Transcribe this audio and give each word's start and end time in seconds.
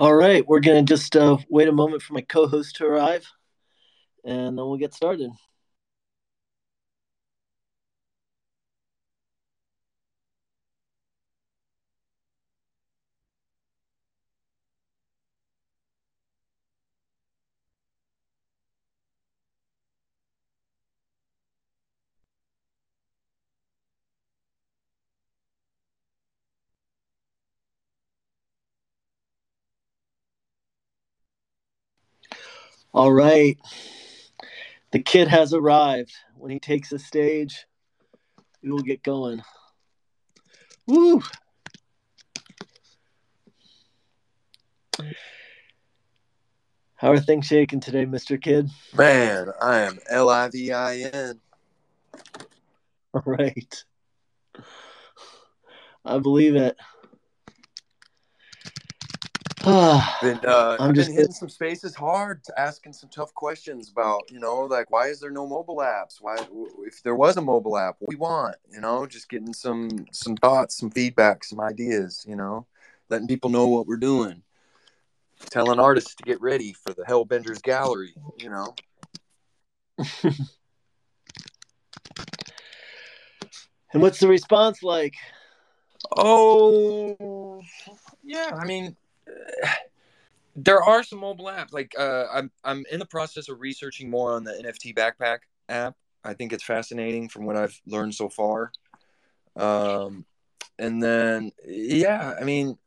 All 0.00 0.14
right, 0.14 0.48
we're 0.48 0.60
going 0.60 0.82
to 0.82 0.94
just 0.94 1.14
uh, 1.14 1.36
wait 1.50 1.68
a 1.68 1.72
moment 1.72 2.00
for 2.00 2.14
my 2.14 2.22
co 2.22 2.46
host 2.46 2.76
to 2.76 2.86
arrive 2.86 3.30
and 4.24 4.56
then 4.56 4.64
we'll 4.64 4.78
get 4.78 4.94
started. 4.94 5.30
All 33.00 33.14
right. 33.14 33.58
The 34.92 34.98
kid 34.98 35.28
has 35.28 35.54
arrived. 35.54 36.12
When 36.36 36.50
he 36.50 36.60
takes 36.60 36.90
the 36.90 36.98
stage, 36.98 37.64
we 38.62 38.70
will 38.70 38.82
get 38.82 39.02
going. 39.02 39.42
Woo! 40.86 41.22
How 46.96 47.12
are 47.12 47.18
things 47.18 47.46
shaking 47.46 47.80
today, 47.80 48.04
Mr. 48.04 48.38
Kid? 48.38 48.68
Man, 48.94 49.48
I 49.62 49.78
am 49.78 49.98
L 50.10 50.28
I 50.28 50.50
V 50.50 50.70
I 50.70 50.96
N. 50.98 51.40
All 53.14 53.22
right. 53.24 53.84
I 56.04 56.18
believe 56.18 56.54
it. 56.54 56.76
been, 60.22 60.40
uh, 60.46 60.78
I'm 60.80 60.94
just 60.94 61.10
been 61.10 61.16
hitting 61.16 61.32
some 61.32 61.50
spaces 61.50 61.94
hard, 61.94 62.40
asking 62.56 62.94
some 62.94 63.10
tough 63.10 63.34
questions 63.34 63.90
about, 63.90 64.22
you 64.30 64.40
know, 64.40 64.60
like 64.60 64.90
why 64.90 65.08
is 65.08 65.20
there 65.20 65.30
no 65.30 65.46
mobile 65.46 65.76
apps? 65.78 66.16
Why, 66.18 66.38
if 66.86 67.02
there 67.02 67.14
was 67.14 67.36
a 67.36 67.42
mobile 67.42 67.76
app, 67.76 67.96
what 67.98 68.08
we 68.08 68.16
want, 68.16 68.56
you 68.72 68.80
know, 68.80 69.04
just 69.04 69.28
getting 69.28 69.52
some 69.52 70.06
some 70.12 70.34
thoughts, 70.36 70.78
some 70.78 70.90
feedback, 70.90 71.44
some 71.44 71.60
ideas, 71.60 72.24
you 72.26 72.36
know, 72.36 72.66
letting 73.10 73.28
people 73.28 73.50
know 73.50 73.68
what 73.68 73.86
we're 73.86 73.98
doing, 73.98 74.42
telling 75.50 75.78
artists 75.78 76.14
to 76.14 76.22
get 76.22 76.40
ready 76.40 76.72
for 76.72 76.94
the 76.94 77.02
Hellbenders 77.02 77.62
Gallery, 77.62 78.14
you 78.38 78.48
know. 78.48 78.74
and 83.92 84.00
what's 84.00 84.20
the 84.20 84.28
response 84.28 84.82
like? 84.82 85.16
Oh, 86.16 87.60
yeah. 88.24 88.52
I 88.58 88.64
mean, 88.64 88.96
there 90.56 90.82
are 90.82 91.02
some 91.02 91.20
mobile 91.20 91.46
apps. 91.46 91.72
Like 91.72 91.94
uh, 91.98 92.26
I'm 92.32 92.50
I'm 92.64 92.84
in 92.90 92.98
the 92.98 93.06
process 93.06 93.48
of 93.48 93.60
researching 93.60 94.10
more 94.10 94.32
on 94.32 94.44
the 94.44 94.52
NFT 94.52 94.94
backpack 94.94 95.38
app. 95.68 95.96
I 96.24 96.34
think 96.34 96.52
it's 96.52 96.64
fascinating 96.64 97.28
from 97.28 97.46
what 97.46 97.56
I've 97.56 97.80
learned 97.86 98.14
so 98.14 98.28
far. 98.28 98.72
Um, 99.56 100.24
and 100.78 101.02
then 101.02 101.52
yeah, 101.66 102.34
I 102.40 102.44
mean, 102.44 102.78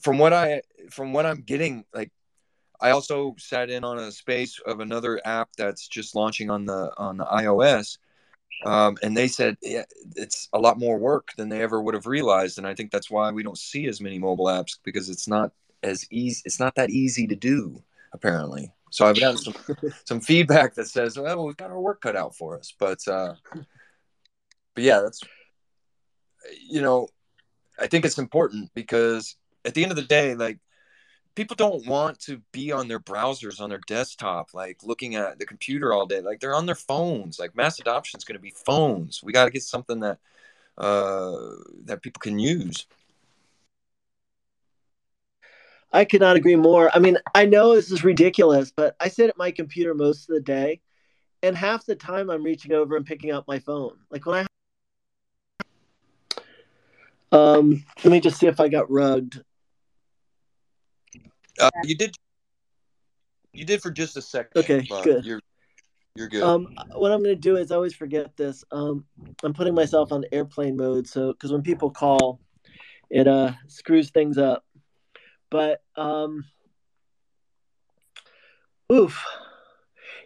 from 0.00 0.18
what 0.18 0.32
I 0.32 0.62
from 0.90 1.12
what 1.12 1.26
I'm 1.26 1.42
getting, 1.42 1.84
like 1.92 2.12
I 2.80 2.90
also 2.90 3.34
sat 3.38 3.70
in 3.70 3.84
on 3.84 3.98
a 3.98 4.12
space 4.12 4.60
of 4.64 4.80
another 4.80 5.20
app 5.24 5.50
that's 5.56 5.88
just 5.88 6.14
launching 6.14 6.50
on 6.50 6.66
the 6.66 6.92
on 6.96 7.16
the 7.16 7.24
iOS. 7.24 7.98
Um, 8.64 8.96
and 9.02 9.16
they 9.16 9.28
said 9.28 9.56
yeah, 9.62 9.84
it's 10.16 10.48
a 10.52 10.58
lot 10.58 10.78
more 10.78 10.98
work 10.98 11.28
than 11.36 11.48
they 11.48 11.62
ever 11.62 11.80
would 11.80 11.94
have 11.94 12.06
realized, 12.06 12.58
and 12.58 12.66
I 12.66 12.74
think 12.74 12.90
that's 12.90 13.10
why 13.10 13.30
we 13.30 13.42
don't 13.42 13.58
see 13.58 13.86
as 13.86 14.00
many 14.00 14.18
mobile 14.18 14.46
apps 14.46 14.78
because 14.82 15.08
it's 15.08 15.28
not 15.28 15.52
as 15.82 16.06
easy. 16.10 16.42
It's 16.44 16.60
not 16.60 16.74
that 16.76 16.90
easy 16.90 17.26
to 17.26 17.36
do, 17.36 17.82
apparently. 18.12 18.72
So 18.90 19.06
I've 19.06 19.20
gotten 19.20 19.38
some 19.38 19.54
some 20.04 20.20
feedback 20.20 20.74
that 20.74 20.88
says, 20.88 21.18
"Well, 21.18 21.44
we've 21.44 21.56
got 21.56 21.70
our 21.70 21.80
work 21.80 22.00
cut 22.00 22.16
out 22.16 22.34
for 22.34 22.58
us." 22.58 22.72
But 22.78 23.06
uh, 23.06 23.34
but 24.74 24.84
yeah, 24.84 25.00
that's 25.00 25.20
you 26.68 26.82
know, 26.82 27.08
I 27.78 27.86
think 27.86 28.04
it's 28.04 28.18
important 28.18 28.70
because 28.74 29.36
at 29.64 29.74
the 29.74 29.82
end 29.82 29.92
of 29.92 29.96
the 29.96 30.02
day, 30.02 30.34
like 30.34 30.58
people 31.34 31.54
don't 31.54 31.86
want 31.86 32.18
to 32.18 32.42
be 32.52 32.72
on 32.72 32.88
their 32.88 32.98
browsers 32.98 33.60
on 33.60 33.70
their 33.70 33.80
desktop, 33.86 34.54
like 34.54 34.82
looking 34.82 35.14
at 35.14 35.38
the 35.38 35.46
computer 35.46 35.92
all 35.92 36.06
day. 36.06 36.20
Like 36.20 36.40
they're 36.40 36.54
on 36.54 36.66
their 36.66 36.74
phones. 36.74 37.38
Like 37.38 37.54
mass 37.54 37.78
adoption 37.78 38.18
is 38.18 38.24
going 38.24 38.36
to 38.36 38.42
be 38.42 38.54
phones. 38.66 39.22
We 39.22 39.32
got 39.32 39.44
to 39.44 39.50
get 39.50 39.62
something 39.62 40.00
that 40.00 40.18
uh, 40.76 41.36
that 41.84 42.02
people 42.02 42.20
can 42.20 42.38
use. 42.38 42.86
I 45.92 46.04
could 46.04 46.20
not 46.20 46.36
agree 46.36 46.56
more. 46.56 46.90
I 46.94 46.98
mean, 46.98 47.16
I 47.34 47.46
know 47.46 47.74
this 47.74 47.90
is 47.90 48.04
ridiculous, 48.04 48.72
but 48.74 48.94
I 49.00 49.08
sit 49.08 49.30
at 49.30 49.38
my 49.38 49.50
computer 49.50 49.94
most 49.94 50.28
of 50.28 50.34
the 50.34 50.40
day, 50.40 50.80
and 51.42 51.56
half 51.56 51.86
the 51.86 51.94
time 51.94 52.30
I'm 52.30 52.42
reaching 52.42 52.72
over 52.72 52.96
and 52.96 53.06
picking 53.06 53.32
up 53.32 53.48
my 53.48 53.58
phone. 53.58 53.96
Like 54.10 54.26
when 54.26 54.36
I 54.36 54.46
um, 57.30 57.84
let 58.04 58.10
me 58.10 58.20
just 58.20 58.38
see 58.38 58.46
if 58.46 58.60
I 58.60 58.68
got 58.68 58.90
rugged. 58.90 59.44
Uh, 61.60 61.70
you 61.84 61.96
did. 61.96 62.16
You 63.52 63.64
did 63.64 63.82
for 63.82 63.90
just 63.90 64.16
a 64.16 64.22
second. 64.22 64.60
Okay, 64.60 64.86
good. 65.02 65.24
You're 65.24 65.40
you're 66.14 66.28
good. 66.28 66.42
Um, 66.42 66.74
what 66.94 67.12
I'm 67.12 67.22
going 67.22 67.34
to 67.34 67.40
do 67.40 67.56
is 67.56 67.70
I 67.70 67.74
always 67.76 67.94
forget 67.94 68.36
this. 68.36 68.64
Um, 68.70 69.04
I'm 69.42 69.52
putting 69.52 69.74
myself 69.74 70.12
on 70.12 70.24
airplane 70.32 70.76
mode, 70.76 71.06
so 71.06 71.32
because 71.32 71.52
when 71.52 71.62
people 71.62 71.90
call, 71.90 72.40
it 73.10 73.26
uh 73.26 73.52
screws 73.66 74.10
things 74.10 74.38
up. 74.38 74.64
But 75.50 75.82
um, 75.96 76.44
oof, 78.92 79.22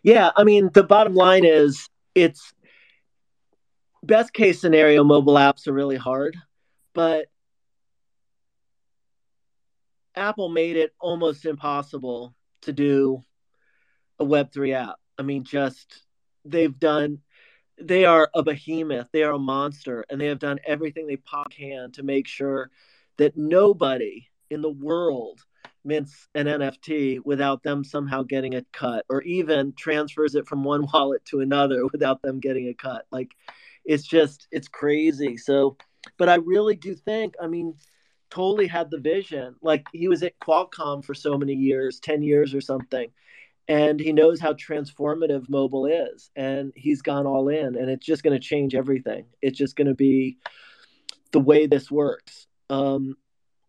yeah. 0.02 0.30
I 0.36 0.44
mean, 0.44 0.70
the 0.72 0.82
bottom 0.82 1.14
line 1.14 1.44
is 1.44 1.88
it's 2.14 2.52
best 4.02 4.32
case 4.32 4.60
scenario. 4.60 5.04
Mobile 5.04 5.34
apps 5.34 5.66
are 5.68 5.72
really 5.72 5.96
hard, 5.96 6.36
but 6.94 7.26
Apple 10.14 10.48
made 10.48 10.76
it 10.76 10.92
almost 11.00 11.46
impossible 11.46 12.34
to 12.62 12.72
do 12.72 13.24
a 14.18 14.24
Web3 14.24 14.74
app. 14.74 14.96
I 15.18 15.22
mean, 15.22 15.44
just 15.44 16.02
they've 16.44 16.78
done, 16.78 17.18
they 17.80 18.04
are 18.04 18.28
a 18.34 18.42
behemoth, 18.42 19.08
they 19.12 19.22
are 19.22 19.32
a 19.32 19.38
monster, 19.38 20.04
and 20.10 20.20
they 20.20 20.26
have 20.26 20.38
done 20.38 20.58
everything 20.66 21.06
they 21.06 21.18
can 21.50 21.92
to 21.92 22.02
make 22.02 22.26
sure 22.26 22.70
that 23.18 23.36
nobody 23.36 24.28
in 24.52 24.62
the 24.62 24.70
world 24.70 25.40
mints 25.84 26.28
an 26.34 26.46
NFT 26.46 27.20
without 27.24 27.62
them 27.62 27.84
somehow 27.84 28.22
getting 28.22 28.54
a 28.54 28.62
cut, 28.72 29.04
or 29.08 29.22
even 29.22 29.72
transfers 29.72 30.34
it 30.34 30.46
from 30.46 30.64
one 30.64 30.86
wallet 30.92 31.24
to 31.26 31.40
another 31.40 31.86
without 31.86 32.22
them 32.22 32.40
getting 32.40 32.68
a 32.68 32.74
cut. 32.74 33.06
Like, 33.10 33.32
it's 33.84 34.04
just, 34.04 34.46
it's 34.50 34.68
crazy. 34.68 35.36
So, 35.36 35.76
but 36.18 36.28
I 36.28 36.36
really 36.36 36.76
do 36.76 36.94
think, 36.94 37.34
I 37.42 37.46
mean, 37.48 37.74
Toly 38.30 38.68
had 38.68 38.90
the 38.90 38.98
vision. 38.98 39.56
Like, 39.60 39.86
he 39.92 40.08
was 40.08 40.22
at 40.22 40.38
Qualcomm 40.38 41.04
for 41.04 41.14
so 41.14 41.36
many 41.36 41.54
years 41.54 42.00
10 42.00 42.22
years 42.22 42.54
or 42.54 42.60
something. 42.60 43.10
And 43.68 44.00
he 44.00 44.12
knows 44.12 44.40
how 44.40 44.54
transformative 44.54 45.48
mobile 45.48 45.86
is. 45.86 46.30
And 46.36 46.72
he's 46.74 47.02
gone 47.02 47.26
all 47.26 47.48
in, 47.48 47.76
and 47.76 47.88
it's 47.88 48.06
just 48.06 48.22
going 48.22 48.38
to 48.38 48.44
change 48.44 48.74
everything. 48.74 49.26
It's 49.40 49.58
just 49.58 49.76
going 49.76 49.86
to 49.86 49.94
be 49.94 50.38
the 51.32 51.40
way 51.40 51.66
this 51.66 51.90
works. 51.90 52.46
Um, 52.70 53.16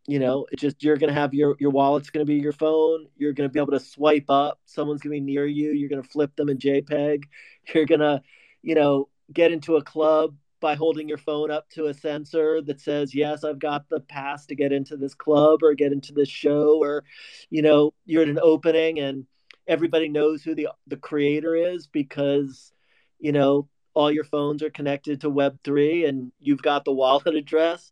you 0.08 0.20
know 0.20 0.46
it's 0.52 0.62
just 0.62 0.84
you're 0.84 0.98
to 0.98 1.14
have 1.14 1.34
your 1.34 1.56
your 1.60 1.72
wallet's 1.72 2.10
to 2.12 2.26
be 2.26 2.36
your 2.36 2.52
phone 2.52 3.08
you're 3.16 3.34
to 3.34 3.54
be 3.54 3.60
able 3.60 3.72
to 3.72 3.80
swipe 3.80 4.30
up 4.30 4.60
someone's 4.66 5.02
to 5.02 5.10
be 5.10 5.20
near 5.20 5.46
you 5.46 5.72
you're 5.72 5.90
to 6.02 6.10
flip 6.10 6.36
them 6.36 6.50
in 6.50 6.58
jpeg 6.58 7.24
you're 7.74 7.86
to 7.86 8.22
you 8.62 8.76
know 8.76 9.08
get 9.32 9.52
into 9.52 9.76
a 9.78 9.84
club 9.84 10.36
by 10.60 10.76
holding 10.76 11.10
your 11.10 11.18
phone 11.18 11.52
up 11.52 11.70
to 11.70 11.88
a 11.88 11.94
sensor 11.94 12.62
that 12.62 12.82
says 12.82 13.16
yes 13.16 13.44
i've 13.44 13.60
got 13.60 13.88
the 13.90 14.00
pass 14.00 14.46
to 14.46 14.56
get 14.56 14.72
into 14.72 14.98
this 14.98 15.14
club 15.14 15.62
or 15.64 15.74
get 15.74 15.92
into 15.92 16.14
this 16.14 16.30
show 16.30 16.80
or 16.82 17.04
you 17.50 17.62
know 17.62 17.94
you're 18.06 18.24
at 18.24 18.30
an 18.30 18.40
opening 18.42 19.00
and 19.00 19.26
everybody 19.68 20.10
knows 20.10 20.44
who 20.44 20.56
the 20.56 20.68
the 20.88 20.98
creator 20.98 21.56
is 21.56 21.88
because 21.88 22.72
you 23.20 23.32
know 23.32 23.68
all 23.94 24.12
your 24.12 24.24
phones 24.24 24.64
are 24.64 24.70
connected 24.70 25.22
to 25.22 25.30
web3 25.30 26.08
and 26.08 26.32
you've 26.40 26.62
got 26.62 26.84
the 26.84 26.92
wallet 26.92 27.28
address 27.36 27.92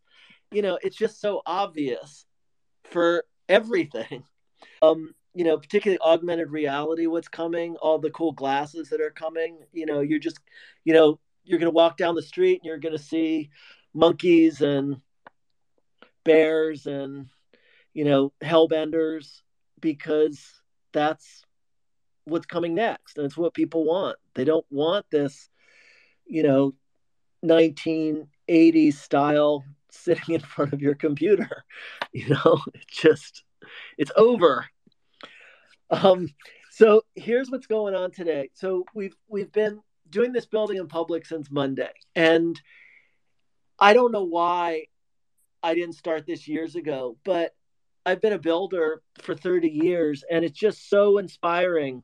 you 0.52 0.62
know, 0.62 0.78
it's 0.82 0.96
just 0.96 1.20
so 1.20 1.42
obvious 1.46 2.26
for 2.84 3.24
everything. 3.48 4.24
Um, 4.80 5.14
you 5.34 5.44
know, 5.44 5.56
particularly 5.56 6.00
augmented 6.00 6.50
reality, 6.50 7.06
what's 7.06 7.28
coming, 7.28 7.76
all 7.76 7.98
the 7.98 8.10
cool 8.10 8.32
glasses 8.32 8.90
that 8.90 9.00
are 9.00 9.10
coming. 9.10 9.58
You 9.72 9.86
know, 9.86 10.00
you're 10.00 10.18
just, 10.18 10.38
you 10.84 10.92
know, 10.92 11.18
you're 11.44 11.58
going 11.58 11.72
to 11.72 11.74
walk 11.74 11.96
down 11.96 12.14
the 12.14 12.22
street 12.22 12.60
and 12.60 12.66
you're 12.66 12.78
going 12.78 12.96
to 12.96 13.02
see 13.02 13.50
monkeys 13.94 14.60
and 14.60 15.00
bears 16.24 16.86
and, 16.86 17.26
you 17.94 18.04
know, 18.04 18.32
hellbenders 18.42 19.40
because 19.80 20.44
that's 20.92 21.44
what's 22.24 22.46
coming 22.46 22.74
next. 22.74 23.16
And 23.16 23.24
it's 23.24 23.36
what 23.36 23.54
people 23.54 23.84
want. 23.84 24.16
They 24.34 24.44
don't 24.44 24.66
want 24.70 25.06
this, 25.10 25.48
you 26.26 26.42
know, 26.42 26.74
1980s 27.44 28.94
style 28.94 29.64
sitting 29.92 30.34
in 30.34 30.40
front 30.40 30.72
of 30.72 30.82
your 30.82 30.94
computer. 30.94 31.64
You 32.12 32.28
know, 32.28 32.60
it 32.74 32.86
just 32.88 33.42
it's 33.96 34.12
over. 34.16 34.66
Um, 35.90 36.28
so 36.70 37.04
here's 37.14 37.50
what's 37.50 37.66
going 37.66 37.94
on 37.94 38.10
today. 38.10 38.50
So 38.52 38.84
we've 38.94 39.16
we've 39.28 39.50
been 39.50 39.80
doing 40.10 40.32
this 40.32 40.44
building 40.44 40.76
in 40.76 40.88
public 40.88 41.24
since 41.24 41.50
Monday, 41.50 41.92
and 42.14 42.60
I 43.78 43.94
don't 43.94 44.12
know 44.12 44.24
why 44.24 44.86
I 45.62 45.74
didn't 45.74 45.94
start 45.94 46.26
this 46.26 46.46
years 46.46 46.76
ago, 46.76 47.16
but 47.24 47.54
I've 48.04 48.20
been 48.20 48.32
a 48.32 48.38
builder 48.38 49.02
for 49.22 49.34
30 49.34 49.68
years, 49.68 50.24
and 50.28 50.44
it's 50.44 50.58
just 50.58 50.90
so 50.90 51.18
inspiring 51.18 52.02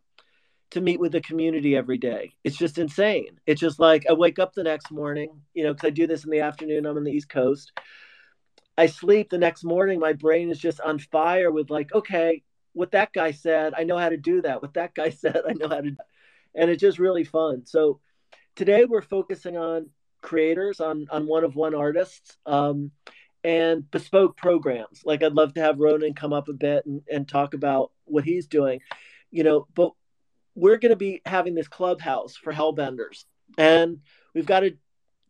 to 0.71 0.81
meet 0.81 1.01
with 1.01 1.13
the 1.13 1.21
community 1.21 1.77
every 1.77 1.99
day. 1.99 2.35
It's 2.45 2.57
just 2.57 2.79
insane. 2.79 3.41
It's 3.47 3.61
just 3.61 3.79
like 3.79 4.05
I 4.09 4.13
wake 4.13 4.39
up 4.39 4.53
the 4.53 4.65
next 4.65 4.91
morning, 4.91 5.41
you 5.55 5.65
know, 5.65 5.73
because 5.73 5.89
I 5.89 5.91
do 5.91 6.07
this 6.07 6.25
in 6.25 6.31
the 6.31 6.41
afternoon. 6.41 6.87
I'm 6.87 6.97
on 6.97 7.05
the 7.05 7.13
East 7.13 7.29
Coast. 7.29 7.73
I 8.77 8.87
sleep 8.87 9.31
the 9.31 9.39
next 9.39 9.65
morning. 9.65 9.99
My 9.99 10.13
brain 10.13 10.51
is 10.51 10.59
just 10.59 10.81
on 10.81 10.99
fire 10.99 11.51
with 11.51 11.71
like, 11.71 11.93
okay, 11.95 12.43
what 12.75 12.93
that 12.93 13.13
guy 13.13 13.33
said, 13.33 13.75
I 13.77 13.85
know 13.85 13.99
how 13.99 14.09
to 14.09 14.17
do 14.17 14.43
that. 14.43 14.63
What 14.63 14.75
that 14.75 14.95
guy 14.95 15.11
said, 15.11 15.43
I 15.49 15.53
know 15.55 15.69
how 15.69 15.81
to, 15.81 15.97
and 16.55 16.71
it's 16.71 16.81
just 16.81 16.99
really 16.99 17.25
fun. 17.25 17.67
So 17.67 18.01
today 18.55 18.85
we're 18.85 19.03
focusing 19.03 19.57
on 19.57 19.91
creators, 20.21 20.81
on 20.81 21.07
on 21.11 21.27
one 21.27 21.45
of 21.45 21.57
one 21.57 21.75
artists, 21.75 22.37
um, 22.47 22.91
and 23.43 23.91
bespoke 23.91 24.37
programs. 24.37 25.03
Like 25.05 25.23
I'd 25.23 25.33
love 25.33 25.55
to 25.55 25.61
have 25.61 25.81
Ronan 25.81 26.15
come 26.15 26.33
up 26.33 26.49
a 26.49 26.53
bit 26.53 26.87
and, 26.87 27.03
and 27.11 27.27
talk 27.27 27.55
about 27.55 27.93
what 28.05 28.25
he's 28.25 28.47
doing, 28.47 28.81
you 29.31 29.45
know. 29.45 29.67
But 29.75 29.93
we're 30.59 30.79
going 30.79 30.91
to 30.91 30.97
be 30.97 31.23
having 31.25 31.55
this 31.55 31.69
clubhouse 31.69 32.37
for 32.37 32.53
hellbenders. 32.53 33.25
And 33.57 34.01
we've 34.35 34.47
got 34.47 34.61
to 34.61 34.77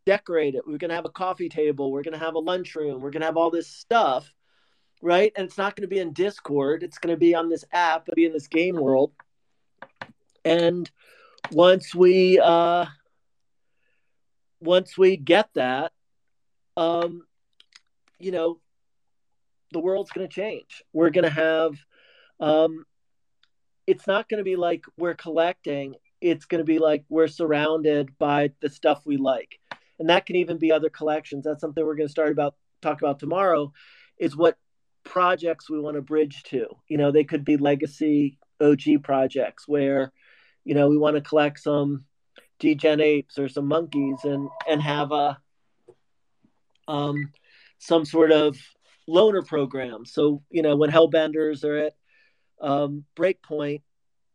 decorate 0.07 0.55
it. 0.55 0.67
We're 0.67 0.79
going 0.79 0.91
to 0.91 0.97
have 0.97 1.05
a 1.05 1.11
coffee 1.11 1.49
table. 1.49 1.93
We're 1.93 2.03
going 2.03 2.19
to 2.19 2.25
have 2.25 2.35
a 2.35 2.41
lunchroom. 2.41 3.01
We're 3.01 3.11
going 3.11 3.21
to 3.21 3.27
have 3.27 3.37
all 3.37 3.51
this 3.51 3.69
stuff 3.69 4.33
right? 5.03 5.33
And 5.37 5.47
it's 5.47 5.59
not 5.59 5.77
going 5.77 5.89
to 5.89 5.95
be 5.95 6.01
in 6.01 6.13
discord. 6.13 6.83
It's 6.83 6.99
going 6.99 7.15
to 7.15 7.19
be 7.19 7.35
on 7.35 7.49
this 7.49 7.65
app. 7.73 8.09
It'll 8.09 8.17
be 8.17 8.27
in 8.27 8.33
this 8.33 8.49
game 8.49 8.77
world. 8.77 9.13
And 10.45 10.91
once 11.51 11.95
we 11.95 12.39
uh 12.39 12.85
once 14.61 14.99
we 14.99 15.17
get 15.17 15.49
that 15.55 15.93
um 16.77 17.23
you 18.19 18.31
know 18.31 18.59
the 19.73 19.81
world's 19.81 20.11
going 20.11 20.27
to 20.29 20.35
change. 20.35 20.83
We're 20.93 21.11
going 21.11 21.25
to 21.25 21.31
have 21.31 21.75
um 22.41 22.85
it's 23.89 24.07
not 24.07 24.29
going 24.29 24.39
to 24.39 24.45
be 24.45 24.57
like 24.57 24.85
we're 24.99 25.15
collecting 25.15 25.95
it's 26.21 26.45
going 26.45 26.59
to 26.59 26.65
be 26.65 26.79
like 26.79 27.05
we're 27.09 27.29
surrounded 27.29 28.17
by 28.19 28.51
the 28.61 28.69
stuff 28.69 29.01
we 29.05 29.17
like. 29.17 29.59
And 29.99 30.11
that 30.11 30.27
can 30.27 30.37
even 30.37 30.59
be 30.59 30.73
other 30.73 30.91
collections. 30.91 31.45
That's 31.45 31.61
something 31.61 31.85
we're 31.85 31.97
going 31.97 32.09
to 32.09 32.13
start 32.13 32.33
about 32.33 32.55
talk 32.83 33.01
about 33.01 33.19
tomorrow 33.19 33.73
is 34.19 34.37
what 34.37 34.57
projects 35.05 35.69
we 35.69 35.81
want 35.81 35.97
to 35.97 36.03
bridge 36.03 36.43
to. 36.45 36.67
You 36.89 36.99
know 36.99 37.11
they 37.11 37.25
could 37.25 37.45
be 37.45 37.57
legacy 37.57 38.39
og 38.61 38.83
projects 39.03 39.67
where 39.67 40.13
you 40.65 40.75
know 40.75 40.89
we 40.89 40.99
want 40.99 41.17
to 41.17 41.23
collect 41.23 41.61
some 41.61 42.05
degen 42.59 43.01
apes 43.01 43.39
or 43.39 43.49
some 43.49 43.67
monkeys 43.67 44.25
and 44.25 44.49
and 44.69 44.83
have 44.83 45.13
a 45.13 45.39
um 46.87 47.33
some 47.79 48.05
sort 48.05 48.33
of 48.33 48.57
loaner 49.09 49.45
program. 49.47 50.05
So 50.05 50.43
you 50.51 50.63
know 50.63 50.77
when 50.77 50.91
hellbenders 50.91 51.65
are 51.65 51.79
at 51.79 51.95
um, 52.61 53.05
breakpoint, 53.17 53.83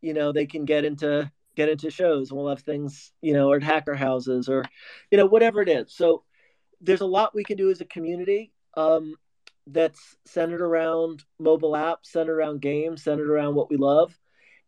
you 0.01 0.13
know, 0.13 0.31
they 0.31 0.45
can 0.45 0.65
get 0.65 0.85
into 0.85 1.31
get 1.55 1.69
into 1.69 1.91
shows 1.91 2.31
we'll 2.31 2.49
have 2.49 2.61
things, 2.61 3.11
you 3.21 3.33
know, 3.33 3.51
or 3.51 3.57
at 3.57 3.63
hacker 3.63 3.95
houses 3.95 4.49
or, 4.49 4.65
you 5.11 5.17
know, 5.17 5.25
whatever 5.25 5.61
it 5.61 5.69
is. 5.69 5.93
So 5.93 6.23
there's 6.81 7.01
a 7.01 7.05
lot 7.05 7.35
we 7.35 7.43
can 7.43 7.57
do 7.57 7.69
as 7.69 7.79
a 7.79 7.85
community 7.85 8.51
um, 8.75 9.15
that's 9.67 10.15
centered 10.25 10.61
around 10.61 11.23
mobile 11.39 11.73
apps, 11.73 12.05
centered 12.05 12.35
around 12.35 12.61
games, 12.61 13.03
centered 13.03 13.29
around 13.29 13.55
what 13.55 13.69
we 13.69 13.77
love. 13.77 14.17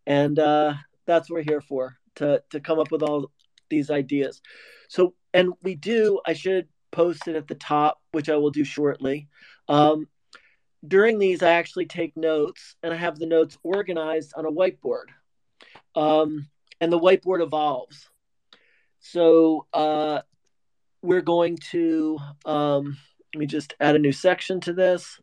And 0.05 0.37
uh, 0.37 0.75
that's 1.05 1.29
what 1.29 1.37
we're 1.37 1.43
here 1.43 1.61
for 1.61 1.97
to, 2.15 2.43
to 2.51 2.59
come 2.59 2.79
up 2.79 2.91
with 2.91 3.01
all 3.01 3.31
these 3.69 3.89
ideas. 3.89 4.41
So, 4.87 5.15
and 5.33 5.53
we 5.63 5.75
do, 5.75 6.19
I 6.25 6.33
should 6.33 6.67
post 6.91 7.27
it 7.27 7.35
at 7.35 7.47
the 7.47 7.55
top, 7.55 7.99
which 8.11 8.29
I 8.29 8.35
will 8.37 8.51
do 8.51 8.63
shortly. 8.63 9.27
Um, 9.67 10.07
during 10.87 11.19
these, 11.19 11.43
I 11.43 11.51
actually 11.51 11.85
take 11.85 12.15
notes 12.15 12.75
and 12.83 12.93
I 12.93 12.97
have 12.97 13.17
the 13.17 13.25
notes 13.25 13.57
organized 13.63 14.33
on 14.35 14.45
a 14.45 14.51
whiteboard. 14.51 15.05
Um, 15.95 16.47
and 16.81 16.91
the 16.91 16.99
whiteboard 16.99 17.41
evolves. 17.41 18.09
So 18.99 19.65
uh, 19.73 20.21
we're 21.01 21.21
going 21.21 21.57
to, 21.71 22.17
um, 22.45 22.97
let 23.33 23.39
me 23.39 23.45
just 23.45 23.75
add 23.79 23.95
a 23.95 23.99
new 23.99 24.11
section 24.11 24.59
to 24.61 24.73
this. 24.73 25.19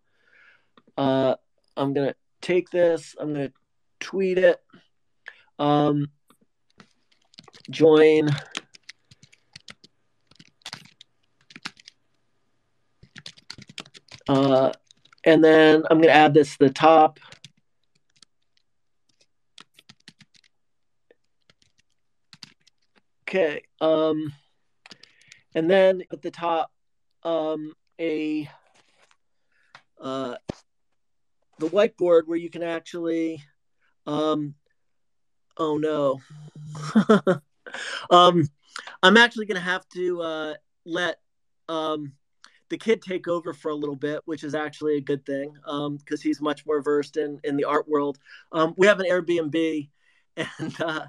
Uh, 0.97 1.35
I'm 1.77 1.93
going 1.93 2.09
to 2.09 2.17
take 2.41 2.71
this, 2.71 3.15
I'm 3.19 3.33
going 3.33 3.49
to 3.49 3.55
tweet 4.01 4.39
it. 4.39 4.61
Um, 5.59 6.11
join 7.71 8.29
uh, 14.29 14.73
and 15.25 15.43
then 15.43 15.85
I'm 15.91 15.99
going 15.99 16.09
to 16.09 16.15
add 16.15 16.35
this 16.35 16.57
to 16.57 16.67
the 16.67 16.73
top. 16.73 17.19
Okay. 23.29 23.63
Um, 23.81 24.33
and 25.55 25.71
then 25.71 26.03
at 26.13 26.23
the 26.23 26.31
top, 26.31 26.71
um, 27.23 27.73
a 27.99 28.49
uh, 30.01 30.35
the 31.59 31.69
whiteboard 31.69 32.23
where 32.27 32.37
you 32.37 32.51
can 32.51 32.63
actually, 32.63 33.43
um, 34.07 34.55
oh 35.57 35.79
no, 35.79 36.21
um, 38.11 38.49
I'm 39.03 39.17
actually 39.17 39.47
going 39.47 39.57
to 39.57 39.61
have 39.61 39.89
to 39.91 40.23
uh, 40.23 40.55
let 40.85 41.19
um, 41.69 42.13
the 42.73 42.79
kid 42.79 43.03
take 43.03 43.29
over 43.29 43.53
for 43.53 43.71
a 43.71 43.75
little 43.75 43.95
bit, 43.95 44.23
which 44.25 44.43
is 44.43 44.55
actually 44.55 44.97
a 44.97 45.01
good 45.01 45.27
thing 45.27 45.53
because 45.53 45.87
um, 45.87 46.23
he's 46.23 46.41
much 46.41 46.65
more 46.65 46.81
versed 46.81 47.19
in 47.19 47.39
in 47.45 47.55
the 47.55 47.65
art 47.65 47.87
world. 47.87 48.19
Um, 48.51 48.73
we 48.79 48.87
have 48.87 48.99
an 48.99 49.07
Airbnb, 49.11 49.91
and 50.37 50.81
uh, 50.81 51.07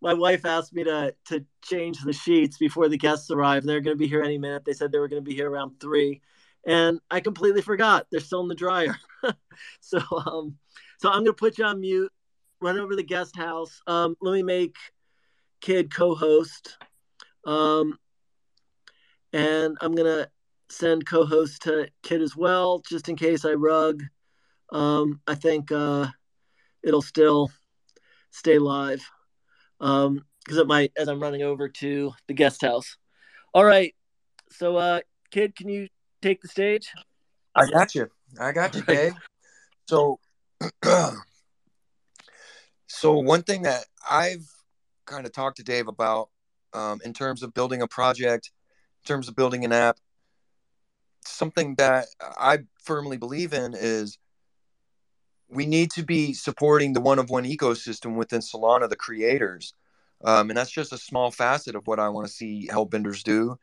my 0.00 0.14
wife 0.14 0.46
asked 0.46 0.72
me 0.72 0.84
to 0.84 1.14
to 1.26 1.44
change 1.62 2.00
the 2.00 2.14
sheets 2.14 2.56
before 2.56 2.88
the 2.88 2.96
guests 2.96 3.30
arrive. 3.30 3.64
They're 3.64 3.82
going 3.82 3.94
to 3.94 3.98
be 3.98 4.08
here 4.08 4.22
any 4.22 4.38
minute. 4.38 4.64
They 4.64 4.72
said 4.72 4.90
they 4.90 4.98
were 4.98 5.08
going 5.08 5.22
to 5.22 5.30
be 5.30 5.36
here 5.36 5.50
around 5.50 5.78
three, 5.80 6.22
and 6.66 6.98
I 7.10 7.20
completely 7.20 7.60
forgot. 7.60 8.06
They're 8.10 8.20
still 8.20 8.40
in 8.40 8.48
the 8.48 8.54
dryer. 8.54 8.96
so 9.80 9.98
um, 9.98 10.56
so 10.98 11.10
I'm 11.10 11.24
going 11.24 11.26
to 11.26 11.32
put 11.34 11.58
you 11.58 11.66
on 11.66 11.80
mute. 11.80 12.10
Run 12.62 12.78
over 12.78 12.92
to 12.92 12.96
the 12.96 13.02
guest 13.02 13.36
house. 13.36 13.82
Um, 13.86 14.16
let 14.22 14.32
me 14.32 14.42
make 14.42 14.76
kid 15.60 15.94
co-host. 15.94 16.78
Um, 17.44 17.98
and 19.34 19.76
I'm 19.82 19.94
gonna 19.94 20.28
send 20.68 21.06
co-host 21.06 21.62
to 21.62 21.88
Kit 22.02 22.20
as 22.20 22.36
well, 22.36 22.82
just 22.88 23.08
in 23.08 23.16
case 23.16 23.44
I 23.44 23.52
rug. 23.52 24.02
Um, 24.70 25.20
I 25.26 25.34
think 25.34 25.70
uh, 25.70 26.08
it'll 26.82 27.02
still 27.02 27.50
stay 28.30 28.58
live 28.58 29.02
because 29.78 30.06
um, 30.06 30.24
it 30.48 30.66
might 30.66 30.92
as 30.96 31.08
I'm 31.08 31.20
running 31.20 31.42
over 31.42 31.68
to 31.68 32.12
the 32.26 32.34
guest 32.34 32.62
house. 32.62 32.96
All 33.54 33.64
right, 33.64 33.94
so 34.50 34.76
uh, 34.76 35.00
Kid, 35.30 35.54
can 35.56 35.68
you 35.68 35.88
take 36.20 36.42
the 36.42 36.48
stage? 36.48 36.88
I 37.54 37.66
got 37.66 37.94
you. 37.94 38.10
I 38.38 38.52
got 38.52 38.74
you, 38.74 38.82
Dave. 38.86 39.14
So, 39.88 40.18
so 42.86 43.12
one 43.18 43.42
thing 43.42 43.62
that 43.62 43.84
I've 44.08 44.46
kind 45.06 45.26
of 45.26 45.32
talked 45.32 45.58
to 45.58 45.62
Dave 45.62 45.88
about 45.88 46.28
um, 46.74 47.00
in 47.04 47.12
terms 47.12 47.42
of 47.42 47.54
building 47.54 47.82
a 47.82 47.88
project, 47.88 48.50
in 49.04 49.08
terms 49.08 49.28
of 49.28 49.36
building 49.36 49.64
an 49.64 49.72
app, 49.72 49.98
something 51.26 51.74
that 51.76 52.06
I 52.20 52.60
firmly 52.82 53.16
believe 53.16 53.52
in 53.52 53.74
is 53.74 54.18
we 55.48 55.66
need 55.66 55.90
to 55.92 56.02
be 56.02 56.32
supporting 56.32 56.92
the 56.92 57.00
one 57.00 57.18
of 57.18 57.30
one 57.30 57.44
ecosystem 57.44 58.16
within 58.16 58.40
Solana, 58.40 58.88
the 58.88 58.96
creators. 58.96 59.74
Um, 60.24 60.50
and 60.50 60.56
that's 60.56 60.70
just 60.70 60.92
a 60.92 60.98
small 60.98 61.30
facet 61.30 61.74
of 61.74 61.86
what 61.86 62.00
I 62.00 62.08
want 62.08 62.26
to 62.26 62.32
see 62.32 62.68
Hellbenders 62.70 63.22
do. 63.22 63.58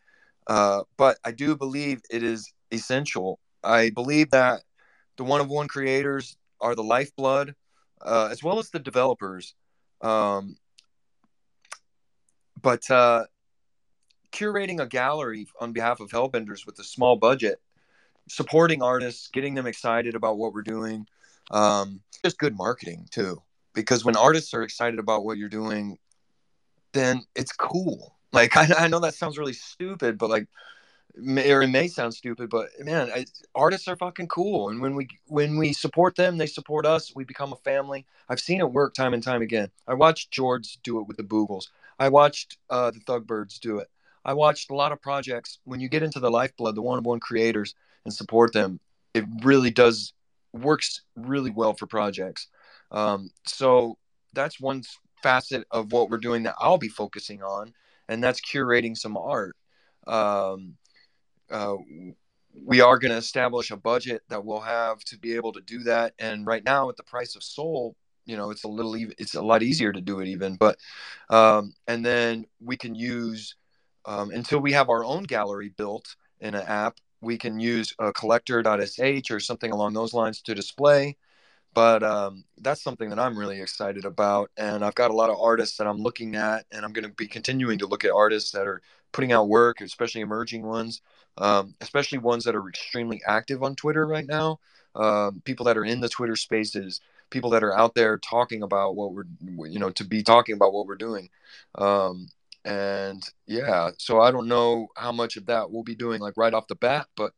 Uh, 0.48 0.84
but 0.98 1.17
I 1.24 1.32
do 1.32 1.55
believe 1.55 2.01
it 2.10 2.24
is 2.24 2.51
essential. 2.72 3.39
I 3.63 3.89
believe 3.89 4.32
that 4.32 4.62
the 5.17 5.24
one 5.24 5.41
of 5.41 5.50
one 5.50 5.67
creators 5.67 6.38
are 6.62 6.75
the 6.75 6.84
lifeblood, 6.84 7.55
uh, 8.01 8.29
as 8.32 8.43
well 8.43 8.60
as 8.60 8.70
the 8.70 8.79
developers. 8.79 9.55
Um, 10.01 10.58
but 12.62 12.89
uh, 12.89 13.25
curating 14.34 14.82
a 14.82 14.88
gallery 14.88 15.48
on 15.60 15.72
behalf 15.72 16.00
of 16.00 16.10
Hellbenders 16.10 16.66
with 16.66 16.78
a 16.80 16.84
small 16.84 17.16
budget, 17.16 17.62
supporting 18.28 18.82
artists, 18.82 19.30
getting 19.30 19.54
them 19.54 19.68
excited 19.68 20.16
about 20.16 20.38
what 20.38 20.54
we're 20.54 20.63
doing, 20.63 21.08
um, 21.52 22.02
just 22.24 22.38
good 22.38 22.58
marketing 22.58 23.08
too. 23.12 23.42
Because 23.74 24.04
when 24.04 24.18
artists 24.18 24.54
are 24.54 24.63
excited 24.63 25.00
about 25.00 25.24
what 25.24 25.38
you're 25.38 25.50
doing, 25.50 25.98
then 26.92 27.24
it's 27.36 27.54
cool. 27.54 28.16
Like 28.32 28.58
I, 28.58 28.86
I 28.86 28.88
know 28.88 29.00
that 29.00 29.16
sounds 29.16 29.38
really 29.38 29.54
stupid, 29.54 30.18
but 30.18 30.30
like 30.30 30.48
or 31.16 31.62
it 31.62 31.68
may 31.68 31.88
sound 31.88 32.13
stupid, 32.13 32.50
but 32.50 32.70
man, 32.80 33.12
I, 33.13 33.25
artists 33.54 33.88
are 33.88 33.96
fucking 33.96 34.30
cool, 34.30 34.70
and 34.70 34.82
when 34.82 34.96
we 34.96 35.08
when 35.28 35.58
we 35.58 35.72
support 35.72 36.16
them, 36.16 36.38
they 36.38 36.48
support 36.48 36.88
us. 36.88 37.16
We 37.16 37.24
become 37.24 37.54
a 37.54 37.58
family. 37.58 38.06
I've 38.30 38.40
seen 38.40 38.60
it 38.60 38.72
work 38.72 38.96
time 38.96 39.13
and 39.13 39.22
time 39.22 39.44
again. 39.44 39.70
I 39.88 39.94
watched 39.94 40.32
George 40.32 40.80
do 40.82 41.00
it 41.00 41.08
with 41.08 41.18
the 41.18 41.24
Boogles. 41.24 41.66
I 42.00 42.10
watched 42.10 42.58
uh, 42.70 42.90
the 42.92 43.00
Thugbirds 43.00 43.60
do 43.60 43.78
it. 43.78 43.90
I 44.25 44.34
watched 44.34 44.72
a 44.72 44.75
lot 44.75 44.92
of 44.92 45.01
projects. 45.01 45.60
When 45.63 45.80
you 45.80 45.89
get 45.89 46.03
into 46.03 46.20
the 46.20 46.32
lifeblood, 46.32 46.75
the 46.75 46.82
one-on-one 46.82 47.20
creators, 47.20 47.75
and 48.06 48.13
support 48.13 48.53
them, 48.53 48.80
it 49.13 49.25
really 49.44 49.72
does 49.72 50.13
works 50.53 51.01
really 51.15 51.51
well 51.51 51.74
for 51.74 51.88
projects. 51.88 52.48
Um, 52.92 53.32
so 53.48 53.98
that's 54.34 54.60
one 54.60 54.84
facet 55.22 55.65
of 55.72 55.92
what 55.92 56.10
we're 56.10 56.18
doing 56.18 56.44
that 56.44 56.56
I'll 56.60 56.77
be 56.77 56.89
focusing 56.89 57.42
on, 57.42 57.74
and 58.08 58.24
that's 58.24 58.42
curating 58.42 58.98
some 58.98 59.18
art. 59.18 59.56
Um, 60.06 60.75
uh, 61.50 61.75
we 62.65 62.82
are 62.82 63.00
going 63.00 63.12
to 63.12 63.18
establish 63.18 63.72
a 63.72 63.77
budget 63.77 64.22
that 64.30 64.46
we'll 64.46 64.60
have 64.60 65.00
to 65.06 65.18
be 65.18 65.36
able 65.36 65.53
to 65.53 65.62
do 65.62 65.80
that. 65.84 66.13
And 66.20 66.46
right 66.46 66.63
now, 66.63 66.89
at 66.89 66.98
the 66.98 67.03
price 67.03 67.36
of 67.36 67.44
Sol, 67.44 67.96
you 68.25 68.38
know, 68.38 68.51
it's 68.51 68.63
a 68.63 68.68
little, 68.68 68.96
it's 69.18 69.36
a 69.36 69.42
lot 69.42 69.63
easier 69.63 69.92
to 69.92 70.01
do 70.01 70.20
it 70.20 70.27
even. 70.27 70.56
But, 70.56 70.77
um, 71.30 71.74
and 71.88 72.06
then 72.06 72.46
we 72.60 72.77
can 72.77 72.96
use 72.96 73.56
um, 74.05 74.31
until 74.31 74.60
we 74.60 74.72
have 74.74 74.89
our 74.89 75.03
own 75.03 75.24
gallery 75.24 75.69
built 75.69 76.15
in 76.39 76.55
an 76.55 76.63
app. 76.67 76.98
We 77.22 77.38
can 77.38 77.60
use 77.60 77.93
a 78.00 78.12
collector.sh 78.12 79.31
or 79.31 79.39
something 79.39 79.72
along 79.72 79.93
those 79.93 80.13
lines 80.13 80.41
to 80.41 80.53
display 80.53 81.15
but 81.74 82.03
um, 82.03 82.43
that's 82.60 82.81
something 82.83 83.10
that 83.10 83.19
I'm 83.19 83.38
really 83.38 83.60
excited 83.62 84.05
about. 84.05 84.51
And 84.57 84.86
I've 84.86 84.95
got 84.95 85.12
a 85.12 85.15
lot 85.15 85.29
of 85.29 85.39
artists 85.39 85.77
that 85.77 85.88
I'm 85.88 85.98
looking 85.98 86.36
at, 86.36 86.65
and 86.72 86.86
I'm 86.86 86.93
going 86.93 87.07
to 87.07 87.13
be 87.13 87.27
continuing 87.27 87.79
to 87.79 87.88
look 87.88 88.05
at 88.05 88.12
artists 88.12 88.51
that 88.51 88.67
are 88.67 88.81
putting 89.12 89.31
out 89.31 89.50
work, 89.50 89.81
especially 89.81 90.22
emerging 90.22 90.63
ones, 90.63 91.01
um, 91.38 91.74
especially 91.81 92.19
ones 92.19 92.43
that 92.43 92.55
are 92.55 92.69
extremely 92.69 93.22
active 93.27 93.63
on 93.63 93.75
Twitter 93.75 94.05
right 94.05 94.27
now. 94.27 94.60
Um, 94.95 95.41
people 95.43 95.65
that 95.65 95.77
are 95.77 95.86
in 95.86 96.01
the 96.01 96.10
Twitter 96.10 96.36
spaces, 96.36 97.01
people 97.31 97.50
that 97.51 97.63
are 97.63 97.75
out 97.75 97.95
there 97.95 98.19
talking 98.19 98.62
about 98.62 98.95
what 98.95 99.12
we're, 99.12 99.25
you 99.67 99.79
know, 99.79 99.89
to 99.91 100.03
be 100.03 100.22
talking 100.22 100.53
about 100.53 100.74
what 100.74 100.86
we're 100.86 100.95
doing. 100.95 101.29
Um, 101.75 102.27
and 102.65 103.24
yeah, 103.46 103.91
so 103.98 104.22
I 104.22 104.32
don't 104.32 104.48
know 104.48 104.88
how 104.96 105.12
much 105.12 105.38
of 105.38 105.46
that 105.48 105.72
we'll 105.72 105.84
be 105.84 105.96
doing 105.96 106.22
like 106.22 106.36
right 106.38 106.53
off 106.53 106.67
the 106.67 106.75
bat, 106.75 107.08
but 107.15 107.34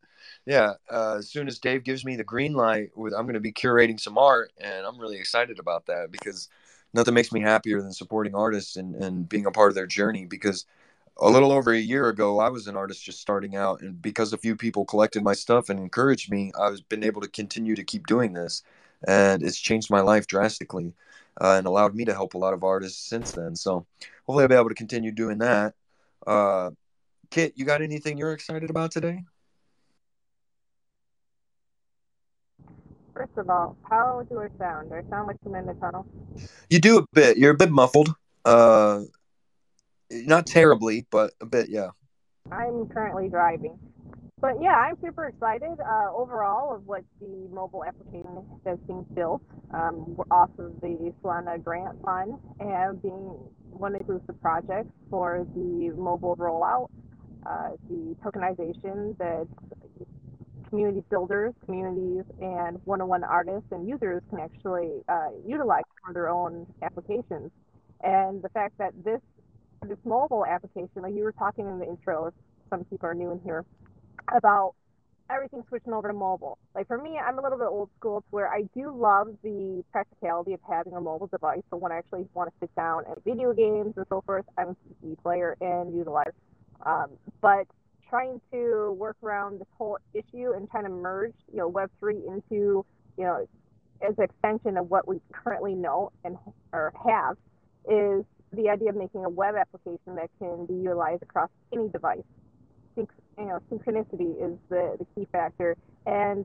yeah, 0.46 0.74
uh, 0.90 1.16
as 1.18 1.28
soon 1.28 1.48
as 1.48 1.58
Dave 1.58 1.84
gives 1.84 2.04
me 2.04 2.16
the 2.16 2.24
green 2.24 2.54
light, 2.54 2.90
with 2.96 3.12
I'm 3.12 3.24
going 3.24 3.34
to 3.34 3.40
be 3.40 3.52
curating 3.52 3.98
some 3.98 4.16
art, 4.16 4.52
and 4.58 4.86
I'm 4.86 4.98
really 4.98 5.16
excited 5.18 5.58
about 5.58 5.86
that 5.86 6.12
because 6.12 6.48
nothing 6.94 7.14
makes 7.14 7.32
me 7.32 7.40
happier 7.40 7.82
than 7.82 7.92
supporting 7.92 8.34
artists 8.34 8.76
and, 8.76 8.94
and 8.94 9.28
being 9.28 9.46
a 9.46 9.50
part 9.50 9.70
of 9.70 9.74
their 9.74 9.86
journey. 9.86 10.24
Because 10.24 10.64
a 11.18 11.28
little 11.28 11.50
over 11.50 11.72
a 11.72 11.78
year 11.78 12.08
ago, 12.08 12.38
I 12.38 12.48
was 12.48 12.68
an 12.68 12.76
artist 12.76 13.04
just 13.04 13.20
starting 13.20 13.56
out, 13.56 13.80
and 13.80 14.00
because 14.00 14.32
a 14.32 14.38
few 14.38 14.54
people 14.54 14.84
collected 14.84 15.22
my 15.24 15.34
stuff 15.34 15.68
and 15.68 15.80
encouraged 15.80 16.30
me, 16.30 16.52
I've 16.58 16.88
been 16.88 17.04
able 17.04 17.22
to 17.22 17.28
continue 17.28 17.74
to 17.74 17.84
keep 17.84 18.06
doing 18.06 18.32
this, 18.32 18.62
and 19.06 19.42
it's 19.42 19.58
changed 19.58 19.90
my 19.90 20.00
life 20.00 20.28
drastically, 20.28 20.94
uh, 21.40 21.54
and 21.58 21.66
allowed 21.66 21.94
me 21.94 22.04
to 22.04 22.14
help 22.14 22.34
a 22.34 22.38
lot 22.38 22.54
of 22.54 22.62
artists 22.62 23.04
since 23.04 23.32
then. 23.32 23.56
So 23.56 23.84
hopefully, 24.26 24.44
I'll 24.44 24.48
be 24.48 24.54
able 24.54 24.68
to 24.68 24.74
continue 24.74 25.12
doing 25.12 25.38
that. 25.38 25.74
Uh, 26.26 26.70
Kit, 27.30 27.54
you 27.56 27.64
got 27.64 27.82
anything 27.82 28.18
you're 28.18 28.32
excited 28.32 28.70
about 28.70 28.90
today? 28.90 29.24
First 33.14 33.32
of 33.38 33.48
all, 33.48 33.76
how 33.88 34.26
do 34.28 34.40
I 34.40 34.48
sound? 34.58 34.90
Do 34.90 34.96
I 34.96 35.02
sound 35.08 35.28
like 35.28 35.36
I'm 35.46 35.54
in 35.54 35.66
the 35.66 35.74
tunnel? 35.74 36.06
You 36.68 36.80
do 36.80 36.98
a 36.98 37.06
bit. 37.12 37.38
You're 37.38 37.52
a 37.52 37.56
bit 37.56 37.70
muffled. 37.70 38.14
Uh, 38.44 39.02
not 40.10 40.46
terribly, 40.46 41.06
but 41.10 41.32
a 41.40 41.46
bit, 41.46 41.68
yeah. 41.70 41.90
I'm 42.52 42.86
currently 42.88 43.28
driving. 43.28 43.78
But 44.38 44.60
yeah, 44.60 44.74
I'm 44.74 44.98
super 45.02 45.28
excited 45.28 45.80
uh, 45.80 46.12
overall 46.14 46.74
of 46.74 46.86
what 46.86 47.02
the 47.20 47.48
mobile 47.50 47.82
application 47.86 48.44
has 48.66 48.78
been 48.80 49.02
built 49.14 49.40
um, 49.72 50.14
off 50.30 50.50
of 50.58 50.78
the 50.82 51.14
Solana 51.22 51.62
grant 51.64 51.96
fund 52.04 52.34
and 52.60 53.00
being 53.00 53.32
one 53.70 53.94
of 53.94 54.00
the 54.00 54.04
groups 54.04 54.28
of 54.28 54.38
projects 54.42 54.90
for 55.08 55.46
the 55.54 55.90
mobile 55.96 56.36
rollout, 56.36 56.90
uh, 57.46 57.76
the 57.88 58.14
tokenization 58.22 59.16
that 59.16 59.48
community 60.68 61.02
builders, 61.08 61.54
communities, 61.64 62.24
and 62.38 62.78
one-on-one 62.84 63.24
artists 63.24 63.68
and 63.70 63.88
users 63.88 64.22
can 64.28 64.40
actually 64.40 65.00
uh, 65.08 65.30
utilize 65.46 65.84
for 66.04 66.12
their 66.12 66.28
own 66.28 66.66
applications. 66.82 67.50
And 68.02 68.42
the 68.42 68.50
fact 68.50 68.76
that 68.76 68.92
this 69.02 69.22
this 69.88 69.98
mobile 70.04 70.44
application, 70.44 70.90
like 71.00 71.14
you 71.14 71.24
were 71.24 71.32
talking 71.32 71.66
in 71.66 71.78
the 71.78 71.86
intro, 71.88 72.34
some 72.68 72.84
people 72.84 73.08
are 73.08 73.14
new 73.14 73.30
in 73.30 73.40
here, 73.40 73.64
about 74.34 74.74
everything 75.30 75.62
switching 75.68 75.92
over 75.92 76.08
to 76.08 76.14
mobile. 76.14 76.58
Like 76.74 76.86
for 76.86 76.98
me, 76.98 77.18
I'm 77.18 77.38
a 77.38 77.42
little 77.42 77.58
bit 77.58 77.66
old 77.66 77.90
school 77.98 78.20
to 78.20 78.26
where 78.30 78.48
I 78.48 78.62
do 78.74 78.94
love 78.96 79.28
the 79.42 79.84
practicality 79.90 80.52
of 80.52 80.60
having 80.68 80.92
a 80.94 81.00
mobile 81.00 81.26
device. 81.26 81.62
So 81.70 81.76
when 81.76 81.92
I 81.92 81.98
actually 81.98 82.28
want 82.34 82.50
to 82.50 82.54
sit 82.60 82.74
down 82.76 83.02
and 83.06 83.16
video 83.24 83.52
games 83.52 83.94
and 83.96 84.06
so 84.08 84.22
forth, 84.24 84.44
I'm 84.56 84.68
a 84.68 84.76
PC 85.04 85.20
player 85.22 85.56
and 85.60 85.96
utilize. 85.96 86.32
Um, 86.84 87.10
but 87.40 87.66
trying 88.08 88.40
to 88.52 88.94
work 88.98 89.16
around 89.22 89.60
this 89.60 89.68
whole 89.76 89.98
issue 90.14 90.52
and 90.54 90.70
trying 90.70 90.84
to 90.84 90.90
merge, 90.90 91.34
you 91.52 91.58
know, 91.58 91.70
Web3 91.70 92.26
into, 92.28 92.84
you 93.16 93.24
know, 93.24 93.46
as 94.06 94.14
an 94.18 94.24
extension 94.24 94.76
of 94.76 94.90
what 94.90 95.08
we 95.08 95.20
currently 95.32 95.74
know 95.74 96.12
and 96.24 96.36
or 96.72 96.92
have 97.04 97.36
is 97.88 98.24
the 98.52 98.68
idea 98.68 98.90
of 98.90 98.96
making 98.96 99.24
a 99.24 99.28
web 99.28 99.54
application 99.56 100.14
that 100.16 100.30
can 100.38 100.66
be 100.66 100.74
utilized 100.74 101.22
across 101.22 101.50
any 101.72 101.88
device. 101.88 102.22
You 103.38 103.46
know, 103.46 103.58
synchronicity 103.70 104.32
is 104.42 104.58
the, 104.68 104.96
the 104.98 105.06
key 105.14 105.28
factor. 105.32 105.76
And 106.06 106.44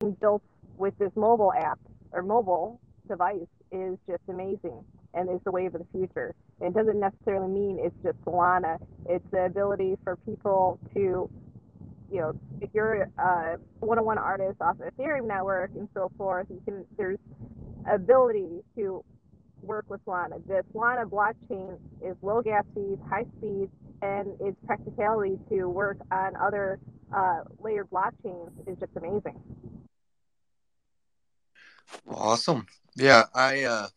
we 0.00 0.10
built 0.20 0.42
with 0.76 0.96
this 0.98 1.12
mobile 1.14 1.52
app 1.52 1.78
or 2.12 2.22
mobile 2.22 2.80
device 3.08 3.46
is 3.70 3.98
just 4.08 4.22
amazing 4.28 4.84
and 5.14 5.28
is 5.30 5.40
the 5.44 5.50
wave 5.50 5.74
of 5.74 5.82
the 5.82 5.86
future. 5.92 6.34
It 6.60 6.74
doesn't 6.74 6.98
necessarily 6.98 7.48
mean 7.48 7.78
it's 7.80 7.94
just 8.02 8.20
Solana. 8.24 8.78
It's 9.08 9.24
the 9.30 9.44
ability 9.46 9.96
for 10.04 10.16
people 10.16 10.78
to, 10.94 11.30
you 12.10 12.20
know, 12.20 12.32
if 12.60 12.70
you're 12.72 13.08
a 13.18 13.56
one-on-one 13.80 14.18
artist 14.18 14.60
off 14.60 14.78
the 14.78 14.90
Ethereum 14.90 15.26
network 15.26 15.70
and 15.76 15.88
so 15.94 16.10
forth, 16.16 16.46
you 16.50 16.60
can 16.64 16.84
there's 16.96 17.18
ability 17.92 18.62
to 18.76 19.04
work 19.62 19.84
with 19.88 20.04
Solana. 20.04 20.44
The 20.46 20.62
Solana 20.74 21.04
blockchain 21.08 21.78
is 22.04 22.16
low 22.22 22.42
gas 22.42 22.64
fees, 22.74 22.98
high 23.08 23.26
speed, 23.38 23.68
and 24.02 24.28
its 24.40 24.56
practicality 24.66 25.38
to 25.48 25.66
work 25.68 25.98
on 26.10 26.34
other 26.36 26.78
uh, 27.16 27.40
layered 27.60 27.88
blockchains 27.90 28.50
is 28.66 28.76
just 28.78 28.92
amazing. 28.96 29.40
Awesome. 32.08 32.66
Yeah, 32.96 33.24
I 33.34 33.62
uh, 33.62 33.88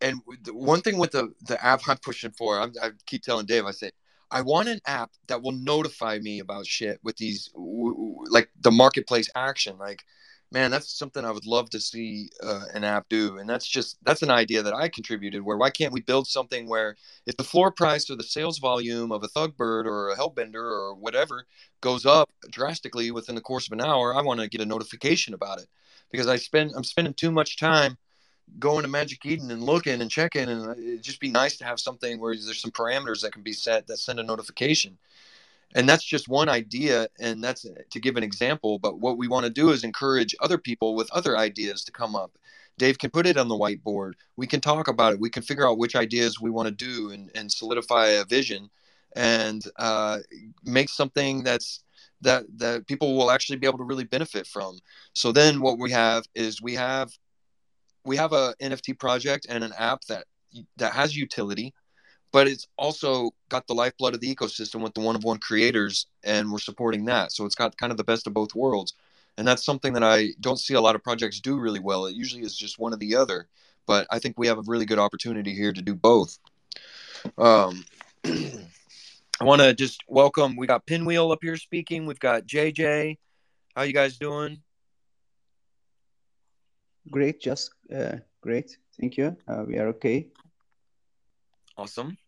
and 0.00 0.20
one 0.52 0.80
thing 0.80 0.98
with 0.98 1.12
the 1.12 1.32
the 1.46 1.62
app 1.64 1.82
I'm 1.88 1.98
pushing 1.98 2.30
for, 2.32 2.60
I'm, 2.60 2.72
i 2.82 2.90
keep 3.06 3.22
telling 3.22 3.46
Dave, 3.46 3.66
I 3.66 3.72
say, 3.72 3.90
I 4.30 4.42
want 4.42 4.68
an 4.68 4.80
app 4.86 5.10
that 5.26 5.42
will 5.42 5.52
notify 5.52 6.18
me 6.18 6.38
about 6.38 6.66
shit 6.66 7.00
with 7.02 7.16
these, 7.16 7.50
like 7.54 8.50
the 8.60 8.70
marketplace 8.70 9.28
action. 9.34 9.76
Like, 9.78 10.02
man, 10.52 10.70
that's 10.70 10.98
something 10.98 11.24
I 11.24 11.30
would 11.30 11.46
love 11.46 11.70
to 11.70 11.80
see 11.80 12.30
uh, 12.42 12.64
an 12.74 12.84
app 12.84 13.08
do. 13.08 13.38
And 13.38 13.48
that's 13.48 13.66
just 13.66 13.98
that's 14.04 14.22
an 14.22 14.30
idea 14.30 14.62
that 14.62 14.74
I 14.74 14.88
contributed. 14.88 15.42
Where 15.42 15.56
why 15.56 15.70
can't 15.70 15.92
we 15.92 16.00
build 16.00 16.26
something 16.26 16.68
where 16.68 16.96
if 17.26 17.36
the 17.36 17.44
floor 17.44 17.70
price 17.70 18.10
or 18.10 18.16
the 18.16 18.22
sales 18.22 18.58
volume 18.58 19.12
of 19.12 19.22
a 19.22 19.28
Thugbird 19.28 19.86
or 19.86 20.10
a 20.10 20.16
Hellbender 20.16 20.54
or 20.54 20.94
whatever 20.94 21.46
goes 21.80 22.04
up 22.06 22.30
drastically 22.50 23.10
within 23.10 23.34
the 23.34 23.40
course 23.40 23.66
of 23.66 23.72
an 23.72 23.80
hour, 23.80 24.14
I 24.14 24.22
want 24.22 24.40
to 24.40 24.48
get 24.48 24.60
a 24.60 24.66
notification 24.66 25.34
about 25.34 25.60
it 25.60 25.68
because 26.10 26.26
I 26.26 26.36
spend 26.36 26.72
I'm 26.76 26.84
spending 26.84 27.14
too 27.14 27.30
much 27.30 27.56
time 27.56 27.96
going 28.58 28.82
to 28.82 28.88
Magic 28.88 29.24
Eden 29.24 29.50
and 29.50 29.62
looking 29.62 30.00
and 30.00 30.10
checking, 30.10 30.48
and 30.48 30.76
it'd 30.76 31.02
just 31.02 31.20
be 31.20 31.30
nice 31.30 31.56
to 31.58 31.64
have 31.64 31.78
something 31.78 32.18
where 32.18 32.34
there's 32.34 32.60
some 32.60 32.72
parameters 32.72 33.20
that 33.22 33.32
can 33.32 33.42
be 33.42 33.52
set 33.52 33.86
that 33.86 33.98
send 33.98 34.18
a 34.18 34.24
notification. 34.24 34.98
And 35.74 35.88
that's 35.88 36.04
just 36.04 36.28
one 36.28 36.48
idea, 36.48 37.08
and 37.20 37.42
that's 37.42 37.64
to 37.90 38.00
give 38.00 38.16
an 38.16 38.24
example. 38.24 38.78
But 38.78 38.98
what 38.98 39.18
we 39.18 39.28
want 39.28 39.46
to 39.46 39.50
do 39.50 39.70
is 39.70 39.84
encourage 39.84 40.34
other 40.40 40.58
people 40.58 40.96
with 40.96 41.10
other 41.12 41.38
ideas 41.38 41.84
to 41.84 41.92
come 41.92 42.16
up. 42.16 42.32
Dave 42.76 42.98
can 42.98 43.10
put 43.10 43.26
it 43.26 43.36
on 43.36 43.48
the 43.48 43.54
whiteboard. 43.54 44.14
We 44.36 44.46
can 44.46 44.60
talk 44.60 44.88
about 44.88 45.12
it. 45.12 45.20
We 45.20 45.30
can 45.30 45.42
figure 45.42 45.68
out 45.68 45.78
which 45.78 45.94
ideas 45.94 46.40
we 46.40 46.50
want 46.50 46.66
to 46.66 46.74
do 46.74 47.10
and, 47.10 47.30
and 47.34 47.52
solidify 47.52 48.06
a 48.06 48.24
vision 48.24 48.70
and 49.14 49.62
uh, 49.76 50.18
make 50.64 50.88
something 50.88 51.42
that's 51.42 51.82
that 52.22 52.44
that 52.56 52.86
people 52.86 53.16
will 53.16 53.30
actually 53.30 53.58
be 53.58 53.66
able 53.66 53.78
to 53.78 53.84
really 53.84 54.04
benefit 54.04 54.46
from. 54.46 54.78
So 55.14 55.32
then 55.32 55.60
what 55.60 55.78
we 55.78 55.90
have 55.90 56.24
is 56.34 56.62
we 56.62 56.74
have 56.74 57.10
we 58.04 58.16
have 58.16 58.32
a 58.32 58.54
NFT 58.60 58.98
project 58.98 59.46
and 59.48 59.62
an 59.62 59.72
app 59.78 60.02
that 60.06 60.24
that 60.76 60.92
has 60.92 61.16
utility, 61.16 61.74
but 62.32 62.46
it's 62.46 62.66
also 62.76 63.30
got 63.48 63.66
the 63.66 63.74
lifeblood 63.74 64.14
of 64.14 64.20
the 64.20 64.34
ecosystem 64.34 64.80
with 64.82 64.94
the 64.94 65.00
one 65.00 65.16
of 65.16 65.24
one 65.24 65.38
creators, 65.38 66.06
and 66.24 66.50
we're 66.50 66.58
supporting 66.58 67.04
that. 67.06 67.32
So 67.32 67.44
it's 67.44 67.54
got 67.54 67.76
kind 67.76 67.90
of 67.90 67.96
the 67.96 68.04
best 68.04 68.26
of 68.26 68.34
both 68.34 68.54
worlds, 68.54 68.94
and 69.36 69.46
that's 69.46 69.64
something 69.64 69.92
that 69.94 70.04
I 70.04 70.28
don't 70.40 70.58
see 70.58 70.74
a 70.74 70.80
lot 70.80 70.94
of 70.94 71.02
projects 71.02 71.40
do 71.40 71.58
really 71.58 71.80
well. 71.80 72.06
It 72.06 72.14
usually 72.14 72.42
is 72.42 72.56
just 72.56 72.78
one 72.78 72.92
or 72.92 72.96
the 72.96 73.16
other, 73.16 73.48
but 73.86 74.06
I 74.10 74.18
think 74.18 74.38
we 74.38 74.46
have 74.46 74.58
a 74.58 74.62
really 74.66 74.86
good 74.86 74.98
opportunity 74.98 75.54
here 75.54 75.72
to 75.72 75.82
do 75.82 75.94
both. 75.94 76.38
Um, 77.36 77.84
I 78.24 79.44
want 79.44 79.62
to 79.62 79.74
just 79.74 80.02
welcome. 80.06 80.56
We 80.56 80.66
got 80.66 80.86
Pinwheel 80.86 81.32
up 81.32 81.40
here 81.42 81.56
speaking. 81.56 82.06
We've 82.06 82.20
got 82.20 82.46
JJ. 82.46 83.18
How 83.74 83.82
you 83.82 83.92
guys 83.92 84.18
doing? 84.18 84.60
Great, 87.10 87.40
just 87.40 87.70
uh, 87.94 88.16
great. 88.40 88.76
Thank 89.00 89.16
you. 89.16 89.36
Uh, 89.48 89.64
we 89.66 89.78
are 89.78 89.88
okay. 89.88 90.28
Awesome. 91.76 92.18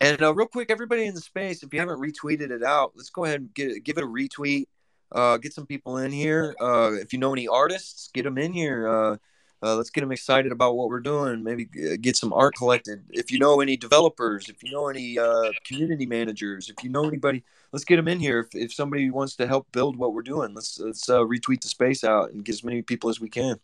And 0.00 0.22
uh, 0.22 0.32
real 0.32 0.46
quick, 0.46 0.70
everybody 0.70 1.06
in 1.06 1.14
the 1.14 1.20
space, 1.20 1.62
if 1.62 1.72
you 1.72 1.80
haven't 1.80 2.00
retweeted 2.00 2.50
it 2.50 2.62
out, 2.62 2.92
let's 2.94 3.10
go 3.10 3.24
ahead 3.24 3.40
and 3.40 3.54
get 3.54 3.82
give 3.84 3.98
it 3.98 4.04
a 4.04 4.06
retweet. 4.06 4.66
Uh, 5.10 5.38
get 5.38 5.54
some 5.54 5.66
people 5.66 5.96
in 5.96 6.12
here. 6.12 6.54
Uh, 6.60 6.92
if 6.92 7.12
you 7.12 7.18
know 7.18 7.32
any 7.32 7.48
artists, 7.48 8.10
get 8.12 8.24
them 8.24 8.38
in 8.38 8.52
here. 8.52 8.88
Uh, 8.88 9.16
uh, 9.60 9.74
let's 9.74 9.90
get 9.90 10.02
them 10.02 10.12
excited 10.12 10.52
about 10.52 10.76
what 10.76 10.88
we're 10.88 11.00
doing. 11.00 11.42
Maybe 11.42 11.64
get 11.64 12.16
some 12.16 12.32
art 12.32 12.54
collected. 12.54 13.02
If 13.10 13.32
you 13.32 13.40
know 13.40 13.60
any 13.60 13.76
developers, 13.76 14.48
if 14.48 14.62
you 14.62 14.70
know 14.70 14.88
any 14.88 15.18
uh, 15.18 15.50
community 15.64 16.06
managers, 16.06 16.68
if 16.68 16.84
you 16.84 16.90
know 16.90 17.08
anybody, 17.08 17.42
let's 17.72 17.84
get 17.84 17.96
them 17.96 18.06
in 18.06 18.20
here. 18.20 18.38
If, 18.40 18.54
if 18.54 18.72
somebody 18.72 19.10
wants 19.10 19.34
to 19.36 19.48
help 19.48 19.66
build 19.72 19.96
what 19.96 20.14
we're 20.14 20.22
doing, 20.22 20.54
let's 20.54 20.78
let's 20.78 21.08
uh, 21.08 21.20
retweet 21.20 21.62
the 21.62 21.68
space 21.68 22.04
out 22.04 22.30
and 22.30 22.44
get 22.44 22.54
as 22.54 22.62
many 22.62 22.82
people 22.82 23.10
as 23.10 23.20
we 23.20 23.28
can. 23.28 23.58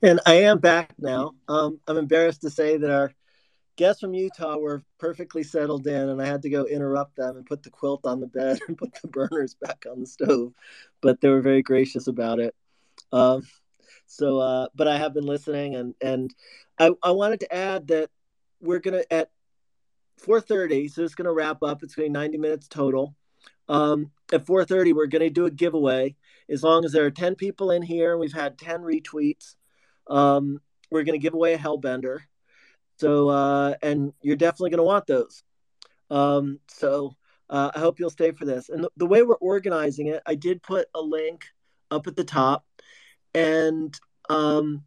And 0.00 0.18
I 0.24 0.34
am 0.34 0.60
back 0.60 0.94
now. 0.98 1.34
Um, 1.46 1.78
I'm 1.86 1.98
embarrassed 1.98 2.40
to 2.42 2.50
say 2.50 2.78
that 2.78 2.90
our 2.90 3.12
guests 3.78 4.00
from 4.00 4.12
Utah 4.12 4.58
were 4.58 4.82
perfectly 4.98 5.44
settled 5.44 5.86
in, 5.86 6.08
and 6.10 6.20
I 6.20 6.26
had 6.26 6.42
to 6.42 6.50
go 6.50 6.64
interrupt 6.64 7.16
them 7.16 7.36
and 7.36 7.46
put 7.46 7.62
the 7.62 7.70
quilt 7.70 8.04
on 8.04 8.20
the 8.20 8.26
bed 8.26 8.58
and 8.68 8.76
put 8.76 8.92
the 9.00 9.08
burners 9.08 9.54
back 9.54 9.86
on 9.90 10.00
the 10.00 10.06
stove. 10.06 10.52
But 11.00 11.20
they 11.22 11.28
were 11.28 11.40
very 11.40 11.62
gracious 11.62 12.08
about 12.08 12.40
it. 12.40 12.54
Um, 13.12 13.46
so, 14.06 14.40
uh, 14.40 14.66
but 14.74 14.88
I 14.88 14.98
have 14.98 15.14
been 15.14 15.24
listening, 15.24 15.76
and 15.76 15.94
and 16.02 16.34
I, 16.78 16.90
I 17.02 17.12
wanted 17.12 17.40
to 17.40 17.54
add 17.54 17.88
that 17.88 18.10
we're 18.60 18.80
gonna 18.80 19.04
at 19.10 19.30
4:30, 20.20 20.90
so 20.90 21.04
it's 21.04 21.14
gonna 21.14 21.32
wrap 21.32 21.62
up. 21.62 21.82
It's 21.82 21.94
to 21.94 22.02
be 22.02 22.08
90 22.08 22.36
minutes 22.36 22.68
total. 22.68 23.14
Um, 23.68 24.10
at 24.32 24.44
4:30, 24.44 24.92
we're 24.92 25.06
gonna 25.06 25.30
do 25.30 25.46
a 25.46 25.50
giveaway. 25.50 26.16
As 26.50 26.64
long 26.64 26.84
as 26.84 26.92
there 26.92 27.04
are 27.06 27.10
10 27.10 27.36
people 27.36 27.70
in 27.70 27.82
here, 27.82 28.18
we've 28.18 28.32
had 28.32 28.58
10 28.58 28.80
retweets. 28.80 29.54
Um, 30.08 30.60
we're 30.90 31.04
gonna 31.04 31.18
give 31.18 31.34
away 31.34 31.54
a 31.54 31.58
Hellbender. 31.58 32.22
So, 32.98 33.28
uh, 33.28 33.74
and 33.82 34.12
you're 34.22 34.36
definitely 34.36 34.70
gonna 34.70 34.84
want 34.84 35.06
those. 35.06 35.42
Um, 36.10 36.60
so. 36.68 37.14
Uh, 37.50 37.70
I 37.74 37.78
hope 37.78 37.98
you'll 37.98 38.10
stay 38.10 38.32
for 38.32 38.44
this. 38.44 38.68
And 38.68 38.84
the, 38.84 38.90
the 38.98 39.06
way 39.06 39.22
we're 39.22 39.36
organizing 39.36 40.08
it, 40.08 40.22
I 40.26 40.34
did 40.34 40.62
put 40.62 40.86
a 40.94 41.00
link 41.00 41.46
up 41.90 42.06
at 42.06 42.14
the 42.14 42.22
top 42.22 42.62
and 43.34 43.98
um, 44.28 44.84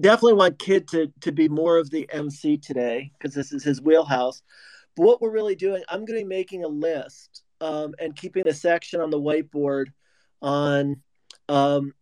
definitely 0.00 0.34
want 0.34 0.58
Kid 0.58 0.88
to 0.88 1.12
to 1.20 1.32
be 1.32 1.48
more 1.48 1.78
of 1.78 1.90
the 1.90 2.08
MC 2.12 2.56
today 2.56 3.12
because 3.18 3.34
this 3.34 3.52
is 3.52 3.62
his 3.62 3.80
wheelhouse. 3.80 4.42
But 4.96 5.06
what 5.06 5.22
we're 5.22 5.30
really 5.30 5.56
doing, 5.56 5.82
I'm 5.88 6.04
going 6.04 6.18
to 6.18 6.24
be 6.24 6.28
making 6.28 6.64
a 6.64 6.68
list 6.68 7.42
um, 7.60 7.94
and 7.98 8.14
keeping 8.14 8.46
a 8.46 8.54
section 8.54 9.00
on 9.00 9.10
the 9.10 9.20
whiteboard 9.20 9.86
on 10.40 11.02
um, 11.48 11.92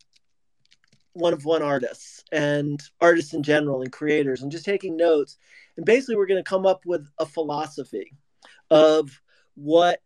one 1.14 1.33
of 1.33 1.45
one 1.45 1.62
artists 1.62 2.25
and 2.33 2.83
artists 3.00 3.35
in 3.35 3.42
general 3.42 3.83
and 3.83 3.92
creators, 3.92 4.42
and 4.42 4.52
just 4.52 4.64
taking 4.64 4.97
notes. 4.97 5.37
And 5.76 5.87
basically, 5.87 6.16
we're 6.16 6.26
going 6.26 6.42
to 6.42 6.49
come 6.49 6.66
up 6.66 6.85
with 6.87 7.07
a 7.19 7.26
philosophy 7.26 8.12
of 8.71 9.21
what 9.54 10.00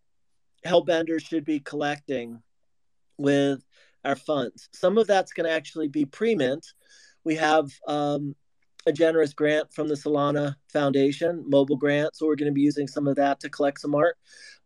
Hellbenders 0.64 1.26
should 1.26 1.44
be 1.44 1.60
collecting 1.60 2.42
with 3.18 3.64
our 4.04 4.16
funds. 4.16 4.68
Some 4.72 4.98
of 4.98 5.06
that's 5.06 5.32
going 5.32 5.48
to 5.48 5.54
actually 5.54 5.88
be 5.88 6.04
pre-mint. 6.04 6.66
We 7.24 7.36
have 7.36 7.70
um, 7.86 8.34
a 8.86 8.92
generous 8.92 9.32
grant 9.32 9.72
from 9.72 9.88
the 9.88 9.94
Solana 9.94 10.56
Foundation, 10.72 11.44
mobile 11.48 11.76
grant, 11.76 12.16
so 12.16 12.26
we're 12.26 12.36
going 12.36 12.50
to 12.50 12.54
be 12.54 12.62
using 12.62 12.86
some 12.86 13.08
of 13.08 13.16
that 13.16 13.40
to 13.40 13.48
collect 13.48 13.80
some 13.80 13.94
art. 13.94 14.16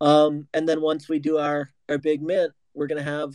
Um, 0.00 0.46
and 0.54 0.68
then 0.68 0.80
once 0.80 1.08
we 1.08 1.18
do 1.18 1.38
our 1.38 1.70
our 1.88 1.98
big 1.98 2.22
mint, 2.22 2.52
we're 2.74 2.86
going 2.86 3.04
to 3.04 3.10
have 3.10 3.34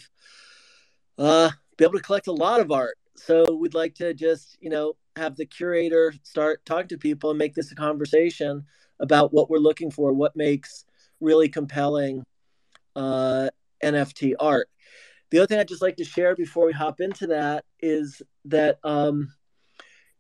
uh, 1.17 1.50
be 1.77 1.85
able 1.85 1.94
to 1.94 2.03
collect 2.03 2.27
a 2.27 2.31
lot 2.31 2.59
of 2.59 2.72
art. 2.72 2.98
So 3.16 3.55
we'd 3.55 3.74
like 3.74 3.96
to 3.96 4.14
just 4.14 4.57
you 4.59 4.70
know 4.70 4.96
have 5.16 5.35
the 5.35 5.46
curator 5.46 6.14
start 6.24 6.66
talking 6.66 6.90
to 6.90 6.98
people 6.98 7.29
and 7.29 7.40
make 7.40 7.53
this 7.53 7.72
a 7.72 7.75
conversation 7.75 8.66
about 9.00 9.33
what 9.33 9.50
we're 9.50 9.57
looking 9.57 9.92
for, 9.92 10.14
what 10.14 10.35
makes 10.35 10.85
really 11.20 11.50
compelling 11.50 12.24
uh, 12.96 13.50
NFT 13.83 14.33
art. 14.40 14.70
The 15.31 15.40
other 15.40 15.48
thing 15.48 15.59
I'd 15.59 15.68
just 15.68 15.81
like 15.81 15.98
to 15.98 16.05
share 16.05 16.35
before 16.35 16.66
we 16.66 16.74
hop 16.74 17.01
into 17.01 17.27
that 17.27 17.66
is 17.81 18.22
that, 18.46 18.79
um, 18.83 19.33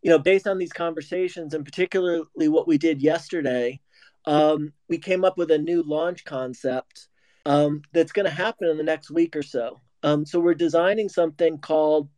you 0.01 0.09
know, 0.09 0.19
based 0.19 0.47
on 0.47 0.57
these 0.57 0.73
conversations 0.73 1.53
and 1.53 1.63
particularly 1.63 2.49
what 2.49 2.67
we 2.67 2.77
did 2.77 3.01
yesterday, 3.01 3.79
um, 4.25 4.73
we 4.89 4.97
came 4.97 5.23
up 5.23 5.37
with 5.37 5.51
a 5.51 5.57
new 5.57 5.83
launch 5.83 6.25
concept 6.25 7.07
um, 7.45 7.83
that's 7.93 8.11
going 8.11 8.25
to 8.25 8.31
happen 8.31 8.67
in 8.67 8.77
the 8.77 8.83
next 8.83 9.11
week 9.11 9.35
or 9.35 9.43
so. 9.43 9.79
Um, 10.05 10.23
so 10.23 10.39
we're 10.39 10.53
designing 10.53 11.09
something 11.09 11.57
called, 11.57 12.09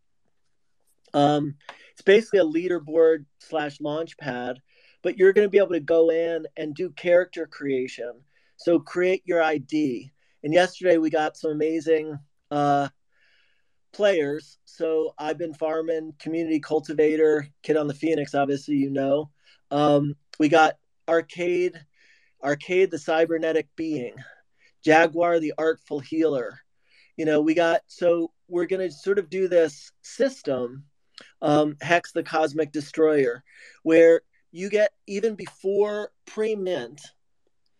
um, 1.13 1.55
it's 1.93 2.01
basically 2.01 2.39
a 2.39 2.43
leaderboard 2.43 3.23
slash 3.39 3.79
launch 3.79 4.17
pad, 4.17 4.57
but 5.03 5.17
you're 5.17 5.31
going 5.31 5.47
to 5.47 5.49
be 5.49 5.57
able 5.57 5.69
to 5.69 5.79
go 5.79 6.09
in 6.09 6.45
and 6.57 6.75
do 6.75 6.89
character 6.89 7.47
creation. 7.47 8.11
So 8.57 8.77
create 8.77 9.23
your 9.23 9.41
ID. 9.41 10.11
And 10.43 10.53
yesterday 10.53 10.97
we 10.97 11.09
got 11.09 11.37
some 11.37 11.51
amazing 11.51 12.19
uh, 12.51 12.89
players. 13.93 14.57
So 14.65 15.13
I've 15.17 15.37
been 15.37 15.53
farming, 15.53 16.13
community 16.19 16.59
cultivator, 16.59 17.47
kid 17.63 17.77
on 17.77 17.87
the 17.87 17.93
Phoenix, 17.93 18.35
obviously, 18.35 18.75
you 18.75 18.89
know. 18.89 19.29
Um, 19.71 20.15
we 20.39 20.49
got 20.49 20.73
Arcade, 21.07 21.79
Arcade 22.43 22.91
the 22.91 22.99
cybernetic 22.99 23.69
being, 23.77 24.15
Jaguar 24.83 25.39
the 25.39 25.53
artful 25.57 26.01
healer. 26.01 26.59
You 27.17 27.25
know, 27.25 27.41
we 27.41 27.53
got, 27.53 27.81
so 27.87 28.31
we're 28.47 28.67
going 28.67 28.87
to 28.87 28.95
sort 28.95 29.19
of 29.19 29.29
do 29.29 29.47
this 29.47 29.91
system, 30.01 30.85
um, 31.41 31.75
Hex 31.81 32.11
the 32.11 32.23
cosmic 32.23 32.71
destroyer, 32.71 33.43
where 33.83 34.21
you 34.51 34.69
get 34.69 34.93
even 35.07 35.35
before 35.35 36.11
pre 36.25 36.55
mint, 36.55 37.01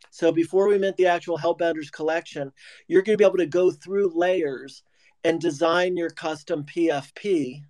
so 0.10 0.32
before 0.32 0.68
we 0.68 0.80
mint 0.80 0.98
the 0.98 1.08
actual 1.08 1.38
Hellbenders 1.38 1.92
collection, 1.92 2.52
you're 2.88 3.04
going 3.04 3.14
to 3.14 3.22
be 3.22 3.28
able 3.28 3.38
to 3.38 3.46
go 3.46 3.72
through 3.72 4.14
layers 4.16 4.84
and 5.24 5.40
design 5.40 5.96
your 5.96 6.10
custom 6.10 6.64
PFP. 6.64 7.62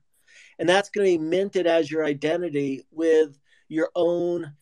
And 0.59 0.67
that's 0.67 0.89
going 0.89 1.05
to 1.05 1.17
be 1.17 1.23
minted 1.23 1.67
as 1.67 1.91
your 1.91 2.05
identity 2.05 2.85
with 2.91 3.37
your 3.67 3.89
own 3.95 4.53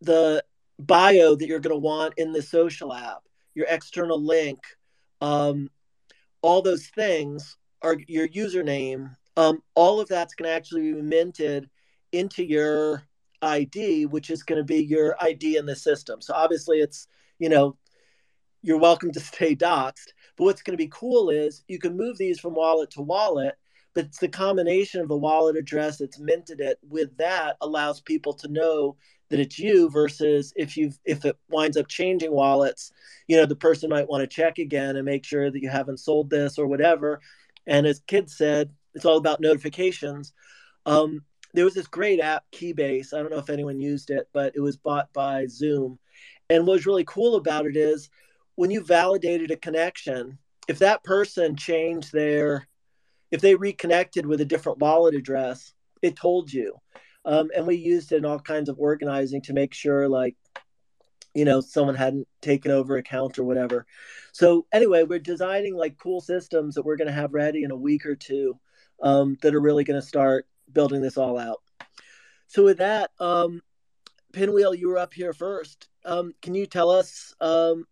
the 0.00 0.44
bio 0.78 1.34
that 1.34 1.46
you're 1.46 1.60
going 1.60 1.74
to 1.74 1.80
want 1.80 2.14
in 2.16 2.32
the 2.32 2.42
social 2.42 2.92
app, 2.92 3.22
your 3.54 3.66
external 3.68 4.22
link, 4.22 4.60
um, 5.20 5.70
all 6.42 6.62
those 6.62 6.86
things 6.88 7.56
are 7.82 7.96
your 8.06 8.28
username. 8.28 9.14
Um, 9.36 9.62
all 9.74 10.00
of 10.00 10.08
that's 10.08 10.34
going 10.34 10.48
to 10.48 10.54
actually 10.54 10.92
be 10.92 11.02
minted 11.02 11.68
into 12.12 12.44
your 12.44 13.02
ID, 13.42 14.06
which 14.06 14.30
is 14.30 14.42
going 14.42 14.58
to 14.58 14.64
be 14.64 14.82
your 14.82 15.16
ID 15.20 15.56
in 15.56 15.66
the 15.66 15.76
system. 15.76 16.20
So 16.20 16.34
obviously, 16.34 16.78
it's 16.78 17.06
you 17.38 17.48
know 17.48 17.76
you're 18.62 18.78
welcome 18.78 19.12
to 19.12 19.20
stay 19.20 19.54
doxxed. 19.54 20.12
But 20.36 20.44
what's 20.44 20.62
going 20.62 20.76
to 20.76 20.82
be 20.82 20.90
cool 20.92 21.30
is 21.30 21.64
you 21.68 21.78
can 21.78 21.96
move 21.96 22.18
these 22.18 22.40
from 22.40 22.54
wallet 22.54 22.90
to 22.92 23.02
wallet, 23.02 23.56
but 23.94 24.06
it's 24.06 24.18
the 24.18 24.28
combination 24.28 25.00
of 25.00 25.08
the 25.08 25.16
wallet 25.16 25.56
address 25.56 25.98
that's 25.98 26.18
minted 26.18 26.60
it 26.60 26.78
with 26.88 27.16
that 27.16 27.56
allows 27.60 28.00
people 28.00 28.32
to 28.34 28.48
know 28.48 28.96
that 29.30 29.40
it's 29.40 29.58
you 29.58 29.90
versus 29.90 30.52
if 30.56 30.76
you 30.76 30.92
if 31.04 31.24
it 31.24 31.36
winds 31.50 31.76
up 31.76 31.88
changing 31.88 32.32
wallets, 32.32 32.92
you 33.26 33.36
know, 33.36 33.46
the 33.46 33.56
person 33.56 33.90
might 33.90 34.08
want 34.08 34.22
to 34.22 34.26
check 34.26 34.58
again 34.58 34.96
and 34.96 35.04
make 35.04 35.24
sure 35.24 35.50
that 35.50 35.62
you 35.62 35.68
haven't 35.68 36.00
sold 36.00 36.30
this 36.30 36.58
or 36.58 36.66
whatever. 36.66 37.20
And 37.66 37.86
as 37.86 38.00
Kid 38.06 38.30
said, 38.30 38.70
it's 38.94 39.04
all 39.04 39.18
about 39.18 39.40
notifications. 39.40 40.32
Um, 40.86 41.22
there 41.54 41.64
was 41.64 41.74
this 41.74 41.86
great 41.86 42.20
app, 42.20 42.44
Keybase. 42.52 43.12
I 43.12 43.18
don't 43.18 43.30
know 43.30 43.38
if 43.38 43.50
anyone 43.50 43.80
used 43.80 44.10
it, 44.10 44.28
but 44.32 44.52
it 44.54 44.60
was 44.60 44.76
bought 44.76 45.12
by 45.12 45.46
Zoom. 45.46 45.98
And 46.50 46.66
what 46.66 46.74
was 46.74 46.86
really 46.86 47.04
cool 47.04 47.36
about 47.36 47.66
it 47.66 47.76
is 47.76 48.10
when 48.54 48.70
you 48.70 48.82
validated 48.82 49.50
a 49.50 49.56
connection, 49.56 50.38
if 50.68 50.78
that 50.78 51.04
person 51.04 51.56
changed 51.56 52.12
their, 52.12 52.67
if 53.30 53.40
they 53.40 53.54
reconnected 53.54 54.26
with 54.26 54.40
a 54.40 54.44
different 54.44 54.78
wallet 54.78 55.14
address, 55.14 55.72
it 56.02 56.16
told 56.16 56.52
you. 56.52 56.76
Um, 57.24 57.50
and 57.54 57.66
we 57.66 57.76
used 57.76 58.12
it 58.12 58.16
in 58.16 58.24
all 58.24 58.38
kinds 58.38 58.68
of 58.68 58.78
organizing 58.78 59.42
to 59.42 59.52
make 59.52 59.74
sure, 59.74 60.08
like, 60.08 60.36
you 61.34 61.44
know, 61.44 61.60
someone 61.60 61.94
hadn't 61.94 62.26
taken 62.40 62.70
over 62.70 62.96
account 62.96 63.38
or 63.38 63.44
whatever. 63.44 63.86
So 64.32 64.66
anyway, 64.72 65.02
we're 65.02 65.18
designing 65.18 65.76
like 65.76 65.98
cool 65.98 66.20
systems 66.20 66.74
that 66.74 66.84
we're 66.84 66.96
going 66.96 67.08
to 67.08 67.12
have 67.14 67.34
ready 67.34 67.64
in 67.64 67.70
a 67.70 67.76
week 67.76 68.06
or 68.06 68.16
two 68.16 68.58
um, 69.02 69.36
that 69.42 69.54
are 69.54 69.60
really 69.60 69.84
going 69.84 70.00
to 70.00 70.06
start 70.06 70.46
building 70.72 71.02
this 71.02 71.16
all 71.16 71.38
out. 71.38 71.62
So 72.46 72.64
with 72.64 72.78
that, 72.78 73.10
um, 73.20 73.60
Pinwheel, 74.32 74.74
you 74.74 74.88
were 74.88 74.98
up 74.98 75.12
here 75.12 75.32
first. 75.32 75.88
Um, 76.04 76.32
can 76.40 76.54
you 76.54 76.66
tell 76.66 76.90
us? 76.90 77.34
Um, 77.40 77.84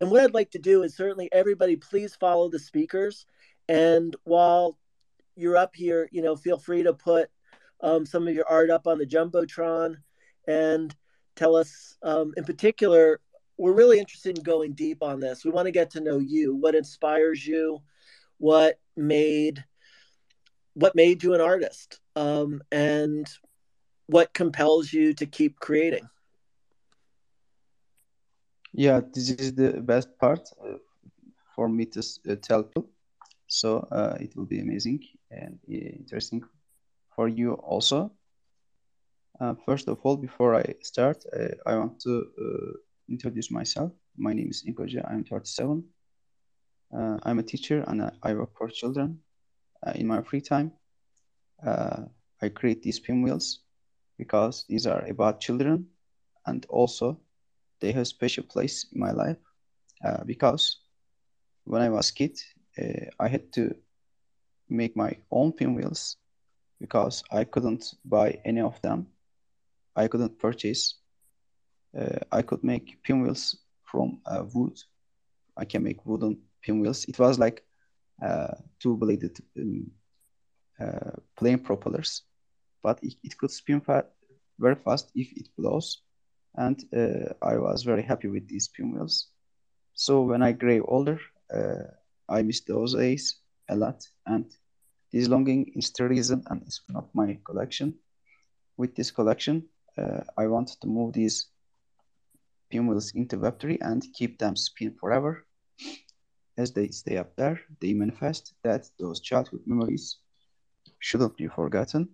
and 0.00 0.10
what 0.10 0.22
I'd 0.22 0.34
like 0.34 0.52
to 0.52 0.58
do 0.58 0.82
is 0.82 0.96
certainly 0.96 1.28
everybody, 1.32 1.76
please 1.76 2.14
follow 2.14 2.48
the 2.48 2.58
speakers. 2.58 3.26
And 3.68 4.14
while 4.24 4.78
you're 5.34 5.56
up 5.56 5.74
here, 5.74 6.08
you 6.12 6.22
know, 6.22 6.36
feel 6.36 6.58
free 6.58 6.82
to 6.82 6.92
put 6.92 7.30
um, 7.80 8.06
some 8.06 8.26
of 8.26 8.34
your 8.34 8.48
art 8.48 8.70
up 8.70 8.86
on 8.86 8.98
the 8.98 9.06
jumbotron 9.06 9.96
and 10.46 10.94
tell 11.34 11.56
us, 11.56 11.96
um, 12.02 12.32
in 12.36 12.44
particular, 12.44 13.20
we're 13.58 13.72
really 13.72 13.98
interested 13.98 14.36
in 14.38 14.44
going 14.44 14.72
deep 14.72 15.02
on 15.02 15.20
this. 15.20 15.44
We 15.44 15.50
want 15.50 15.66
to 15.66 15.72
get 15.72 15.90
to 15.92 16.00
know 16.00 16.18
you. 16.18 16.54
What 16.54 16.74
inspires 16.74 17.46
you? 17.46 17.80
What 18.38 18.78
made 18.96 19.64
what 20.74 20.94
made 20.94 21.22
you 21.22 21.32
an 21.32 21.40
artist? 21.40 22.00
Um, 22.16 22.62
and 22.70 23.26
what 24.08 24.34
compels 24.34 24.92
you 24.92 25.14
to 25.14 25.24
keep 25.24 25.58
creating? 25.58 26.06
Yeah, 28.74 29.00
this 29.12 29.30
is 29.30 29.54
the 29.54 29.80
best 29.80 30.18
part 30.18 30.50
uh, 30.62 30.74
for 31.54 31.66
me 31.66 31.86
to 31.86 32.00
uh, 32.28 32.36
tell 32.36 32.64
people. 32.64 32.90
So 33.46 33.86
uh, 33.90 34.16
it 34.20 34.36
will 34.36 34.46
be 34.46 34.60
amazing 34.60 35.00
and 35.30 35.58
uh, 35.68 35.74
interesting 35.74 36.42
for 37.14 37.28
you 37.28 37.54
also. 37.54 38.12
Uh, 39.40 39.54
first 39.64 39.88
of 39.88 39.98
all, 40.02 40.16
before 40.16 40.54
I 40.54 40.74
start, 40.82 41.24
uh, 41.32 41.48
I 41.66 41.76
want 41.76 42.00
to 42.00 42.26
introduce 43.08 43.50
myself. 43.50 43.92
My 44.16 44.32
name 44.32 44.48
is 44.50 44.64
Inkoje. 44.66 45.00
I'm 45.08 45.24
37. 45.24 45.84
I'm 46.92 47.38
a 47.38 47.42
teacher 47.42 47.84
and 47.86 48.10
I 48.22 48.34
work 48.34 48.50
for 48.56 48.68
children. 48.68 49.18
in 49.94 50.06
my 50.06 50.22
free 50.22 50.40
time, 50.40 50.72
I 51.62 52.48
create 52.54 52.82
these 52.82 52.98
pinwheels 52.98 53.60
because 54.18 54.64
these 54.68 54.86
are 54.86 55.04
about 55.06 55.40
children 55.40 55.86
and 56.46 56.64
also 56.68 57.20
they 57.80 57.92
have 57.92 58.06
special 58.06 58.44
place 58.44 58.86
in 58.92 59.00
my 59.00 59.12
life 59.12 59.36
uh, 60.04 60.24
because 60.24 60.78
when 61.64 61.82
I 61.82 61.90
was 61.90 62.10
kid, 62.10 62.38
uh, 62.80 63.06
I 63.18 63.28
had 63.28 63.52
to 63.54 63.74
make 64.68 64.96
my 64.96 65.16
own 65.30 65.52
pinwheels 65.52 66.16
because 66.80 67.22
I 67.32 67.44
couldn't 67.44 67.94
buy 68.04 68.38
any 68.44 68.60
of 68.60 68.80
them. 68.82 69.06
I 69.96 70.08
couldn't 70.08 70.38
purchase. 70.38 70.94
Uh, 71.98 72.18
I 72.32 72.42
could 72.42 72.62
make 72.62 72.98
pinwheels 73.02 73.56
from 73.84 74.18
uh, 74.26 74.44
wood. 74.54 74.78
I 75.56 75.64
can 75.64 75.82
make 75.82 76.04
wooden 76.04 76.38
pinwheels. 76.62 77.04
It 77.06 77.18
was 77.18 77.38
like 77.38 77.62
uh, 78.22 78.54
two-bladed 78.80 79.38
um, 79.58 79.90
uh, 80.80 81.10
plane 81.38 81.58
propellers, 81.58 82.22
but 82.82 82.98
it, 83.02 83.14
it 83.22 83.38
could 83.38 83.50
spin 83.50 83.80
fa 83.80 84.04
very 84.58 84.76
fast 84.76 85.10
if 85.14 85.32
it 85.36 85.48
blows. 85.58 86.02
And 86.56 86.82
uh, 86.96 87.32
I 87.42 87.58
was 87.58 87.82
very 87.84 88.02
happy 88.02 88.28
with 88.28 88.48
these 88.48 88.68
pinwheels. 88.68 89.28
So 89.94 90.22
when 90.22 90.42
I 90.42 90.52
grew 90.52 90.84
older, 90.88 91.18
uh, 91.54 91.84
I 92.28 92.42
miss 92.42 92.60
those 92.60 92.94
days 92.94 93.36
a 93.68 93.76
lot. 93.76 94.06
And 94.26 94.46
this 95.12 95.28
longing 95.28 95.72
is 95.74 95.90
the 95.92 96.08
reason 96.08 96.42
and 96.50 96.62
it's 96.62 96.80
not 96.88 97.14
my 97.14 97.38
collection. 97.44 97.94
With 98.76 98.94
this 98.94 99.10
collection, 99.10 99.68
uh, 99.96 100.20
I 100.36 100.46
want 100.46 100.68
to 100.80 100.86
move 100.86 101.14
these 101.14 101.46
pinwheels 102.70 103.12
into 103.14 103.38
Web3 103.38 103.78
and 103.80 104.06
keep 104.14 104.38
them 104.38 104.56
spin 104.56 104.94
forever. 105.00 105.46
As 106.58 106.72
they 106.72 106.88
stay 106.88 107.16
up 107.18 107.36
there, 107.36 107.60
they 107.80 107.92
manifest 107.92 108.54
that 108.64 108.88
those 108.98 109.20
childhood 109.20 109.60
memories 109.66 110.18
shouldn't 110.98 111.36
be 111.36 111.48
forgotten. 111.48 112.08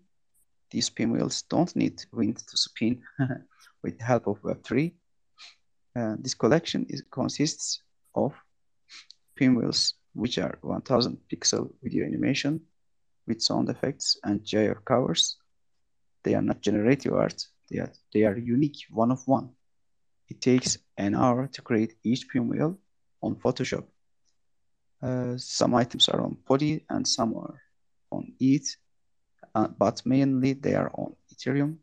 These 0.70 0.90
pinwheels 0.90 1.42
don't 1.42 1.74
need 1.76 2.04
wind 2.12 2.38
to 2.38 2.56
spin 2.56 3.02
with 3.82 3.98
the 3.98 4.04
help 4.04 4.26
of 4.26 4.42
Web3. 4.42 4.92
Uh, 5.94 6.16
this 6.18 6.34
collection 6.34 6.86
is, 6.88 7.02
consists 7.10 7.82
of 8.14 8.32
pinwheels, 9.36 9.94
which 10.14 10.38
are 10.38 10.58
1000 10.60 11.18
pixel 11.30 11.72
video 11.82 12.04
animation 12.04 12.60
with 13.26 13.42
sound 13.42 13.68
effects 13.68 14.18
and 14.24 14.44
GIF 14.44 14.84
covers. 14.84 15.36
They 16.22 16.34
are 16.34 16.42
not 16.42 16.60
generative 16.60 17.14
art, 17.14 17.46
they 17.70 17.78
are, 17.78 17.92
they 18.12 18.24
are 18.24 18.36
unique, 18.36 18.84
one 18.90 19.10
of 19.10 19.26
one. 19.26 19.50
It 20.28 20.40
takes 20.40 20.78
an 20.96 21.14
hour 21.14 21.48
to 21.48 21.62
create 21.62 21.94
each 22.04 22.28
pinwheel 22.28 22.78
on 23.22 23.36
Photoshop. 23.36 23.84
Uh, 25.02 25.36
some 25.36 25.74
items 25.74 26.08
are 26.08 26.20
on 26.20 26.36
Poly 26.46 26.84
and 26.88 27.06
some 27.06 27.34
are 27.36 27.60
on 28.10 28.32
ETH, 28.38 28.76
uh, 29.54 29.68
but 29.68 30.02
mainly 30.06 30.52
they 30.52 30.74
are 30.74 30.90
on 30.94 31.14
Ethereum. 31.32 31.76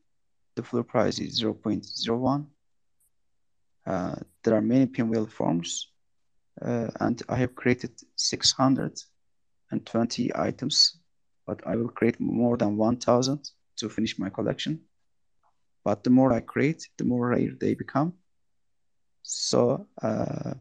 The 0.55 0.63
floor 0.63 0.83
price 0.83 1.19
is 1.19 1.41
0.01. 1.43 2.45
Uh, 3.85 4.15
there 4.43 4.55
are 4.55 4.61
many 4.61 4.85
pinwheel 4.85 5.25
forms, 5.25 5.89
and 6.61 7.21
I 7.29 7.35
have 7.35 7.55
created 7.55 7.91
620 8.15 10.31
items 10.35 10.99
but 11.49 11.65
I 11.65 11.75
will 11.75 11.89
create 11.89 12.19
more 12.19 12.57
than 12.57 12.77
1000 12.77 13.51
to 13.77 13.89
finish 13.89 14.19
my 14.19 14.29
collection. 14.29 14.81
But 15.83 16.03
the 16.03 16.11
more 16.11 16.31
I 16.31 16.41
create, 16.41 16.87
the 16.99 17.05
more 17.05 17.29
rare 17.29 17.55
they 17.59 17.73
become. 17.73 18.13
So 19.23 19.87
uh, 19.99 20.53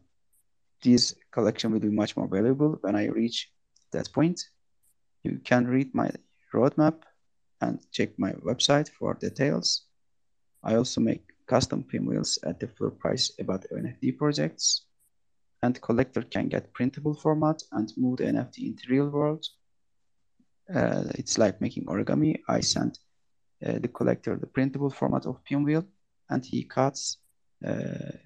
this 0.83 1.13
collection 1.31 1.71
will 1.71 1.79
be 1.79 1.99
much 2.01 2.17
more 2.17 2.27
valuable 2.27 2.79
when 2.81 2.95
I 2.95 3.05
reach 3.05 3.51
that 3.91 4.11
point. 4.11 4.41
You 5.21 5.39
can 5.43 5.67
read 5.67 5.93
my 5.93 6.09
roadmap 6.55 6.95
and 7.61 7.79
check 7.91 8.17
my 8.17 8.31
website 8.49 8.89
for 8.89 9.13
details. 9.13 9.83
I 10.63 10.73
also 10.73 11.01
make 11.01 11.21
custom 11.45 11.83
pinwheels 11.83 12.39
at 12.43 12.59
the 12.59 12.67
full 12.67 12.91
price 12.91 13.31
about 13.39 13.69
NFT 13.71 14.17
projects. 14.17 14.85
And 15.61 15.81
collector 15.81 16.21
can 16.21 16.47
get 16.47 16.73
printable 16.73 17.13
format 17.13 17.61
and 17.71 17.91
move 17.97 18.17
the 18.17 18.25
NFT 18.25 18.65
into 18.67 18.83
real 18.89 19.09
world 19.09 19.45
uh, 20.73 21.03
it's 21.15 21.37
like 21.37 21.61
making 21.61 21.85
origami. 21.85 22.39
I 22.47 22.59
send 22.61 22.99
uh, 23.65 23.79
the 23.79 23.87
collector 23.87 24.37
the 24.37 24.47
printable 24.47 24.89
format 24.89 25.25
of 25.25 25.43
pinwheel, 25.43 25.85
and 26.29 26.45
he 26.45 26.63
cuts, 26.63 27.17
uh, 27.65 28.17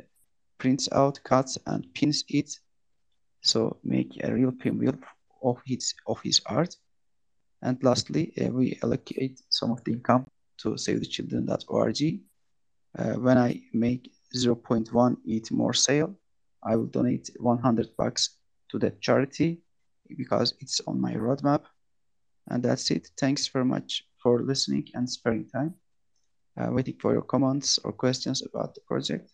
prints 0.58 0.90
out, 0.92 1.24
cuts, 1.24 1.58
and 1.66 1.88
pins 1.94 2.24
it. 2.28 2.52
So 3.42 3.78
make 3.84 4.22
a 4.24 4.34
real 4.34 4.52
pinwheel 4.52 4.96
of 5.42 5.62
his 5.66 5.94
of 6.08 6.22
his 6.22 6.42
art. 6.46 6.76
And 7.62 7.82
lastly, 7.82 8.34
uh, 8.42 8.50
we 8.50 8.78
allocate 8.84 9.42
some 9.50 9.72
of 9.72 9.84
the 9.86 9.94
income 9.94 10.26
to 10.60 10.70
SaveTheChildren.org. 10.72 12.20
Uh, 12.96 13.14
when 13.20 13.38
I 13.38 13.62
make 13.74 14.12
0.1 14.36 15.18
ETH 15.26 15.52
more 15.52 15.74
sale, 15.74 16.14
I 16.66 16.76
will 16.76 16.86
donate 16.88 17.30
100 17.40 17.90
bucks 17.98 18.38
to 18.70 18.80
that 18.80 19.02
charity 19.02 19.62
because 20.18 20.54
it's 20.60 20.82
on 20.88 21.00
my 21.00 21.14
roadmap 21.14 21.64
and 22.50 22.64
that's 22.64 22.92
it. 22.92 23.10
Thanks 23.20 23.48
very 23.48 23.66
much 23.66 24.04
for 24.22 24.42
listening 24.42 24.88
and 24.94 25.10
sparing 25.10 25.48
time. 25.48 25.76
Uh, 26.60 26.72
waiting 26.72 26.96
for 27.00 27.14
your 27.14 27.22
comments 27.22 27.80
or 27.84 27.92
questions 27.92 28.44
about 28.46 28.76
the 28.76 28.82
project. 28.82 29.32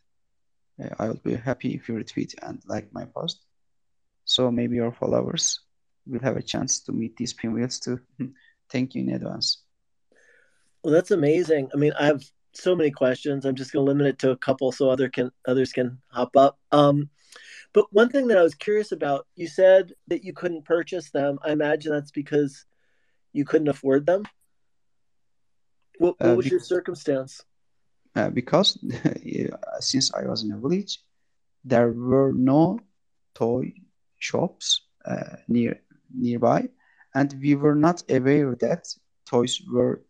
Uh, 0.82 0.90
I 1.00 1.08
will 1.08 1.22
be 1.24 1.36
happy 1.36 1.74
if 1.74 1.90
you 1.90 1.96
retweet 1.96 2.34
and 2.42 2.62
like 2.66 2.88
my 2.94 3.06
post. 3.06 3.46
So 4.26 4.52
maybe 4.52 4.76
your 4.76 4.94
followers 4.94 5.60
will 6.08 6.22
have 6.22 6.38
a 6.38 6.42
chance 6.42 6.80
to 6.82 6.92
meet 6.92 7.18
these 7.18 7.34
pinwheels 7.34 7.80
too. 7.80 8.00
Thank 8.72 8.96
you 8.96 9.04
in 9.04 9.10
advance. 9.10 9.64
Well, 10.84 10.94
that's 10.94 11.12
amazing. 11.12 11.70
I 11.74 11.78
mean, 11.78 11.92
I 12.00 12.06
have 12.06 12.24
so 12.54 12.76
many 12.76 12.92
questions. 12.92 13.46
I'm 13.46 13.56
just 13.56 13.74
going 13.74 13.86
to 13.86 13.92
limit 13.92 14.08
it 14.08 14.20
to 14.20 14.32
a 14.32 14.38
couple 14.38 14.72
so 14.72 14.90
other 14.90 15.10
can 15.10 15.32
others 15.46 15.74
can 15.74 16.00
hop 16.08 16.38
up. 16.38 16.58
Um, 16.72 17.10
but 17.74 17.86
one 17.92 18.10
thing 18.10 18.28
that 18.28 18.38
I 18.38 18.44
was 18.44 18.56
curious 18.56 18.92
about, 18.92 19.28
you 19.36 19.48
said 19.48 19.94
that 20.08 20.24
you 20.24 20.34
couldn't 20.34 20.66
purchase 20.66 21.12
them. 21.12 21.40
I 21.44 21.52
imagine 21.52 21.92
that's 21.92 22.12
because 22.12 22.66
you 23.34 23.46
couldn't 23.46 23.68
afford 23.68 24.06
them? 24.06 24.24
What, 25.98 26.20
what 26.20 26.32
uh, 26.32 26.36
was 26.36 26.50
your 26.50 26.60
circumstance? 26.60 27.44
Uh, 28.16 28.30
because 28.30 28.78
since 29.80 30.14
I 30.14 30.24
was 30.24 30.44
in 30.44 30.52
a 30.52 30.58
village, 30.58 31.00
there 31.64 31.92
were 31.92 32.34
no 32.34 32.80
toy 33.36 33.74
shops 34.18 34.82
uh, 35.06 35.36
near 35.48 35.82
nearby, 36.16 36.70
and 37.14 37.36
we 37.42 37.56
were 37.56 37.76
not 37.76 38.04
aware 38.10 38.56
that 38.56 38.88
toys 39.28 39.62
were 39.72 40.02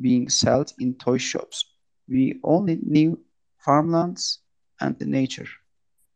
being 0.00 0.28
sold 0.28 0.72
in 0.78 0.94
toy 0.94 1.18
shops. 1.18 1.64
We 2.08 2.40
only 2.44 2.78
knew 2.82 3.18
farmlands 3.58 4.40
and 4.80 4.98
the 4.98 5.06
nature. 5.06 5.48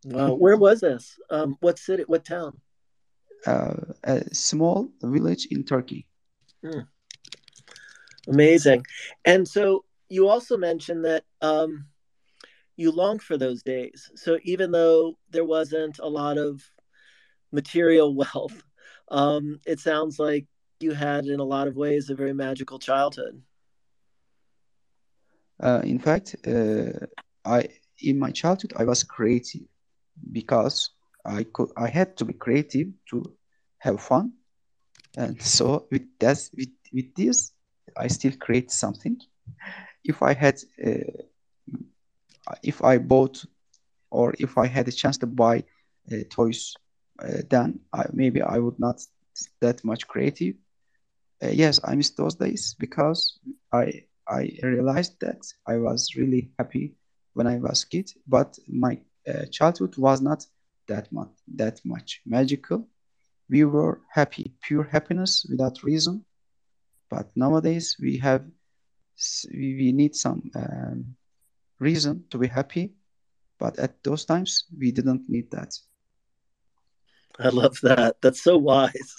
Wow, 0.07 0.35
where 0.35 0.57
was 0.57 0.81
this? 0.81 1.19
Um, 1.31 1.57
what 1.61 1.81
city? 1.81 2.05
What 2.07 2.25
town? 2.25 2.61
Uh, 3.45 3.75
a 4.05 4.33
small 4.33 4.89
village 5.03 5.49
in 5.51 5.65
Turkey. 5.65 6.07
Hmm. 6.65 6.81
Amazing. 8.29 8.85
And 9.25 9.49
so 9.49 9.85
you 10.09 10.29
also 10.29 10.57
mentioned 10.57 11.05
that 11.07 11.25
um, 11.43 11.87
you 12.77 12.93
long 12.93 13.19
for 13.19 13.37
those 13.37 13.65
days. 13.65 14.09
So 14.15 14.39
even 14.45 14.71
though 14.71 15.19
there 15.31 15.45
wasn't 15.45 15.99
a 15.99 16.09
lot 16.09 16.39
of 16.39 16.63
material 17.51 18.15
wealth, 18.23 18.63
um, 19.11 19.59
it 19.67 19.81
sounds 19.81 20.21
like 20.21 20.47
you 20.79 20.93
had, 20.93 21.25
in 21.27 21.41
a 21.41 21.45
lot 21.45 21.67
of 21.67 21.75
ways, 21.75 22.11
a 22.11 22.15
very 22.15 22.33
magical 22.33 22.79
childhood. 22.79 23.43
Uh, 25.61 25.81
in 25.83 25.99
fact, 25.99 26.37
uh, 26.47 26.93
I 27.45 27.69
in 27.99 28.21
my 28.21 28.31
childhood 28.31 28.73
I 28.77 28.85
was 28.85 29.03
creative 29.03 29.63
because 30.33 30.91
I 31.25 31.45
could 31.45 31.71
I 31.77 31.89
had 31.89 32.17
to 32.19 32.25
be 32.25 32.33
creative 32.35 32.89
to 33.11 33.23
have 33.79 34.01
fun 34.01 34.33
and 35.17 35.41
so 35.43 35.87
with 35.91 36.03
that 36.21 36.39
with, 36.57 36.71
with 36.93 37.15
this 37.15 37.53
i 37.97 38.07
still 38.09 38.33
create 38.41 38.71
something 38.71 39.17
if 40.05 40.23
i 40.23 40.33
had 40.35 40.57
uh, 40.85 41.23
if 42.63 42.83
i 42.85 42.99
bought 42.99 43.45
or 44.11 44.35
if 44.39 44.57
I 44.59 44.67
had 44.67 44.89
a 44.89 44.93
chance 44.93 45.19
to 45.19 45.27
buy 45.27 45.65
uh, 46.13 46.17
toys, 46.31 46.75
uh, 47.23 47.43
then 47.51 47.81
I, 47.93 48.05
maybe 48.13 48.43
I 48.43 48.59
would 48.59 48.79
not 48.79 49.03
that 49.61 49.85
much 49.85 50.07
creative. 50.07 50.55
Uh, 51.43 51.49
yes, 51.49 51.81
I 51.85 51.95
miss 51.95 52.11
those 52.11 52.35
days 52.35 52.75
because 52.79 53.39
I 53.73 54.05
I 54.29 54.51
realized 54.63 55.21
that 55.21 55.43
I 55.67 55.77
was 55.77 56.17
really 56.17 56.51
happy 56.59 56.95
when 57.35 57.47
I 57.47 57.59
was 57.59 57.85
kid, 57.85 58.11
but 58.27 58.59
my 58.69 58.99
childhood 59.51 59.97
was 59.97 60.21
not 60.21 60.47
that 60.89 61.11
much 61.13 61.31
that 61.55 61.81
much 61.85 62.21
magical. 62.25 62.89
We 63.49 63.65
were 63.65 64.01
happy, 64.11 64.53
pure 64.63 64.85
happiness 64.85 65.47
without 65.49 65.83
reason. 65.83 66.25
But 67.09 67.31
nowadays 67.37 67.97
we 68.01 68.19
have 68.19 68.45
we, 69.53 69.77
we 69.77 69.93
need 69.93 70.15
some 70.15 70.51
um, 70.55 71.17
reason 71.79 72.25
to 72.31 72.39
be 72.39 72.49
happy, 72.49 72.93
but 73.59 73.79
at 73.79 74.03
those 74.03 74.25
times 74.25 74.65
we 74.77 74.91
didn't 74.93 75.29
need 75.29 75.51
that. 75.53 75.79
I 77.39 77.49
love 77.49 77.79
that. 77.83 78.17
That's 78.23 78.43
so 78.43 78.57
wise. 78.57 79.17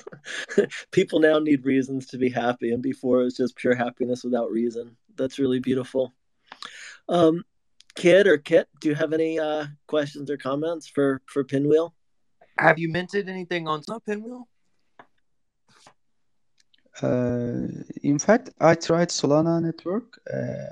People 0.91 1.19
now 1.19 1.39
need 1.39 1.65
reasons 1.65 2.07
to 2.07 2.17
be 2.17 2.29
happy, 2.29 2.71
and 2.71 2.81
before 2.81 3.21
it 3.21 3.25
was 3.25 3.37
just 3.37 3.55
pure 3.55 3.75
happiness 3.75 4.23
without 4.23 4.51
reason. 4.51 4.97
That's 5.15 5.39
really 5.39 5.59
beautiful. 5.59 6.13
Um, 7.09 7.43
Kid 7.97 8.27
or 8.27 8.37
Kit, 8.37 8.67
do 8.79 8.89
you 8.89 8.95
have 8.95 9.11
any 9.11 9.39
uh, 9.39 9.65
questions 9.87 10.29
or 10.29 10.37
comments 10.37 10.87
for 10.87 11.21
for 11.25 11.43
Pinwheel? 11.43 11.93
Have 12.57 12.77
you 12.79 12.89
minted 12.89 13.27
anything 13.27 13.67
on 13.67 13.81
Pinwheel? 14.05 14.47
Uh, 17.01 17.67
in 18.11 18.19
fact, 18.19 18.49
I 18.59 18.73
tried 18.75 19.09
Solana 19.09 19.61
network. 19.61 20.07
Uh, 20.37 20.69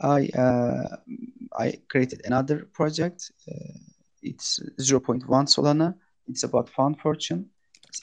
I 0.00 0.20
uh, 0.44 0.96
I 1.64 1.66
created 1.90 2.20
another 2.24 2.58
project. 2.78 3.30
Uh, 3.50 3.78
it's 4.22 4.60
0.1 4.78 5.26
Solana 5.54 5.94
it's 6.28 6.44
about 6.44 6.68
Found 6.70 7.00
Fortune. 7.00 7.50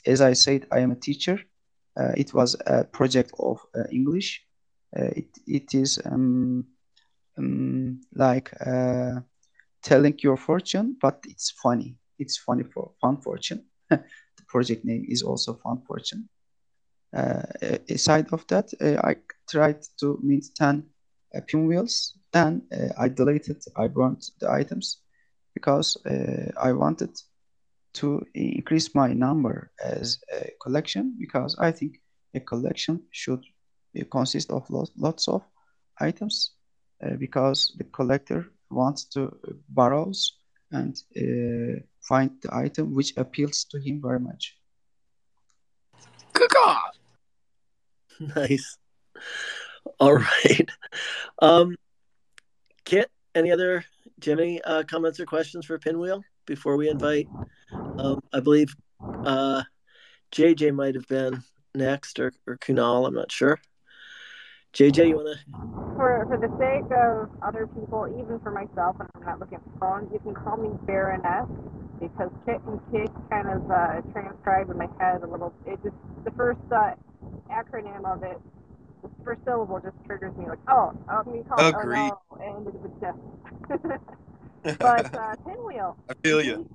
As 0.06 0.20
I 0.20 0.34
said, 0.34 0.66
I 0.70 0.80
am 0.80 0.92
a 0.92 0.96
teacher. 0.96 1.40
Uh, 1.98 2.12
it 2.16 2.32
was 2.32 2.56
a 2.66 2.84
project 2.84 3.32
of 3.38 3.60
uh, 3.74 3.84
English. 3.90 4.42
Uh, 4.96 5.10
it, 5.16 5.28
it 5.46 5.74
is 5.74 5.98
um, 6.04 6.64
um, 7.40 8.00
like 8.14 8.52
uh, 8.66 9.20
telling 9.82 10.18
your 10.22 10.36
fortune, 10.36 10.96
but 11.00 11.18
it's 11.26 11.50
funny. 11.50 11.96
It's 12.18 12.36
funny 12.36 12.64
for 12.64 12.92
fun 13.00 13.16
Fortune. 13.20 13.64
the 13.90 14.44
project 14.48 14.84
name 14.84 15.04
is 15.08 15.22
also 15.22 15.54
fun 15.54 15.82
Fortune. 15.86 16.28
Uh, 17.16 17.42
aside 17.88 18.28
of 18.32 18.46
that, 18.48 18.70
uh, 18.80 19.00
I 19.06 19.16
tried 19.48 19.82
to 20.00 20.18
mint 20.22 20.44
10 20.54 20.84
pinwheels. 21.46 22.14
Then 22.32 22.62
I 22.98 23.08
deleted, 23.08 23.62
I 23.76 23.88
burnt 23.88 24.30
the 24.38 24.50
items 24.50 24.98
because 25.54 25.96
I 26.62 26.72
wanted 26.72 27.10
to 27.94 28.24
increase 28.34 28.94
my 28.94 29.12
number 29.12 29.72
as 29.84 30.18
a 30.32 30.50
collection 30.62 31.16
because 31.18 31.56
I 31.58 31.72
think 31.72 32.00
a 32.34 32.40
collection 32.40 33.02
should 33.10 33.44
consist 34.12 34.52
of 34.52 34.70
lots 34.96 35.26
of 35.26 35.42
items 35.98 36.52
uh, 36.52 36.59
because 37.18 37.72
the 37.78 37.84
collector 37.84 38.46
wants 38.70 39.04
to 39.04 39.36
borrows 39.68 40.36
and 40.70 40.96
uh, 41.16 41.80
find 42.00 42.30
the 42.42 42.54
item 42.54 42.94
which 42.94 43.16
appeals 43.16 43.64
to 43.64 43.78
him 43.78 44.00
very 44.00 44.20
much. 44.20 44.56
Nice. 48.36 48.76
All 49.98 50.14
right. 50.14 50.68
Um, 51.40 51.74
Kit, 52.84 53.10
any 53.34 53.50
other 53.50 53.82
Jimmy 54.18 54.60
uh, 54.60 54.82
comments 54.82 55.18
or 55.20 55.24
questions 55.24 55.64
for 55.64 55.78
Pinwheel 55.78 56.22
before 56.44 56.76
we 56.76 56.90
invite 56.90 57.28
um, 57.72 58.20
I 58.32 58.40
believe 58.40 58.74
uh, 59.24 59.62
JJ 60.32 60.74
might 60.74 60.94
have 60.94 61.06
been 61.08 61.42
next, 61.74 62.18
or, 62.18 62.32
or 62.46 62.56
Kunal. 62.58 63.06
I'm 63.06 63.14
not 63.14 63.32
sure. 63.32 63.58
JJ, 64.72 65.08
you 65.08 65.16
want 65.16 65.28
to? 65.28 65.38
For 65.96 66.24
for 66.26 66.38
the 66.38 66.48
sake 66.58 66.90
of 66.92 67.28
other 67.42 67.66
people, 67.66 68.06
even 68.18 68.38
for 68.40 68.50
myself, 68.50 68.96
and 69.00 69.08
I'm 69.16 69.26
not 69.26 69.40
looking 69.40 69.58
at 69.58 69.64
the 69.64 69.78
phone, 69.78 70.08
you 70.12 70.18
can 70.20 70.34
call 70.34 70.56
me 70.56 70.70
Baroness 70.86 71.48
because 72.00 72.30
Kit 72.46 72.60
and 72.66 72.80
Kit 72.90 73.10
kind 73.30 73.48
of 73.48 73.70
uh, 73.70 74.00
transcribe 74.12 74.70
in 74.70 74.78
my 74.78 74.88
head 74.98 75.22
a 75.22 75.26
little. 75.26 75.52
It 75.66 75.82
just 75.82 75.96
the 76.24 76.30
first 76.32 76.60
uh, 76.70 76.94
acronym 77.50 78.04
of 78.06 78.22
it, 78.22 78.38
the 79.02 79.10
first 79.24 79.40
syllable 79.44 79.80
just 79.80 79.96
triggers 80.06 80.36
me 80.36 80.46
like, 80.48 80.58
oh, 80.68 80.94
I'm 81.08 81.24
gonna 81.24 81.42
call 81.44 81.58
Agreed. 81.58 82.12
Oh, 82.12 82.36
no, 82.38 82.56
and 82.56 82.66
it's 82.66 83.98
but 84.78 85.14
uh, 85.14 85.34
Pinwheel. 85.44 85.96
I 86.08 86.14
feel 86.22 86.42
you 86.42 86.66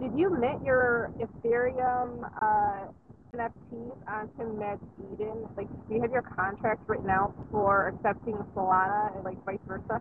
did 0.00 0.18
you 0.18 0.36
mint 0.36 0.64
your 0.64 1.10
Ethereum 1.20 2.28
uh, 2.42 2.86
NFTs 3.34 3.96
onto 4.08 4.58
Med 4.58 4.78
Eden? 5.12 5.48
Like, 5.56 5.68
do 5.88 5.94
you 5.94 6.02
have 6.02 6.12
your 6.12 6.22
contract 6.22 6.88
written 6.88 7.10
out 7.10 7.34
for 7.50 7.88
accepting 7.88 8.34
Solana 8.54 9.14
and 9.14 9.24
like 9.24 9.42
vice 9.44 9.58
versa? 9.66 10.00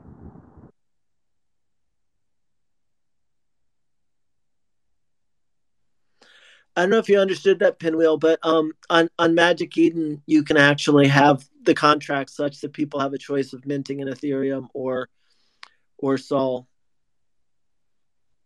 I 6.75 6.81
don't 6.81 6.89
know 6.89 6.97
if 6.97 7.09
you 7.09 7.19
understood 7.19 7.59
that 7.59 7.79
pinwheel, 7.79 8.17
but 8.17 8.39
um, 8.43 8.71
on 8.89 9.09
on 9.19 9.35
Magic 9.35 9.77
Eden, 9.77 10.23
you 10.25 10.43
can 10.43 10.57
actually 10.57 11.07
have 11.07 11.47
the 11.61 11.75
contract 11.75 12.31
such 12.31 12.61
that 12.61 12.73
people 12.73 12.99
have 12.99 13.13
a 13.13 13.17
choice 13.17 13.53
of 13.53 13.65
minting 13.65 13.99
in 13.99 14.07
Ethereum 14.07 14.67
or 14.73 15.09
or 15.97 16.17
Sol. 16.17 16.67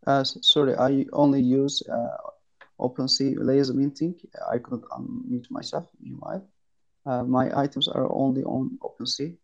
Uh, 0.06 0.23
sorry, 0.23 0.76
I 0.76 1.06
only 1.13 1.41
use 1.41 1.82
uh, 1.82 2.17
OpenSea 2.80 3.36
lazy 3.40 3.74
minting. 3.74 4.16
I 4.52 4.58
couldn't 4.58 4.86
unmute 4.90 5.50
myself. 5.50 5.88
Meanwhile, 6.00 6.48
uh, 7.06 7.24
my 7.24 7.50
items 7.58 7.88
are 7.88 8.12
only 8.12 8.44
on 8.44 8.78
OpenSea. 8.82 9.36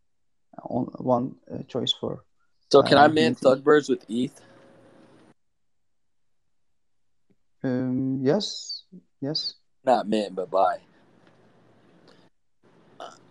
On 0.69 0.85
one 0.99 1.35
uh, 1.51 1.63
choice 1.63 1.91
for. 1.91 2.23
So 2.71 2.83
can 2.83 2.97
I 2.97 3.07
mint 3.07 3.39
Thugbirds 3.39 3.89
with 3.89 4.05
ETH? 4.07 4.39
Um, 7.63 8.19
yes, 8.21 8.83
yes. 9.19 9.55
Not 9.83 10.07
mint, 10.07 10.35
but 10.35 10.51
buy. 10.51 10.77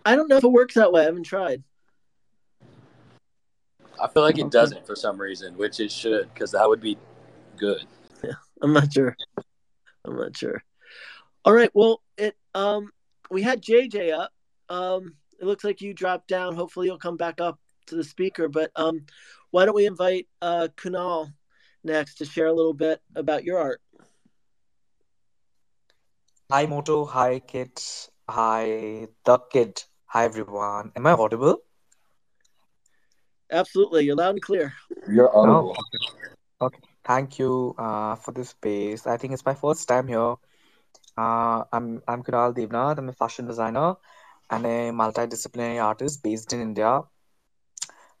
I 0.05 0.15
don't 0.15 0.27
know 0.27 0.37
if 0.37 0.43
it 0.43 0.51
works 0.51 0.75
that 0.75 0.91
way. 0.91 1.01
I 1.01 1.05
haven't 1.05 1.23
tried. 1.23 1.63
I 4.01 4.07
feel 4.07 4.23
like 4.23 4.37
it 4.37 4.51
doesn't 4.51 4.85
for 4.85 4.95
some 4.95 5.19
reason, 5.19 5.55
which 5.57 5.79
it 5.79 5.91
should, 5.91 6.33
because 6.33 6.51
that 6.51 6.67
would 6.67 6.81
be 6.81 6.97
good. 7.57 7.85
Yeah, 8.23 8.31
I'm 8.61 8.73
not 8.73 8.91
sure. 8.91 9.15
I'm 10.05 10.17
not 10.17 10.37
sure. 10.37 10.63
All 11.45 11.53
right. 11.53 11.71
Well, 11.73 12.01
it 12.17 12.35
um 12.53 12.91
we 13.29 13.41
had 13.41 13.61
JJ 13.61 14.13
up. 14.13 14.31
Um, 14.69 15.15
it 15.39 15.45
looks 15.45 15.63
like 15.63 15.81
you 15.81 15.93
dropped 15.93 16.27
down. 16.27 16.55
Hopefully, 16.55 16.87
you'll 16.87 16.97
come 16.97 17.17
back 17.17 17.41
up 17.41 17.59
to 17.87 17.95
the 17.95 18.03
speaker. 18.03 18.47
But 18.47 18.71
um, 18.75 19.05
why 19.51 19.65
don't 19.65 19.75
we 19.75 19.85
invite 19.85 20.27
uh, 20.41 20.69
Kunal 20.77 21.33
next 21.83 22.15
to 22.15 22.25
share 22.25 22.47
a 22.47 22.53
little 22.53 22.73
bit 22.73 23.01
about 23.15 23.43
your 23.43 23.59
art? 23.59 23.81
Hi, 26.51 26.65
Moto. 26.65 27.05
Hi, 27.05 27.39
kids. 27.39 28.09
Hi, 28.29 29.07
the 29.25 29.39
kid. 29.51 29.83
Hi, 30.05 30.25
everyone. 30.25 30.91
Am 30.95 31.07
I 31.07 31.11
audible? 31.11 31.63
Absolutely. 33.51 34.05
You're 34.05 34.15
loud 34.15 34.35
and 34.35 34.41
clear. 34.41 34.73
You're 35.09 35.35
audible. 35.35 35.75
Oh, 36.61 36.65
okay. 36.67 36.79
Thank 37.05 37.39
you 37.39 37.75
uh, 37.77 38.15
for 38.15 38.31
this 38.31 38.49
space. 38.49 39.07
I 39.07 39.17
think 39.17 39.33
it's 39.33 39.45
my 39.45 39.53
first 39.53 39.87
time 39.87 40.07
here. 40.07 40.35
Uh, 41.17 41.63
I'm 41.71 42.01
I'm 42.07 42.23
Kunal 42.23 42.53
Devnath. 42.55 42.97
I'm 42.97 43.09
a 43.09 43.13
fashion 43.13 43.47
designer 43.47 43.95
and 44.49 44.65
a 44.65 44.91
multidisciplinary 44.91 45.83
artist 45.83 46.23
based 46.23 46.53
in 46.53 46.61
India. 46.61 47.01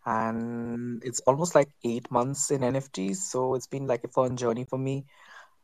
And 0.05 1.01
it's 1.03 1.19
almost 1.21 1.55
like 1.55 1.69
eight 1.83 2.11
months 2.11 2.51
in 2.51 2.63
NFTs, 2.63 3.17
so 3.31 3.55
it's 3.55 3.67
been 3.67 3.87
like 3.87 4.03
a 4.03 4.09
fun 4.09 4.35
journey 4.37 4.65
for 4.65 4.77
me. 4.77 5.05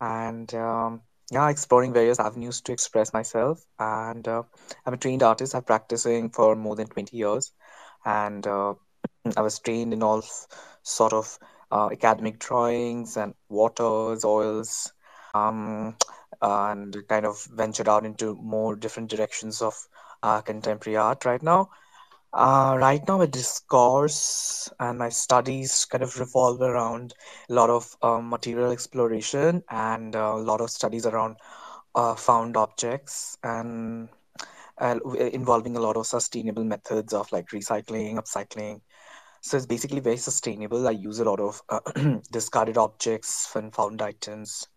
And 0.02 0.54
um, 0.56 1.02
yeah, 1.32 1.50
exploring 1.50 1.94
various 1.94 2.20
avenues 2.20 2.62
to 2.62 2.72
express 2.74 3.14
myself. 3.14 3.66
And 3.80 4.28
uh, 4.28 4.44
I'm 4.86 4.94
a 4.94 4.98
trained 4.98 5.24
artist. 5.24 5.56
I've 5.56 5.66
practicing 5.68 6.30
for 6.30 6.56
more 6.56 6.76
than 6.76 6.88
20 6.88 7.18
years, 7.18 7.52
and 8.06 8.46
uh, 8.48 8.76
I 9.38 9.42
was 9.42 9.60
trained 9.60 9.94
in 9.94 10.04
all 10.04 10.24
sort 10.84 11.14
of 11.14 11.38
uh, 11.72 11.90
academic 11.92 12.40
drawings 12.40 13.18
and 13.18 13.34
waters, 13.50 14.26
oils, 14.26 14.94
um, 15.34 15.96
and 16.42 16.96
kind 17.08 17.26
of 17.26 17.44
ventured 17.54 17.90
out 17.90 18.06
into 18.06 18.36
more 18.36 18.76
different 18.76 19.10
directions 19.10 19.62
of 19.62 19.76
uh, 20.24 20.42
contemporary 20.42 20.98
art 20.98 21.26
right 21.26 21.44
now. 21.44 21.70
Uh, 22.32 22.78
right 22.80 23.02
now, 23.08 23.18
my 23.18 23.26
discourse 23.26 24.70
and 24.80 25.00
my 25.00 25.10
studies 25.10 25.86
kind 25.86 26.04
of 26.04 26.20
revolve 26.20 26.62
around 26.62 27.14
a 27.50 27.54
lot 27.54 27.72
of 27.72 27.96
um, 28.04 28.30
material 28.30 28.72
exploration 28.72 29.64
and 29.70 30.16
uh, 30.16 30.34
a 30.36 30.38
lot 30.38 30.62
of 30.62 30.70
studies 30.70 31.08
around 31.08 31.38
uh, 31.96 32.14
found 32.14 32.56
objects 32.56 33.38
and 33.44 34.10
uh, 34.80 35.00
involving 35.34 35.76
a 35.76 35.80
lot 35.80 35.98
of 35.98 36.06
sustainable 36.06 36.64
methods 36.64 37.14
of 37.14 37.32
like 37.32 37.50
recycling, 37.50 38.16
upcycling, 38.16 38.80
So 39.42 39.58
it's 39.58 39.66
basically 39.66 40.00
very 40.00 40.18
sustainable. 40.18 40.88
I 40.88 40.92
use 40.92 41.20
a 41.20 41.26
lot 41.26 41.40
of 41.40 41.62
uh, 41.70 41.80
discarded 42.32 42.78
objects 42.78 43.54
and 43.56 43.74
found 43.74 44.02
items 44.02 44.68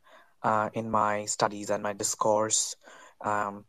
uh, 0.42 0.70
in 0.74 0.90
my 0.90 1.24
studies 1.24 1.70
and 1.70 1.82
my 1.82 1.92
discourse, 1.92 2.76
um, 3.24 3.64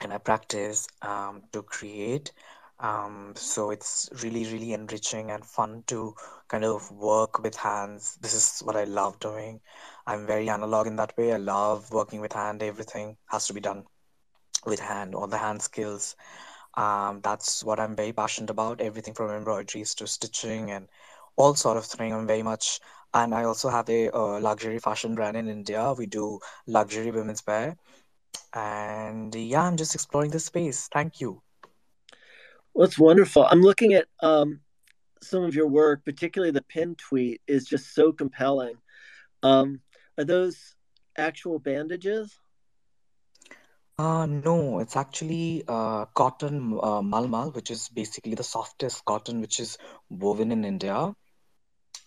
and 0.00 0.12
I 0.12 0.18
practice 0.18 0.86
um, 1.02 1.42
to 1.52 1.62
create. 1.62 2.32
Um, 2.78 3.34
so 3.36 3.70
it's 3.70 4.08
really, 4.22 4.50
really 4.50 4.72
enriching 4.72 5.30
and 5.30 5.44
fun 5.44 5.84
to 5.88 6.14
kind 6.48 6.64
of 6.64 6.90
work 6.90 7.42
with 7.42 7.54
hands. 7.54 8.16
This 8.22 8.32
is 8.34 8.60
what 8.60 8.76
I 8.76 8.84
love 8.84 9.20
doing. 9.20 9.60
I'm 10.06 10.26
very 10.26 10.48
analog 10.48 10.86
in 10.86 10.96
that 10.96 11.16
way. 11.18 11.34
I 11.34 11.36
love 11.36 11.92
working 11.92 12.22
with 12.22 12.32
hand. 12.32 12.62
Everything 12.62 13.18
has 13.26 13.46
to 13.48 13.52
be 13.52 13.60
done 13.60 13.84
with 14.64 14.80
hand, 14.80 15.14
all 15.14 15.26
the 15.26 15.36
hand 15.36 15.60
skills. 15.60 16.16
Um, 16.74 17.20
that's 17.22 17.64
what 17.64 17.80
I'm 17.80 17.96
very 17.96 18.12
passionate 18.12 18.50
about. 18.50 18.80
Everything 18.80 19.14
from 19.14 19.30
embroideries 19.30 19.94
to 19.96 20.06
stitching 20.06 20.70
and 20.70 20.88
all 21.36 21.54
sort 21.54 21.76
of 21.76 21.84
thing. 21.84 22.12
I'm 22.12 22.26
very 22.26 22.42
much, 22.42 22.80
and 23.14 23.34
I 23.34 23.44
also 23.44 23.68
have 23.68 23.88
a 23.88 24.10
luxury 24.40 24.78
fashion 24.78 25.14
brand 25.14 25.36
in 25.36 25.48
India. 25.48 25.92
We 25.96 26.06
do 26.06 26.38
luxury 26.66 27.10
women's 27.10 27.44
wear, 27.46 27.76
and 28.52 29.34
yeah, 29.34 29.62
I'm 29.62 29.76
just 29.76 29.94
exploring 29.94 30.30
the 30.30 30.40
space. 30.40 30.88
Thank 30.92 31.20
you. 31.20 31.42
Well, 32.74 32.88
wonderful. 32.98 33.46
I'm 33.50 33.62
looking 33.62 33.94
at 33.94 34.06
um, 34.20 34.60
some 35.22 35.42
of 35.42 35.54
your 35.54 35.66
work, 35.66 36.04
particularly 36.04 36.52
the 36.52 36.62
pin 36.62 36.94
tweet, 36.94 37.40
is 37.46 37.64
just 37.64 37.94
so 37.94 38.12
compelling. 38.12 38.76
Um, 39.42 39.80
are 40.16 40.24
those 40.24 40.76
actual 41.16 41.58
bandages? 41.58 42.38
Uh, 44.00 44.24
no, 44.24 44.78
it's 44.78 44.96
actually 44.96 45.62
uh, 45.68 46.06
cotton 46.06 46.72
uh, 46.82 47.02
malmal, 47.02 47.54
which 47.54 47.70
is 47.70 47.88
basically 47.90 48.34
the 48.34 48.42
softest 48.42 49.04
cotton 49.04 49.42
which 49.42 49.60
is 49.60 49.76
woven 50.08 50.50
in 50.52 50.64
India. 50.64 51.14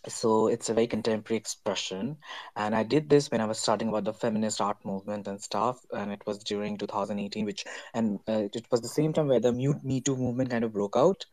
So 0.08 0.48
it's 0.48 0.70
a 0.70 0.74
very 0.74 0.88
contemporary 0.88 1.38
expression. 1.38 2.18
And 2.56 2.76
I 2.76 2.84
did 2.84 3.10
this 3.10 3.30
when 3.30 3.42
I 3.42 3.46
was 3.46 3.60
studying 3.60 3.90
about 3.90 4.06
the 4.06 4.14
feminist 4.14 4.60
art 4.62 4.78
movement 4.86 5.28
and 5.28 5.42
stuff. 5.42 5.86
And 5.92 6.12
it 6.12 6.26
was 6.26 6.40
during 6.44 6.78
2018, 6.78 7.46
which, 7.46 7.66
and 7.94 8.20
uh, 8.28 8.48
it 8.54 8.66
was 8.72 8.82
the 8.82 8.88
same 8.90 9.14
time 9.14 9.28
where 9.28 9.40
the 9.40 9.54
Mute 9.54 9.84
Me 9.84 10.02
Too 10.02 10.18
movement 10.18 10.50
kind 10.50 10.64
of 10.64 10.74
broke 10.74 10.96
out. 10.98 11.26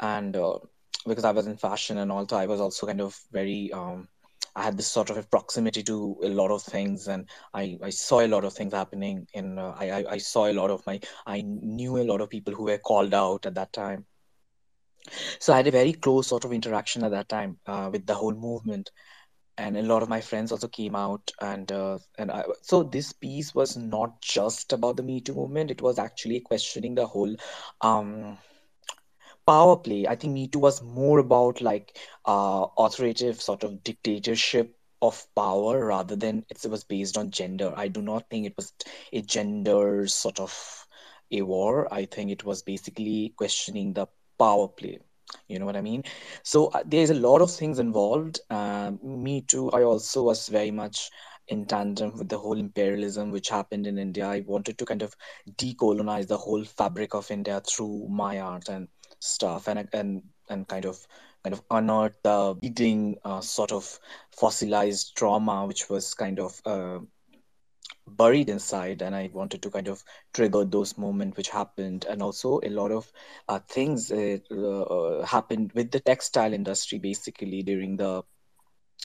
And 0.00 0.36
uh, 0.36 0.58
because 1.06 1.24
I 1.24 1.32
was 1.32 1.46
in 1.46 1.56
fashion 1.56 1.98
and 1.98 2.12
also 2.12 2.36
I 2.36 2.46
was 2.46 2.60
also 2.60 2.86
kind 2.86 3.00
of 3.00 3.18
very, 3.32 3.72
um, 3.72 4.08
I 4.56 4.62
had 4.64 4.76
this 4.76 4.86
sort 4.86 5.10
of 5.10 5.16
a 5.16 5.22
proximity 5.22 5.82
to 5.84 6.16
a 6.22 6.28
lot 6.28 6.50
of 6.50 6.62
things, 6.62 7.08
and 7.08 7.28
I, 7.52 7.78
I 7.82 7.90
saw 7.90 8.20
a 8.20 8.28
lot 8.28 8.44
of 8.44 8.52
things 8.54 8.72
happening. 8.74 9.26
In 9.34 9.58
uh, 9.58 9.74
I, 9.78 9.90
I 9.90 10.04
I 10.12 10.18
saw 10.18 10.46
a 10.46 10.52
lot 10.52 10.70
of 10.70 10.86
my 10.86 11.00
I 11.26 11.42
knew 11.42 11.98
a 11.98 12.04
lot 12.04 12.20
of 12.20 12.30
people 12.30 12.54
who 12.54 12.64
were 12.64 12.78
called 12.78 13.14
out 13.14 13.46
at 13.46 13.54
that 13.54 13.72
time. 13.72 14.06
So 15.38 15.52
I 15.52 15.56
had 15.58 15.66
a 15.66 15.70
very 15.70 15.92
close 15.92 16.28
sort 16.28 16.44
of 16.44 16.52
interaction 16.52 17.04
at 17.04 17.10
that 17.12 17.28
time 17.28 17.58
uh, 17.66 17.90
with 17.92 18.06
the 18.06 18.14
whole 18.14 18.34
movement, 18.34 18.90
and 19.58 19.76
a 19.76 19.82
lot 19.82 20.02
of 20.02 20.08
my 20.08 20.20
friends 20.20 20.52
also 20.52 20.68
came 20.68 20.94
out 20.94 21.30
and 21.40 21.70
uh, 21.72 21.98
and 22.18 22.30
I, 22.30 22.44
so 22.62 22.82
this 22.82 23.12
piece 23.12 23.54
was 23.54 23.76
not 23.76 24.20
just 24.20 24.72
about 24.72 24.96
the 24.96 25.02
Me 25.02 25.20
Too 25.20 25.34
movement. 25.34 25.70
It 25.70 25.82
was 25.82 25.98
actually 25.98 26.40
questioning 26.40 26.94
the 26.94 27.06
whole 27.06 27.36
um, 27.80 28.38
power 29.46 29.76
play. 29.76 30.06
I 30.06 30.16
think 30.16 30.32
Me 30.32 30.48
Too 30.48 30.58
was 30.58 30.82
more 30.82 31.18
about 31.18 31.60
like 31.60 31.98
uh, 32.24 32.66
authoritative 32.78 33.40
sort 33.40 33.64
of 33.64 33.82
dictatorship 33.82 34.76
of 35.02 35.26
power 35.34 35.84
rather 35.86 36.16
than 36.16 36.44
it 36.48 36.64
was 36.68 36.84
based 36.84 37.18
on 37.18 37.30
gender. 37.30 37.72
I 37.76 37.88
do 37.88 38.02
not 38.02 38.28
think 38.30 38.46
it 38.46 38.56
was 38.56 38.72
a 39.12 39.20
gender 39.20 40.06
sort 40.06 40.40
of 40.40 40.86
a 41.30 41.42
war. 41.42 41.92
I 41.92 42.06
think 42.06 42.30
it 42.30 42.44
was 42.44 42.62
basically 42.62 43.34
questioning 43.36 43.92
the 43.92 44.06
power 44.38 44.68
play. 44.68 44.98
You 45.48 45.58
know 45.58 45.66
what 45.66 45.76
I 45.76 45.82
mean? 45.82 46.04
So 46.42 46.66
uh, 46.68 46.82
there's 46.86 47.10
a 47.10 47.14
lot 47.14 47.40
of 47.42 47.50
things 47.50 47.78
involved. 47.78 48.40
Um, 48.50 48.98
me 49.02 49.42
too. 49.42 49.70
I 49.72 49.82
also 49.82 50.22
was 50.22 50.48
very 50.48 50.70
much 50.70 51.10
in 51.48 51.66
tandem 51.66 52.16
with 52.16 52.28
the 52.28 52.38
whole 52.38 52.58
imperialism 52.58 53.30
which 53.30 53.48
happened 53.48 53.86
in 53.86 53.98
India. 53.98 54.26
I 54.26 54.40
wanted 54.46 54.78
to 54.78 54.84
kind 54.86 55.02
of 55.02 55.14
decolonize 55.56 56.26
the 56.26 56.38
whole 56.38 56.64
fabric 56.64 57.14
of 57.14 57.30
India 57.30 57.60
through 57.60 58.08
my 58.08 58.40
art 58.40 58.68
and 58.68 58.88
stuff, 59.24 59.68
and 59.68 59.88
and 59.92 60.22
and 60.48 60.68
kind 60.68 60.84
of 60.84 61.06
kind 61.42 61.54
of 61.54 61.62
unearth 61.70 62.16
the 62.22 62.54
beating 62.60 63.16
uh, 63.24 63.40
sort 63.40 63.72
of 63.72 63.98
fossilized 64.32 65.16
trauma 65.16 65.66
which 65.66 65.88
was 65.90 66.14
kind 66.14 66.38
of 66.40 66.60
uh, 66.66 66.98
buried 68.06 68.48
inside. 68.48 69.02
And 69.02 69.14
i 69.14 69.30
wanted 69.32 69.62
to 69.62 69.70
kind 69.70 69.88
of 69.88 70.02
trigger 70.32 70.64
those 70.64 70.96
moments 70.98 71.36
which 71.36 71.50
happened. 71.50 72.06
And 72.08 72.22
also 72.22 72.60
a 72.62 72.70
lot 72.70 72.92
of 72.92 73.10
uh, 73.48 73.60
things 73.68 74.10
uh, 74.10 74.38
uh, 74.50 75.24
happened 75.26 75.72
with 75.74 75.90
the 75.90 76.00
textile 76.00 76.52
industry 76.52 76.98
basically 76.98 77.62
during 77.62 77.96
the 77.96 78.22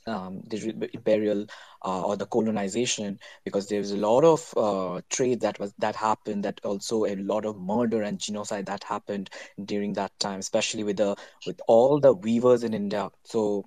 um, 0.07 0.41
the 0.47 0.89
imperial 0.93 1.45
uh, 1.85 2.01
or 2.01 2.15
the 2.15 2.25
colonization 2.25 3.19
because 3.43 3.67
there's 3.67 3.91
a 3.91 3.97
lot 3.97 4.23
of 4.23 4.53
uh, 4.57 5.01
trade 5.09 5.41
that 5.41 5.59
was 5.59 5.73
that 5.77 5.95
happened 5.95 6.43
that 6.43 6.59
also 6.63 7.05
a 7.05 7.15
lot 7.15 7.45
of 7.45 7.59
murder 7.59 8.01
and 8.01 8.19
genocide 8.19 8.65
that 8.65 8.83
happened 8.83 9.29
during 9.65 9.93
that 9.93 10.11
time 10.19 10.39
especially 10.39 10.83
with 10.83 10.97
the 10.97 11.15
with 11.45 11.59
all 11.67 11.99
the 11.99 12.13
weavers 12.13 12.63
in 12.63 12.73
india 12.73 13.09
so 13.23 13.65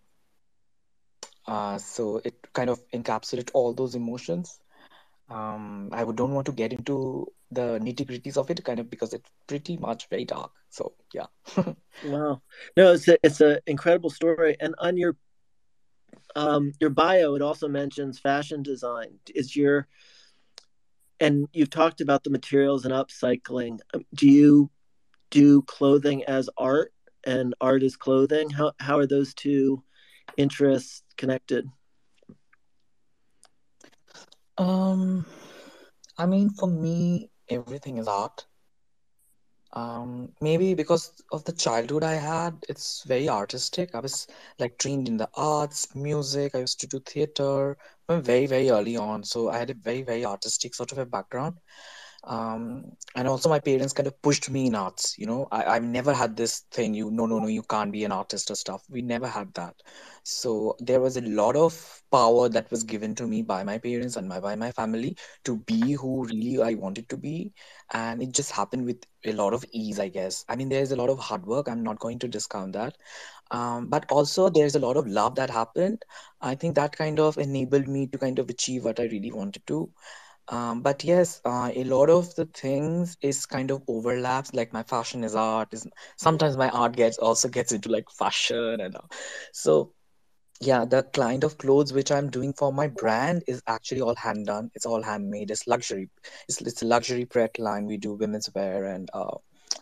uh, 1.47 1.77
so 1.77 2.21
it 2.25 2.35
kind 2.53 2.71
of 2.71 2.81
encapsulated 2.91 3.51
all 3.53 3.75
those 3.75 3.95
emotions 3.95 4.61
um, 5.33 5.89
I 5.93 6.05
would 6.05 6.17
don't 6.17 6.35
want 6.35 6.47
to 6.47 6.53
get 6.53 6.73
into 6.73 7.27
the 7.51 7.79
nitty 7.81 8.07
gritties 8.07 8.37
of 8.37 8.51
it, 8.51 8.63
kind 8.65 8.81
of 8.81 8.91
because 8.91 9.15
it's 9.15 9.31
pretty 9.47 9.77
much 9.77 10.09
very 10.09 10.25
dark. 10.25 10.51
So 10.69 10.93
yeah. 11.15 11.27
wow, 12.05 12.43
no, 12.77 12.93
it's 12.93 13.09
a, 13.09 13.19
it's 13.23 13.41
an 13.41 13.59
incredible 13.67 14.11
story, 14.11 14.57
and 14.61 14.75
on 14.79 14.97
your 14.97 15.17
um, 16.35 16.73
your 16.81 16.91
bio, 16.91 17.35
it 17.35 17.43
also 17.43 17.69
mentions 17.69 18.19
fashion 18.19 18.63
design. 18.63 19.19
Is 19.35 19.55
your 19.55 19.87
and 21.21 21.47
you've 21.53 21.71
talked 21.71 22.01
about 22.01 22.25
the 22.25 22.31
materials 22.31 22.85
and 22.85 22.93
upcycling. 22.93 23.79
Um, 23.95 24.05
do 24.15 24.29
you 24.29 24.71
do 25.31 25.63
clothing 25.63 26.25
as 26.25 26.51
art 26.59 26.93
and 27.25 27.55
art 27.61 27.83
as 27.83 27.97
clothing? 27.97 28.51
How 28.51 28.73
how 28.81 28.99
are 28.99 29.07
those 29.07 29.35
two 29.35 29.83
interests 30.37 31.03
connected? 31.17 31.69
Um, 34.59 35.25
I 36.19 36.27
mean, 36.27 36.51
for 36.51 36.69
me, 36.69 37.31
everything 37.49 37.99
is 37.99 38.09
art. 38.09 38.47
Um, 39.75 40.33
maybe 40.41 40.75
because 40.75 41.23
of 41.33 41.45
the 41.45 41.53
childhood 41.53 42.05
I 42.05 42.15
had, 42.15 42.65
it's 42.69 43.03
very 43.05 43.29
artistic. 43.29 43.95
I 43.95 44.01
was 44.01 44.27
like 44.59 44.79
trained 44.79 45.09
in 45.09 45.17
the 45.17 45.29
arts, 45.35 45.95
music. 45.95 46.55
I 46.55 46.59
used 46.61 46.81
to 46.81 46.87
do 46.87 47.01
theater 47.01 47.79
from 48.07 48.23
very, 48.23 48.47
very 48.47 48.71
early 48.71 48.97
on. 48.97 49.25
So 49.25 49.49
I 49.51 49.59
had 49.59 49.71
a 49.71 49.75
very, 49.75 50.03
very 50.03 50.25
artistic 50.25 50.75
sort 50.75 50.93
of 50.93 50.99
a 50.99 51.07
background 51.07 51.57
um, 52.25 52.85
and 53.17 53.27
also 53.27 53.49
my 53.49 53.59
parents 53.59 53.93
kind 53.93 54.07
of 54.07 54.21
pushed 54.23 54.49
me 54.49 54.67
in 54.67 54.75
arts 54.75 55.17
you 55.19 55.27
know. 55.27 55.49
I, 55.51 55.65
i've 55.65 55.83
never 55.83 56.15
had 56.15 56.37
this 56.37 56.61
thing 56.71 56.95
you 56.95 57.11
no 57.11 57.27
no 57.27 57.39
no 57.41 57.49
you 57.49 57.63
can't 57.63 57.93
be 57.93 58.05
an 58.05 58.13
artist 58.13 58.51
or 58.51 58.55
stuff. 58.55 58.85
We 58.89 59.03
never 59.03 59.27
had 59.27 59.53
that. 59.55 59.75
So 60.23 60.77
there 60.79 61.01
was 61.01 61.17
a 61.17 61.21
lot 61.23 61.57
of 61.57 62.03
power 62.13 62.49
that 62.49 62.71
was 62.71 62.85
given 62.85 63.15
to 63.17 63.27
me 63.27 63.43
by 63.43 63.65
my 63.65 63.79
parents 63.79 64.17
and 64.17 64.29
my, 64.29 64.39
by 64.39 64.55
my 64.55 64.71
family 64.71 65.17
to 65.45 65.57
be 65.59 65.93
who 65.93 66.25
really 66.27 66.63
i 66.63 66.75
wanted 66.75 67.09
to 67.09 67.17
be. 67.17 67.53
And 67.93 68.23
it 68.23 68.33
just 68.33 68.53
happened 68.53 68.87
with 68.87 69.05
a 69.25 69.33
lot 69.33 69.53
of 69.55 69.65
ease 69.73 69.99
i 69.99 70.09
guess. 70.09 70.45
I 70.49 70.57
mean 70.57 70.69
there's 70.69 70.93
a 70.93 70.97
lot 70.97 71.11
of 71.11 71.19
hard 71.19 71.45
work. 71.47 71.69
I'm 71.69 71.83
not 71.83 71.99
going 71.99 72.19
to 72.21 72.29
discount 72.29 72.73
that. 72.75 72.97
Um, 73.51 73.89
but 73.89 74.11
also 74.11 74.49
there's 74.49 74.77
a 74.77 74.81
lot 74.81 74.97
of 74.97 75.07
love 75.07 75.35
that 75.37 75.51
happened. 75.51 76.05
I 76.41 76.55
think 76.55 76.75
that 76.77 76.97
kind 76.97 77.21
of 77.21 77.37
enabled 77.39 77.89
me 77.89 78.07
to 78.09 78.19
kind 78.19 78.39
of 78.39 78.49
achieve 78.49 78.85
what 78.85 79.01
i 79.01 79.05
really 79.05 79.33
wanted 79.33 79.67
to 79.67 79.91
um, 80.49 80.83
but 80.83 81.05
yes, 81.05 81.41
uh, 81.45 81.71
a 81.75 81.85
lot 81.85 82.11
of 82.11 82.35
the 82.35 82.47
things 82.47 83.17
is 83.23 83.47
kind 83.47 83.71
of 83.71 83.83
overlaps. 83.89 84.53
Like 84.55 84.73
my 84.73 84.83
fashion 84.83 85.25
is 85.25 85.35
art. 85.35 85.73
Is 85.73 85.87
sometimes 86.17 86.57
my 86.57 86.69
art 86.71 86.97
gets 86.97 87.19
also 87.19 87.49
gets 87.49 87.73
into 87.73 87.89
like 87.91 88.11
fashion 88.11 88.81
and 88.81 88.97
all. 88.97 89.11
so 89.53 89.93
yeah, 90.61 90.85
the 90.85 91.03
kind 91.03 91.43
of 91.45 91.59
clothes 91.59 91.93
which 91.93 92.13
I'm 92.13 92.31
doing 92.31 92.53
for 92.53 92.73
my 92.73 92.87
brand 92.87 93.43
is 93.49 93.63
actually 93.67 94.01
all 94.01 94.15
hand 94.15 94.47
done. 94.47 94.71
It's 94.75 94.87
all 94.87 95.03
handmade. 95.03 95.51
It's 95.51 95.67
luxury. 95.67 96.09
It's 96.49 96.61
it's 96.61 96.83
a 96.83 96.87
luxury 96.87 97.25
pret 97.25 97.59
line. 97.59 97.87
We 97.87 97.97
do 97.97 98.15
women's 98.15 98.51
wear 98.55 98.85
and 98.85 99.11
uh, 99.13 99.37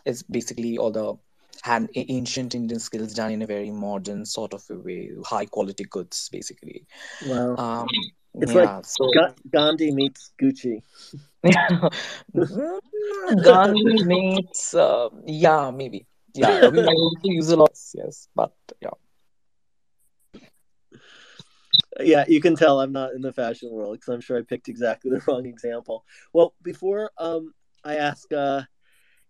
it's 0.05 0.23
basically 0.23 0.77
all 0.77 0.91
the 0.91 1.15
hand 1.63 1.89
ancient 1.95 2.55
Indian 2.55 2.79
skills 2.79 3.13
done 3.13 3.31
in 3.31 3.41
a 3.41 3.47
very 3.47 3.69
modern 3.71 4.25
sort 4.25 4.53
of 4.53 4.63
a 4.69 4.75
way, 4.75 5.11
high 5.23 5.45
quality 5.45 5.83
goods 5.83 6.29
basically. 6.31 6.85
Wow. 7.27 7.55
Um, 7.57 7.87
it's 8.35 8.53
yeah, 8.53 8.61
like 8.61 8.85
so 8.85 9.11
Gandhi 9.49 9.91
meets 9.91 10.31
Gucci. 10.41 10.81
Gandhi 13.43 14.03
meets, 14.03 14.73
uh, 14.73 15.09
yeah, 15.25 15.71
maybe. 15.71 16.07
Yeah, 16.33 16.69
we 16.69 16.81
might 16.81 16.95
also 16.95 17.19
use 17.23 17.49
a 17.49 17.57
lot, 17.57 17.77
yes, 17.93 18.29
but 18.35 18.53
yeah. 18.81 18.91
Yeah, 21.99 22.25
you 22.27 22.41
can 22.41 22.55
tell 22.55 22.79
I'm 22.79 22.93
not 22.93 23.13
in 23.13 23.21
the 23.21 23.33
fashion 23.33 23.69
world 23.71 23.93
because 23.93 24.13
I'm 24.13 24.21
sure 24.21 24.37
I 24.37 24.43
picked 24.43 24.69
exactly 24.69 25.11
the 25.11 25.21
wrong 25.27 25.45
example. 25.45 26.05
Well, 26.31 26.53
before 26.61 27.11
um, 27.17 27.53
I 27.83 27.97
ask 27.97 28.31
uh, 28.31 28.61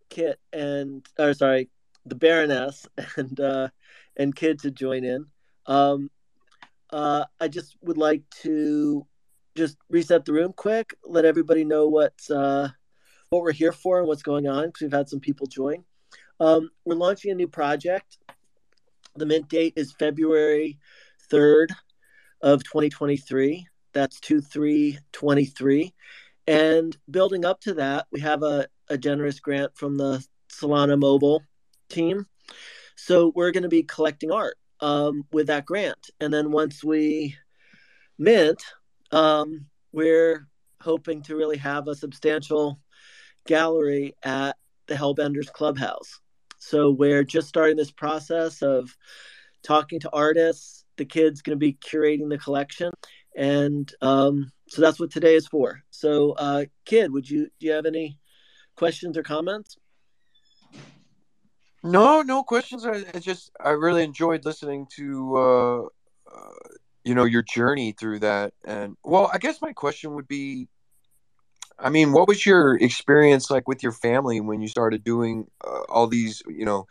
Kit 0.10 0.40
and, 0.54 1.06
or 1.18 1.34
sorry, 1.34 1.70
the 2.06 2.16
Baroness 2.16 2.88
and 3.18 3.40
uh, 3.40 3.70
and 4.16 4.36
Kid 4.36 4.60
to 4.60 4.72
join 4.72 5.04
in. 5.04 5.26
Um, 5.66 6.12
uh, 6.92 7.26
I 7.40 7.48
just 7.48 7.78
would 7.82 7.98
like 7.98 8.24
to 8.42 9.06
just 9.56 9.78
reset 9.90 10.26
the 10.26 10.34
room 10.34 10.54
quick, 10.56 10.94
let 11.06 11.26
everybody 11.26 11.64
know 11.64 11.88
what's 11.88 12.30
uh, 12.30 12.70
what 13.30 13.44
we're 13.44 13.52
here 13.52 13.72
for 13.72 14.00
and 14.00 14.08
what's 14.08 14.24
going 14.24 14.48
on 14.48 14.68
because 14.68 14.82
we've 14.82 14.92
had 14.92 15.10
some 15.10 15.20
people 15.20 15.48
join. 15.48 15.84
Um, 16.40 16.70
we're 16.86 16.96
launching 16.96 17.32
a 17.32 17.36
new 17.36 17.48
project. 17.48 18.18
The 19.16 19.26
mint 19.26 19.50
date 19.50 19.74
is 19.76 19.92
February 19.94 20.80
3rd 21.32 21.70
of 22.42 22.64
2023. 22.64 23.68
That's 23.94 24.20
two 24.20 24.42
2323. 24.42 25.94
And 26.48 26.98
building 27.10 27.46
up 27.46 27.62
to 27.62 27.76
that, 27.76 28.08
we 28.12 28.20
have 28.22 28.44
a, 28.44 28.68
a 28.90 28.98
generous 28.98 29.40
grant 29.40 29.78
from 29.78 29.98
the 29.98 30.26
Solana 30.52 31.00
Mobile 31.00 31.44
team. 31.90 32.26
So 32.96 33.32
we're 33.36 33.52
going 33.52 33.64
to 33.64 33.70
be 33.70 33.84
collecting 33.84 34.32
art 34.32 34.58
um, 34.82 35.26
with 35.32 35.48
that 35.48 35.66
grant. 35.66 36.10
And 36.20 36.34
then 36.34 36.52
once 36.52 36.84
we 36.84 37.36
mint, 38.18 38.62
um, 39.12 39.66
we're 39.92 40.48
hoping 40.82 41.22
to 41.24 41.36
really 41.36 41.58
have 41.58 41.88
a 41.88 41.96
substantial 41.96 42.80
gallery 43.46 44.16
at 44.24 44.58
the 44.88 44.96
Hellbenders 44.96 45.52
Clubhouse. 45.52 46.20
So 46.58 46.92
we're 46.92 47.24
just 47.24 47.48
starting 47.48 47.78
this 47.78 47.92
process 47.92 48.62
of 48.62 48.96
talking 49.64 50.00
to 50.02 50.10
artists. 50.12 50.86
The 50.98 51.06
kid's 51.06 51.42
going 51.42 51.56
to 51.56 51.60
be 51.60 51.74
curating 51.74 52.30
the 52.30 52.38
collection, 52.38 52.92
and 53.36 53.92
um, 54.02 54.52
so 54.68 54.82
that's 54.82 55.00
what 55.00 55.12
today 55.12 55.36
is 55.36 55.48
for. 55.48 55.82
So, 55.90 56.34
uh, 56.34 56.66
kid, 56.86 57.12
would 57.12 57.28
you 57.28 57.50
do 57.60 57.68
you 57.68 57.72
have 57.72 57.88
any 57.88 58.20
questions 58.76 59.18
or 59.18 59.24
comments? 59.24 59.78
No, 61.84 62.22
no 62.22 62.44
questions. 62.44 62.86
I, 62.86 63.04
I 63.14 63.20
just 63.20 63.52
I 63.60 63.72
really 63.72 64.04
enjoyed 64.04 64.46
listening 64.46 64.88
to 64.98 65.36
uh, 65.38 65.82
uh, 65.82 66.52
you 67.04 67.16
know 67.16 67.24
your 67.24 67.42
journey 67.42 67.92
through 67.94 68.20
that, 68.20 68.54
and 68.64 68.96
well, 69.04 69.30
I 69.34 69.40
guess 69.40 69.62
my 69.62 69.74
question 69.74 70.14
would 70.16 70.28
be 70.28 70.68
I 71.82 71.90
mean, 71.90 72.12
what 72.12 72.28
was 72.28 72.46
your 72.46 72.76
experience 72.76 73.50
like 73.50 73.68
with 73.68 73.82
your 73.82 73.92
family 73.92 74.40
when 74.40 74.62
you 74.62 74.68
started 74.68 75.04
doing 75.04 75.48
uh, 75.66 75.82
all 75.90 76.08
these, 76.08 76.44
you 76.48 76.66
know, 76.66 76.88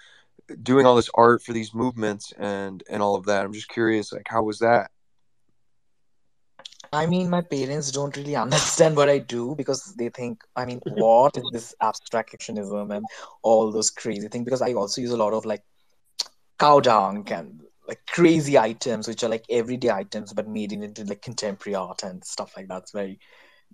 doing 0.62 0.84
all 0.84 0.97
this 0.97 1.11
art 1.14 1.43
for 1.43 1.53
these 1.53 1.72
movements 1.74 2.32
and 2.38 2.82
and 2.91 3.03
all 3.03 3.14
of 3.14 3.26
that? 3.26 3.45
I'm 3.45 3.53
just 3.53 3.68
curious, 3.68 4.12
like, 4.12 4.26
how 4.28 4.43
was 4.43 4.59
that? 4.59 4.91
I 6.93 7.07
mean, 7.07 7.30
my 7.30 7.41
parents 7.41 7.93
don't 7.93 8.16
really 8.16 8.34
understand 8.34 8.97
what 8.97 9.09
I 9.09 9.18
do 9.18 9.55
because 9.55 9.95
they 9.97 10.09
think, 10.09 10.43
I 10.57 10.64
mean, 10.64 10.80
what 10.84 11.36
is 11.36 11.45
this 11.53 11.74
abstract 11.80 12.32
expressionism 12.36 12.95
and 12.95 13.05
all 13.43 13.70
those 13.70 13.91
crazy 13.91 14.28
things? 14.28 14.45
Because 14.45 14.62
I 14.62 14.72
also 14.72 15.01
use 15.01 15.12
a 15.12 15.16
lot 15.16 15.32
of 15.32 15.45
like 15.45 15.62
cow 16.59 16.80
dung 16.80 17.30
and 17.30 17.61
like 17.86 18.01
crazy 18.09 18.59
items, 18.59 19.07
which 19.07 19.22
are 19.22 19.28
like 19.28 19.45
everyday 19.51 19.91
items, 19.91 20.32
but 20.32 20.49
made 20.49 20.72
into 20.72 21.05
like 21.05 21.22
contemporary 21.22 21.76
art 21.76 22.03
and 22.03 22.24
stuff 22.24 22.57
like 22.57 22.68
that. 22.68 22.82
It's 22.82 22.93
very 22.93 23.20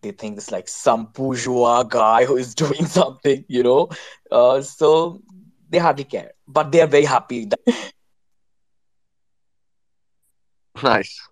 they 0.03 0.11
think 0.11 0.37
it's 0.37 0.51
like 0.51 0.69
some 0.69 1.07
bourgeois 1.07 1.83
guy 1.85 2.27
who 2.27 2.37
is 2.37 2.55
doing 2.64 2.85
something, 2.87 3.45
you 3.49 3.62
know. 3.62 3.89
Uh, 4.31 4.61
so 4.61 5.23
they 5.71 5.79
hardly 5.79 6.05
care, 6.05 6.33
but 6.47 6.71
they 6.71 6.83
are 6.83 6.87
very 6.87 7.05
happy. 7.05 7.47
That- 7.47 7.93
nice. 10.83 11.29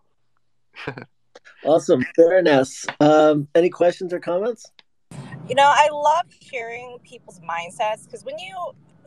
Awesome, 1.64 2.04
Baroness. 2.16 2.86
Um, 3.00 3.48
any 3.54 3.70
questions 3.70 4.12
or 4.12 4.20
comments? 4.20 4.70
You 5.48 5.54
know, 5.54 5.64
I 5.66 5.88
love 5.90 6.26
hearing 6.40 6.98
people's 7.04 7.40
mindsets 7.40 8.04
because 8.04 8.24
when 8.24 8.38
you 8.38 8.54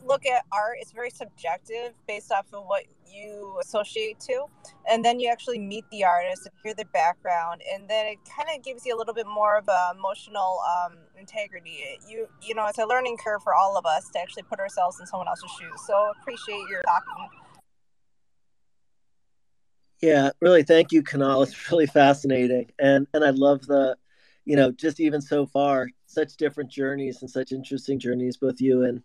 look 0.08 0.26
at 0.26 0.43
art, 0.51 0.78
it's 0.80 0.91
very 0.91 1.10
subjective 1.10 1.93
based 2.08 2.32
off 2.32 2.45
of 2.53 2.64
what 2.66 2.84
you 3.12 3.58
associate 3.62 4.20
to. 4.22 4.45
And 4.89 5.03
then 5.03 5.20
you 5.20 5.30
actually 5.30 5.60
meet 5.60 5.86
the 5.91 6.03
artist 6.03 6.45
and 6.45 6.53
hear 6.64 6.74
their 6.74 6.86
background. 6.86 7.62
And 7.74 7.88
then 7.89 8.08
it 8.08 8.18
kind 8.36 8.49
of 8.55 8.64
gives 8.64 8.86
you 8.86 8.95
a 8.95 8.97
little 8.97 9.14
bit 9.14 9.28
more 9.28 9.58
of 9.58 9.68
a 9.68 9.93
emotional 9.97 10.60
um, 10.66 10.97
integrity. 11.20 11.99
You 12.08 12.28
you 12.41 12.55
know, 12.55 12.66
it's 12.68 12.80
a 12.80 12.86
learning 12.86 13.18
curve 13.24 13.43
for 13.43 13.53
all 13.53 13.78
of 13.78 13.86
us 13.86 14.10
to 14.14 14.20
actually 14.20 14.43
put 14.43 14.60
ourselves 14.60 14.99
in 14.99 15.05
someone 15.05 15.28
else's 15.28 15.51
shoes. 15.60 15.80
So 15.86 16.12
appreciate 16.22 16.70
your 16.70 16.82
talking. 16.84 17.30
Yeah, 20.02 20.32
really. 20.41 20.64
Thank 20.64 20.91
you, 20.91 21.04
Kanal. 21.04 21.43
It's 21.43 21.72
really 21.72 21.88
fascinating, 21.88 22.72
and 22.80 23.08
and 23.14 23.24
I 23.24 23.32
love 23.32 23.66
the, 23.66 23.98
you 24.45 24.56
know, 24.56 24.72
just 24.72 25.00
even 25.00 25.22
so 25.22 25.45
far, 25.45 25.89
such 26.06 26.38
different 26.38 26.72
journeys 26.72 27.22
and 27.22 27.30
such 27.30 27.52
interesting 27.52 28.00
journeys 28.00 28.38
both 28.38 28.62
you 28.62 28.84
and 28.84 29.02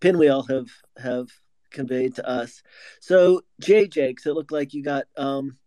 Pinwheel 0.00 0.42
have 0.44 0.68
have 1.02 1.28
conveyed 1.70 2.14
to 2.14 2.28
us. 2.28 2.62
So 3.00 3.42
JJ, 3.62 4.08
because 4.08 4.26
it 4.26 4.34
looked 4.34 4.52
like 4.52 4.72
you 4.72 4.82
got 4.82 5.04
um, 5.16 5.58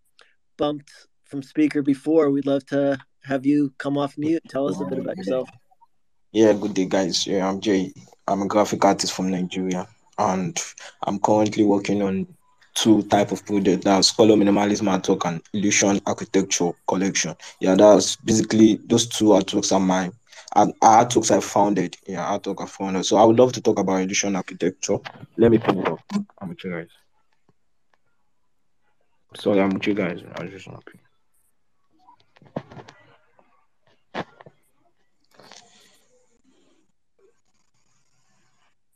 bumped 0.58 0.92
from 1.26 1.44
speaker 1.44 1.82
before, 1.82 2.30
we'd 2.30 2.46
love 2.46 2.66
to 2.68 2.98
have 3.24 3.46
you 3.46 3.74
come 3.78 3.98
off 3.98 4.18
mute 4.18 4.42
tell 4.48 4.68
us 4.68 4.80
a 4.80 4.86
bit 4.86 5.00
about 5.00 5.18
yourself. 5.18 5.50
Yeah, 6.32 6.54
good 6.54 6.74
day, 6.74 6.86
guys. 6.86 7.28
Yeah, 7.28 7.48
I'm 7.48 7.60
Jay. 7.62 7.94
I'm 8.28 8.42
a 8.42 8.48
graphic 8.48 8.84
artist 8.84 9.14
from 9.14 9.30
Nigeria, 9.32 9.88
and 10.18 10.58
I'm 11.04 11.20
currently 11.20 11.64
working 11.64 12.02
on 12.02 12.28
two 12.78 13.02
type 13.04 13.32
of 13.32 13.44
project. 13.46 13.84
That's 13.84 14.12
color 14.12 14.36
minimalism 14.36 14.88
artwork 14.88 15.28
and 15.28 15.42
illusion 15.54 16.00
architecture 16.06 16.72
collection. 16.88 17.36
Yeah, 17.60 17.76
that's 17.76 18.16
basically 18.18 18.80
those 18.86 19.08
two 19.08 19.26
artworks 19.26 19.76
are 19.76 19.80
mine 19.80 20.14
and 20.56 20.74
artworks 20.82 21.36
I 21.36 21.40
founded. 21.42 21.98
Yeah, 22.08 22.38
artwork 22.38 22.62
I 22.62 22.68
founded. 22.68 23.06
So 23.06 23.18
I 23.18 23.24
would 23.26 23.38
love 23.38 23.52
to 23.54 23.62
talk 23.62 23.80
about 23.80 24.02
illusion 24.02 24.36
architecture. 24.36 25.00
Let 25.38 25.52
me 25.52 25.58
put 25.58 25.76
it 25.76 25.88
up. 25.88 26.00
I'm 26.40 26.50
with 26.50 26.64
you 26.64 26.72
guys. 26.72 26.88
Sorry, 29.36 29.60
I'm 29.60 29.70
with 29.70 29.88
you 29.88 29.94
guys. 29.96 30.22
I 30.36 30.44
was 30.44 30.52
just 30.52 30.68
happy. 30.68 31.00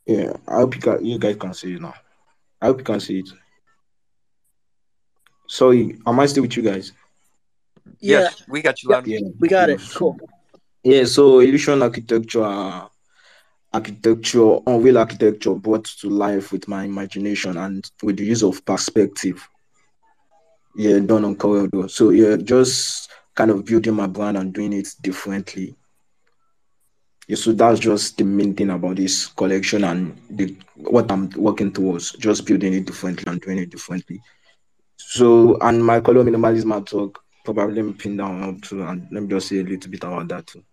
Yeah, 0.06 0.32
I 0.48 0.54
hope 0.56 0.74
you 0.74 0.80
guys, 0.80 1.00
you 1.02 1.18
guys 1.18 1.36
can 1.36 1.54
see 1.54 1.74
it 1.74 1.80
now. 1.80 1.94
I 2.60 2.66
hope 2.66 2.78
you 2.78 2.84
can 2.84 3.00
see 3.00 3.20
it. 3.20 3.28
Sorry, 5.46 5.98
am 6.06 6.20
I 6.20 6.26
still 6.26 6.42
with 6.42 6.56
you 6.56 6.62
guys? 6.62 6.92
Yeah, 8.00 8.20
Yes, 8.20 8.42
we 8.48 8.62
got 8.62 8.82
you 8.82 8.90
loud. 8.90 9.06
Yeah, 9.06 9.20
we 9.38 9.48
got 9.48 9.70
it. 9.70 9.80
Cool. 9.94 10.18
Yeah, 10.82 11.04
so 11.04 11.40
illusion 11.40 11.82
architecture, 11.82 12.42
uh, 12.42 12.88
architecture, 13.72 14.58
unreal 14.66 14.98
architecture 14.98 15.54
brought 15.54 15.84
to 15.84 16.08
life 16.08 16.52
with 16.52 16.66
my 16.68 16.84
imagination 16.84 17.56
and 17.56 17.88
with 18.02 18.16
the 18.16 18.24
use 18.24 18.42
of 18.42 18.64
perspective. 18.64 19.48
Yeah, 20.76 20.98
done 21.00 21.24
on 21.24 21.36
corridor. 21.36 21.88
So 21.88 22.10
yeah, 22.10 22.36
just 22.36 23.10
kind 23.34 23.50
of 23.50 23.64
building 23.64 23.94
my 23.94 24.06
brand 24.06 24.36
and 24.36 24.52
doing 24.52 24.72
it 24.72 24.88
differently. 25.02 25.76
Yeah, 27.28 27.36
so 27.36 27.52
that's 27.52 27.78
just 27.78 28.18
the 28.18 28.24
main 28.24 28.54
thing 28.54 28.70
about 28.70 28.96
this 28.96 29.26
collection 29.28 29.84
and 29.84 30.16
the 30.30 30.56
what 30.76 31.10
I'm 31.10 31.30
working 31.30 31.72
towards, 31.72 32.12
just 32.12 32.46
building 32.46 32.74
it 32.74 32.86
differently 32.86 33.24
and 33.30 33.40
doing 33.40 33.58
it 33.58 33.70
differently. 33.70 34.20
So 35.14 35.58
and 35.60 35.84
my 35.84 36.00
color 36.00 36.24
minimalism 36.24 36.90
work, 36.94 37.18
probably 37.44 37.92
pin 37.92 38.16
down 38.16 38.42
up 38.42 38.62
to 38.62 38.82
and 38.82 39.06
let 39.12 39.22
me 39.22 39.28
just 39.28 39.48
say 39.48 39.58
a 39.58 39.62
little 39.62 39.90
bit 39.90 40.02
about 40.02 40.28
that 40.28 40.46
too. 40.46 40.64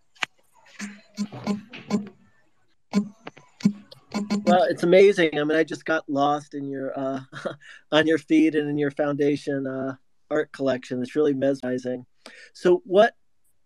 Well, 4.45 4.63
it's 4.63 4.83
amazing. 4.83 5.37
I 5.37 5.43
mean, 5.43 5.57
I 5.57 5.65
just 5.65 5.83
got 5.83 6.07
lost 6.07 6.53
in 6.53 6.69
your 6.69 6.97
uh, 6.97 7.19
on 7.91 8.07
your 8.07 8.17
feed 8.17 8.55
and 8.55 8.69
in 8.69 8.77
your 8.77 8.91
foundation 8.91 9.67
uh, 9.67 9.95
art 10.31 10.53
collection. 10.53 11.03
It's 11.03 11.17
really 11.17 11.33
mesmerizing. 11.33 12.05
So, 12.53 12.81
what 12.85 13.15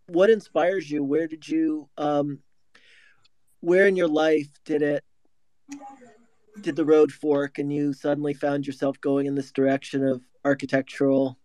what 0.07 0.31
inspires 0.31 0.89
you? 0.89 1.03
Where 1.03 1.27
did 1.27 1.47
you 1.47 1.87
um, 1.99 2.39
where 3.59 3.85
in 3.85 3.95
your 3.95 4.07
life 4.07 4.49
did 4.65 4.81
it 4.81 5.03
did 6.61 6.75
the 6.75 6.85
road 6.85 7.11
fork, 7.11 7.59
and 7.59 7.71
you 7.71 7.93
suddenly 7.93 8.33
found 8.33 8.65
yourself 8.65 8.99
going 9.01 9.27
in 9.27 9.35
this 9.35 9.51
direction 9.51 10.03
of 10.03 10.23
architectural 10.45 11.37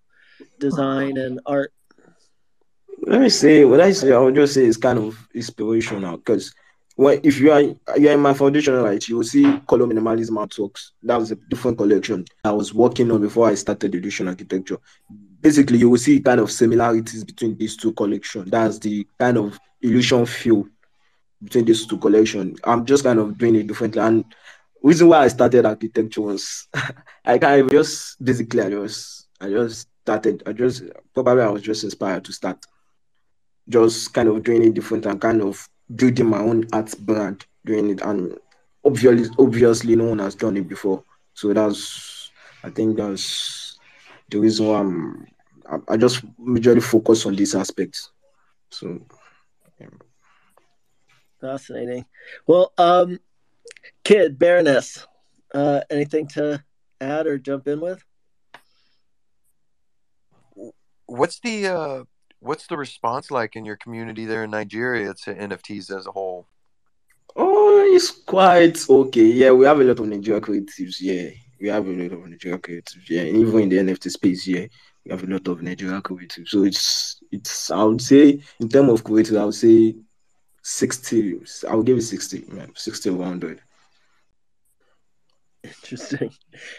design 0.58 1.16
and 1.16 1.40
art? 1.46 1.72
Let 3.02 3.20
me 3.20 3.28
say 3.28 3.64
what 3.64 3.80
I 3.80 3.92
say. 3.92 4.12
I 4.12 4.18
would 4.18 4.34
just 4.34 4.54
say 4.54 4.64
it's 4.64 4.76
kind 4.76 4.98
of 4.98 5.16
inspirational 5.34 6.16
because 6.16 6.54
when 6.96 7.20
if 7.22 7.38
you 7.38 7.52
are 7.52 7.62
you're 7.96 8.12
in 8.12 8.20
my 8.20 8.34
foundation, 8.34 8.74
right, 8.74 9.06
you 9.08 9.16
will 9.16 9.24
see 9.24 9.44
color 9.68 9.86
minimalism 9.86 10.32
artworks. 10.32 10.90
That 11.04 11.16
was 11.16 11.30
a 11.30 11.36
different 11.48 11.78
collection 11.78 12.24
I 12.44 12.50
was 12.50 12.74
working 12.74 13.10
on 13.12 13.20
before 13.20 13.48
I 13.48 13.54
started 13.54 13.94
illusion 13.94 14.28
architecture. 14.28 14.78
Basically, 15.40 15.78
you 15.78 15.90
will 15.90 15.98
see 15.98 16.18
kind 16.18 16.40
of 16.40 16.50
similarities 16.50 17.22
between 17.22 17.56
these 17.56 17.76
two 17.76 17.92
collections. 17.92 18.50
That's 18.50 18.80
the 18.80 19.06
kind 19.18 19.38
of 19.38 19.58
illusion 19.80 20.26
feel 20.26 20.66
between 21.42 21.66
these 21.66 21.86
two 21.86 21.98
collections. 21.98 22.58
I'm 22.64 22.84
just 22.84 23.04
kind 23.04 23.20
of 23.20 23.38
doing 23.38 23.54
it 23.54 23.68
differently. 23.68 24.02
And 24.02 24.24
reason 24.82 25.08
why 25.08 25.24
I 25.24 25.28
started 25.28 25.66
architecture 25.66 26.20
was 26.20 26.68
I 27.24 27.38
kind 27.38 27.62
of 27.62 27.70
just 27.70 28.22
basically 28.24 28.62
I 28.62 28.70
just 28.70 29.28
I 29.40 29.48
just 29.48 29.88
started. 30.02 30.42
I 30.46 30.52
just 30.52 30.84
probably 31.14 31.42
I 31.42 31.48
was 31.48 31.62
just 31.62 31.84
inspired 31.84 32.24
to 32.24 32.32
start 32.32 32.64
just 33.68 34.14
kind 34.14 34.28
of 34.28 34.42
doing 34.42 34.64
it 34.64 34.74
different 34.74 35.06
and 35.06 35.20
kind 35.20 35.42
of 35.42 35.68
building 35.94 36.26
my 36.26 36.38
own 36.38 36.66
art 36.72 36.94
brand 37.00 37.44
doing 37.64 37.90
it 37.90 38.00
and 38.02 38.38
obviously 38.84 39.28
obviously 39.38 39.96
no 39.96 40.04
one 40.04 40.18
has 40.18 40.34
done 40.34 40.56
it 40.56 40.68
before 40.68 41.02
so 41.34 41.52
that's 41.52 42.18
I 42.62 42.70
think 42.70 42.96
that's 42.96 43.78
the 44.30 44.40
reason 44.40 44.66
why 44.66 44.80
I'm. 44.80 45.26
I, 45.70 45.94
I 45.94 45.96
just 45.96 46.24
majorly 46.38 46.82
focus 46.82 47.26
on 47.26 47.36
these 47.36 47.54
aspects. 47.54 48.10
So. 48.70 49.00
Yeah. 49.80 49.86
Fascinating. 51.40 52.04
Well, 52.46 52.72
um, 52.78 53.20
kid 54.08 54.38
Baroness, 54.38 55.06
uh, 55.52 55.80
anything 55.90 56.26
to 56.28 56.64
add 56.98 57.26
or 57.26 57.36
jump 57.36 57.68
in 57.68 57.78
with? 57.78 58.02
What's 61.04 61.40
the 61.40 61.66
uh, 61.66 62.04
what's 62.40 62.66
the 62.68 62.78
response 62.78 63.30
like 63.30 63.54
in 63.54 63.66
your 63.66 63.76
community 63.76 64.24
there 64.24 64.44
in 64.44 64.50
Nigeria 64.50 65.12
to 65.24 65.34
NFTs 65.34 65.94
as 65.94 66.06
a 66.06 66.12
whole? 66.12 66.46
Oh, 67.36 67.86
it's 67.94 68.10
quite 68.10 68.78
okay. 68.88 69.26
Yeah, 69.26 69.50
we 69.52 69.66
have 69.66 69.78
a 69.78 69.84
lot 69.84 70.00
of 70.00 70.06
Nigerian 70.06 70.42
creatives. 70.42 70.96
Yeah, 71.00 71.28
we 71.60 71.68
have 71.68 71.86
a 71.86 71.90
lot 71.90 72.12
of 72.12 72.26
Nigerian 72.26 72.60
creatives. 72.60 73.08
Yeah, 73.10 73.24
even 73.24 73.60
in 73.60 73.68
the 73.68 73.76
NFT 73.76 74.10
space. 74.10 74.46
Yeah, 74.46 74.66
we 75.04 75.10
have 75.10 75.22
a 75.22 75.26
lot 75.26 75.46
of 75.48 75.60
Nigerian 75.60 76.00
creatives. 76.00 76.48
So 76.48 76.64
it's 76.64 77.20
it's 77.30 77.70
I 77.70 77.84
would 77.84 78.00
say 78.00 78.40
in 78.58 78.70
terms 78.70 78.90
of 78.90 79.04
creatives, 79.04 79.38
I 79.38 79.44
would 79.44 79.54
say 79.54 79.96
60 80.62 81.40
I 81.68 81.74
would 81.74 81.86
give 81.86 81.98
it 81.98 82.02
60 82.02 82.44
man 82.48 82.72
60 82.74 83.10
100 83.10 83.62
interesting. 85.64 86.30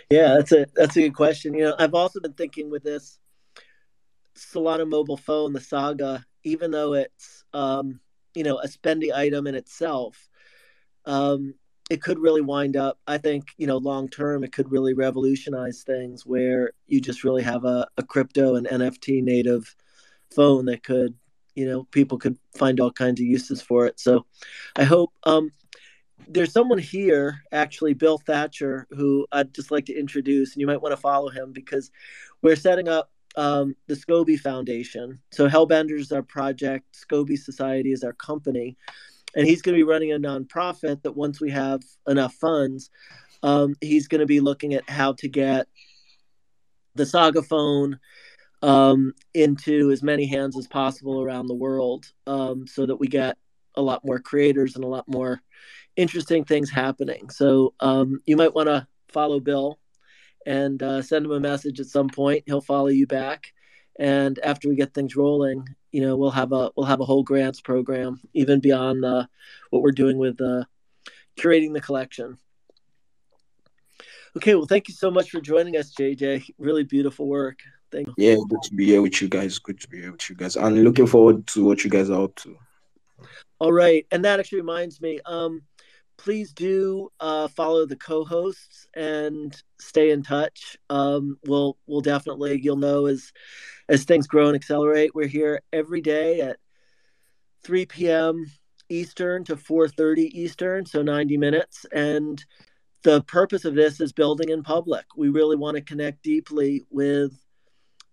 Yeah 0.09 0.35
that's 0.35 0.51
a 0.51 0.65
that's 0.75 0.97
a 0.97 1.01
good 1.01 1.15
question. 1.15 1.53
You 1.53 1.65
know 1.65 1.75
i've 1.79 1.93
also 1.93 2.19
been 2.19 2.33
thinking 2.33 2.69
with 2.69 2.83
this 2.83 3.19
solana 4.37 4.87
mobile 4.87 5.17
phone 5.17 5.53
the 5.53 5.59
saga 5.59 6.25
even 6.43 6.71
though 6.71 6.93
it's 6.93 7.43
um 7.53 7.99
you 8.33 8.43
know 8.43 8.57
a 8.59 8.67
spendy 8.67 9.13
item 9.13 9.47
in 9.47 9.55
itself 9.55 10.29
um 11.05 11.53
it 11.89 12.01
could 12.01 12.19
really 12.19 12.41
wind 12.41 12.77
up 12.77 12.99
i 13.05 13.17
think 13.17 13.49
you 13.57 13.67
know 13.67 13.77
long 13.77 14.07
term 14.07 14.43
it 14.43 14.53
could 14.53 14.71
really 14.71 14.93
revolutionize 14.93 15.83
things 15.83 16.25
where 16.25 16.71
you 16.87 17.01
just 17.01 17.23
really 17.23 17.43
have 17.43 17.65
a, 17.65 17.85
a 17.97 18.03
crypto 18.03 18.55
and 18.55 18.67
nft 18.67 19.21
native 19.23 19.75
phone 20.33 20.65
that 20.65 20.83
could 20.83 21.15
you 21.55 21.65
know 21.67 21.83
people 21.85 22.17
could 22.17 22.37
find 22.55 22.79
all 22.79 22.91
kinds 22.91 23.19
of 23.19 23.25
uses 23.25 23.61
for 23.61 23.85
it. 23.85 23.99
So 23.99 24.25
i 24.75 24.83
hope 24.83 25.11
um, 25.23 25.51
there's 26.31 26.53
someone 26.53 26.77
here 26.77 27.41
actually 27.51 27.93
bill 27.93 28.19
thatcher 28.19 28.87
who 28.91 29.25
i'd 29.31 29.53
just 29.53 29.71
like 29.71 29.85
to 29.85 29.97
introduce 29.97 30.53
and 30.53 30.61
you 30.61 30.67
might 30.67 30.81
want 30.81 30.93
to 30.93 31.01
follow 31.01 31.29
him 31.29 31.51
because 31.51 31.91
we're 32.41 32.55
setting 32.55 32.87
up 32.87 33.11
um, 33.35 33.75
the 33.87 33.93
scoby 33.93 34.39
foundation. 34.39 35.19
So 35.31 35.47
hellbenders 35.47 35.99
is 35.99 36.11
our 36.11 36.23
project 36.23 36.97
scoby 36.99 37.37
society 37.37 37.91
is 37.91 38.03
our 38.03 38.13
company 38.13 38.75
and 39.35 39.47
he's 39.47 39.61
going 39.61 39.75
to 39.75 39.79
be 39.79 39.89
running 39.89 40.11
a 40.11 40.19
nonprofit 40.19 41.03
that 41.03 41.15
once 41.15 41.39
we 41.39 41.51
have 41.51 41.81
enough 42.07 42.33
funds 42.33 42.89
um, 43.43 43.75
he's 43.81 44.07
going 44.07 44.19
to 44.19 44.25
be 44.25 44.39
looking 44.39 44.73
at 44.73 44.89
how 44.89 45.13
to 45.13 45.29
get 45.29 45.67
the 46.95 47.05
saga 47.05 47.41
phone 47.41 47.99
um, 48.61 49.13
into 49.33 49.91
as 49.91 50.03
many 50.03 50.25
hands 50.25 50.57
as 50.57 50.67
possible 50.67 51.21
around 51.21 51.47
the 51.47 51.53
world 51.53 52.11
um, 52.27 52.67
so 52.67 52.85
that 52.85 52.97
we 52.97 53.07
get 53.07 53.37
a 53.75 53.81
lot 53.81 54.03
more 54.03 54.19
creators 54.19 54.75
and 54.75 54.83
a 54.83 54.87
lot 54.87 55.07
more 55.07 55.41
interesting 55.99 56.45
things 56.45 56.69
happening. 56.69 57.29
So 57.29 57.73
um, 57.81 58.21
you 58.25 58.37
might 58.37 58.55
want 58.55 58.67
to 58.67 58.87
follow 59.09 59.41
Bill 59.41 59.77
and 60.45 60.81
uh, 60.81 61.01
send 61.01 61.25
him 61.25 61.31
a 61.31 61.39
message 61.39 61.81
at 61.81 61.87
some 61.87 62.07
point. 62.07 62.43
He'll 62.45 62.61
follow 62.61 62.87
you 62.87 63.05
back. 63.05 63.53
And 63.99 64.39
after 64.39 64.69
we 64.69 64.77
get 64.77 64.93
things 64.93 65.17
rolling, 65.17 65.67
you 65.91 66.01
know, 66.01 66.15
we'll 66.15 66.31
have 66.31 66.53
a 66.53 66.71
we'll 66.77 66.85
have 66.85 67.01
a 67.01 67.05
whole 67.05 67.23
grants 67.23 67.59
program, 67.59 68.21
even 68.33 68.61
beyond 68.61 69.03
uh, 69.03 69.25
what 69.71 69.81
we're 69.81 69.91
doing 69.91 70.17
with 70.17 70.39
uh, 70.39 70.63
curating 71.37 71.73
the 71.73 71.81
collection. 71.81 72.37
Okay, 74.37 74.55
well, 74.55 74.67
thank 74.67 74.87
you 74.87 74.93
so 74.93 75.11
much 75.11 75.31
for 75.31 75.41
joining 75.41 75.75
us, 75.75 75.93
JJ. 75.93 76.51
Really 76.57 76.83
beautiful 76.83 77.27
work. 77.27 77.59
Thank 77.91 78.07
you. 78.07 78.13
Yeah, 78.17 78.35
good 78.47 78.61
to 78.63 78.73
be 78.73 78.85
here 78.85 79.01
with 79.01 79.21
you 79.21 79.27
guys. 79.27 79.59
Good 79.59 79.81
to 79.81 79.89
be 79.89 80.01
here 80.01 80.11
with 80.13 80.29
you 80.29 80.35
guys. 80.35 80.55
And 80.55 80.81
looking 80.83 81.07
forward 81.07 81.45
to 81.47 81.65
what 81.65 81.83
you 81.83 81.89
guys 81.89 82.09
are 82.09 82.23
up 82.23 82.35
to. 82.35 82.55
All 83.59 83.73
right. 83.73 84.05
And 84.11 84.23
that 84.23 84.39
actually 84.39 84.61
reminds 84.61 85.01
me, 85.01 85.19
um, 85.25 85.63
please 86.19 86.51
do 86.51 87.09
uh, 87.21 87.47
follow 87.47 87.85
the 87.85 87.95
co-hosts 87.95 88.87
and 88.93 89.61
stay 89.79 90.11
in 90.11 90.21
touch. 90.21 90.77
Um, 90.89 91.37
we'll 91.45 91.77
we'll 91.87 92.01
definitely 92.01 92.59
you'll 92.61 92.75
know 92.75 93.05
as 93.05 93.31
as 93.87 94.03
things 94.03 94.27
grow 94.27 94.47
and 94.47 94.55
accelerate. 94.55 95.15
We're 95.15 95.27
here 95.27 95.61
every 95.71 96.01
day 96.01 96.41
at 96.41 96.57
3 97.63 97.85
p.m. 97.85 98.51
Eastern 98.89 99.45
to 99.45 99.55
4:30 99.55 100.29
Eastern, 100.33 100.85
so 100.85 101.01
90 101.01 101.37
minutes. 101.37 101.85
And 101.93 102.43
the 103.03 103.21
purpose 103.23 103.63
of 103.63 103.75
this 103.75 104.01
is 104.01 104.11
building 104.11 104.49
in 104.49 104.61
public. 104.61 105.05
We 105.15 105.29
really 105.29 105.55
want 105.55 105.77
to 105.77 105.81
connect 105.81 106.21
deeply 106.21 106.85
with 106.89 107.31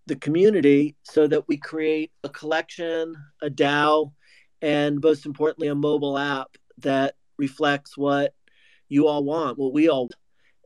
the 0.05 0.15
community 0.15 0.95
so 1.03 1.27
that 1.27 1.49
we 1.49 1.57
create 1.57 2.11
a 2.23 2.29
collection, 2.29 3.15
a 3.41 3.49
DAO, 3.49 4.13
and 4.61 5.01
most 5.01 5.25
importantly, 5.25 5.67
a 5.67 5.75
mobile 5.75 6.17
app 6.17 6.55
that 6.77 7.15
reflects 7.37 7.97
what 7.97 8.33
you 8.89 9.07
all 9.07 9.23
want, 9.23 9.57
what 9.57 9.73
we 9.73 9.89
all 9.89 10.03
want. 10.03 10.15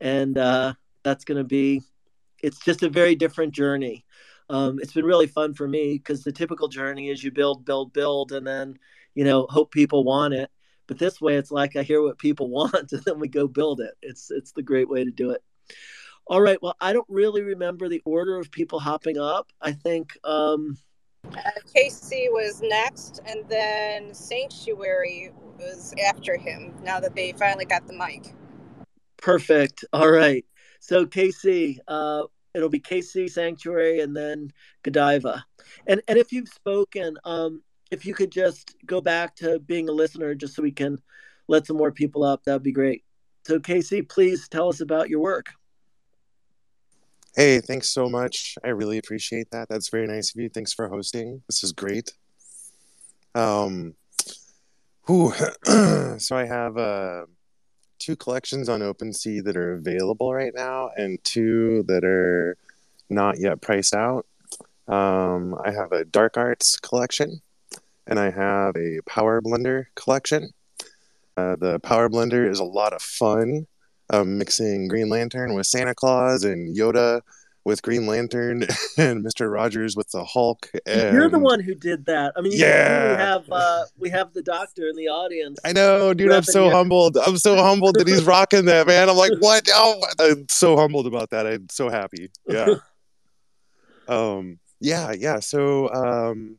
And 0.00 0.36
uh, 0.36 0.74
that's 1.02 1.24
going 1.24 1.38
to 1.38 1.44
be, 1.44 1.82
it's 2.42 2.58
just 2.60 2.82
a 2.82 2.88
very 2.88 3.14
different 3.14 3.52
journey. 3.52 4.04
Um, 4.50 4.78
it's 4.80 4.92
been 4.92 5.04
really 5.04 5.26
fun 5.26 5.54
for 5.54 5.66
me 5.66 5.94
because 5.94 6.24
the 6.24 6.32
typical 6.32 6.68
journey 6.68 7.08
is 7.08 7.22
you 7.22 7.30
build, 7.30 7.64
build, 7.64 7.92
build, 7.92 8.32
and 8.32 8.46
then, 8.46 8.78
you 9.14 9.24
know, 9.24 9.46
hope 9.48 9.70
people 9.70 10.04
want 10.04 10.34
it. 10.34 10.50
But 10.86 10.98
this 10.98 11.20
way, 11.20 11.36
it's 11.36 11.50
like 11.50 11.76
I 11.76 11.82
hear 11.82 12.02
what 12.02 12.18
people 12.18 12.48
want, 12.50 12.92
and 12.92 13.02
then 13.04 13.18
we 13.18 13.28
go 13.28 13.46
build 13.46 13.80
it. 13.80 13.94
It's 14.02 14.30
it's 14.30 14.52
the 14.52 14.62
great 14.62 14.88
way 14.88 15.04
to 15.04 15.10
do 15.10 15.30
it. 15.30 15.42
All 16.26 16.40
right. 16.40 16.60
Well, 16.60 16.76
I 16.80 16.92
don't 16.92 17.06
really 17.08 17.42
remember 17.42 17.88
the 17.88 18.02
order 18.04 18.38
of 18.38 18.50
people 18.50 18.78
hopping 18.78 19.18
up. 19.18 19.50
I 19.60 19.72
think 19.72 20.16
um, 20.24 20.76
uh, 21.30 21.50
Casey 21.74 22.28
was 22.30 22.60
next, 22.62 23.20
and 23.26 23.48
then 23.48 24.12
Sanctuary 24.12 25.32
was 25.62 25.94
after 26.04 26.36
him. 26.36 26.74
Now 26.82 27.00
that 27.00 27.14
they 27.14 27.32
finally 27.32 27.64
got 27.64 27.86
the 27.86 27.92
mic. 27.92 28.34
Perfect. 29.16 29.84
All 29.92 30.10
right. 30.10 30.44
So 30.80 31.06
Casey, 31.06 31.78
uh, 31.86 32.24
it'll 32.54 32.68
be 32.68 32.80
Casey 32.80 33.28
Sanctuary, 33.28 34.00
and 34.00 34.16
then 34.16 34.52
Godiva. 34.82 35.44
And 35.86 36.02
and 36.08 36.18
if 36.18 36.32
you've 36.32 36.48
spoken, 36.48 37.16
um, 37.24 37.62
if 37.90 38.04
you 38.04 38.14
could 38.14 38.32
just 38.32 38.74
go 38.84 39.00
back 39.00 39.36
to 39.36 39.60
being 39.60 39.88
a 39.88 39.92
listener, 39.92 40.34
just 40.34 40.54
so 40.54 40.62
we 40.62 40.72
can 40.72 40.98
let 41.48 41.66
some 41.66 41.76
more 41.76 41.92
people 41.92 42.24
up, 42.24 42.44
that'd 42.44 42.62
be 42.62 42.72
great. 42.72 43.04
So 43.46 43.60
Casey, 43.60 44.02
please 44.02 44.48
tell 44.48 44.68
us 44.68 44.80
about 44.80 45.08
your 45.08 45.20
work. 45.20 45.50
Hey, 47.34 47.60
thanks 47.60 47.88
so 47.88 48.08
much. 48.08 48.56
I 48.62 48.68
really 48.68 48.98
appreciate 48.98 49.50
that. 49.52 49.68
That's 49.68 49.88
very 49.88 50.06
nice 50.06 50.34
of 50.34 50.40
you. 50.40 50.50
Thanks 50.50 50.72
for 50.72 50.88
hosting. 50.88 51.42
This 51.48 51.64
is 51.64 51.72
great. 51.72 52.12
Um, 53.34 53.94
whew. 55.06 55.32
so 56.18 56.36
I 56.36 56.44
have 56.44 56.76
uh, 56.76 57.26
two 57.98 58.16
collections 58.16 58.68
on 58.68 58.80
OpenSea 58.80 59.44
that 59.44 59.56
are 59.56 59.74
available 59.74 60.32
right 60.34 60.52
now, 60.54 60.90
and 60.96 61.22
two 61.24 61.84
that 61.88 62.04
are 62.04 62.56
not 63.08 63.38
yet 63.38 63.60
priced 63.60 63.94
out. 63.94 64.26
Um, 64.88 65.56
I 65.64 65.70
have 65.70 65.92
a 65.92 66.04
Dark 66.04 66.36
Arts 66.36 66.76
collection, 66.78 67.40
and 68.06 68.18
I 68.18 68.30
have 68.30 68.76
a 68.76 69.00
Power 69.06 69.40
Blender 69.40 69.86
collection. 69.94 70.50
Uh, 71.36 71.56
the 71.56 71.78
Power 71.80 72.08
Blender 72.08 72.48
is 72.48 72.58
a 72.58 72.64
lot 72.64 72.92
of 72.92 73.00
fun 73.00 73.66
um, 74.10 74.38
mixing 74.38 74.88
Green 74.88 75.08
Lantern 75.08 75.54
with 75.54 75.66
Santa 75.66 75.94
Claus 75.94 76.44
and 76.44 76.76
Yoda 76.76 77.22
with 77.64 77.82
Green 77.82 78.06
Lantern 78.06 78.66
and 78.98 79.22
Mister 79.22 79.50
Rogers 79.50 79.96
with 79.96 80.10
the 80.10 80.24
Hulk. 80.24 80.70
And... 80.86 81.14
You're 81.14 81.28
the 81.28 81.38
one 81.38 81.60
who 81.60 81.74
did 81.74 82.06
that. 82.06 82.32
I 82.36 82.40
mean, 82.40 82.52
yeah, 82.54 83.10
we 83.10 83.16
have 83.16 83.44
uh, 83.50 83.84
we 83.98 84.10
have 84.10 84.32
the 84.32 84.42
Doctor 84.42 84.88
in 84.88 84.96
the 84.96 85.08
audience. 85.08 85.58
I 85.64 85.72
know, 85.72 86.14
dude. 86.14 86.32
I'm 86.32 86.42
so 86.42 86.70
humbled. 86.70 87.16
I'm 87.16 87.36
so 87.36 87.56
humbled 87.56 87.96
that 87.98 88.08
he's 88.08 88.24
rocking 88.24 88.66
that, 88.66 88.86
man. 88.86 89.08
I'm 89.08 89.16
like, 89.16 89.32
what? 89.38 89.68
Oh, 89.72 90.02
I'm 90.18 90.46
so 90.48 90.76
humbled 90.76 91.06
about 91.06 91.30
that. 91.30 91.46
I'm 91.46 91.68
so 91.70 91.88
happy. 91.88 92.30
Yeah. 92.48 92.74
um. 94.08 94.58
Yeah. 94.80 95.12
Yeah. 95.12 95.40
So. 95.40 95.92
Um. 95.92 96.58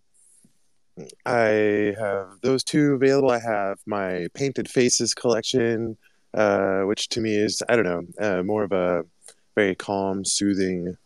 I 1.25 1.95
have 1.97 2.39
those 2.43 2.63
two 2.63 2.93
available. 2.93 3.31
I 3.31 3.39
have 3.39 3.79
my 3.87 4.27
Painted 4.35 4.69
Faces 4.69 5.15
collection 5.15 5.97
uh, 6.33 6.81
which 6.81 7.09
to 7.09 7.21
me 7.21 7.35
is 7.35 7.61
I 7.69 7.75
don't 7.75 7.85
know 7.85 8.03
uh, 8.19 8.43
more 8.43 8.63
of 8.63 8.71
a 8.71 9.05
very 9.55 9.75
calm, 9.75 10.25
soothing 10.25 10.97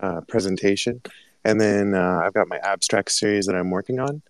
uh, 0.00 0.20
presentation. 0.22 1.00
And 1.44 1.60
then 1.60 1.94
uh, 1.94 2.22
I've 2.24 2.34
got 2.34 2.48
my 2.48 2.58
abstract 2.58 3.10
series 3.12 3.46
that 3.46 3.54
I'm 3.54 3.70
working 3.70 3.98
on. 3.98 4.22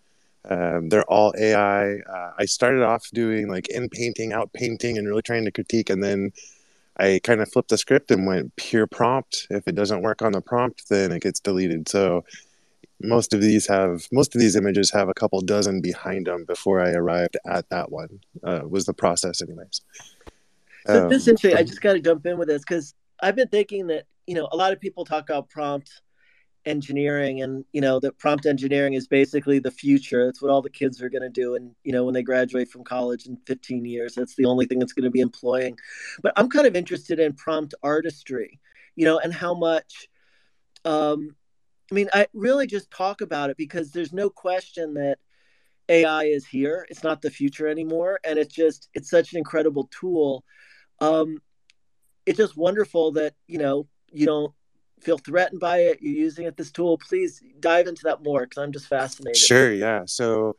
Um, 0.48 0.88
they're 0.88 1.04
all 1.04 1.34
AI. 1.38 1.96
Uh, 1.96 2.32
I 2.38 2.46
started 2.46 2.82
off 2.82 3.08
doing 3.12 3.48
like 3.48 3.68
in 3.68 3.88
painting, 3.88 4.32
out 4.32 4.52
painting, 4.52 4.96
and 4.96 5.06
really 5.06 5.22
trying 5.22 5.44
to 5.44 5.52
critique, 5.52 5.90
and 5.90 6.02
then 6.02 6.32
I 6.96 7.20
kind 7.22 7.40
of 7.40 7.52
flipped 7.52 7.68
the 7.68 7.78
script 7.78 8.10
and 8.10 8.26
went 8.26 8.56
pure 8.56 8.86
prompt. 8.86 9.46
If 9.50 9.68
it 9.68 9.74
doesn't 9.74 10.02
work 10.02 10.22
on 10.22 10.32
the 10.32 10.40
prompt, 10.40 10.88
then 10.88 11.12
it 11.12 11.22
gets 11.22 11.40
deleted. 11.40 11.88
So 11.88 12.24
most 13.02 13.34
of 13.34 13.40
these 13.40 13.66
have 13.66 14.06
most 14.12 14.34
of 14.34 14.40
these 14.40 14.56
images 14.56 14.90
have 14.92 15.08
a 15.08 15.14
couple 15.14 15.40
dozen 15.40 15.80
behind 15.80 16.26
them 16.26 16.44
before 16.44 16.80
I 16.80 16.92
arrived 16.92 17.36
at 17.46 17.68
that 17.70 17.90
one. 17.90 18.20
Uh, 18.42 18.60
was 18.66 18.86
the 18.86 18.94
process, 18.94 19.42
anyways. 19.42 19.82
So 20.86 21.04
um, 21.04 21.08
this 21.10 21.22
is 21.22 21.28
interesting. 21.28 21.58
I 21.58 21.62
just 21.62 21.80
got 21.80 21.94
to 21.94 22.00
jump 22.00 22.24
in 22.24 22.38
with 22.38 22.48
this 22.48 22.62
because 22.62 22.94
I've 23.22 23.36
been 23.36 23.48
thinking 23.48 23.88
that 23.88 24.06
you 24.26 24.34
know, 24.34 24.48
a 24.52 24.56
lot 24.56 24.72
of 24.72 24.80
people 24.80 25.04
talk 25.04 25.28
about 25.28 25.48
prompt 25.48 26.02
engineering 26.66 27.42
and 27.42 27.64
you 27.72 27.80
know 27.80 27.98
that 27.98 28.18
prompt 28.18 28.44
engineering 28.44 28.92
is 28.92 29.08
basically 29.08 29.58
the 29.58 29.70
future. 29.70 30.28
It's 30.28 30.42
what 30.42 30.50
all 30.50 30.62
the 30.62 30.70
kids 30.70 31.00
are 31.00 31.08
going 31.08 31.22
to 31.22 31.28
do 31.30 31.54
and 31.54 31.74
you 31.84 31.92
know 31.92 32.04
when 32.04 32.14
they 32.14 32.22
graduate 32.22 32.68
from 32.68 32.84
college 32.84 33.26
in 33.26 33.38
15 33.46 33.84
years 33.86 34.14
that's 34.14 34.36
the 34.36 34.44
only 34.44 34.66
thing 34.66 34.78
that's 34.78 34.92
going 34.92 35.04
to 35.04 35.10
be 35.10 35.20
employing. 35.20 35.78
But 36.22 36.34
i'm 36.36 36.50
kind 36.50 36.66
of 36.66 36.76
interested 36.76 37.18
in 37.18 37.32
prompt 37.32 37.74
artistry 37.82 38.60
you 38.94 39.06
know 39.06 39.18
and 39.18 39.32
how 39.32 39.54
much 39.54 40.08
um 40.84 41.34
i 41.90 41.94
mean 41.94 42.10
i 42.12 42.26
really 42.34 42.66
just 42.66 42.90
talk 42.90 43.22
about 43.22 43.48
it 43.50 43.56
because 43.56 43.90
there's 43.90 44.12
no 44.12 44.28
question 44.28 44.94
that 44.94 45.18
ai 45.88 46.24
is 46.24 46.46
here. 46.46 46.86
It's 46.90 47.02
not 47.02 47.22
the 47.22 47.30
future 47.30 47.68
anymore 47.68 48.20
and 48.22 48.38
it's 48.38 48.54
just 48.54 48.90
it's 48.94 49.10
such 49.10 49.32
an 49.32 49.38
incredible 49.38 49.88
tool. 49.90 50.44
Um 51.00 51.38
it's 52.30 52.36
just 52.36 52.56
wonderful 52.56 53.10
that 53.10 53.34
you 53.48 53.58
know 53.58 53.88
you 54.12 54.24
don't 54.24 54.52
feel 55.00 55.18
threatened 55.18 55.60
by 55.60 55.78
it, 55.78 55.98
you're 56.00 56.14
using 56.14 56.46
it 56.46 56.56
this 56.56 56.70
tool, 56.70 56.96
please 56.96 57.42
dive 57.58 57.88
into 57.88 58.02
that 58.04 58.22
more 58.22 58.42
because 58.42 58.62
I'm 58.62 58.70
just 58.70 58.86
fascinated. 58.86 59.36
Sure, 59.36 59.72
yeah. 59.72 60.02
So 60.06 60.56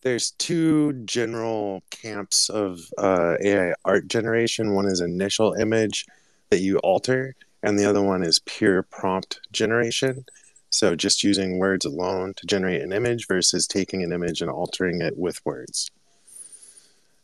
there's 0.00 0.32
two 0.32 0.94
general 1.04 1.84
camps 1.90 2.48
of 2.48 2.80
uh, 2.98 3.36
AI 3.40 3.72
art 3.84 4.08
generation. 4.08 4.74
One 4.74 4.86
is 4.86 5.00
initial 5.00 5.52
image 5.54 6.06
that 6.50 6.58
you 6.58 6.78
alter, 6.78 7.36
and 7.62 7.78
the 7.78 7.84
other 7.84 8.02
one 8.02 8.24
is 8.24 8.40
pure 8.40 8.82
prompt 8.82 9.40
generation. 9.52 10.24
So 10.70 10.96
just 10.96 11.22
using 11.22 11.58
words 11.58 11.84
alone 11.84 12.34
to 12.38 12.46
generate 12.46 12.82
an 12.82 12.92
image 12.92 13.28
versus 13.28 13.68
taking 13.68 14.02
an 14.02 14.10
image 14.10 14.40
and 14.40 14.50
altering 14.50 15.02
it 15.02 15.16
with 15.16 15.44
words. 15.44 15.88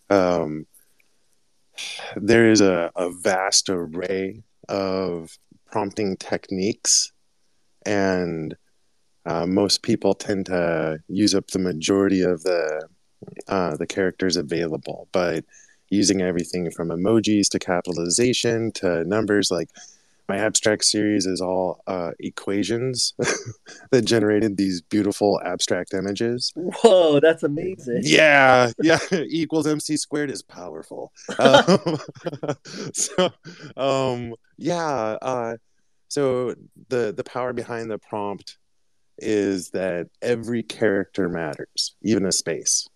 Um, 0.09 0.66
there 2.16 2.51
is 2.51 2.61
a, 2.61 2.91
a 2.97 3.11
vast 3.11 3.68
array 3.68 4.43
of 4.68 5.39
prompting 5.66 6.16
techniques, 6.16 7.12
and 7.87 8.57
uh, 9.26 9.47
most 9.47 9.83
people 9.83 10.14
tend 10.14 10.47
to 10.47 10.99
use 11.09 11.35
up 11.35 11.49
the 11.49 11.59
majority 11.59 12.22
of 12.22 12.43
the 12.43 12.89
uh, 13.49 13.76
the 13.76 13.87
characters 13.87 14.37
available. 14.37 15.09
But 15.12 15.45
using 15.91 16.20
everything 16.20 16.70
from 16.70 16.89
emojis 16.89 17.49
to 17.51 17.59
capitalization 17.59 18.72
to 18.72 19.05
numbers, 19.05 19.51
like 19.51 19.70
my 20.29 20.37
abstract 20.37 20.85
series 20.85 21.24
is 21.24 21.41
all 21.41 21.83
uh, 21.87 22.12
equations 22.20 23.14
that 23.91 24.03
generated 24.03 24.57
these 24.57 24.83
beautiful 24.83 25.41
abstract 25.45 25.95
images. 25.95 26.53
Whoa, 26.55 27.18
that's 27.20 27.43
amazing. 27.43 28.01
Yeah, 28.03 28.70
yeah. 28.83 28.99
equals 29.12 29.66
MC 29.66 29.97
squared 29.97 30.31
is 30.31 30.43
powerful. 30.43 31.12
Um, 31.39 31.99
so, 32.93 33.31
um, 33.76 34.35
yeah. 34.57 35.16
Uh, 35.22 35.57
so 36.09 36.55
the 36.89 37.12
the 37.16 37.24
power 37.24 37.53
behind 37.53 37.91
the 37.91 37.99
prompt 37.99 38.59
is 39.18 39.70
that 39.70 40.09
every 40.20 40.62
character 40.62 41.29
matters, 41.29 41.97
even 42.03 42.26
a 42.26 42.33
space. 42.33 42.87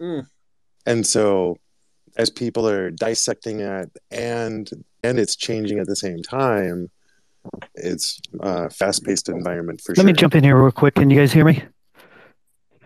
Mm. 0.00 0.26
And 0.86 1.06
so, 1.06 1.56
as 2.16 2.30
people 2.30 2.68
are 2.68 2.90
dissecting 2.90 3.60
it 3.60 3.90
and 4.10 4.70
and 5.04 5.18
it's 5.18 5.36
changing 5.36 5.78
at 5.78 5.86
the 5.86 5.96
same 5.96 6.22
time, 6.22 6.90
it's 7.74 8.20
a 8.40 8.70
fast 8.70 9.04
paced 9.04 9.28
environment 9.28 9.80
for 9.80 9.92
Let 9.92 9.96
sure. 9.96 10.04
Let 10.04 10.06
me 10.06 10.12
jump 10.14 10.34
in 10.34 10.42
here 10.44 10.56
real 10.60 10.72
quick. 10.72 10.94
Can 10.94 11.10
you 11.10 11.18
guys 11.18 11.32
hear 11.32 11.44
me? 11.44 11.62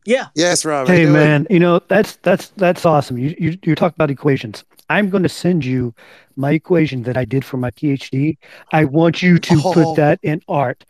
Yeah. 0.04 0.26
Yes, 0.34 0.64
Rob. 0.64 0.86
Hey 0.88 1.00
you 1.00 1.06
doing? 1.06 1.12
man, 1.14 1.46
you 1.50 1.58
know 1.60 1.80
that's 1.88 2.16
that's 2.16 2.48
that's 2.56 2.84
awesome. 2.86 3.18
You 3.18 3.34
you 3.38 3.58
you 3.62 3.74
talk 3.74 3.94
about 3.94 4.10
equations. 4.10 4.64
I'm 4.90 5.10
going 5.10 5.22
to 5.22 5.28
send 5.28 5.64
you 5.66 5.94
my 6.36 6.52
equation 6.52 7.02
that 7.02 7.16
I 7.16 7.26
did 7.26 7.44
for 7.44 7.58
my 7.58 7.70
PhD. 7.72 8.38
I 8.72 8.84
want 8.86 9.20
you 9.22 9.38
to 9.38 9.60
Oh. 9.62 9.72
put 9.74 9.96
that 9.96 10.18
in 10.22 10.40
art. 10.48 10.84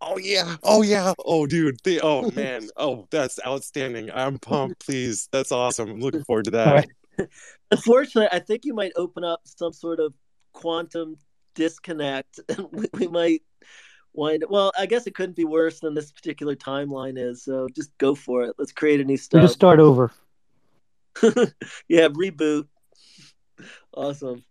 Oh 0.00 0.16
yeah. 0.16 0.56
Oh 0.62 0.82
yeah. 0.82 1.12
Oh 1.24 1.46
dude. 1.46 1.78
The, 1.82 2.00
oh 2.02 2.30
man. 2.30 2.68
Oh, 2.76 3.06
that's 3.10 3.40
outstanding. 3.44 4.10
I'm 4.12 4.38
pumped. 4.38 4.86
Please. 4.86 5.28
That's 5.32 5.50
awesome. 5.50 5.90
I'm 5.90 6.00
looking 6.00 6.22
forward 6.24 6.44
to 6.46 6.50
that. 6.52 6.68
All 6.68 6.74
right. 6.74 6.88
Unfortunately, 7.72 8.28
I 8.30 8.38
think 8.38 8.64
you 8.64 8.74
might 8.74 8.92
open 8.96 9.24
up 9.24 9.40
some 9.44 9.72
sort 9.72 9.98
of 9.98 10.14
quantum 10.52 11.16
disconnect, 11.54 12.40
and 12.48 12.66
we, 12.72 12.86
we 12.94 13.08
might 13.08 13.42
wind. 14.12 14.44
Well, 14.48 14.72
I 14.78 14.86
guess 14.86 15.06
it 15.06 15.14
couldn't 15.14 15.36
be 15.36 15.44
worse 15.44 15.80
than 15.80 15.94
this 15.94 16.12
particular 16.12 16.54
timeline 16.54 17.18
is. 17.18 17.44
So 17.44 17.68
just 17.74 17.96
go 17.98 18.14
for 18.14 18.44
it. 18.44 18.54
Let's 18.58 18.72
create 18.72 19.00
a 19.00 19.04
new 19.04 19.12
We 19.14 19.16
stuff. 19.18 19.42
just 19.42 19.54
start 19.54 19.80
over. 19.80 20.12
yeah, 21.88 22.08
reboot. 22.08 22.66
Awesome. 23.94 24.44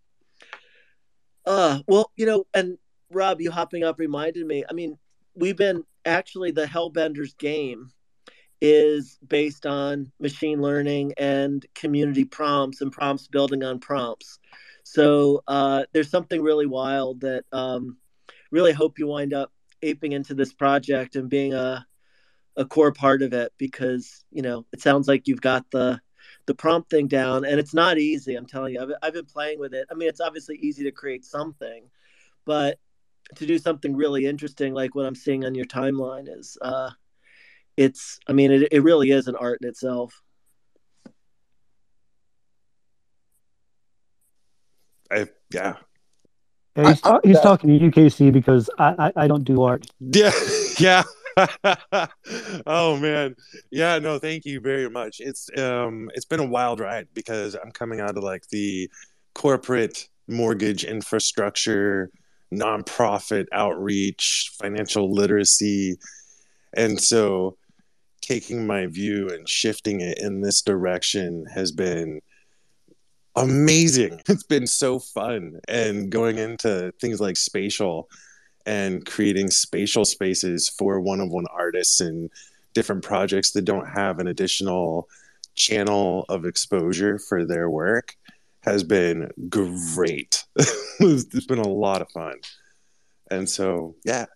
Uh, 1.44 1.80
well, 1.88 2.10
you 2.16 2.26
know, 2.26 2.44
and 2.54 2.78
Rob, 3.10 3.40
you 3.40 3.50
hopping 3.50 3.82
up 3.82 3.98
reminded 3.98 4.46
me. 4.46 4.64
I 4.68 4.72
mean, 4.72 4.96
we've 5.34 5.56
been 5.56 5.84
actually 6.04 6.52
the 6.52 6.66
Hellbenders 6.66 7.36
game 7.36 7.90
is 8.60 9.18
based 9.26 9.66
on 9.66 10.12
machine 10.20 10.62
learning 10.62 11.12
and 11.16 11.66
community 11.74 12.24
prompts 12.24 12.80
and 12.80 12.92
prompts 12.92 13.26
building 13.26 13.64
on 13.64 13.80
prompts. 13.80 14.38
So 14.82 15.42
uh, 15.46 15.84
there's 15.92 16.10
something 16.10 16.42
really 16.42 16.66
wild 16.66 17.20
that 17.20 17.44
um, 17.52 17.98
really 18.50 18.72
hope 18.72 18.98
you 18.98 19.06
wind 19.06 19.32
up 19.34 19.52
aping 19.82 20.12
into 20.12 20.34
this 20.34 20.52
project 20.52 21.16
and 21.16 21.28
being 21.28 21.54
a 21.54 21.86
a 22.56 22.64
core 22.64 22.92
part 22.92 23.22
of 23.22 23.32
it 23.32 23.52
because 23.56 24.24
you 24.30 24.42
know 24.42 24.66
it 24.72 24.80
sounds 24.80 25.08
like 25.08 25.26
you've 25.26 25.40
got 25.40 25.64
the 25.70 26.00
the 26.46 26.54
prompt 26.54 26.90
thing 26.90 27.08
down 27.08 27.44
and 27.44 27.58
it's 27.58 27.74
not 27.74 27.98
easy 27.98 28.34
i'm 28.34 28.46
telling 28.46 28.74
you. 28.74 28.80
I've, 28.82 28.90
I've 29.02 29.12
been 29.14 29.24
playing 29.24 29.58
with 29.58 29.74
it. 29.74 29.86
I 29.90 29.94
mean 29.94 30.08
it's 30.08 30.20
obviously 30.20 30.56
easy 30.56 30.84
to 30.84 30.90
create 30.90 31.24
something 31.24 31.84
but 32.44 32.78
to 33.36 33.46
do 33.46 33.58
something 33.58 33.96
really 33.96 34.26
interesting 34.26 34.74
like 34.74 34.94
what 34.94 35.06
i'm 35.06 35.14
seeing 35.14 35.44
on 35.44 35.54
your 35.54 35.64
timeline 35.64 36.26
is 36.28 36.58
uh 36.60 36.90
it's 37.76 38.18
i 38.28 38.32
mean 38.32 38.52
it, 38.52 38.68
it 38.70 38.82
really 38.82 39.10
is 39.10 39.28
an 39.28 39.36
art 39.36 39.58
in 39.62 39.68
itself 39.68 40.21
I, 45.12 45.28
yeah. 45.52 45.76
Yeah, 46.76 46.88
he's, 46.88 47.00
ta- 47.02 47.20
he's 47.22 47.40
talking 47.40 47.78
to 47.78 47.90
UKC 47.90 48.32
because 48.32 48.70
I, 48.78 48.94
I, 48.98 49.24
I 49.24 49.28
don't 49.28 49.44
do 49.44 49.62
art. 49.62 49.86
Yeah. 50.00 50.32
Yeah. 50.78 51.02
oh 52.66 52.96
man. 52.96 53.36
Yeah, 53.70 53.98
no, 53.98 54.18
thank 54.18 54.46
you 54.46 54.58
very 54.58 54.88
much. 54.88 55.20
It's 55.20 55.50
um 55.58 56.10
it's 56.14 56.24
been 56.24 56.40
a 56.40 56.46
wild 56.46 56.80
ride 56.80 57.08
because 57.12 57.54
I'm 57.54 57.72
coming 57.72 58.00
out 58.00 58.16
of 58.16 58.24
like 58.24 58.48
the 58.48 58.90
corporate 59.34 60.08
mortgage 60.28 60.84
infrastructure, 60.84 62.10
nonprofit 62.52 63.46
outreach, 63.52 64.50
financial 64.60 65.12
literacy. 65.12 65.98
And 66.74 67.00
so 67.00 67.56
taking 68.22 68.66
my 68.66 68.86
view 68.86 69.28
and 69.28 69.48
shifting 69.48 70.00
it 70.00 70.18
in 70.18 70.40
this 70.40 70.62
direction 70.62 71.44
has 71.54 71.72
been 71.72 72.20
amazing. 73.36 74.20
It's 74.28 74.42
been 74.42 74.66
so 74.66 74.98
fun. 74.98 75.60
And 75.68 76.10
going 76.10 76.38
into 76.38 76.92
things 77.00 77.20
like 77.20 77.36
spatial 77.36 78.08
and 78.66 79.04
creating 79.04 79.50
spatial 79.50 80.04
spaces 80.04 80.68
for 80.68 81.00
one 81.00 81.20
on 81.20 81.30
one 81.30 81.46
artists 81.52 82.00
and 82.00 82.30
different 82.74 83.02
projects 83.02 83.52
that 83.52 83.64
don't 83.64 83.88
have 83.88 84.18
an 84.18 84.26
additional 84.26 85.08
channel 85.54 86.24
of 86.28 86.44
exposure 86.44 87.18
for 87.18 87.44
their 87.44 87.68
work 87.68 88.16
has 88.62 88.84
been 88.84 89.30
great. 89.48 90.44
it's 91.00 91.46
been 91.46 91.58
a 91.58 91.68
lot 91.68 92.00
of 92.00 92.10
fun. 92.10 92.34
And 93.30 93.48
so, 93.48 93.96
yeah, 94.04 94.26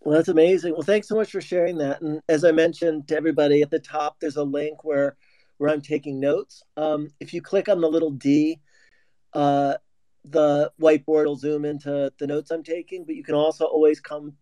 Well, 0.00 0.16
that's 0.16 0.28
amazing. 0.28 0.72
Well, 0.72 0.82
thanks 0.82 1.08
so 1.08 1.16
much 1.16 1.30
for 1.30 1.40
sharing 1.40 1.78
that. 1.78 2.00
And 2.00 2.22
as 2.28 2.44
I 2.44 2.52
mentioned 2.52 3.08
to 3.08 3.16
everybody 3.16 3.62
at 3.62 3.70
the 3.70 3.78
top, 3.78 4.16
there's 4.20 4.36
a 4.36 4.44
link 4.44 4.84
where 4.84 5.16
where 5.58 5.70
I'm 5.70 5.80
taking 5.80 6.20
notes. 6.20 6.62
Um, 6.76 7.08
if 7.20 7.32
you 7.32 7.42
click 7.42 7.68
on 7.68 7.80
the 7.80 7.88
little 7.88 8.10
D, 8.10 8.60
uh, 9.32 9.74
the 10.24 10.72
whiteboard 10.80 11.26
will 11.26 11.36
zoom 11.36 11.64
into 11.64 12.12
the 12.18 12.26
notes 12.26 12.50
I'm 12.50 12.62
taking. 12.62 13.04
But 13.04 13.16
you 13.16 13.24
can 13.24 13.34
also 13.34 13.64
always 13.64 14.00
come 14.00 14.34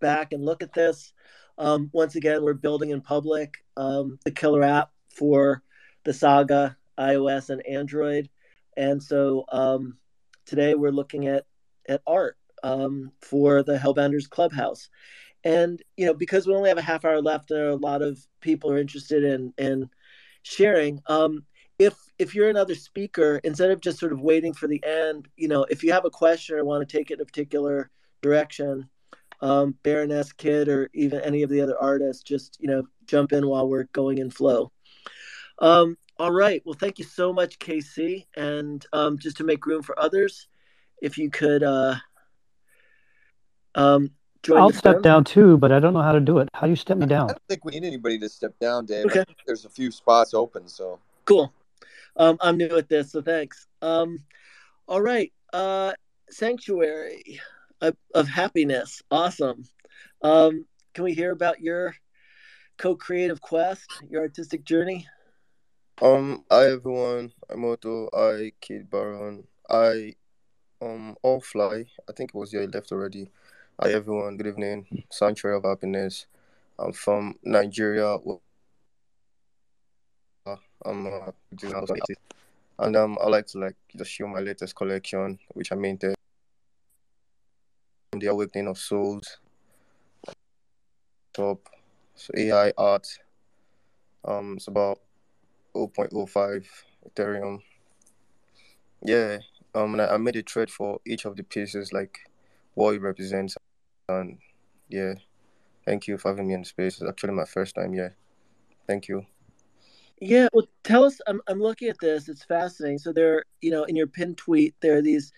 back 0.00 0.32
and 0.32 0.44
look 0.44 0.62
at 0.62 0.72
this. 0.72 1.12
Um, 1.58 1.90
once 1.92 2.16
again, 2.16 2.42
we're 2.42 2.54
building 2.54 2.90
in 2.90 3.00
public 3.00 3.58
um, 3.76 4.18
the 4.24 4.30
killer 4.30 4.62
app 4.62 4.90
for 5.14 5.62
the 6.04 6.12
Saga 6.12 6.76
iOS 6.98 7.50
and 7.50 7.66
Android, 7.66 8.28
and 8.76 9.02
so 9.02 9.44
um, 9.52 9.96
today 10.46 10.74
we're 10.74 10.90
looking 10.90 11.26
at 11.26 11.44
at 11.88 12.02
art 12.06 12.36
um, 12.62 13.12
for 13.20 13.62
the 13.62 13.76
Hellbenders 13.76 14.28
Clubhouse. 14.28 14.88
And 15.44 15.82
you 15.96 16.06
know, 16.06 16.14
because 16.14 16.46
we 16.46 16.54
only 16.54 16.68
have 16.68 16.78
a 16.78 16.82
half 16.82 17.04
hour 17.04 17.20
left, 17.20 17.50
and 17.50 17.60
a 17.60 17.76
lot 17.76 18.02
of 18.02 18.18
people 18.40 18.70
are 18.72 18.78
interested 18.78 19.24
in 19.24 19.52
in 19.58 19.90
sharing. 20.42 21.00
Um, 21.06 21.44
if 21.78 21.94
if 22.18 22.34
you're 22.34 22.50
another 22.50 22.74
speaker, 22.74 23.40
instead 23.44 23.70
of 23.70 23.80
just 23.80 23.98
sort 23.98 24.12
of 24.12 24.20
waiting 24.20 24.52
for 24.52 24.66
the 24.68 24.82
end, 24.84 25.28
you 25.36 25.48
know, 25.48 25.64
if 25.64 25.82
you 25.82 25.92
have 25.92 26.04
a 26.04 26.10
question 26.10 26.56
or 26.56 26.64
want 26.64 26.86
to 26.86 26.96
take 26.96 27.10
it 27.10 27.14
in 27.14 27.20
a 27.20 27.24
particular 27.24 27.90
direction, 28.22 28.88
um, 29.40 29.76
Baroness 29.82 30.32
Kid 30.32 30.68
or 30.68 30.90
even 30.92 31.20
any 31.20 31.42
of 31.42 31.50
the 31.50 31.60
other 31.60 31.78
artists, 31.78 32.22
just 32.22 32.58
you 32.60 32.68
know, 32.68 32.84
jump 33.06 33.32
in 33.32 33.46
while 33.46 33.68
we're 33.68 33.84
going 33.92 34.18
in 34.18 34.30
flow. 34.30 34.70
Um, 35.58 35.96
all 36.18 36.30
right. 36.32 36.62
Well, 36.66 36.76
thank 36.78 36.98
you 36.98 37.04
so 37.04 37.32
much, 37.32 37.58
KC. 37.58 38.26
And 38.36 38.84
um, 38.92 39.18
just 39.18 39.38
to 39.38 39.44
make 39.44 39.64
room 39.64 39.82
for 39.82 39.98
others, 39.98 40.48
if 41.00 41.16
you 41.16 41.30
could 41.30 41.62
uh, 41.62 41.96
Um, 43.74 44.10
I'll 44.54 44.72
step 44.72 44.96
sim. 44.96 45.02
down 45.02 45.24
too, 45.24 45.58
but 45.58 45.72
I 45.72 45.80
don't 45.80 45.92
know 45.92 46.02
how 46.02 46.12
to 46.12 46.20
do 46.20 46.38
it. 46.38 46.48
How 46.54 46.62
do 46.62 46.70
you 46.70 46.76
step 46.76 46.96
me 46.96 47.06
down? 47.06 47.24
I 47.24 47.32
don't 47.32 47.42
think 47.48 47.64
we 47.64 47.72
need 47.72 47.84
anybody 47.84 48.18
to 48.18 48.28
step 48.28 48.58
down, 48.58 48.86
Dave. 48.86 49.06
Okay, 49.06 49.24
there's 49.46 49.64
a 49.64 49.68
few 49.70 49.90
spots 49.90 50.34
open, 50.34 50.68
so 50.68 50.98
cool. 51.24 51.52
Um, 52.16 52.38
I'm 52.40 52.56
new 52.56 52.76
at 52.76 52.88
this, 52.88 53.12
so 53.12 53.22
thanks. 53.22 53.66
Um, 53.82 54.18
all 54.88 55.00
right. 55.00 55.32
Uh, 55.52 55.92
sanctuary 56.30 57.40
of, 57.80 57.96
of 58.14 58.28
happiness. 58.28 59.02
Awesome. 59.10 59.64
Um, 60.22 60.66
can 60.94 61.04
we 61.04 61.14
hear 61.14 61.32
about 61.32 61.60
your 61.60 61.94
co-creative 62.78 63.40
quest, 63.40 63.86
your 64.08 64.22
artistic 64.22 64.64
journey? 64.64 65.06
Um, 66.02 66.44
hi 66.50 66.70
everyone. 66.70 67.32
I'm 67.50 67.64
Otto. 67.64 68.08
I 68.14 68.52
Kid 68.60 68.90
Baron. 68.90 69.44
I 69.68 70.14
um 70.80 71.14
all 71.22 71.40
fly. 71.40 71.84
I 72.08 72.12
think 72.12 72.30
it 72.30 72.38
was 72.38 72.52
your 72.52 72.66
left 72.66 72.90
already. 72.90 73.30
Hi 73.82 73.92
everyone. 73.92 74.36
Good 74.36 74.48
evening. 74.48 75.04
Sanctuary 75.10 75.56
of 75.56 75.64
Happiness. 75.64 76.26
I'm 76.78 76.92
from 76.92 77.36
Nigeria. 77.42 78.18
I'm 80.84 81.06
a 81.06 81.32
designer 81.54 81.86
and 82.78 82.94
um 82.94 83.16
I 83.22 83.28
like 83.28 83.46
to 83.46 83.58
like 83.58 83.76
just 83.96 84.10
show 84.10 84.26
my 84.26 84.40
latest 84.40 84.76
collection, 84.76 85.38
which 85.54 85.72
I 85.72 85.76
minted. 85.76 86.14
The 88.12 88.26
Awakening 88.26 88.66
of 88.68 88.76
Souls. 88.76 89.38
Top. 91.32 91.66
So 92.16 92.32
AI 92.36 92.74
art. 92.76 93.08
Um, 94.26 94.56
it's 94.58 94.68
about 94.68 95.00
0.05 95.74 96.66
Ethereum. 97.08 97.60
Yeah. 99.02 99.38
Um, 99.74 99.98
I 99.98 100.18
made 100.18 100.36
a 100.36 100.42
trade 100.42 100.68
for 100.68 101.00
each 101.06 101.24
of 101.24 101.36
the 101.36 101.44
pieces, 101.44 101.94
like 101.94 102.18
what 102.74 102.94
it 102.94 103.00
represents, 103.00 103.56
and 104.18 104.38
yeah. 104.88 105.14
Thank 105.86 106.06
you 106.06 106.18
for 106.18 106.28
having 106.28 106.48
me 106.48 106.54
in 106.54 106.60
the 106.60 106.66
space. 106.66 107.00
It's 107.00 107.08
actually 107.08 107.32
my 107.32 107.44
first 107.44 107.74
time 107.74 107.94
Yeah, 107.94 108.10
Thank 108.86 109.08
you. 109.08 109.26
Yeah, 110.20 110.48
well, 110.52 110.66
tell 110.84 111.04
us. 111.04 111.20
I'm 111.26 111.40
I'm 111.48 111.60
looking 111.60 111.88
at 111.88 111.98
this. 111.98 112.28
It's 112.28 112.44
fascinating. 112.44 112.98
So 112.98 113.12
there, 113.12 113.44
you 113.62 113.70
know, 113.70 113.84
in 113.84 113.96
your 113.96 114.06
pin 114.06 114.34
tweet, 114.34 114.74
there 114.82 114.98
are 114.98 115.02
these 115.02 115.32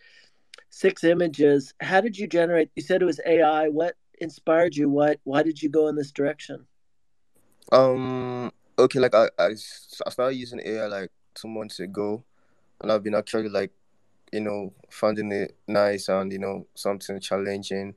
six 0.71 1.05
images. 1.05 1.73
How 1.81 2.01
did 2.01 2.19
you 2.19 2.27
generate? 2.27 2.71
You 2.75 2.83
said 2.83 3.01
it 3.01 3.07
was 3.07 3.21
AI. 3.25 3.69
What 3.69 3.95
inspired 4.19 4.75
you? 4.75 4.89
What? 4.89 5.21
Why 5.23 5.45
did 5.45 5.63
you 5.63 5.69
go 5.69 5.87
in 5.87 5.95
this 5.95 6.11
direction? 6.11 6.67
Um. 7.71 8.51
Okay. 8.77 8.99
Like 8.99 9.15
I 9.15 9.29
I 9.39 9.55
started 9.55 10.35
using 10.35 10.61
AI 10.65 10.87
like 10.87 11.11
two 11.35 11.49
months 11.49 11.79
ago, 11.79 12.25
and 12.81 12.91
I've 12.91 13.05
been 13.05 13.15
actually 13.15 13.51
like, 13.51 13.71
you 14.33 14.41
know, 14.41 14.73
finding 14.91 15.31
it 15.31 15.57
nice 15.69 16.09
and 16.09 16.33
you 16.33 16.41
know 16.41 16.67
something 16.75 17.21
challenging. 17.21 17.95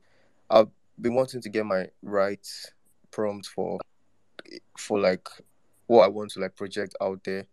I've 0.50 0.70
been 1.00 1.16
wanting 1.16 1.42
to 1.42 1.50
get 1.50 1.66
my 1.66 1.88
right 2.02 2.48
prompt 3.12 3.48
for 3.48 3.80
for 4.78 5.00
like 5.00 5.28
what 5.88 6.04
I 6.04 6.08
want 6.08 6.32
to 6.32 6.40
like 6.40 6.56
project 6.56 6.96
out 7.02 7.24
there. 7.24 7.46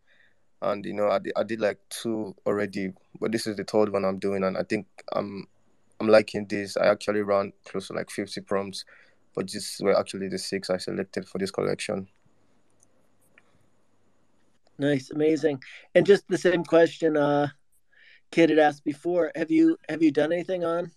And 0.60 0.84
you 0.84 0.92
know, 0.92 1.08
I 1.08 1.18
did, 1.18 1.32
I 1.36 1.42
did 1.42 1.60
like 1.60 1.78
two 1.88 2.36
already, 2.46 2.92
but 3.20 3.32
this 3.32 3.46
is 3.46 3.56
the 3.56 3.64
third 3.64 3.92
one 3.92 4.04
I'm 4.04 4.18
doing, 4.18 4.44
and 4.44 4.56
I 4.56 4.62
think 4.62 4.86
I'm 5.12 5.46
I'm 6.00 6.08
liking 6.08 6.46
this. 6.46 6.76
I 6.76 6.86
actually 6.86 7.22
ran 7.22 7.52
close 7.64 7.88
to 7.88 7.94
like 7.94 8.10
50 8.10 8.40
prompts, 8.42 8.84
but 9.34 9.50
these 9.50 9.80
were 9.82 9.98
actually 9.98 10.28
the 10.28 10.38
six 10.38 10.70
I 10.70 10.76
selected 10.76 11.28
for 11.28 11.38
this 11.38 11.50
collection. 11.50 12.08
Nice, 14.78 15.10
amazing. 15.10 15.62
And 15.94 16.06
just 16.06 16.26
the 16.28 16.38
same 16.38 16.64
question, 16.64 17.16
uh, 17.16 17.48
Kid 18.30 18.50
had 18.50 18.58
asked 18.58 18.84
before. 18.84 19.30
Have 19.36 19.50
you 19.50 19.76
have 19.88 20.02
you 20.02 20.10
done 20.10 20.32
anything 20.32 20.64
on 20.64 20.90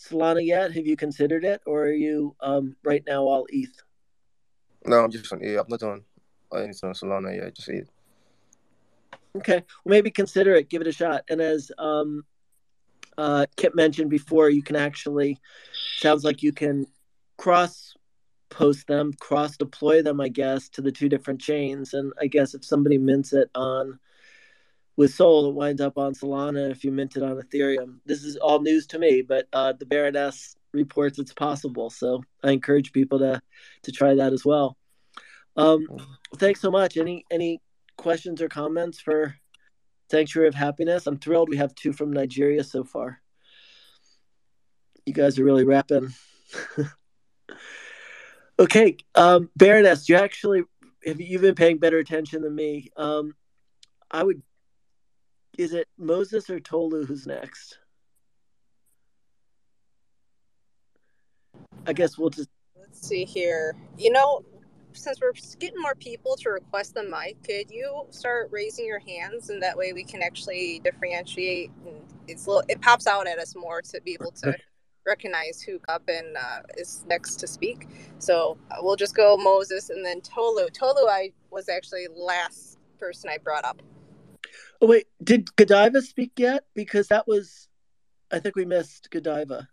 Solana 0.00 0.44
yet? 0.44 0.72
Have 0.72 0.86
you 0.86 0.96
considered 0.96 1.44
it, 1.44 1.60
or 1.66 1.84
are 1.84 1.92
you 1.92 2.34
um 2.40 2.76
right 2.82 3.02
now 3.06 3.22
all 3.22 3.46
ETH? 3.50 3.82
No, 4.86 5.04
I'm 5.04 5.10
just 5.10 5.32
on 5.32 5.44
AI. 5.44 5.60
I'm 5.60 5.66
not 5.68 5.80
done 5.80 6.04
anything 6.54 6.88
on 6.88 6.94
Solana 6.94 7.36
yet. 7.36 7.54
Just 7.54 7.68
it. 7.68 7.88
Okay, 9.36 9.62
well 9.84 9.92
maybe 9.92 10.10
consider 10.10 10.54
it, 10.54 10.68
give 10.68 10.80
it 10.80 10.88
a 10.88 10.92
shot. 10.92 11.22
And 11.28 11.40
as 11.40 11.70
um, 11.78 12.24
uh, 13.16 13.46
Kit 13.56 13.76
mentioned 13.76 14.10
before, 14.10 14.50
you 14.50 14.62
can 14.62 14.76
actually 14.76 15.38
sounds 15.98 16.24
like 16.24 16.42
you 16.42 16.52
can 16.52 16.86
cross 17.36 17.94
post 18.48 18.86
them, 18.88 19.12
cross 19.20 19.56
deploy 19.56 20.02
them, 20.02 20.20
I 20.20 20.28
guess, 20.28 20.68
to 20.70 20.82
the 20.82 20.90
two 20.90 21.08
different 21.08 21.40
chains. 21.40 21.94
And 21.94 22.12
I 22.20 22.26
guess 22.26 22.54
if 22.54 22.64
somebody 22.64 22.98
mints 22.98 23.32
it 23.32 23.48
on 23.54 23.98
with 25.00 25.14
Sol, 25.14 25.48
it 25.48 25.54
winds 25.54 25.80
up 25.80 25.96
on 25.96 26.12
Solana. 26.12 26.70
If 26.70 26.84
you 26.84 26.92
mint 26.92 27.16
it 27.16 27.22
on 27.22 27.40
Ethereum, 27.40 28.00
this 28.04 28.22
is 28.22 28.36
all 28.36 28.60
news 28.60 28.86
to 28.88 28.98
me. 28.98 29.22
But 29.22 29.48
uh, 29.50 29.72
the 29.72 29.86
Baroness 29.86 30.56
reports 30.74 31.18
it's 31.18 31.32
possible, 31.32 31.88
so 31.88 32.22
I 32.44 32.50
encourage 32.50 32.92
people 32.92 33.18
to 33.20 33.40
to 33.84 33.92
try 33.92 34.14
that 34.14 34.34
as 34.34 34.44
well. 34.44 34.76
Um, 35.56 35.86
thanks 36.36 36.60
so 36.60 36.70
much. 36.70 36.98
Any 36.98 37.24
any 37.30 37.62
questions 37.96 38.42
or 38.42 38.50
comments 38.50 39.00
for 39.00 39.34
Sanctuary 40.10 40.48
of 40.48 40.54
Happiness? 40.54 41.06
I'm 41.06 41.16
thrilled 41.16 41.48
we 41.48 41.56
have 41.56 41.74
two 41.74 41.94
from 41.94 42.12
Nigeria 42.12 42.62
so 42.62 42.84
far. 42.84 43.22
You 45.06 45.14
guys 45.14 45.38
are 45.38 45.44
really 45.44 45.64
rapping. 45.64 46.12
okay, 48.58 48.98
um, 49.14 49.48
Baroness, 49.56 50.10
you 50.10 50.16
actually 50.16 50.64
have 51.06 51.22
you've 51.22 51.40
been 51.40 51.54
paying 51.54 51.78
better 51.78 51.96
attention 51.96 52.42
than 52.42 52.54
me. 52.54 52.90
Um, 52.98 53.34
I 54.10 54.24
would. 54.24 54.42
Is 55.58 55.74
it 55.74 55.88
Moses 55.98 56.48
or 56.48 56.60
Tolu 56.60 57.04
who's 57.04 57.26
next? 57.26 57.78
I 61.86 61.92
guess 61.92 62.16
we'll 62.16 62.30
just. 62.30 62.48
Let's 62.78 63.06
see 63.06 63.24
here. 63.24 63.74
You 63.98 64.12
know, 64.12 64.44
since 64.92 65.20
we're 65.20 65.32
getting 65.58 65.80
more 65.80 65.94
people 65.94 66.36
to 66.36 66.50
request 66.50 66.94
the 66.94 67.02
mic, 67.02 67.42
could 67.42 67.70
you 67.70 68.06
start 68.10 68.48
raising 68.50 68.86
your 68.86 69.00
hands, 69.00 69.50
and 69.50 69.62
that 69.62 69.76
way 69.76 69.92
we 69.92 70.04
can 70.04 70.22
actually 70.22 70.80
differentiate. 70.84 71.70
And 71.86 72.02
it's 72.28 72.46
little, 72.46 72.62
it 72.68 72.80
pops 72.80 73.06
out 73.06 73.26
at 73.26 73.38
us 73.38 73.54
more 73.54 73.82
to 73.82 74.00
be 74.02 74.16
able 74.20 74.32
to 74.42 74.56
recognize 75.06 75.62
who 75.62 75.80
up 75.88 76.02
and 76.08 76.36
uh, 76.36 76.60
is 76.76 77.04
next 77.08 77.36
to 77.36 77.46
speak. 77.46 77.88
So 78.18 78.58
uh, 78.70 78.76
we'll 78.80 78.96
just 78.96 79.16
go 79.16 79.36
Moses 79.36 79.90
and 79.90 80.04
then 80.04 80.20
Tolu. 80.20 80.68
Tolu, 80.70 81.08
I 81.08 81.32
was 81.50 81.68
actually 81.68 82.06
last 82.14 82.78
person 82.98 83.30
I 83.30 83.38
brought 83.38 83.64
up. 83.64 83.82
Oh 84.80 84.86
wait, 84.86 85.06
did 85.22 85.54
Godiva 85.56 86.00
speak 86.00 86.32
yet? 86.38 86.64
Because 86.74 87.08
that 87.08 87.28
was, 87.28 87.68
I 88.32 88.38
think 88.38 88.56
we 88.56 88.64
missed 88.64 89.10
Godiva. 89.10 89.68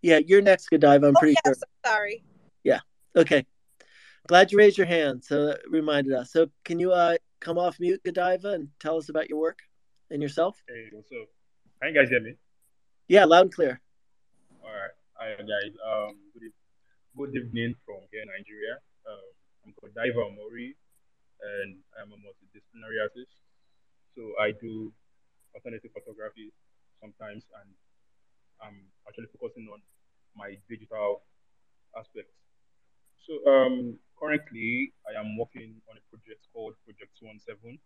Yeah, 0.00 0.18
you're 0.18 0.42
next, 0.42 0.68
Godiva. 0.68 1.06
I'm 1.08 1.16
Oh 1.16 1.20
pretty 1.20 1.36
yes, 1.44 1.58
sure. 1.58 1.68
sorry. 1.84 2.24
Yeah. 2.62 2.80
Okay. 3.16 3.46
Glad 4.28 4.52
you 4.52 4.58
raised 4.58 4.78
your 4.78 4.86
hand. 4.86 5.24
So 5.24 5.46
that 5.46 5.60
reminded 5.68 6.12
us. 6.12 6.32
So 6.32 6.48
can 6.64 6.78
you 6.78 6.92
uh 6.92 7.16
come 7.40 7.58
off 7.58 7.80
mute, 7.80 8.02
Godiva, 8.04 8.50
and 8.50 8.68
tell 8.78 8.96
us 8.96 9.08
about 9.08 9.28
your 9.28 9.38
work 9.38 9.58
and 10.10 10.22
yourself? 10.22 10.62
Hey, 10.68 10.88
what's 10.92 11.10
up? 11.10 11.28
Can 11.80 11.94
you 11.94 12.00
guys 12.00 12.08
hear 12.08 12.20
me? 12.20 12.34
Yeah, 13.08 13.24
loud 13.24 13.42
and 13.42 13.54
clear. 13.54 13.80
All 14.62 14.70
right. 14.70 14.90
Hi, 15.14 15.34
guys. 15.36 15.74
Um, 15.84 16.16
good, 16.38 17.34
evening 17.36 17.74
from 17.84 17.98
here, 18.10 18.24
Nigeria. 18.24 18.78
Um, 19.06 19.18
I'm 19.66 19.74
Godiva 19.80 20.04
Diva 20.04 20.18
Omori, 20.20 20.74
and 21.42 21.82
I'm 21.98 22.12
a 22.14 22.18
multidisciplinary 22.18 23.02
artist. 23.02 23.34
So 24.14 24.22
I 24.38 24.52
do 24.52 24.92
alternative 25.54 25.90
photography 25.92 26.52
sometimes, 27.00 27.44
and 27.60 27.68
I'm 28.62 28.86
actually 29.08 29.28
focusing 29.34 29.68
on 29.72 29.82
my 30.36 30.56
digital 30.68 31.22
aspects. 31.98 32.32
So 33.22 33.38
um, 33.46 33.98
currently, 34.18 34.92
I 35.06 35.18
am 35.18 35.38
working 35.38 35.78
on 35.90 35.94
a 35.98 36.04
project 36.10 36.46
called 36.52 36.74
Project 36.84 37.14
217, 37.18 37.78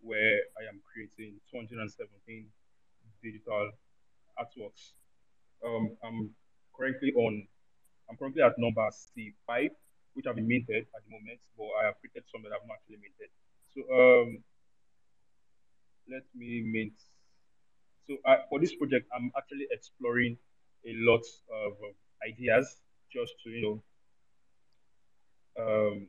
where 0.00 0.40
I 0.56 0.68
am 0.68 0.80
creating 0.84 1.40
217 1.52 2.48
digital 3.22 3.70
artworks. 4.38 4.94
Um, 5.64 5.96
I'm 6.04 6.30
currently 6.76 7.12
on, 7.12 7.46
I'm 8.08 8.16
currently 8.16 8.42
at 8.42 8.54
number 8.58 8.88
C5, 8.88 9.70
which 10.18 10.26
have 10.26 10.34
been 10.34 10.50
minted 10.50 10.82
at 10.98 11.00
the 11.06 11.10
moment, 11.14 11.38
but 11.54 11.70
I 11.78 11.86
have 11.86 11.94
created 12.02 12.26
some 12.26 12.42
that 12.42 12.50
have 12.50 12.66
not 12.66 12.82
actually 12.82 12.98
minted. 12.98 13.30
So 13.70 13.86
um, 13.86 14.42
let 16.10 16.26
me 16.34 16.66
mint. 16.66 16.98
So 18.10 18.18
I, 18.26 18.42
for 18.50 18.58
this 18.58 18.74
project, 18.74 19.06
I'm 19.14 19.30
actually 19.38 19.70
exploring 19.70 20.34
a 20.82 20.92
lot 21.06 21.22
of 21.22 21.72
um, 21.78 21.94
ideas 22.26 22.82
just 23.14 23.30
to, 23.44 23.50
you 23.50 23.62
know, 23.62 23.76
um, 25.54 26.08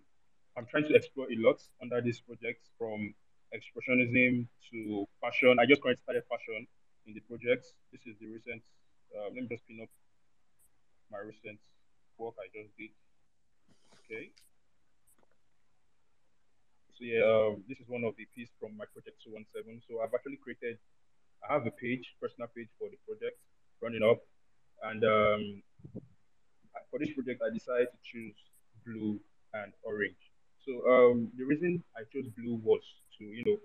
I'm 0.58 0.66
trying 0.66 0.90
to 0.90 0.96
explore 0.98 1.30
a 1.30 1.38
lot 1.38 1.62
under 1.78 2.02
this 2.02 2.20
project 2.20 2.66
from 2.80 3.14
expressionism 3.54 4.48
to 4.74 5.06
fashion. 5.22 5.62
I 5.62 5.70
just 5.70 5.86
currently 5.86 6.02
started 6.02 6.24
fashion 6.26 6.66
in 7.06 7.14
the 7.14 7.22
project. 7.30 7.62
This 7.94 8.02
is 8.10 8.18
the 8.18 8.26
recent, 8.26 8.64
uh, 9.14 9.30
let 9.30 9.46
me 9.46 9.48
just 9.54 9.68
pin 9.68 9.86
up 9.86 9.90
my 11.12 11.20
recent 11.20 11.62
work 12.18 12.34
I 12.42 12.50
just 12.58 12.74
did. 12.74 12.90
Okay. 14.10 14.32
So 16.98 17.06
yeah, 17.06 17.22
um, 17.22 17.64
this 17.70 17.78
is 17.78 17.86
one 17.88 18.04
of 18.04 18.18
the 18.18 18.26
pieces 18.34 18.50
from 18.60 18.76
my 18.76 18.86
project 18.90 19.22
217. 19.22 19.86
So 19.86 20.02
I've 20.02 20.14
actually 20.18 20.42
created, 20.42 20.82
I 21.48 21.54
have 21.54 21.68
a 21.68 21.72
page, 21.78 22.18
personal 22.20 22.50
page 22.50 22.74
for 22.82 22.90
the 22.90 22.98
project 23.06 23.38
running 23.82 24.02
up. 24.02 24.26
And 24.82 25.06
um, 25.06 25.62
for 26.90 26.98
this 26.98 27.14
project, 27.14 27.46
I 27.46 27.54
decided 27.54 27.94
to 27.94 28.00
choose 28.02 28.34
blue 28.82 29.22
and 29.54 29.74
orange. 29.84 30.18
So 30.66 30.74
um, 30.90 31.30
the 31.38 31.46
reason 31.46 31.84
I 31.94 32.02
chose 32.10 32.26
blue 32.34 32.60
was 32.66 32.82
to, 33.20 33.24
you 33.26 33.46
know, 33.46 33.58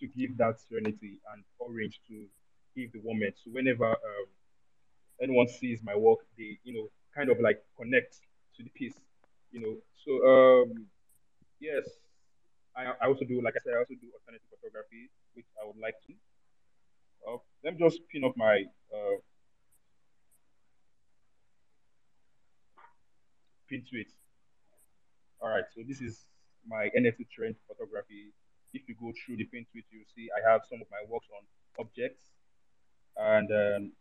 to 0.00 0.06
give 0.08 0.38
that 0.38 0.56
serenity 0.56 1.20
and 1.36 1.44
orange 1.58 2.00
to 2.08 2.24
give 2.74 2.92
the 2.92 3.00
warmth. 3.04 3.36
So 3.44 3.52
whenever 3.52 3.92
um, 3.92 4.26
anyone 5.20 5.48
sees 5.48 5.84
my 5.84 5.94
work, 5.94 6.20
they, 6.38 6.56
you 6.64 6.72
know, 6.72 6.88
kind 7.14 7.28
of 7.28 7.40
like 7.40 7.62
connect 7.76 8.24
to 8.56 8.62
the 8.64 8.70
piece, 8.70 8.96
you 9.54 9.60
know. 9.62 9.74
So 10.02 10.12
um, 10.26 10.86
yes, 11.60 11.86
I, 12.76 12.90
I 13.00 13.06
also 13.06 13.24
do, 13.24 13.40
like 13.40 13.54
I 13.54 13.62
said, 13.62 13.74
I 13.74 13.78
also 13.78 13.94
do 13.94 14.10
alternative 14.10 14.50
photography, 14.50 15.08
which 15.34 15.46
I 15.54 15.64
would 15.64 15.78
like 15.78 15.94
to. 16.10 16.12
Uh, 17.24 17.38
let 17.62 17.74
me 17.74 17.78
just 17.78 18.00
pin 18.10 18.24
up 18.24 18.36
my 18.36 18.64
uh, 18.92 19.16
pin 23.70 23.84
tweet. 23.88 24.10
All 25.40 25.48
right, 25.48 25.64
so 25.74 25.82
this 25.86 26.00
is 26.00 26.26
my 26.66 26.90
NFT 26.98 27.30
trend 27.30 27.54
photography. 27.68 28.34
If 28.74 28.82
you 28.88 28.96
go 29.00 29.12
through 29.14 29.36
the 29.36 29.44
pin 29.44 29.64
tweet, 29.70 29.84
you'll 29.90 30.10
see 30.16 30.28
I 30.34 30.42
have 30.50 30.62
some 30.68 30.80
of 30.82 30.88
my 30.90 31.06
works 31.08 31.28
on 31.30 31.46
objects, 31.78 32.26
and 33.16 33.48
um, 33.52 33.92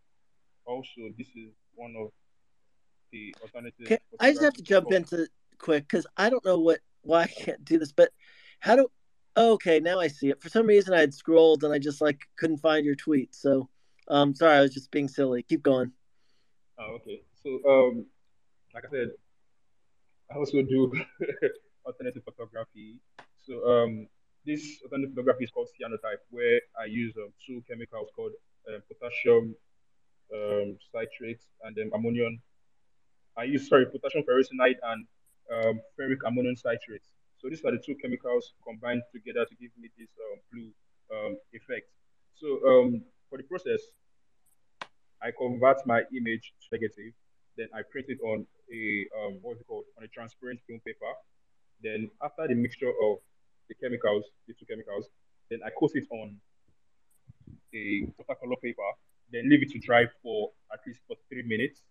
also 0.66 1.14
this 1.16 1.28
is 1.36 1.54
one 1.76 1.94
of 1.96 2.10
the 3.12 3.36
alternative. 3.42 3.86
Okay, 3.86 4.00
I 4.20 4.32
just 4.32 4.42
have 4.42 4.56
to 4.56 4.64
jump 4.64 4.92
into 4.92 5.28
quick 5.64 5.88
because 5.88 6.06
I 6.18 6.30
don't 6.30 6.46
know 6.46 6.60
what 6.60 6.80
why 7.02 7.24
I 7.24 7.28
can't 7.28 7.64
do 7.66 7.80
this, 7.80 7.92
but 7.92 8.10
how 8.60 8.76
do? 8.76 8.88
okay, 9.36 9.80
now 9.80 10.00
I 10.00 10.08
see 10.08 10.30
it. 10.30 10.42
For 10.42 10.50
some 10.50 10.68
reason, 10.68 10.94
I 10.94 11.00
had 11.00 11.14
scrolled 11.14 11.64
and 11.64 11.74
I 11.74 11.80
just 11.80 12.02
like 12.02 12.22
couldn't 12.38 12.58
find 12.58 12.86
your 12.86 12.96
tweet. 12.96 13.34
So, 13.34 13.70
um, 14.08 14.36
sorry, 14.36 14.58
I 14.58 14.62
was 14.62 14.74
just 14.74 14.92
being 14.92 15.08
silly. 15.08 15.44
Keep 15.44 15.64
going. 15.64 15.92
Oh, 16.80 16.96
okay. 16.96 17.22
So, 17.42 17.60
um, 17.68 18.06
like 18.74 18.86
I 18.86 18.90
said, 18.92 19.10
I 20.32 20.38
also 20.38 20.62
do 20.62 20.92
alternative 21.86 22.24
photography. 22.24 23.00
So, 23.46 23.66
um, 23.68 24.08
this 24.46 24.80
alternative 24.84 25.14
photography 25.16 25.46
is 25.46 25.52
called 25.52 25.70
cyanotype, 25.80 26.22
where 26.30 26.60
I 26.80 26.86
use 26.86 27.14
um, 27.18 27.32
two 27.46 27.64
chemicals 27.70 28.10
called 28.16 28.34
uh, 28.68 28.80
potassium 28.88 29.56
um, 30.34 30.78
citrate 30.92 31.42
and 31.64 31.78
um, 31.80 31.92
ammonium. 31.94 32.42
I 33.38 33.44
use 33.46 33.68
sorry 33.68 33.86
potassium 33.88 34.26
ferricyanide 34.30 34.78
and 34.84 35.08
um, 35.52 35.82
ferric 36.00 36.22
ammonium 36.26 36.56
citrate. 36.56 37.04
So 37.38 37.50
these 37.50 37.64
are 37.66 37.72
the 37.72 37.82
two 37.84 37.96
chemicals 38.02 38.54
combined 38.66 39.04
together 39.12 39.46
to 39.46 39.56
give 39.56 39.72
me 39.80 39.90
this 39.98 40.10
um, 40.16 40.40
blue 40.52 40.72
um, 41.12 41.38
effect. 41.52 41.88
So 42.36 42.48
um, 42.68 43.04
for 43.30 43.38
the 43.38 43.44
process, 43.44 43.82
I 45.22 45.32
convert 45.32 45.86
my 45.86 46.04
image 46.16 46.54
to 46.62 46.68
negative, 46.72 47.14
then 47.58 47.68
I 47.74 47.82
print 47.92 48.08
it 48.10 48.20
on 48.24 48.46
a 48.72 49.08
um, 49.20 49.40
what's 49.42 49.62
it 49.62 49.68
called 49.68 49.86
on 49.98 50.04
a 50.04 50.08
transparent 50.08 50.60
film 50.68 50.80
paper. 50.86 51.14
Then 51.82 52.10
after 52.22 52.48
the 52.48 52.56
mixture 52.56 52.90
of 52.90 53.18
the 53.70 53.76
chemicals, 53.76 54.26
the 54.48 54.54
two 54.54 54.66
chemicals, 54.66 55.08
then 55.50 55.60
I 55.66 55.70
coat 55.78 55.92
it 55.96 56.08
on 56.12 56.40
a 57.74 58.08
watercolor 58.18 58.56
paper, 58.62 58.90
then 59.32 59.50
leave 59.50 59.64
it 59.64 59.70
to 59.72 59.80
dry 59.80 60.06
for 60.22 60.52
at 60.72 60.80
least 60.88 61.02
for 61.08 61.16
three 61.30 61.44
minutes. 61.44 61.82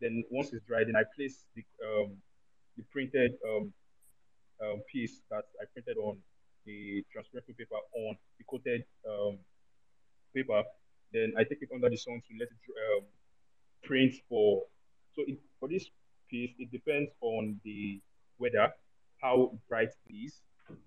Then 0.00 0.24
once 0.30 0.52
it's 0.52 0.64
dry, 0.66 0.84
then 0.84 0.96
I 0.96 1.04
place 1.14 1.46
the 1.54 1.62
um, 1.86 2.16
the 2.76 2.84
printed 2.90 3.34
um, 3.48 3.72
um, 4.62 4.82
piece 4.90 5.20
that 5.30 5.44
I 5.60 5.64
printed 5.72 5.96
on 5.96 6.18
the 6.66 7.04
transparent 7.12 7.46
paper 7.46 7.74
on 7.74 8.16
the 8.38 8.44
coated 8.48 8.84
um, 9.08 9.38
paper. 10.34 10.62
Then 11.12 11.32
I 11.36 11.44
take 11.44 11.60
it 11.60 11.68
under 11.74 11.90
the 11.90 11.96
sun 11.96 12.22
to 12.28 12.32
let 12.38 12.48
it 12.48 12.62
um, 12.96 13.04
print 13.82 14.14
for. 14.28 14.62
So 15.14 15.22
it, 15.26 15.38
for 15.60 15.68
this 15.68 15.90
piece, 16.30 16.52
it 16.58 16.70
depends 16.72 17.10
on 17.20 17.60
the 17.64 18.00
weather, 18.38 18.72
how 19.20 19.52
bright 19.68 19.90
it 20.08 20.14
is. 20.14 20.40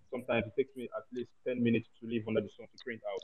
Sometimes 0.09 0.45
it 0.47 0.53
takes 0.57 0.75
me 0.75 0.89
at 0.97 1.03
least 1.13 1.29
10 1.47 1.61
minutes 1.61 1.87
to 2.01 2.07
leave 2.07 2.27
under 2.27 2.41
the 2.41 2.49
sun 2.57 2.65
to 2.65 2.83
print 2.83 3.01
out. 3.05 3.21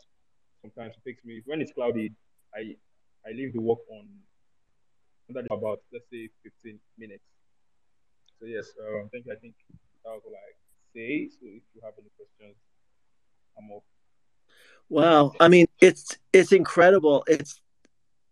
Sometimes 0.61 0.93
it 0.95 1.09
takes 1.09 1.25
me, 1.25 1.41
when 1.45 1.59
it's 1.61 1.71
cloudy, 1.73 2.13
I 2.53 2.75
I 3.25 3.31
leave 3.31 3.53
the 3.53 3.61
work 3.61 3.79
on 3.89 4.07
under 5.29 5.47
the, 5.47 5.53
about, 5.53 5.79
let's 5.93 6.05
say, 6.11 6.29
15 6.43 6.79
minutes. 6.97 7.23
So 8.41 8.47
yes, 8.47 8.71
um, 8.79 9.07
thank 9.13 9.27
you. 9.27 9.33
I 9.33 9.35
think 9.35 9.53
that 10.03 10.09
was 10.09 10.21
all 10.25 10.33
I 10.33 10.51
say. 10.95 11.29
So 11.29 11.45
if 11.45 11.61
you 11.75 11.81
have 11.83 11.93
any 11.99 12.09
questions, 12.17 12.57
I'm 13.55 13.69
off. 13.69 13.83
Wow, 14.89 15.33
I 15.39 15.47
mean, 15.47 15.67
it's 15.79 16.17
it's 16.33 16.51
incredible. 16.51 17.23
It's 17.27 17.61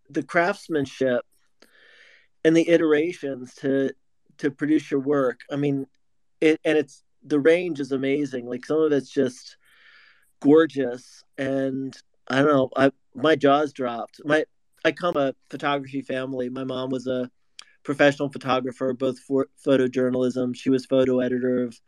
the 0.09 0.23
craftsmanship 0.23 1.21
and 2.43 2.57
the 2.57 2.67
iterations 2.67 3.53
to 3.55 3.91
to 4.39 4.49
produce 4.49 4.89
your 4.89 4.99
work. 4.99 5.41
I 5.51 5.57
mean, 5.57 5.85
it 6.41 6.59
and 6.65 6.75
it's 6.75 7.03
the 7.23 7.39
range 7.39 7.79
is 7.79 7.91
amazing. 7.91 8.47
Like 8.47 8.65
some 8.65 8.81
of 8.81 8.91
it's 8.91 9.11
just 9.11 9.57
gorgeous, 10.41 11.23
and 11.37 11.95
I 12.27 12.37
don't 12.37 12.47
know. 12.47 12.69
I 12.75 12.91
my 13.13 13.35
jaws 13.35 13.73
dropped. 13.73 14.21
My 14.25 14.43
I 14.83 14.91
come 14.91 15.17
a 15.17 15.35
photography 15.51 16.01
family. 16.01 16.49
My 16.49 16.63
mom 16.63 16.89
was 16.89 17.05
a 17.05 17.29
professional 17.83 18.29
photographer, 18.29 18.93
both 18.93 19.19
for 19.19 19.47
photojournalism. 19.65 20.55
She 20.55 20.69
was 20.69 20.85
photo 20.85 21.19
editor 21.19 21.63
of 21.63 21.79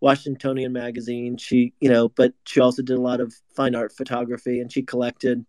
Washingtonian 0.00 0.72
magazine. 0.72 1.36
She, 1.36 1.74
you 1.80 1.88
know, 1.88 2.08
but 2.08 2.32
she 2.44 2.60
also 2.60 2.82
did 2.82 2.96
a 2.96 3.00
lot 3.00 3.20
of 3.20 3.34
fine 3.54 3.74
art 3.74 3.92
photography 3.92 4.60
and 4.60 4.70
she 4.70 4.82
collected. 4.82 5.44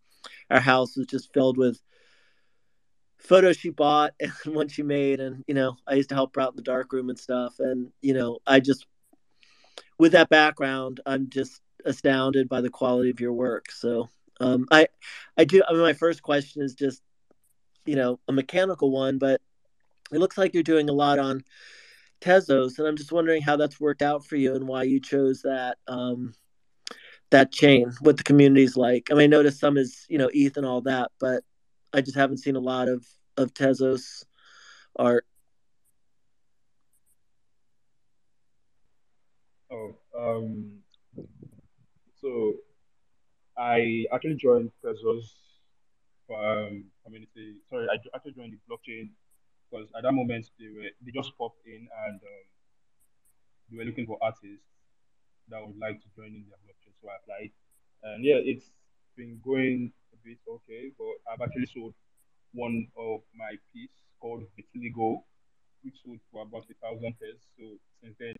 Our 0.49 0.59
house 0.59 0.95
was 0.95 1.07
just 1.07 1.33
filled 1.33 1.57
with 1.57 1.79
photos 3.17 3.57
she 3.57 3.69
bought 3.69 4.13
and 4.19 4.31
one 4.55 4.67
she 4.67 4.83
made. 4.83 5.19
And, 5.19 5.43
you 5.47 5.53
know, 5.53 5.77
I 5.87 5.95
used 5.95 6.09
to 6.09 6.15
help 6.15 6.35
her 6.35 6.41
out 6.41 6.51
in 6.51 6.57
the 6.57 6.61
dark 6.61 6.93
room 6.93 7.09
and 7.09 7.19
stuff. 7.19 7.55
And, 7.59 7.91
you 8.01 8.13
know, 8.13 8.39
I 8.45 8.59
just, 8.59 8.85
with 9.97 10.11
that 10.11 10.29
background, 10.29 11.01
I'm 11.05 11.29
just 11.29 11.61
astounded 11.85 12.47
by 12.47 12.61
the 12.61 12.69
quality 12.69 13.09
of 13.09 13.19
your 13.19 13.33
work. 13.33 13.71
So, 13.71 14.09
um, 14.39 14.67
I, 14.71 14.87
I 15.37 15.45
do. 15.45 15.61
I 15.67 15.73
mean, 15.73 15.81
my 15.81 15.93
first 15.93 16.21
question 16.21 16.61
is 16.61 16.73
just, 16.73 17.01
you 17.85 17.95
know, 17.95 18.19
a 18.27 18.31
mechanical 18.31 18.91
one, 18.91 19.17
but 19.17 19.41
it 20.15 20.19
looks 20.19 20.37
like 20.37 20.53
you're 20.53 20.63
doing 20.63 20.89
a 20.89 20.93
lot 20.93 21.19
on 21.19 21.43
Tezos, 22.21 22.79
and 22.79 22.87
I'm 22.87 22.95
just 22.95 23.11
wondering 23.11 23.41
how 23.41 23.57
that's 23.57 23.79
worked 23.79 24.01
out 24.01 24.25
for 24.25 24.35
you 24.35 24.55
and 24.55 24.67
why 24.67 24.83
you 24.83 24.99
chose 24.99 25.41
that 25.41 25.77
um, 25.87 26.33
that 27.31 27.51
chain. 27.51 27.91
What 28.01 28.17
the 28.17 28.23
community's 28.23 28.77
like. 28.77 29.09
I 29.11 29.15
mean, 29.15 29.23
I 29.23 29.27
noticed 29.27 29.59
some 29.59 29.77
is 29.77 30.05
you 30.09 30.17
know 30.17 30.29
ETH 30.33 30.57
and 30.57 30.65
all 30.65 30.81
that, 30.81 31.11
but 31.19 31.43
I 31.91 32.01
just 32.01 32.17
haven't 32.17 32.37
seen 32.37 32.55
a 32.55 32.61
lot 32.61 32.87
of 32.87 33.05
of 33.37 33.53
Tezos 33.53 34.23
art. 34.95 35.25
Oh, 39.71 39.95
um, 40.17 40.79
so 42.21 42.53
I 43.57 44.05
actually 44.13 44.35
joined 44.35 44.71
Tezos 44.83 45.25
um, 46.33 46.85
community. 47.03 47.55
Sorry, 47.69 47.87
I 47.89 47.97
actually 48.15 48.33
joined 48.33 48.53
the 48.53 48.73
blockchain 48.73 49.09
because 49.73 49.89
at 49.97 50.03
that 50.03 50.11
moment 50.13 50.45
they 50.59 50.67
were 50.69 50.89
they 51.01 51.11
just 51.11 51.35
popped 51.37 51.65
in 51.65 51.87
and 52.05 52.21
um, 52.21 52.45
they 53.69 53.77
were 53.77 53.85
looking 53.85 54.05
for 54.05 54.17
artists 54.21 54.69
that 55.49 55.65
would 55.65 55.77
like 55.79 55.99
to 55.99 56.07
join 56.15 56.27
in 56.27 56.45
their 56.47 56.61
blockchain. 56.61 56.93
So 57.01 57.09
I 57.09 57.17
applied, 57.17 57.51
and 58.03 58.23
yeah, 58.23 58.37
it's 58.37 58.69
been 59.17 59.39
going 59.43 59.91
a 60.13 60.17
bit 60.23 60.37
okay. 60.47 60.91
But 60.97 61.17
I've 61.31 61.41
actually 61.41 61.65
sold 61.73 61.93
one 62.53 62.87
of 62.97 63.21
my 63.35 63.57
piece 63.73 63.97
called 64.19 64.43
Vitiligo, 64.55 65.23
which 65.83 65.95
sold 66.05 66.19
for 66.31 66.43
about 66.43 66.65
a 66.69 66.75
thousand 66.79 67.17
pairs. 67.19 67.41
So 67.57 67.63
since 68.01 68.15
then, 68.19 68.35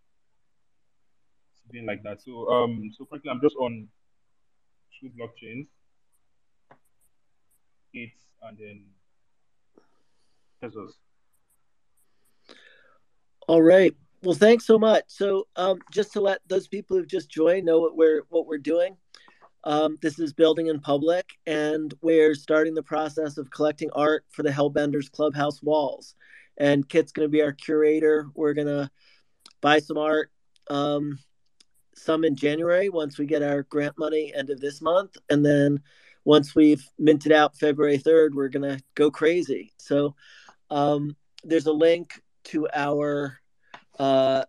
it's 1.52 1.72
been 1.72 1.86
like 1.86 2.04
that. 2.04 2.22
So 2.22 2.48
um, 2.50 2.92
so 2.96 3.06
currently 3.06 3.32
I'm 3.32 3.42
just 3.42 3.56
on 3.58 3.88
two 5.02 5.10
blockchains, 5.18 5.68
it's 7.92 8.22
and 8.44 8.58
then 8.58 8.86
Tezos. 10.62 10.94
All 13.54 13.62
right. 13.62 13.96
Well, 14.24 14.34
thanks 14.34 14.66
so 14.66 14.80
much. 14.80 15.04
So, 15.10 15.46
um, 15.58 15.78
just 15.92 16.12
to 16.14 16.22
let 16.22 16.40
those 16.48 16.68
people 16.68 16.98
who've 16.98 17.08
just 17.08 17.30
joined 17.30 17.68
know 17.68 17.78
what 17.78 17.96
we're 17.96 18.24
what 18.30 18.48
we're 18.48 18.58
doing, 18.58 18.98
um, 19.64 20.00
this 20.02 20.18
is 20.18 20.34
building 20.34 20.70
in 20.70 20.80
public, 20.80 21.34
and 21.46 21.94
we're 22.02 22.34
starting 22.34 22.74
the 22.74 22.82
process 22.82 23.38
of 23.38 23.52
collecting 23.52 23.92
art 23.92 24.26
for 24.32 24.42
the 24.42 24.50
Hellbenders 24.50 25.12
Clubhouse 25.12 25.62
walls. 25.62 26.16
And 26.58 26.90
Kit's 26.90 27.12
going 27.12 27.28
to 27.28 27.32
be 27.32 27.44
our 27.44 27.52
curator. 27.52 28.26
We're 28.34 28.56
going 28.56 28.66
to 28.66 28.90
buy 29.62 29.78
some 29.78 30.00
art, 30.00 30.32
um, 30.72 31.20
some 31.94 32.24
in 32.24 32.36
January 32.36 32.90
once 32.90 33.20
we 33.20 33.28
get 33.28 33.44
our 33.44 33.62
grant 33.62 34.00
money 34.00 34.34
end 34.36 34.50
of 34.50 34.62
this 34.62 34.82
month, 34.82 35.16
and 35.30 35.46
then 35.46 35.80
once 36.26 36.56
we've 36.56 36.90
minted 36.98 37.32
out 37.32 37.56
February 37.60 38.00
third, 38.00 38.34
we're 38.34 38.50
going 38.50 38.78
to 38.78 38.84
go 38.96 39.12
crazy. 39.12 39.74
So, 39.78 40.16
um, 40.72 41.16
there's 41.44 41.68
a 41.68 41.72
link 41.72 42.20
to 42.46 42.68
our 42.74 43.40
uh 44.00 44.44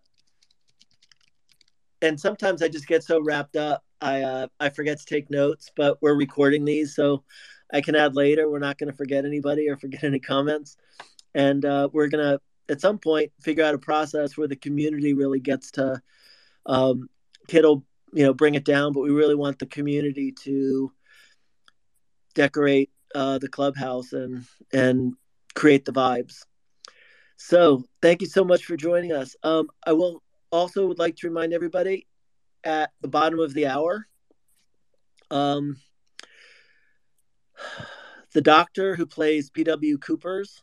and 2.03 2.21
sometimes 2.21 2.63
I 2.63 2.69
just 2.69 2.87
get 2.87 3.03
so 3.03 3.21
wrapped 3.21 3.57
up 3.57 3.85
I 4.05 4.23
uh 4.23 4.47
I 4.61 4.69
forget 4.69 4.99
to 4.99 5.07
take 5.07 5.31
notes, 5.31 5.71
but 5.75 6.01
we're 6.03 6.15
recording 6.15 6.65
these, 6.65 6.95
so 6.95 7.25
I 7.73 7.81
can 7.81 7.97
add 7.97 8.15
later. 8.15 8.49
We're 8.51 8.59
not 8.59 8.77
going 8.77 8.91
to 8.91 8.97
forget 8.97 9.25
anybody 9.25 9.69
or 9.69 9.77
forget 9.77 10.05
any 10.05 10.21
comments, 10.21 10.77
and 11.35 11.65
uh, 11.65 11.89
we're 11.91 12.09
gonna 12.09 12.39
at 12.69 12.83
some 12.83 12.99
point 12.99 13.33
figure 13.41 13.65
out 13.65 13.75
a 13.75 13.79
process 13.79 14.37
where 14.37 14.49
the 14.49 14.57
community 14.57 15.15
really 15.15 15.41
gets 15.41 15.71
to. 15.73 16.01
Um, 16.67 17.09
Kit'll 17.49 17.85
you 18.13 18.25
know 18.25 18.35
bring 18.35 18.55
it 18.55 18.65
down, 18.65 18.93
but 18.93 19.01
we 19.01 19.11
really 19.11 19.35
want 19.35 19.59
the 19.59 19.67
community 19.67 20.33
to 20.43 20.93
decorate 22.35 22.91
uh, 23.15 23.39
the 23.39 23.49
clubhouse 23.49 24.13
and 24.13 24.45
and 24.73 25.15
create 25.55 25.87
the 25.87 25.93
vibes. 25.93 26.45
So 27.47 27.85
thank 28.01 28.23
you 28.23 28.27
so 28.27 28.43
much 28.43 28.65
for 28.65 28.75
joining 28.75 29.13
us. 29.13 29.37
Um, 29.43 29.69
I 29.87 29.93
will 29.93 30.23
also 30.51 30.87
would 30.87 30.99
like 30.99 31.17
to 31.17 31.29
remind 31.29 31.53
everybody 31.53 32.07
at 32.65 32.91
the 33.03 33.09
bottom 33.09 33.39
of 33.39 33.53
the 33.53 33.67
hour. 33.67 34.07
Um, 35.31 35.77
the 38.33 38.41
doctor 38.41 38.97
who 38.97 39.05
plays 39.05 39.51
P.W. 39.51 39.99
Cooper's. 39.99 40.63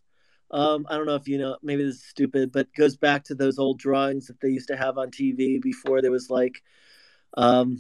Um, 0.50 0.88
I 0.90 0.98
don't 0.98 1.06
know 1.06 1.14
if 1.14 1.28
you 1.28 1.38
know, 1.38 1.56
maybe 1.62 1.84
this 1.84 1.98
is 1.98 2.04
stupid, 2.04 2.52
but 2.52 2.74
goes 2.74 2.98
back 2.98 3.26
to 3.26 3.36
those 3.36 3.60
old 3.60 3.78
drawings 3.78 4.26
that 4.26 4.42
they 4.42 4.50
used 4.50 4.70
to 4.70 4.76
have 4.76 4.98
on 4.98 5.12
TV 5.12 5.62
before 5.62 6.02
there 6.02 6.10
was 6.10 6.32
like 6.32 6.64
um, 7.38 7.80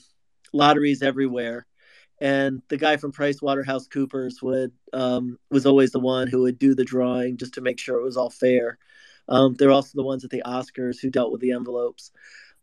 lotteries 0.53 1.01
everywhere. 1.01 1.65
And 2.19 2.61
the 2.69 2.77
guy 2.77 2.97
from 2.97 3.13
Price 3.13 3.41
Waterhouse 3.41 3.87
Coopers 3.87 4.43
would 4.43 4.73
um, 4.93 5.39
was 5.49 5.65
always 5.65 5.89
the 5.89 5.99
one 5.99 6.27
who 6.27 6.43
would 6.43 6.59
do 6.59 6.75
the 6.75 6.85
drawing 6.85 7.37
just 7.37 7.55
to 7.55 7.61
make 7.61 7.79
sure 7.79 7.97
it 7.97 8.03
was 8.03 8.15
all 8.15 8.29
fair. 8.29 8.77
Um, 9.31 9.55
they're 9.55 9.71
also 9.71 9.91
the 9.95 10.03
ones 10.03 10.25
at 10.25 10.29
the 10.29 10.43
Oscars 10.45 10.99
who 10.99 11.09
dealt 11.09 11.31
with 11.31 11.39
the 11.39 11.53
envelopes. 11.53 12.11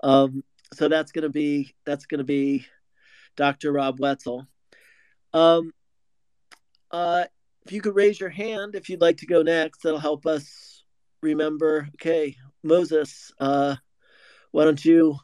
Um, 0.02 0.44
so 0.74 0.88
that's 0.88 1.12
gonna 1.12 1.30
be 1.30 1.74
that's 1.86 2.04
gonna 2.04 2.24
be 2.24 2.66
Dr. 3.36 3.72
Rob 3.72 3.98
Whetsel. 3.98 4.46
Um, 5.32 5.72
uh, 6.90 7.24
if 7.64 7.72
you 7.72 7.80
could 7.80 7.96
raise 7.96 8.20
your 8.20 8.28
hand 8.28 8.74
if 8.74 8.90
you'd 8.90 9.00
like 9.00 9.16
to 9.18 9.26
go 9.26 9.42
next, 9.42 9.82
that'll 9.82 9.98
help 9.98 10.26
us 10.26 10.84
remember. 11.22 11.88
Okay, 11.94 12.36
Moses, 12.62 13.32
uh, 13.40 13.76
why 14.50 14.64
don't 14.64 14.84
you 14.84 15.16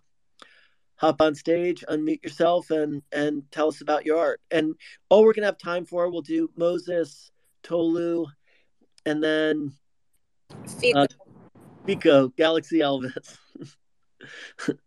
hop 0.97 1.21
on 1.21 1.35
stage, 1.35 1.85
unmute 1.91 2.23
yourself, 2.23 2.71
and 2.71 3.03
and 3.13 3.43
tell 3.51 3.69
us 3.69 3.83
about 3.83 4.07
your 4.07 4.19
art. 4.19 4.41
And 4.51 4.77
all 5.11 5.25
we're 5.25 5.35
gonna 5.35 5.49
have 5.49 5.59
time 5.59 5.85
for, 5.85 6.09
we'll 6.09 6.23
do 6.23 6.49
Moses, 6.57 7.31
Tolu, 7.63 8.25
and 9.05 9.23
then 9.23 9.75
uh, 10.95 11.07
Pico, 11.87 12.29
Galaxy 12.29 12.79
Elvis. 12.79 13.37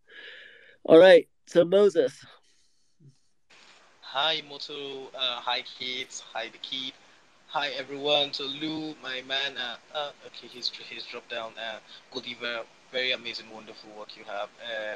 all 0.83 0.97
right, 0.97 1.27
so 1.45 1.63
Moses. 1.63 2.25
Hi, 4.01 4.41
Moto. 4.49 5.07
Uh, 5.15 5.39
hi, 5.39 5.63
kids. 5.77 6.23
Hi, 6.33 6.49
the 6.51 6.57
kid. 6.57 6.93
Hi, 7.49 7.69
everyone. 7.77 8.33
So 8.33 8.45
Lou, 8.45 8.95
my 9.03 9.21
man. 9.27 9.57
Uh, 9.57 9.75
uh, 9.93 10.11
okay, 10.25 10.47
he's 10.47 10.69
he's 10.89 11.03
dropped 11.05 11.29
down. 11.29 11.51
Uh, 11.57 11.77
Godiva, 12.11 12.63
very 12.91 13.11
amazing, 13.11 13.45
wonderful 13.53 13.91
work 13.97 14.17
you 14.17 14.23
have. 14.23 14.49
Uh, 14.59 14.95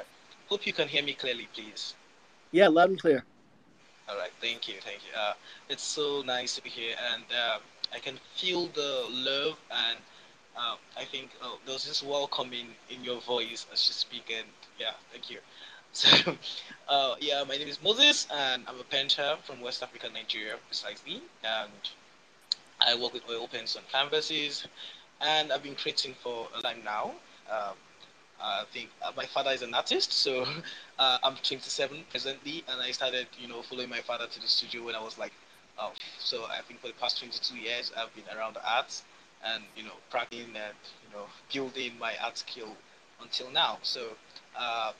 hope 0.49 0.65
you 0.65 0.73
can 0.73 0.87
hear 0.87 1.03
me 1.03 1.13
clearly, 1.13 1.47
please. 1.53 1.93
Yeah, 2.51 2.67
loud 2.67 2.89
and 2.89 2.99
clear. 2.99 3.23
All 4.09 4.17
right, 4.17 4.31
thank 4.41 4.67
you, 4.67 4.75
thank 4.81 5.01
you. 5.05 5.13
Uh, 5.17 5.33
it's 5.69 5.83
so 5.83 6.23
nice 6.25 6.55
to 6.55 6.63
be 6.63 6.69
here, 6.69 6.95
and 7.13 7.23
uh, 7.31 7.59
I 7.93 7.99
can 7.99 8.17
feel 8.35 8.67
the 8.67 9.05
love, 9.09 9.57
and 9.69 9.99
uh, 10.57 10.75
I 10.97 11.05
think 11.05 11.29
oh, 11.41 11.59
there's 11.65 11.85
this 11.85 12.03
welcoming 12.03 12.67
in, 12.89 12.97
in 12.97 13.03
your 13.03 13.21
voice 13.21 13.65
as 13.71 13.87
you 13.87 13.93
speak, 13.93 14.33
and 14.35 14.47
yeah, 14.79 14.91
thank 15.11 15.29
you. 15.29 15.39
So, 15.93 16.07
uh, 16.87 17.15
yeah, 17.19 17.43
my 17.45 17.57
name 17.57 17.67
is 17.67 17.83
Moses, 17.83 18.25
and 18.33 18.63
I'm 18.65 18.79
a 18.79 18.83
painter 18.85 19.35
from 19.43 19.59
West 19.59 19.83
Africa, 19.83 20.07
Nigeria, 20.13 20.55
precisely, 20.67 21.21
and 21.43 21.69
I 22.79 22.95
work 22.95 23.13
with 23.13 23.23
oil 23.29 23.47
paints 23.47 23.75
on 23.75 23.83
canvases, 23.91 24.65
and 25.19 25.51
I've 25.51 25.63
been 25.63 25.75
creating 25.75 26.15
for 26.23 26.47
a 26.57 26.61
time 26.61 26.81
now. 26.85 27.11
Um, 27.51 27.75
I 28.41 28.63
think 28.73 28.89
uh, 29.03 29.11
my 29.17 29.25
father 29.25 29.51
is 29.51 29.61
an 29.61 29.73
artist, 29.73 30.13
so 30.13 30.45
uh, 30.99 31.17
I'm 31.23 31.35
27 31.35 32.05
presently, 32.09 32.63
and 32.69 32.81
I 32.81 32.91
started, 32.91 33.27
you 33.39 33.47
know, 33.49 33.61
following 33.61 33.89
my 33.89 33.99
father 33.99 34.27
to 34.27 34.39
the 34.41 34.47
studio 34.47 34.85
when 34.85 34.95
I 34.95 35.01
was 35.03 35.17
like, 35.17 35.33
oh, 35.77 35.91
so 36.19 36.45
I 36.45 36.61
think 36.67 36.79
for 36.81 36.87
the 36.87 36.93
past 36.93 37.19
22 37.19 37.57
years 37.57 37.91
I've 37.97 38.13
been 38.15 38.25
around 38.35 38.55
the 38.55 38.65
arts 38.69 39.03
and 39.45 39.63
you 39.75 39.83
know 39.83 39.95
practicing 40.09 40.55
and 40.55 40.75
you 41.03 41.15
know 41.15 41.25
building 41.53 41.93
my 41.99 42.13
art 42.23 42.37
skill 42.37 42.75
until 43.21 43.49
now. 43.51 43.77
So 43.83 44.01
uh, 44.57 44.91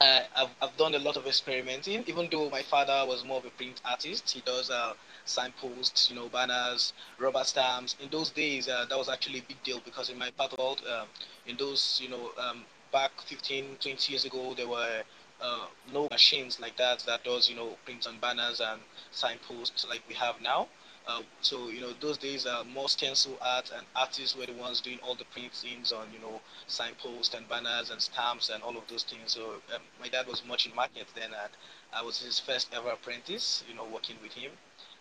I, 0.00 0.22
have 0.34 0.50
I've 0.62 0.76
done 0.76 0.94
a 0.94 0.98
lot 0.98 1.16
of 1.16 1.26
experimenting, 1.26 2.04
even 2.06 2.28
though 2.30 2.48
my 2.50 2.62
father 2.62 3.04
was 3.06 3.24
more 3.24 3.38
of 3.38 3.44
a 3.46 3.50
print 3.50 3.80
artist. 3.84 4.30
He 4.30 4.40
does 4.42 4.70
uh, 4.70 4.94
signposts, 5.24 6.08
you 6.08 6.16
know, 6.16 6.28
banners, 6.28 6.92
rubber 7.18 7.42
stamps. 7.44 7.96
In 8.00 8.08
those 8.10 8.30
days, 8.30 8.68
uh, 8.68 8.86
that 8.88 8.96
was 8.96 9.08
actually 9.08 9.40
a 9.40 9.42
big 9.42 9.62
deal 9.64 9.80
because 9.84 10.08
in 10.10 10.18
my 10.18 10.30
part 10.30 10.52
of 10.52 10.58
world, 10.58 10.82
uh, 10.88 11.04
in 11.46 11.56
those, 11.56 12.00
you 12.02 12.08
know, 12.10 12.30
um, 12.38 12.64
back 12.92 13.10
15, 13.22 13.76
20 13.80 14.12
years 14.12 14.24
ago, 14.24 14.54
there 14.54 14.68
were 14.68 15.02
uh, 15.40 15.66
no 15.92 16.08
machines 16.10 16.60
like 16.60 16.76
that 16.76 17.00
that 17.06 17.24
does, 17.24 17.48
you 17.50 17.56
know, 17.56 17.76
print 17.84 18.06
on 18.06 18.18
banners 18.20 18.60
and 18.60 18.80
signposts 19.10 19.86
like 19.88 20.02
we 20.08 20.14
have 20.14 20.40
now. 20.40 20.68
Uh, 21.08 21.22
so 21.40 21.68
you 21.70 21.80
know 21.80 21.92
those 22.00 22.18
days 22.18 22.44
are 22.46 22.64
more 22.64 22.88
stencil 22.88 23.38
art 23.40 23.70
and 23.74 23.86
artists 23.96 24.36
were 24.36 24.44
the 24.46 24.52
ones 24.52 24.80
doing 24.82 24.98
all 25.02 25.14
the 25.14 25.24
printings 25.26 25.90
on 25.90 26.06
you 26.12 26.20
know 26.20 26.40
signposts 26.66 27.34
and 27.34 27.48
banners 27.48 27.90
and 27.90 28.00
stamps 28.02 28.50
and 28.50 28.62
all 28.62 28.76
of 28.76 28.86
those 28.88 29.04
things. 29.04 29.32
So 29.32 29.54
um, 29.74 29.80
my 30.00 30.08
dad 30.08 30.26
was 30.26 30.42
much 30.46 30.66
in 30.66 30.74
market 30.74 31.06
then 31.14 31.30
and 31.32 31.52
i 31.94 32.02
was 32.02 32.20
his 32.20 32.38
first 32.38 32.68
ever 32.74 32.90
apprentice 32.90 33.64
you 33.68 33.74
know 33.74 33.86
working 33.92 34.16
with 34.22 34.32
him. 34.34 34.52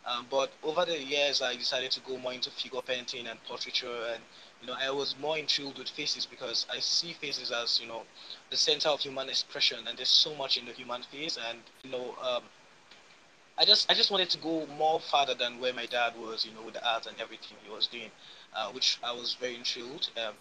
Um, 0.06 0.26
but 0.32 0.52
over 0.64 0.86
the 0.86 0.98
years 0.98 1.42
i 1.42 1.54
decided 1.56 1.92
to 1.92 2.00
go 2.00 2.18
more 2.18 2.32
into 2.34 2.50
figure 2.52 2.82
painting 2.82 3.28
and 3.28 3.44
portraiture 3.44 4.06
and 4.14 4.24
you 4.62 4.68
know 4.68 4.76
i 4.80 4.90
was 4.90 5.16
more 5.22 5.38
intrigued 5.38 5.78
with 5.78 5.90
faces 5.90 6.26
because 6.26 6.66
i 6.72 6.80
see 6.80 7.12
faces 7.14 7.52
as 7.52 7.82
you 7.82 7.88
know 7.88 8.04
the 8.50 8.56
center 8.56 8.88
of 8.90 9.02
human 9.02 9.28
expression 9.28 9.80
and 9.88 9.98
there's 9.98 10.08
so 10.26 10.34
much 10.36 10.56
in 10.58 10.66
the 10.66 10.72
human 10.72 11.02
face 11.04 11.38
and 11.50 11.60
you 11.84 11.92
know 11.92 12.16
um, 12.22 12.44
I 13.58 13.66
just 13.66 13.90
I 13.92 13.94
just 13.96 14.12
wanted 14.12 14.30
to 14.32 14.38
go 14.38 14.66
more 14.78 15.00
farther 15.00 15.34
than 15.34 15.60
where 15.60 15.74
my 15.74 15.86
dad 15.86 16.14
was, 16.18 16.46
you 16.46 16.52
know, 16.54 16.62
with 16.62 16.76
the 16.76 16.88
art 16.88 17.06
and 17.08 17.20
everything 17.20 17.58
he 17.64 17.70
was 17.70 17.88
doing, 17.88 18.12
uh, 18.56 18.70
which 18.72 19.00
I 19.04 19.12
was 19.12 19.36
very 19.40 19.56
intrigued. 19.56 20.10
Um, 20.18 20.36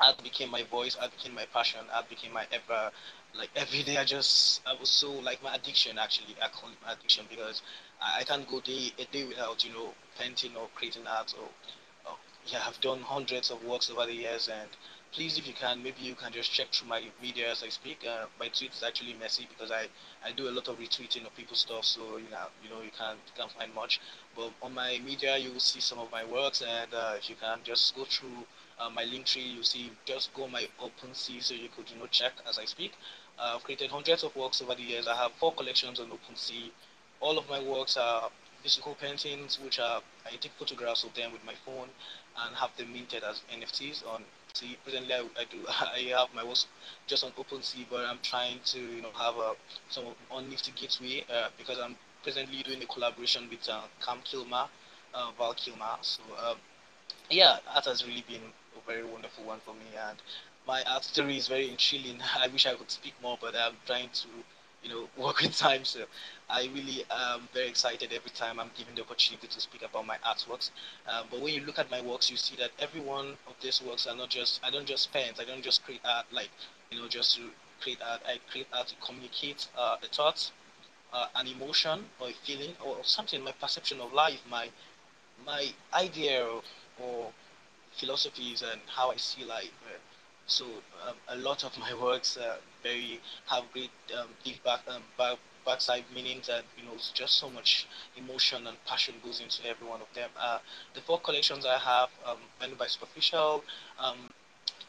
art 0.00 0.22
became 0.22 0.50
my 0.50 0.62
voice, 0.64 0.96
art 0.96 1.10
became 1.12 1.34
my 1.34 1.46
passion, 1.46 1.80
art 1.92 2.08
became 2.08 2.32
my 2.32 2.46
ever 2.52 2.90
like 3.34 3.50
every 3.56 3.82
day. 3.82 3.96
I 3.98 4.04
just 4.04 4.62
I 4.66 4.74
was 4.74 4.90
so 4.90 5.12
like 5.12 5.42
my 5.42 5.54
addiction 5.54 5.98
actually. 5.98 6.36
I 6.42 6.48
call 6.48 6.70
it 6.70 6.78
my 6.84 6.92
addiction 6.92 7.26
because 7.28 7.62
I, 8.00 8.20
I 8.20 8.24
can't 8.24 8.48
go 8.48 8.60
day 8.60 8.92
a 8.98 9.04
day 9.06 9.24
without 9.24 9.64
you 9.64 9.72
know 9.72 9.94
painting 10.18 10.52
or 10.56 10.68
creating 10.74 11.06
art 11.06 11.34
or, 11.40 11.48
or 12.10 12.16
yeah 12.46 12.62
I've 12.66 12.80
done 12.80 13.00
hundreds 13.00 13.50
of 13.50 13.64
works 13.64 13.90
over 13.90 14.06
the 14.06 14.14
years 14.14 14.48
and 14.48 14.68
please, 15.12 15.38
if 15.38 15.46
you 15.46 15.52
can, 15.54 15.82
maybe 15.82 16.00
you 16.02 16.14
can 16.14 16.32
just 16.32 16.52
check 16.52 16.66
through 16.72 16.88
my 16.88 17.00
media 17.22 17.50
as 17.50 17.62
I 17.62 17.68
speak. 17.68 18.04
Uh, 18.08 18.26
my 18.38 18.48
tweet 18.48 18.72
is 18.72 18.82
actually 18.82 19.14
messy 19.14 19.46
because 19.48 19.70
I, 19.70 19.86
I 20.24 20.32
do 20.32 20.48
a 20.48 20.52
lot 20.52 20.68
of 20.68 20.78
retweeting 20.78 21.26
of 21.26 21.36
people's 21.36 21.60
stuff, 21.60 21.84
so 21.84 22.16
you 22.16 22.30
know 22.30 22.46
you 22.62 22.70
know 22.70 22.80
you 22.80 22.90
can't 22.98 23.18
can't 23.36 23.52
find 23.52 23.74
much. 23.74 24.00
But 24.34 24.52
on 24.62 24.72
my 24.72 24.98
media, 25.04 25.36
you 25.36 25.52
will 25.52 25.60
see 25.60 25.80
some 25.80 25.98
of 25.98 26.10
my 26.10 26.24
works, 26.24 26.62
and 26.62 26.92
uh, 26.94 27.14
if 27.18 27.28
you 27.28 27.36
can 27.36 27.58
just 27.62 27.94
go 27.94 28.04
through 28.04 28.46
uh, 28.78 28.88
my 28.88 29.04
link 29.04 29.26
tree, 29.26 29.42
you 29.42 29.62
see 29.62 29.90
just 30.06 30.32
go 30.32 30.48
my 30.48 30.66
OpenSea, 30.80 31.42
so 31.42 31.54
you 31.54 31.68
could 31.76 31.90
you 31.90 31.98
know 31.98 32.06
check 32.06 32.32
as 32.48 32.58
I 32.58 32.64
speak. 32.64 32.92
Uh, 33.38 33.52
I've 33.56 33.64
created 33.64 33.90
hundreds 33.90 34.24
of 34.24 34.34
works 34.34 34.62
over 34.62 34.74
the 34.74 34.82
years. 34.82 35.06
I 35.06 35.16
have 35.16 35.32
four 35.32 35.52
collections 35.52 36.00
on 36.00 36.08
OpenSea. 36.08 36.70
All 37.20 37.38
of 37.38 37.48
my 37.50 37.62
works 37.62 37.96
are 37.96 38.30
physical 38.62 38.94
paintings, 38.94 39.58
which 39.60 39.78
are 39.78 40.00
I 40.24 40.36
take 40.36 40.52
photographs 40.52 41.04
of 41.04 41.12
them 41.14 41.32
with 41.32 41.44
my 41.44 41.54
phone 41.66 41.88
and 42.42 42.56
have 42.56 42.74
them 42.78 42.92
minted 42.94 43.22
as 43.22 43.42
NFTs 43.52 44.06
on 44.06 44.24
See, 44.54 44.76
presently 44.84 45.12
I, 45.12 45.18
I 45.36 45.44
do 45.50 45.66
I 45.68 46.16
have 46.16 46.32
my 46.32 46.44
works 46.44 46.66
just 47.08 47.24
on 47.24 47.32
OpenSea, 47.32 47.86
but 47.90 48.04
I'm 48.04 48.20
trying 48.22 48.60
to 48.66 48.78
you 48.78 49.02
know 49.02 49.10
have 49.12 49.36
a 49.36 49.54
some 49.90 50.04
on 50.30 50.48
Nifty 50.48 50.72
Gateway 50.76 51.24
uh, 51.28 51.48
because 51.58 51.78
I'm 51.78 51.96
presently 52.22 52.62
doing 52.62 52.80
a 52.80 52.86
collaboration 52.86 53.48
with 53.50 53.68
uh, 53.68 53.82
Cam 54.00 54.18
Kilmer, 54.22 54.66
uh, 55.12 55.30
Val 55.36 55.54
Kilmer. 55.54 55.96
So 56.02 56.22
um, 56.38 56.56
yeah, 57.30 57.58
art 57.74 57.86
has 57.86 58.06
really 58.06 58.24
been 58.28 58.42
a 58.76 58.86
very 58.86 59.04
wonderful 59.04 59.44
one 59.44 59.58
for 59.64 59.74
me, 59.74 59.90
and 60.08 60.18
my 60.68 60.84
art 60.84 61.02
story 61.02 61.36
is 61.36 61.48
very 61.48 61.68
intriguing. 61.68 62.20
I 62.38 62.46
wish 62.46 62.64
I 62.66 62.74
could 62.74 62.92
speak 62.92 63.14
more, 63.20 63.36
but 63.40 63.56
I'm 63.56 63.74
trying 63.86 64.10
to 64.10 64.28
you 64.84 64.90
know 64.90 65.08
work 65.24 65.40
with 65.42 65.56
time. 65.58 65.84
So 65.84 66.04
I 66.50 66.70
really 66.74 67.04
am 67.10 67.48
very 67.54 67.68
excited 67.68 68.12
every 68.12 68.30
time 68.30 68.60
I'm 68.60 68.70
given 68.78 68.94
the 68.94 69.02
opportunity 69.02 69.48
to 69.48 69.60
speak 69.60 69.82
about 69.82 70.06
my 70.06 70.18
artworks. 70.26 70.70
Uh, 71.08 71.24
but 71.30 71.40
when 71.40 71.54
you 71.54 71.62
look 71.62 71.78
at 71.78 71.90
my 71.90 72.02
works, 72.02 72.30
you 72.30 72.36
see 72.36 72.56
that 72.56 72.70
every 72.78 73.00
one 73.00 73.36
of 73.48 73.54
these 73.62 73.82
works 73.82 74.06
are 74.06 74.16
not 74.16 74.30
just, 74.30 74.60
I 74.64 74.70
don't 74.70 74.86
just 74.86 75.12
paint, 75.12 75.40
I 75.40 75.44
don't 75.44 75.62
just 75.62 75.84
create 75.84 76.00
art 76.04 76.26
like, 76.32 76.50
you 76.90 77.00
know, 77.00 77.08
just 77.08 77.36
to 77.36 77.50
create 77.80 77.98
art. 78.06 78.22
I 78.26 78.38
create 78.50 78.68
art 78.72 78.88
to 78.88 78.94
communicate 79.04 79.68
uh, 79.76 79.96
a 80.02 80.06
thought, 80.08 80.50
uh, 81.12 81.28
an 81.36 81.46
emotion, 81.48 82.06
or 82.20 82.28
a 82.30 82.32
feeling, 82.46 82.74
or 82.84 82.98
something, 83.04 83.42
my 83.44 83.52
perception 83.52 84.00
of 84.00 84.12
life, 84.12 84.40
my 84.50 84.70
my 85.46 85.72
idea 85.92 86.44
of, 86.44 86.64
or 87.00 87.32
philosophies 87.92 88.62
and 88.62 88.80
how 88.88 89.10
I 89.10 89.16
see 89.16 89.44
life. 89.44 89.72
Uh, 89.86 89.98
so 90.46 90.64
um, 91.06 91.14
a 91.28 91.36
lot 91.36 91.64
of 91.64 91.76
my 91.78 91.94
works 91.94 92.36
uh, 92.36 92.56
very 92.82 93.20
have 93.46 93.64
great 93.72 93.90
um, 94.18 94.28
give 94.44 94.62
back 94.64 94.80
um, 94.88 95.02
back 95.18 95.38
bad 95.64 95.80
side, 95.80 96.04
meaning 96.14 96.40
that 96.46 96.64
you 96.76 96.84
know 96.84 96.94
just 97.14 97.38
so 97.38 97.48
much 97.50 97.86
emotion 98.16 98.66
and 98.66 98.76
passion 98.84 99.14
goes 99.24 99.40
into 99.40 99.66
every 99.66 99.86
one 99.86 100.00
of 100.00 100.08
them. 100.14 100.30
Uh, 100.38 100.58
the 100.94 101.00
four 101.00 101.20
collections 101.20 101.64
I 101.66 101.78
have, 101.78 102.10
um, 102.26 102.38
by 102.78 102.86
Superficial, 102.86 103.64
um, 103.98 104.30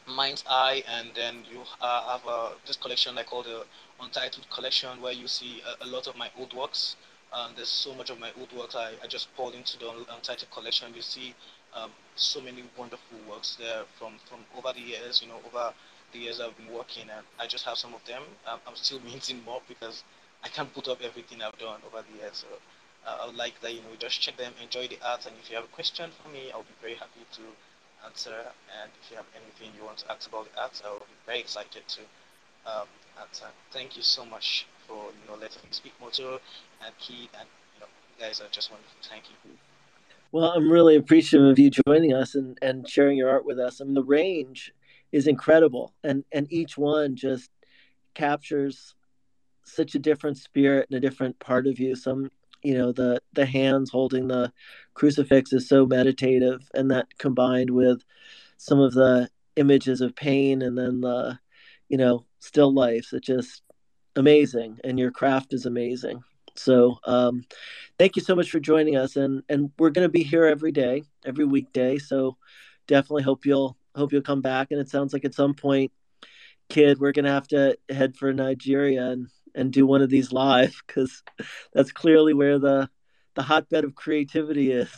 Mind's 0.08 0.44
Eye, 0.50 0.84
and 0.88 1.10
then 1.16 1.44
you 1.52 1.62
uh, 1.82 2.18
have 2.18 2.28
uh, 2.28 2.50
this 2.68 2.78
collection 2.78 3.18
I 3.18 3.24
call 3.24 3.44
the 3.44 3.66
Untitled 4.02 4.50
Collection, 4.50 5.02
where 5.02 5.14
you 5.14 5.28
see 5.28 5.62
a, 5.82 5.86
a 5.86 5.88
lot 5.88 6.08
of 6.08 6.16
my 6.18 6.30
old 6.38 6.54
works. 6.54 6.96
Um, 7.34 7.52
there's 7.56 7.70
so 7.70 7.94
much 7.96 8.10
of 8.10 8.20
my 8.20 8.32
old 8.40 8.52
works 8.54 8.76
I, 8.76 8.92
I 9.04 9.08
just 9.08 9.34
poured 9.36 9.56
into 9.56 9.78
the 9.80 9.90
Untitled 9.90 10.52
Collection. 10.52 10.94
You 10.96 11.02
see 11.02 11.34
um, 11.76 11.92
so 12.16 12.42
many 12.42 12.64
wonderful 12.78 13.18
works 13.30 13.56
there 13.60 13.84
from, 14.00 14.14
from 14.30 14.40
over 14.58 14.74
the 14.74 14.82
years, 14.82 15.22
you 15.22 15.28
know, 15.28 15.40
over 15.46 15.74
the 16.14 16.20
years 16.20 16.40
I've 16.40 16.56
been 16.58 16.74
working, 16.74 17.04
and 17.04 17.26
I 17.40 17.48
just 17.48 17.66
have 17.66 17.78
some 17.78 17.94
of 17.94 18.04
them. 18.06 18.24
Um, 18.48 18.60
I'm 18.68 18.76
still 18.76 19.00
minting 19.06 19.44
more 19.46 19.62
because 19.68 20.04
I 20.44 20.48
can't 20.48 20.74
put 20.74 20.88
up 20.88 21.00
everything 21.04 21.42
I've 21.42 21.58
done 21.58 21.80
over 21.86 22.04
the 22.04 22.18
years. 22.22 22.46
So 22.46 22.48
uh, 23.06 23.18
I 23.24 23.26
would 23.28 23.36
like 23.36 23.60
that, 23.62 23.74
you 23.74 23.82
know, 23.82 23.96
just 24.00 24.22
check 24.22 24.38
them, 24.38 24.54
enjoy 24.62 24.88
the 24.88 24.98
art, 25.06 25.26
and 25.26 25.36
if 25.42 25.50
you 25.50 25.56
have 25.56 25.66
a 25.66 25.76
question 25.76 26.10
for 26.24 26.30
me, 26.30 26.52
I'll 26.54 26.64
be 26.64 26.78
very 26.82 26.96
happy 26.96 27.26
to 27.34 27.42
answer. 28.06 28.36
And 28.82 28.92
if 29.02 29.12
you 29.12 29.18
have 29.18 29.28
anything 29.36 29.76
you 29.78 29.86
want 29.86 30.00
to 30.00 30.12
ask 30.12 30.28
about 30.30 30.52
the 30.52 30.62
art, 30.62 30.82
I 30.86 30.92
will 30.92 31.00
be 31.00 31.20
very 31.26 31.40
excited 31.40 31.84
to 31.88 32.02
um, 32.66 32.88
answer. 33.20 33.48
Thank 33.72 33.98
you 33.98 34.04
so 34.04 34.26
much 34.26 34.66
for, 34.88 34.96
you 35.12 35.26
know, 35.28 35.36
letting 35.36 35.62
me 35.64 35.72
speak 35.72 35.94
Moto 36.02 36.40
and 36.86 36.98
Keith, 37.00 37.30
and, 37.40 37.48
you 37.76 37.80
know, 37.82 37.88
you 38.18 38.26
guys 38.26 38.42
are 38.42 38.50
just 38.52 38.72
wonderful. 38.72 38.98
Thank 39.04 39.26
you. 39.30 39.36
Well, 40.32 40.52
I'm 40.52 40.70
really 40.72 40.96
appreciative 40.96 41.48
of 41.48 41.60
you 41.60 41.70
joining 41.70 42.14
us 42.14 42.36
and, 42.36 42.58
and 42.62 42.88
sharing 42.90 43.18
your 43.18 43.30
art 43.30 43.46
with 43.46 43.60
us. 43.60 43.80
I 43.80 43.86
mean, 43.86 43.94
the 43.94 44.04
range 44.04 44.74
is 45.12 45.28
incredible, 45.28 45.94
and 46.04 46.26
and 46.32 46.52
each 46.52 46.78
one 46.78 47.16
just 47.16 47.50
captures 48.14 48.96
such 49.64 49.96
a 49.96 50.00
different 50.00 50.38
spirit 50.38 50.88
and 50.90 50.98
a 50.98 51.02
different 51.08 51.40
part 51.40 51.68
of 51.68 51.80
you. 51.80 51.96
Some, 51.96 52.30
you 52.64 52.78
know, 52.78 52.92
the 52.92 53.22
the 53.34 53.46
hands 53.46 53.92
holding 53.92 54.28
the 54.28 54.52
crucifix 54.94 55.54
is 55.54 55.70
so 55.70 55.86
meditative, 55.86 56.70
and 56.74 56.92
that 56.92 57.18
combined 57.18 57.70
with 57.70 58.04
some 58.58 58.80
of 58.80 58.94
the 58.94 59.30
images 59.56 60.02
of 60.02 60.16
pain, 60.16 60.62
and 60.62 60.78
then 60.78 61.02
the, 61.02 61.40
you 61.88 61.98
know, 61.98 62.26
still 62.40 62.74
lifes. 62.74 63.14
It's 63.14 63.28
just 63.28 63.64
amazing, 64.16 64.80
and 64.84 65.00
your 65.00 65.12
craft 65.12 65.54
is 65.54 65.66
amazing. 65.66 66.24
So 66.56 67.00
um, 67.06 67.44
thank 67.98 68.16
you 68.16 68.22
so 68.22 68.36
much 68.36 68.50
for 68.50 68.60
joining 68.60 68.96
us, 68.96 69.16
and 69.16 69.44
and 69.50 69.72
we're 69.78 69.90
going 69.90 70.06
to 70.06 70.12
be 70.12 70.24
here 70.24 70.46
every 70.46 70.72
day, 70.72 71.04
every 71.26 71.46
weekday. 71.46 71.98
So 71.98 72.38
definitely 72.88 73.24
hope 73.24 73.46
you'll 73.46 73.78
hope 73.96 74.12
you'll 74.12 74.22
come 74.22 74.42
back. 74.42 74.72
And 74.72 74.80
it 74.80 74.90
sounds 74.90 75.14
like 75.14 75.26
at 75.26 75.34
some 75.34 75.54
point, 75.54 75.92
kid, 76.70 77.00
we're 77.00 77.12
going 77.12 77.26
to 77.26 77.32
have 77.32 77.48
to 77.50 77.78
head 77.90 78.16
for 78.16 78.34
Nigeria 78.34 79.10
and 79.10 79.28
and 79.54 79.72
do 79.72 79.86
one 79.86 80.02
of 80.02 80.10
these 80.10 80.32
live 80.32 80.82
because 80.86 81.24
that's 81.74 81.92
clearly 81.92 82.34
where 82.34 82.60
the 82.60 82.90
the 83.36 83.44
hotbed 83.44 83.84
of 83.84 83.96
creativity 83.96 84.72
is. 84.72 84.90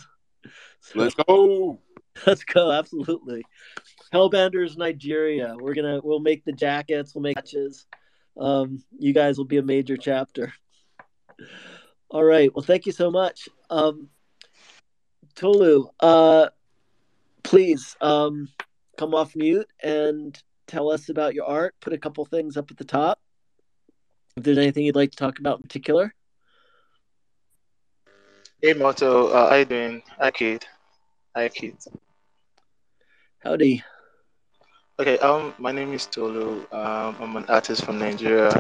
So, 0.80 1.00
let's 1.00 1.16
go. 1.16 1.82
Let's 2.26 2.44
go. 2.44 2.72
Absolutely. 2.72 3.44
Hellbenders 4.12 4.76
Nigeria. 4.76 5.56
We're 5.60 5.76
gonna 5.76 6.00
we'll 6.04 6.20
make 6.20 6.44
the 6.46 6.52
jackets. 6.52 7.14
We'll 7.14 7.22
make 7.22 7.36
patches. 7.36 7.86
Um, 8.36 8.84
you 8.98 9.14
guys 9.14 9.38
will 9.38 9.46
be 9.46 9.58
a 9.58 9.64
major 9.64 9.98
chapter. 9.98 10.52
All 12.10 12.24
right. 12.24 12.54
Well, 12.56 12.64
thank 12.64 12.86
you 12.86 12.92
so 12.92 13.12
much. 13.12 13.50
Um, 13.70 14.10
Tolu, 15.36 15.90
uh, 16.00 16.48
please 17.44 17.96
um, 18.02 18.50
come 18.98 19.14
off 19.14 19.36
mute 19.36 19.70
and 19.84 20.42
tell 20.68 20.90
us 20.90 21.10
about 21.10 21.34
your 21.34 21.46
art. 21.46 21.76
Put 21.82 21.94
a 21.94 21.98
couple 21.98 22.26
things 22.26 22.58
up 22.58 22.72
at 22.72 22.78
the 22.78 22.86
top. 22.86 23.20
If 24.36 24.44
there's 24.44 24.58
anything 24.58 24.86
you'd 24.86 24.96
like 24.96 25.12
to 25.12 25.18
talk 25.18 25.40
about 25.40 25.58
in 25.58 25.64
particular. 25.64 26.14
Hey, 28.62 28.74
Moto. 28.74 29.28
Uh, 29.28 29.50
how 29.50 29.56
you 29.56 29.66
doing? 29.66 30.04
Hi, 30.18 30.32
Kid. 30.32 30.66
Hi, 31.36 31.50
Kid. 31.50 31.78
Howdy. 33.40 33.84
Okay, 35.00 35.20
um, 35.20 35.54
my 35.60 35.72
name 35.72 35.94
is 35.94 36.08
Tolu. 36.08 36.66
Um, 36.72 37.16
I'm 37.22 37.36
an 37.36 37.46
artist 37.50 37.86
from 37.86 38.00
Nigeria. 38.00 38.52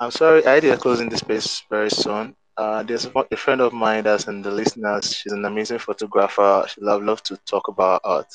I'm 0.00 0.10
sorry, 0.10 0.46
I 0.46 0.58
did 0.58 0.80
closing 0.80 1.10
the 1.10 1.18
space 1.18 1.62
very 1.68 1.90
soon. 1.90 2.34
Uh, 2.56 2.82
there's 2.82 3.04
a 3.04 3.36
friend 3.36 3.60
of 3.60 3.74
mine 3.74 4.04
that's 4.04 4.26
in 4.26 4.40
the 4.40 4.50
listeners. 4.50 5.14
She's 5.14 5.32
an 5.32 5.44
amazing 5.44 5.80
photographer. 5.80 6.64
She'd 6.66 6.82
love, 6.82 7.02
love 7.02 7.22
to 7.24 7.36
talk 7.44 7.68
about 7.68 8.00
art. 8.04 8.26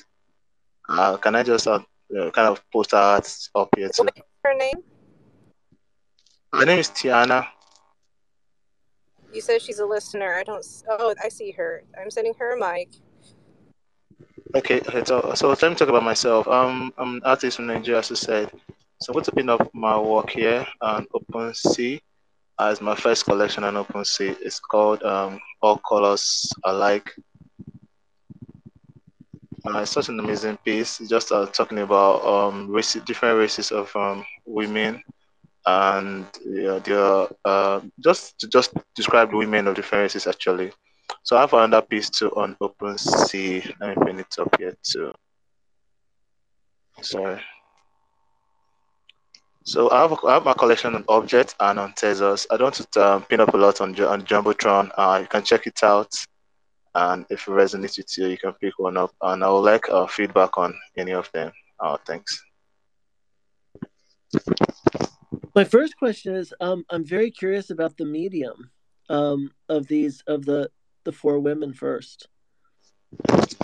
Uh, 0.88 1.18
can 1.18 1.34
I 1.34 1.42
just 1.42 1.66
uh, 1.68 1.80
kind 2.10 2.48
of 2.48 2.62
post 2.70 2.92
her 2.92 2.98
art 2.98 3.28
up 3.56 3.70
here 3.76 3.90
too? 3.90 4.04
What's 4.04 4.22
her 4.44 4.54
name? 4.54 4.84
Her 6.54 6.64
name 6.64 6.78
is 6.78 6.90
Tiana. 6.90 7.48
You 9.34 9.42
said 9.42 9.64
she's 9.64 9.80
a 9.80 9.86
listener. 9.86 10.36
I 10.36 10.44
don't. 10.44 10.64
Oh, 10.88 11.16
I 11.24 11.30
see 11.30 11.50
her. 11.52 11.84
I'm 12.00 12.12
sending 12.12 12.36
her 12.38 12.56
a 12.56 12.60
mic. 12.60 12.90
Okay. 14.56 14.82
So, 15.06 15.32
so 15.36 15.50
let 15.50 15.62
me 15.62 15.76
talk 15.76 15.90
about 15.90 16.04
myself. 16.04 16.48
Um, 16.48 16.94
I'm 16.98 17.16
an 17.18 17.22
artist 17.26 17.58
from 17.58 17.68
Nigeria, 17.68 18.00
as 18.00 18.12
I 18.12 18.16
said. 18.16 18.52
So 19.02 19.12
I'm 19.12 19.14
going 19.14 19.26
to 19.26 19.32
pin 19.32 19.50
up 19.50 19.70
my 19.74 20.00
work 20.00 20.30
here 20.32 20.66
on 20.82 21.06
OpenSea 21.14 22.00
as 22.60 22.82
my 22.82 22.96
first 22.96 23.26
collection 23.26 23.64
on 23.64 23.76
OpenSea. 23.76 24.36
It's 24.42 24.60
called 24.60 25.04
um, 25.04 25.40
All 25.62 25.80
Colors 25.88 26.52
Alike. 26.66 27.12
Uh, 29.66 29.80
it's 29.80 29.92
such 29.92 30.10
an 30.10 30.20
amazing 30.20 30.58
piece. 30.58 31.00
It's 31.00 31.10
just 31.10 31.32
uh, 31.32 31.46
talking 31.48 31.80
about 31.80 32.24
um, 32.26 32.70
race, 32.72 32.94
different 33.06 33.38
races 33.38 33.72
of 33.72 33.94
um, 33.96 34.26
women, 34.46 35.04
and 35.66 36.26
yeah, 36.46 36.80
they're 36.80 37.28
uh, 37.44 37.82
just 38.00 38.46
just 38.52 38.74
describe 38.96 39.34
women 39.34 39.68
of 39.68 39.76
different 39.76 40.04
races 40.04 40.26
actually. 40.28 40.72
So 41.28 41.36
I 41.36 41.42
have 41.42 41.52
another 41.52 41.86
piece 41.86 42.10
too 42.10 42.32
on 42.38 42.56
OpenSea. 42.62 43.74
Let 43.82 43.98
me 43.98 44.06
pin 44.06 44.20
it 44.22 44.34
up 44.40 44.56
here 44.58 44.78
too. 44.82 45.12
Sorry. 47.02 47.42
So 49.66 49.92
I 49.92 50.04
have, 50.04 50.18
I 50.26 50.36
have 50.36 50.46
my 50.46 50.54
collection 50.54 50.96
on 50.96 51.04
objkt 51.04 51.54
and 51.60 51.80
on 51.80 51.92
Tezos. 51.92 52.48
I 52.50 52.56
don't 52.56 52.96
um, 52.96 53.24
pin 53.24 53.42
up 53.42 53.54
a 53.54 53.58
lot 53.58 53.82
on 53.82 53.90
on 54.00 54.22
Jumbotron. 54.22 54.90
Uh, 54.98 55.20
you 55.22 55.28
can 55.28 55.44
check 55.44 55.68
it 55.68 55.84
out, 55.84 56.16
and 56.96 57.26
if 57.30 57.46
it 57.46 57.52
resonates 57.52 57.98
with 57.98 58.18
you, 58.18 58.28
you 58.28 58.38
can 58.38 58.54
pick 58.54 58.80
one 58.80 58.96
up. 58.96 59.12
And 59.22 59.44
I 59.44 59.50
would 59.50 59.66
like 59.72 59.90
uh, 59.90 60.08
feedback 60.08 60.58
on 60.58 60.74
any 60.96 61.12
of 61.12 61.30
them. 61.34 61.52
Uh, 61.78 61.98
thanks. 62.06 62.42
My 65.54 65.66
first 65.66 65.98
question 65.98 66.36
is, 66.36 66.54
um, 66.62 66.86
I'm 66.90 67.04
very 67.04 67.32
curious 67.32 67.70
about 67.70 67.98
the 67.98 68.06
medium 68.06 68.72
um, 69.10 69.52
of 69.68 69.88
these 69.88 70.24
of 70.28 70.46
the 70.46 70.70
the 71.08 71.14
four 71.14 71.40
women 71.40 71.74
first. 71.74 72.28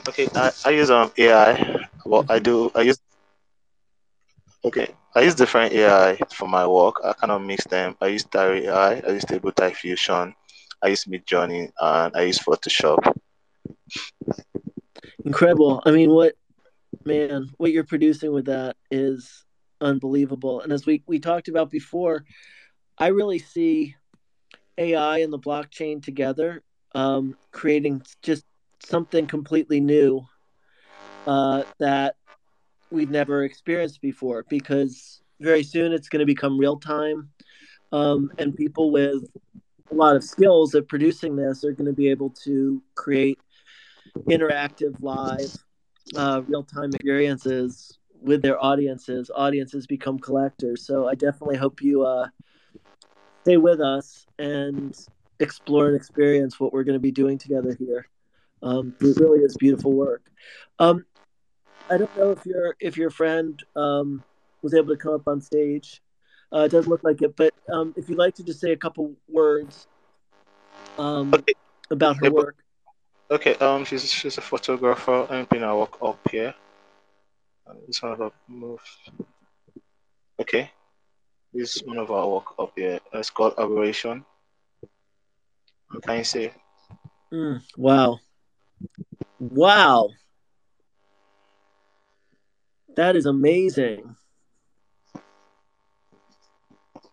Okay, 0.08 0.30
I, 0.34 0.52
I 0.66 0.70
use 0.70 0.90
um 0.90 1.12
AI. 1.18 1.52
Well, 2.06 2.26
I 2.30 2.40
do. 2.40 2.72
I 2.74 2.84
use. 2.84 3.00
Okay, 4.64 4.88
I 5.14 5.22
use 5.28 5.36
different 5.36 5.74
AI 5.74 6.16
for 6.32 6.48
my 6.48 6.66
work. 6.66 6.96
I 7.04 7.12
kind 7.12 7.32
of 7.32 7.42
mix 7.42 7.68
them. 7.68 7.98
I 8.00 8.08
use 8.16 8.22
Starry 8.22 8.68
AI. 8.68 9.04
I 9.06 9.10
use 9.12 9.24
Stable 9.24 9.52
Diffusion. 9.52 10.34
I 10.82 10.88
use 10.88 11.04
Midjourney, 11.04 11.70
and 11.82 12.16
I 12.16 12.22
use 12.32 12.40
Photoshop. 12.40 13.00
Incredible. 15.26 15.84
I 15.86 15.92
mean, 15.92 16.12
what 16.12 16.36
man, 17.04 17.50
what 17.58 17.74
you're 17.74 17.84
producing 17.84 18.32
with 18.32 18.46
that 18.46 18.78
is 18.90 19.44
unbelievable. 19.82 20.62
And 20.62 20.72
as 20.72 20.86
we 20.86 21.04
we 21.08 21.20
talked 21.20 21.50
about 21.50 21.70
before, 21.70 22.24
I 22.98 23.08
really 23.08 23.40
see 23.40 23.96
AI 24.78 25.18
and 25.18 25.34
the 25.34 25.40
blockchain 25.40 26.02
together 26.02 26.64
um, 26.94 27.36
creating 27.52 28.02
just 28.22 28.46
something 28.80 29.28
completely 29.28 29.80
new 29.80 30.26
uh, 31.26 31.64
that 31.80 32.16
we've 32.90 33.10
never 33.10 33.44
experienced 33.44 34.02
before 34.02 34.46
because 34.50 35.22
very 35.40 35.64
soon 35.64 35.92
it's 35.92 36.10
going 36.10 36.20
to 36.20 36.26
become 36.26 36.58
real 36.60 36.78
time 36.78 37.30
um, 37.92 38.32
and 38.38 38.56
people 38.56 38.92
with 38.92 39.24
a 39.92 39.96
lot 39.96 40.16
of 40.16 40.24
skills 40.24 40.76
at 40.76 40.88
producing 40.88 41.36
this 41.36 41.64
are 41.64 41.72
going 41.72 41.86
to 41.86 41.94
be 41.94 42.10
able 42.10 42.30
to 42.30 42.82
create 42.96 43.40
interactive 44.30 44.96
live 45.02 45.52
uh, 46.16 46.42
real 46.48 46.64
time 46.64 46.94
experiences 46.94 47.98
with 48.22 48.42
their 48.42 48.64
audiences. 48.64 49.30
Audiences 49.36 49.86
become 49.86 50.18
collectors. 50.20 50.86
So 50.86 51.08
i 51.08 51.16
definitely 51.16 51.58
hope 51.58 51.82
you 51.82 52.04
uh, 52.04 52.28
stay 53.42 53.58
with 53.58 53.82
us 53.82 54.26
and 54.40 54.96
explore 55.40 55.88
and 55.88 55.96
experience 55.96 56.60
what 56.60 56.74
we're 56.74 56.84
going 56.84 56.96
to 56.96 57.00
be 57.00 57.12
doing 57.12 57.38
together 57.38 57.76
here. 57.78 58.08
Um, 58.62 58.96
it 59.02 59.18
really 59.18 59.40
is 59.40 59.58
beautiful 59.58 59.92
work. 59.92 60.24
Um, 60.80 61.06
I 61.90 61.98
don't 61.98 62.16
know 62.18 62.32
if 62.32 62.46
your 62.46 62.76
if 62.80 62.98
your 62.98 63.10
friend 63.10 63.62
um, 63.76 64.24
was 64.62 64.74
able 64.74 64.96
to 64.96 64.98
come 64.98 65.14
up 65.14 65.28
on 65.28 65.42
stage. 65.42 66.02
Uh, 66.54 66.60
it 66.60 66.70
doesn't 66.70 66.90
look 66.90 67.04
like 67.04 67.22
it, 67.22 67.36
but 67.36 67.54
um, 67.72 67.94
if 67.98 68.08
you'd 68.08 68.18
like 68.18 68.36
to 68.36 68.44
just 68.44 68.62
say 68.62 68.72
a 68.72 68.78
couple 68.78 69.14
words 69.28 69.88
um, 70.98 71.34
okay. 71.34 71.54
about 71.90 72.16
her 72.18 72.32
work. 72.32 72.56
Okay, 73.32 73.56
um, 73.56 73.84
she's 73.84 74.10
she's 74.12 74.38
a 74.38 74.42
photographer. 74.42 75.28
I'm 75.30 75.46
gonna 75.52 75.76
work 75.78 75.98
up 76.02 76.20
here. 76.30 76.54
This 77.88 78.02
one 78.02 78.12
of 78.14 78.20
her 78.20 78.32
move. 78.48 78.82
Okay, 80.40 80.72
this 81.54 81.76
is 81.76 81.84
one 81.84 81.98
of 81.98 82.12
our 82.12 82.28
work 82.30 82.60
up 82.60 82.74
here. 82.76 83.00
It's 83.14 83.30
called 83.30 83.56
Aberration. 83.58 84.24
You 85.94 86.24
say? 86.24 86.54
Mm, 87.32 87.62
wow. 87.78 88.20
Wow. 89.40 90.10
That 92.96 93.16
is 93.16 93.26
amazing. 93.26 94.16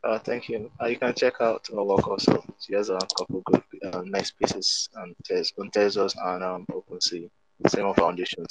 Uh, 0.03 0.19
thank 0.19 0.49
you. 0.49 0.71
Uh, 0.81 0.87
you 0.87 0.97
can 0.97 1.15
check 1.15 1.35
out 1.41 1.69
our 1.77 1.85
work 1.85 2.09
also. 2.09 2.43
She 2.59 2.75
has 2.75 2.89
a 2.89 2.99
couple 3.17 3.43
good, 3.45 3.63
uh, 3.83 4.03
nice 4.07 4.31
pieces 4.31 4.89
on, 4.97 5.15
Tez- 5.25 5.53
on 5.59 5.71
Tezos 5.71 6.15
and 6.23 6.43
um, 6.43 6.67
OpenSea. 6.71 7.29
Same 7.69 7.87
on 7.87 7.95
Foundation. 7.95 8.45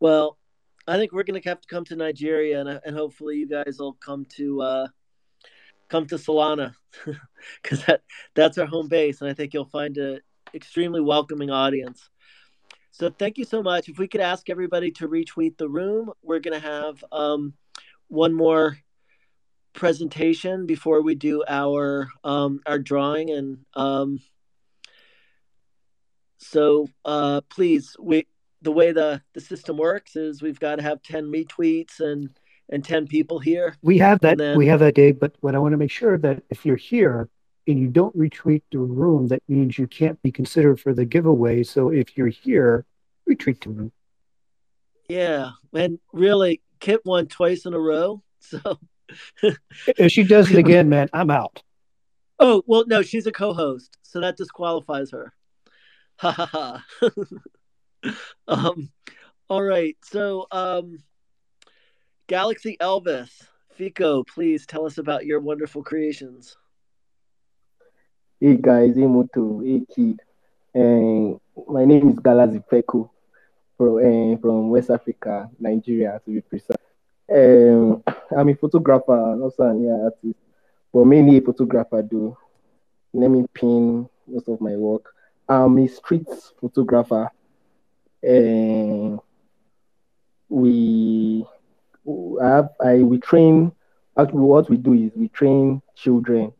Well, 0.00 0.38
I 0.88 0.96
think 0.96 1.12
we're 1.12 1.22
gonna 1.22 1.40
have 1.44 1.60
to 1.60 1.68
come 1.68 1.84
to 1.86 1.96
Nigeria, 1.96 2.60
and 2.60 2.80
and 2.84 2.96
hopefully 2.96 3.36
you 3.36 3.48
guys 3.48 3.76
will 3.78 3.92
come 3.92 4.24
to 4.36 4.62
uh, 4.62 4.86
come 5.92 6.06
to 6.06 6.14
Solana, 6.14 6.74
because 7.62 7.84
that 7.84 8.02
that's 8.34 8.56
our 8.56 8.66
home 8.66 8.88
base, 8.88 9.20
and 9.20 9.28
I 9.30 9.34
think 9.34 9.52
you'll 9.52 9.66
find 9.66 9.96
a 9.98 10.20
extremely 10.54 11.02
welcoming 11.02 11.50
audience. 11.50 12.08
So 12.92 13.10
thank 13.10 13.36
you 13.36 13.44
so 13.44 13.62
much. 13.62 13.90
If 13.90 13.98
we 13.98 14.08
could 14.08 14.22
ask 14.22 14.48
everybody 14.48 14.90
to 14.92 15.08
retweet 15.08 15.58
the 15.58 15.68
room, 15.68 16.10
we're 16.22 16.40
gonna 16.40 16.58
have 16.58 17.04
um, 17.12 17.52
one 18.08 18.32
more 18.32 18.78
presentation 19.74 20.64
before 20.64 21.02
we 21.02 21.14
do 21.14 21.44
our 21.46 22.08
um, 22.24 22.60
our 22.66 22.78
drawing, 22.78 23.30
and 23.30 23.58
um, 23.74 24.18
so 26.38 26.88
uh, 27.04 27.42
please 27.50 27.94
we 28.00 28.26
the 28.62 28.72
way 28.72 28.92
the 28.92 29.20
the 29.34 29.42
system 29.42 29.76
works 29.76 30.16
is 30.16 30.40
we've 30.40 30.60
got 30.60 30.76
to 30.76 30.82
have 30.82 31.02
10 31.02 31.24
retweets 31.24 32.00
and 32.00 32.30
and 32.72 32.84
10 32.84 33.06
people 33.06 33.38
here 33.38 33.76
We 33.82 33.98
have 33.98 34.18
that. 34.20 34.38
then 34.38 34.56
We 34.58 34.66
have 34.66 34.80
that, 34.80 34.94
Dave. 34.94 35.20
But 35.20 35.34
what 35.40 35.54
I 35.54 35.58
want 35.58 35.72
to 35.72 35.76
make 35.78 35.90
sure 35.90 36.18
that 36.18 36.42
if 36.50 36.66
you're 36.66 36.76
here 36.76 37.28
and 37.68 37.78
you 37.78 37.86
don't 37.88 38.16
retweet 38.18 38.62
the 38.72 38.78
room, 38.80 39.28
that 39.28 39.42
means 39.48 39.78
you 39.78 39.86
can't 39.86 40.20
be 40.22 40.32
considered 40.32 40.80
for 40.80 40.92
the 40.92 41.04
giveaway. 41.04 41.62
So 41.62 41.90
if 41.90 42.16
you're 42.16 42.26
here, 42.28 42.84
retweet 43.28 43.62
the 43.62 43.70
room. 43.70 43.92
yeah 45.08 45.50
and 45.74 45.98
really 46.12 46.60
kit 46.80 47.00
won 47.04 47.26
twice 47.26 47.66
in 47.66 47.74
a 47.74 47.78
row 47.78 48.22
so 48.40 48.58
If 49.86 50.10
she 50.10 50.24
does 50.24 50.50
it 50.50 50.58
again, 50.64 50.88
man, 50.88 51.08
I'm 51.12 51.30
out. 51.30 51.62
oh 52.40 52.62
well 52.66 52.84
no 52.86 53.02
she's 53.02 53.26
a 53.26 53.32
co-host 53.32 53.96
so 54.02 54.20
that 54.20 54.36
disqualifies 54.36 55.10
her 55.12 55.32
ha 56.16 56.32
ha 56.32 56.46
ha 56.46 56.84
um 58.48 58.90
all 59.48 59.62
right 59.62 59.96
so 60.02 60.46
um 60.50 60.98
galaxy 62.32 62.78
elvis 62.80 63.42
fico 63.76 64.24
please 64.24 64.64
tell 64.64 64.86
us 64.86 64.96
about 64.96 65.26
your 65.26 65.38
wonderful 65.38 65.82
creations 65.82 66.56
Hey 68.40 68.56
guys, 68.56 68.96
hey 68.96 69.06
Moto, 69.06 69.60
hey 69.60 69.82
Kid. 69.94 70.18
My 70.74 71.84
name 71.84 72.08
is 72.08 72.16
Galazi 72.16 72.64
Peku 72.66 73.08
from 73.76 73.96
uh, 73.98 74.36
from 74.38 74.70
West 74.70 74.88
Africa, 74.88 75.50
Nigeria 75.60 76.20
to 76.24 76.30
be 76.30 76.40
precise. 76.40 76.76
Um, 77.30 78.02
I'm 78.34 78.48
a 78.48 78.54
photographer 78.54 79.40
also 79.40 79.64
an 79.64 80.02
artist, 80.02 80.40
but 80.90 81.04
mainly 81.04 81.36
a 81.36 81.40
photographer. 81.42 82.00
Do 82.02 82.34
let 83.12 83.30
me 83.30 83.44
pin 83.52 84.08
most 84.26 84.48
of 84.48 84.58
my 84.62 84.74
work. 84.74 85.14
I'm 85.48 85.76
a 85.78 85.86
street 85.86 86.26
photographer, 86.58 87.30
and 88.22 89.20
we 90.48 91.46
have 92.40 92.70
I 92.80 92.96
we 92.98 93.18
train. 93.18 93.72
Actually, 94.18 94.40
what 94.40 94.68
we 94.68 94.76
do 94.76 94.92
is 94.92 95.12
we 95.14 95.28
train 95.28 95.80
children 95.94 96.52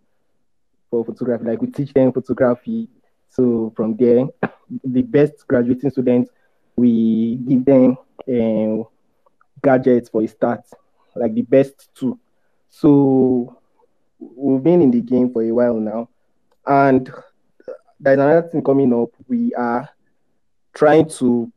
for 0.90 1.04
photography. 1.04 1.44
Like 1.44 1.60
we 1.60 1.68
teach 1.68 1.92
them 1.92 2.12
photography. 2.12 2.88
So 3.28 3.72
from 3.76 3.96
there, 3.96 4.26
the 4.84 5.02
best 5.02 5.46
graduating 5.46 5.90
students, 5.90 6.30
we 6.76 7.36
give 7.36 7.64
them 7.64 7.96
um, 8.28 8.84
gadgets 9.62 10.08
for 10.08 10.22
a 10.22 10.26
start, 10.28 10.60
like 11.14 11.34
the 11.34 11.42
best 11.42 11.88
two. 11.94 12.18
So 12.68 13.58
we've 14.18 14.62
been 14.62 14.82
in 14.82 14.90
the 14.90 15.00
game 15.00 15.32
for 15.32 15.42
a 15.42 15.52
while 15.52 15.74
now, 15.74 16.08
and 16.66 17.12
there's 18.00 18.18
another 18.18 18.48
thing 18.48 18.62
coming 18.62 18.92
up. 18.92 19.10
We 19.28 19.54
are 19.54 19.88
trying 20.74 21.08
to 21.10 21.52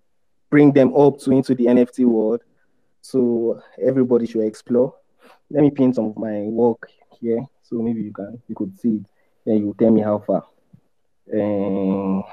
bring 0.49 0.72
them 0.72 0.95
up 0.95 1.20
to 1.20 1.32
into 1.32 1.56
the 1.56 1.66
NFT 1.66 2.06
world, 2.06 2.41
so 3.06 3.61
everybody 3.82 4.26
should 4.27 4.45
explore. 4.45 4.95
Let 5.49 5.64
me 5.64 5.72
pin 5.72 5.94
some 5.94 6.06
of 6.06 6.18
my 6.18 6.41
work 6.41 6.90
here, 7.19 7.45
so 7.64 7.82
maybe 7.82 8.02
you 8.02 8.14
can 8.14 8.41
you 8.48 8.56
could 8.56 8.77
see 8.80 8.95
it. 8.95 9.06
Then 9.45 9.57
you 9.57 9.76
tell 9.77 9.91
me 9.91 10.02
how 10.02 10.19
far. 10.19 10.45
Um, 11.34 12.23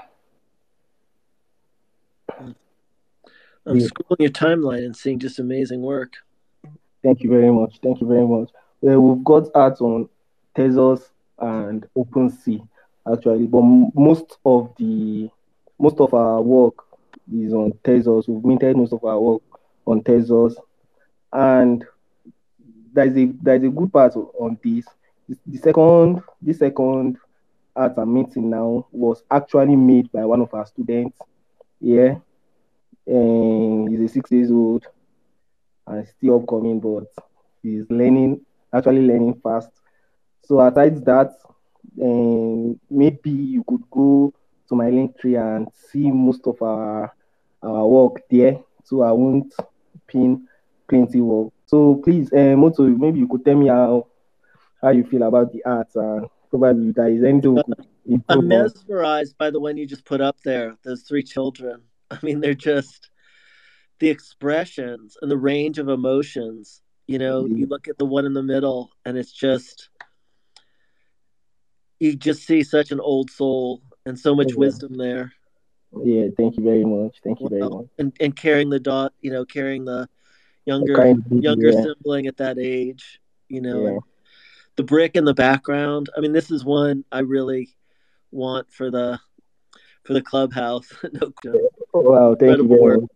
i'm 3.65 3.77
yeah. 3.77 3.87
scrolling 3.87 4.19
your 4.19 4.31
timeline 4.31 4.85
and 4.85 4.95
seeing 4.95 5.19
just 5.19 5.39
amazing 5.39 5.81
work 5.81 6.17
Thank 7.03 7.23
you 7.23 7.31
very 7.31 7.51
much. 7.51 7.81
Thank 7.83 8.01
you 8.01 8.07
very 8.07 8.27
much. 8.27 8.51
Well, 8.81 9.01
we've 9.01 9.25
got 9.25 9.49
art 9.55 9.81
on 9.81 10.09
Tezos 10.57 11.09
and 11.39 11.85
OpenSea 11.97 12.67
actually, 13.11 13.47
but 13.47 13.63
most 13.63 14.39
of 14.45 14.73
the 14.79 15.29
most 15.79 15.99
of 15.99 16.15
our 16.15 16.41
work 16.41 16.75
is 17.35 17.53
on 17.53 17.73
Tezos. 17.85 18.29
We've 18.29 18.45
minted 18.45 18.77
most 18.77 18.93
of 18.93 19.05
our 19.05 19.19
work 19.19 19.43
on 19.87 20.03
Tezos, 20.03 20.55
and 21.33 21.85
there's 22.93 23.17
a 23.17 23.33
there's 23.43 23.65
a 23.65 23.69
good 23.69 23.93
part 23.93 24.15
on 24.17 24.59
this. 24.63 24.87
The 25.47 25.59
second 25.59 26.23
the 26.41 26.53
second 26.53 27.19
art 27.75 27.95
I'm 27.97 28.13
minting 28.15 28.51
now 28.51 28.87
was 28.93 29.23
actually 29.31 29.77
made 29.77 30.11
by 30.13 30.25
one 30.25 30.41
of 30.41 30.53
our 30.53 30.67
students. 30.67 31.19
Yeah, 31.81 32.17
and 33.07 33.89
he's 33.89 34.01
a 34.01 34.09
six 34.09 34.31
years 34.31 34.51
old 34.51 34.87
and 35.87 36.07
still 36.07 36.37
upcoming, 36.37 36.81
but 36.81 37.07
he's 37.63 37.85
learning, 37.91 38.41
actually 38.73 39.03
learning 39.03 39.41
fast. 39.43 39.71
So 40.45 40.61
aside 40.61 41.05
that, 41.05 41.35
um, 42.01 42.79
maybe 42.91 43.31
you 43.31 43.65
could 43.65 43.83
go 43.91 44.33
to 44.69 44.75
my 44.75 44.91
link 44.91 45.19
tree 45.19 45.37
and 45.37 45.69
see 45.91 46.11
most 46.11 46.47
of 46.47 46.61
our 46.63 47.13
our 47.63 47.87
work 47.87 48.23
there. 48.31 48.59
So 48.85 49.03
I 49.03 49.13
won't 49.13 49.55
pin 50.13 50.47
plenty 50.89 51.21
work. 51.21 51.53
So 51.67 51.97
please, 52.05 52.33
uh, 52.33 52.55
Moto, 52.57 52.85
maybe 52.85 53.19
you 53.19 53.29
could 53.29 53.45
tell 53.45 53.57
me 53.57 53.69
how 53.69 54.07
how 54.83 54.91
you 54.91 55.05
feel 55.05 55.23
about 55.23 55.53
the 55.53 55.65
art 55.65 55.89
and 55.95 56.27
probably 56.51 56.89
if 56.89 56.97
there 56.97 57.09
is 57.09 57.23
anything 57.23 57.57
i'm 58.29 58.49
mesmerized 58.49 59.39
by 59.39 59.49
the 59.51 59.61
one 59.61 59.77
you 59.77 59.87
just 59.87 60.05
put 60.05 60.21
up 60.21 60.37
there 60.45 60.77
those 60.85 61.03
three 61.03 61.23
children 61.23 61.81
i 62.11 62.19
mean 62.23 62.41
they're 62.41 62.55
just 62.55 63.09
the 64.01 64.11
expressions 64.11 65.17
and 65.23 65.31
the 65.31 65.37
range 65.37 65.79
of 65.79 65.89
emotions 65.89 66.83
you 67.07 67.19
know 67.19 67.47
you 67.47 67.67
look 67.67 67.89
at 67.89 67.99
the 67.99 68.05
one 68.05 68.27
in 68.27 68.33
the 68.33 68.43
middle 68.43 68.91
and 69.05 69.17
it's 69.17 69.33
just 69.33 69.89
you 72.01 72.17
just 72.17 72.45
see 72.45 72.65
such 72.65 72.91
an 72.91 72.99
old 73.01 73.31
soul 73.31 73.81
and 74.05 74.19
so 74.19 74.35
much 74.35 74.49
Yeah. 74.51 74.59
wisdom 74.59 74.97
there 74.97 75.33
Yeah, 76.03 76.29
thank 76.37 76.57
you 76.57 76.65
very 76.65 76.85
much. 76.85 77.17
Thank 77.23 77.41
you 77.41 77.49
very 77.49 77.63
much. 77.69 77.87
and 77.99 78.13
and 78.21 78.35
carrying 78.35 78.71
the 78.71 78.81
dot 78.81 79.13
you 79.21 79.31
know 79.31 79.45
carrying 79.45 79.85
the 79.85 80.09
younger 80.65 80.95
kind 80.95 81.25
of- 81.31 81.43
younger 81.45 81.71
yeah. 81.71 81.83
sibling 81.83 82.27
at 82.27 82.37
that 82.39 82.59
age 82.59 83.21
you 83.49 83.61
know 83.61 83.85
Yeah. 83.87 83.99
the 84.77 84.85
brick 84.85 85.17
in 85.17 85.25
the 85.25 85.35
background 85.35 86.09
i 86.17 86.21
mean 86.21 86.33
this 86.33 86.51
is 86.53 86.65
one 86.65 87.05
i 87.11 87.19
really 87.19 87.75
want 88.31 88.73
for 88.73 88.89
the 88.91 89.19
for 90.05 90.13
the 90.15 90.23
clubhouse 90.23 90.89
no. 91.13 91.33
Oh, 91.95 92.01
wow, 92.01 92.35
thank 92.39 92.57
you 92.59 92.67
very 92.69 93.01
much. 93.01 93.11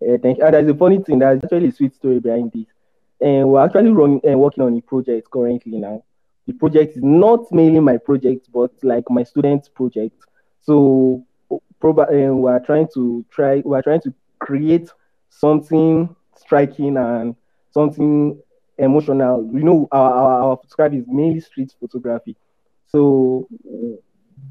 Yeah, 0.00 0.16
thank 0.22 0.38
you. 0.38 0.44
And 0.44 0.54
there's 0.54 0.68
a 0.68 0.74
funny 0.74 0.98
thing, 1.02 1.18
there's 1.20 1.42
actually 1.44 1.68
a 1.68 1.72
sweet 1.72 1.94
story 1.94 2.18
behind 2.20 2.50
this. 2.52 2.66
And 3.20 3.48
we're 3.48 3.64
actually 3.64 3.90
running 3.90 4.20
and 4.24 4.40
working 4.40 4.64
on 4.64 4.76
a 4.76 4.80
project 4.82 5.30
currently 5.30 5.78
now. 5.78 6.02
The 6.46 6.52
project 6.54 6.96
is 6.96 7.02
not 7.02 7.50
mainly 7.52 7.80
my 7.80 7.96
project, 7.96 8.48
but 8.52 8.72
like 8.82 9.04
my 9.08 9.22
students' 9.22 9.68
project. 9.68 10.16
So 10.60 11.24
probably 11.80 12.24
uh, 12.24 12.32
we're 12.32 12.58
trying 12.60 12.88
to 12.94 13.24
try 13.30 13.62
we're 13.64 13.82
trying 13.82 14.00
to 14.02 14.14
create 14.38 14.88
something 15.30 16.14
striking 16.36 16.96
and 16.96 17.34
something 17.70 18.40
emotional. 18.78 19.48
You 19.52 19.62
know, 19.62 19.88
our, 19.92 20.12
our, 20.12 20.42
our 20.42 20.56
photography 20.56 20.98
is 20.98 21.04
mainly 21.08 21.40
street 21.40 21.74
photography. 21.78 22.36
So 22.86 23.48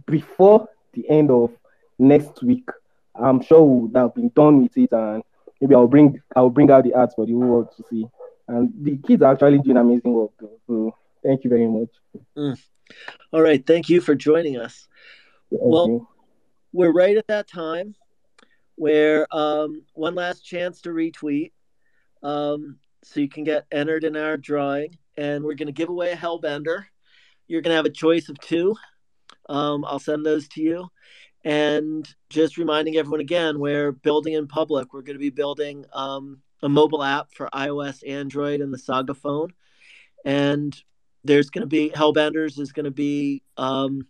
before 0.06 0.68
the 0.94 1.10
end 1.10 1.32
of 1.32 1.52
next 1.98 2.44
week, 2.44 2.68
I'm 3.16 3.42
sure 3.42 3.64
we'll 3.64 4.02
have 4.02 4.16
been 4.16 4.30
done 4.30 4.64
with 4.64 4.78
it, 4.78 4.92
and 4.92 5.24
maybe 5.62 5.76
I'll 5.76 5.88
bring 5.88 6.20
I'll 6.36 6.50
bring 6.50 6.72
out 6.72 6.84
the 6.84 6.94
art 6.94 7.14
for 7.16 7.26
the 7.26 7.34
whole 7.34 7.42
world 7.42 7.70
to 7.78 7.84
see. 7.90 8.06
And 8.48 8.74
the 8.82 8.98
kids 8.98 9.22
are 9.22 9.32
actually 9.34 9.60
doing 9.60 9.78
amazing 9.78 10.12
work, 10.12 10.32
though. 10.40 10.60
So 10.68 10.96
thank 11.24 11.44
you 11.44 11.50
very 11.50 11.68
much. 11.68 11.90
Mm. 12.38 12.60
all 13.32 13.42
right 13.42 13.66
thank 13.66 13.90
you 13.90 14.02
for 14.02 14.14
joining 14.14 14.58
us 14.58 14.88
Thank 15.50 15.62
well. 15.64 16.08
We're 16.74 16.92
right 16.92 17.18
at 17.18 17.28
that 17.28 17.48
time 17.48 17.96
where 18.76 19.28
um, 19.32 19.84
one 19.94 20.16
last 20.16 20.42
chance 20.42 20.82
to 20.82 20.90
retweet 20.90 21.52
um, 22.24 22.78
so 23.04 23.20
you 23.20 23.30
can 23.30 23.44
get 23.46 23.66
entered 23.72 24.04
in 24.04 24.18
our 24.18 24.38
drawing 24.38 24.98
and 25.18 25.44
we're 25.44 25.56
going 25.56 25.68
to 25.68 25.74
give 25.74 25.90
away 25.90 26.12
a 26.12 26.16
hellbender 26.18 26.86
you're 27.48 27.62
going 27.62 27.72
to 27.72 27.78
have 27.78 27.86
a 27.86 27.90
choice 27.90 28.30
of 28.30 28.40
two 28.40 28.76
Um, 29.50 29.86
I'll 29.86 30.00
send 30.00 30.26
those 30.26 30.48
to 30.50 30.62
you. 30.62 30.90
And 31.44 32.08
just 32.30 32.58
reminding 32.58 32.96
everyone 32.96 33.20
again, 33.20 33.60
we're 33.60 33.92
building 33.92 34.34
in 34.34 34.48
public. 34.48 34.94
We're 34.94 35.02
going 35.02 35.18
to 35.18 35.20
be 35.20 35.30
building 35.30 35.86
um, 35.94 36.42
a 36.62 36.70
mobile 36.70 37.04
app 37.04 37.34
for 37.34 37.50
iOS, 37.54 38.08
Android, 38.08 38.62
and 38.62 38.74
the 38.74 38.78
Saga 38.78 39.14
phone. 39.14 39.54
And 40.24 40.76
there's 41.26 41.50
going 41.50 41.64
to 41.64 41.68
be 41.68 41.90
Hellbenders 41.90 42.60
is 42.60 42.72
going 42.72 42.86
to 42.86 42.92
be 42.92 43.44
um, 43.58 44.08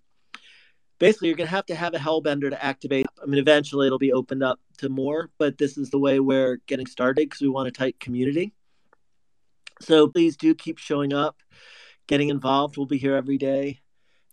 basically 0.99 1.27
you're 1.27 1.37
going 1.37 1.47
to 1.47 1.55
have 1.55 1.65
to 1.67 1.75
have 1.75 1.93
a 1.93 1.99
Hellbender 1.99 2.49
to 2.49 2.63
activate. 2.63 3.05
I 3.21 3.25
mean, 3.25 3.39
eventually 3.39 3.87
it'll 3.87 3.99
be 3.99 4.13
opened 4.13 4.43
up 4.43 4.59
to 4.79 4.89
more, 4.89 5.29
but 5.37 5.57
this 5.57 5.77
is 5.77 5.89
the 5.89 5.99
way 5.99 6.19
we're 6.19 6.57
getting 6.67 6.85
started 6.85 7.29
because 7.29 7.41
we 7.41 7.49
want 7.49 7.67
a 7.67 7.71
tight 7.71 7.99
community. 7.99 8.53
So 9.81 10.07
please 10.07 10.37
do 10.37 10.55
keep 10.55 10.77
showing 10.77 11.13
up, 11.13 11.41
getting 12.07 12.29
involved. 12.29 12.77
We'll 12.77 12.85
be 12.85 12.97
here 12.97 13.15
every 13.15 13.37
day 13.37 13.81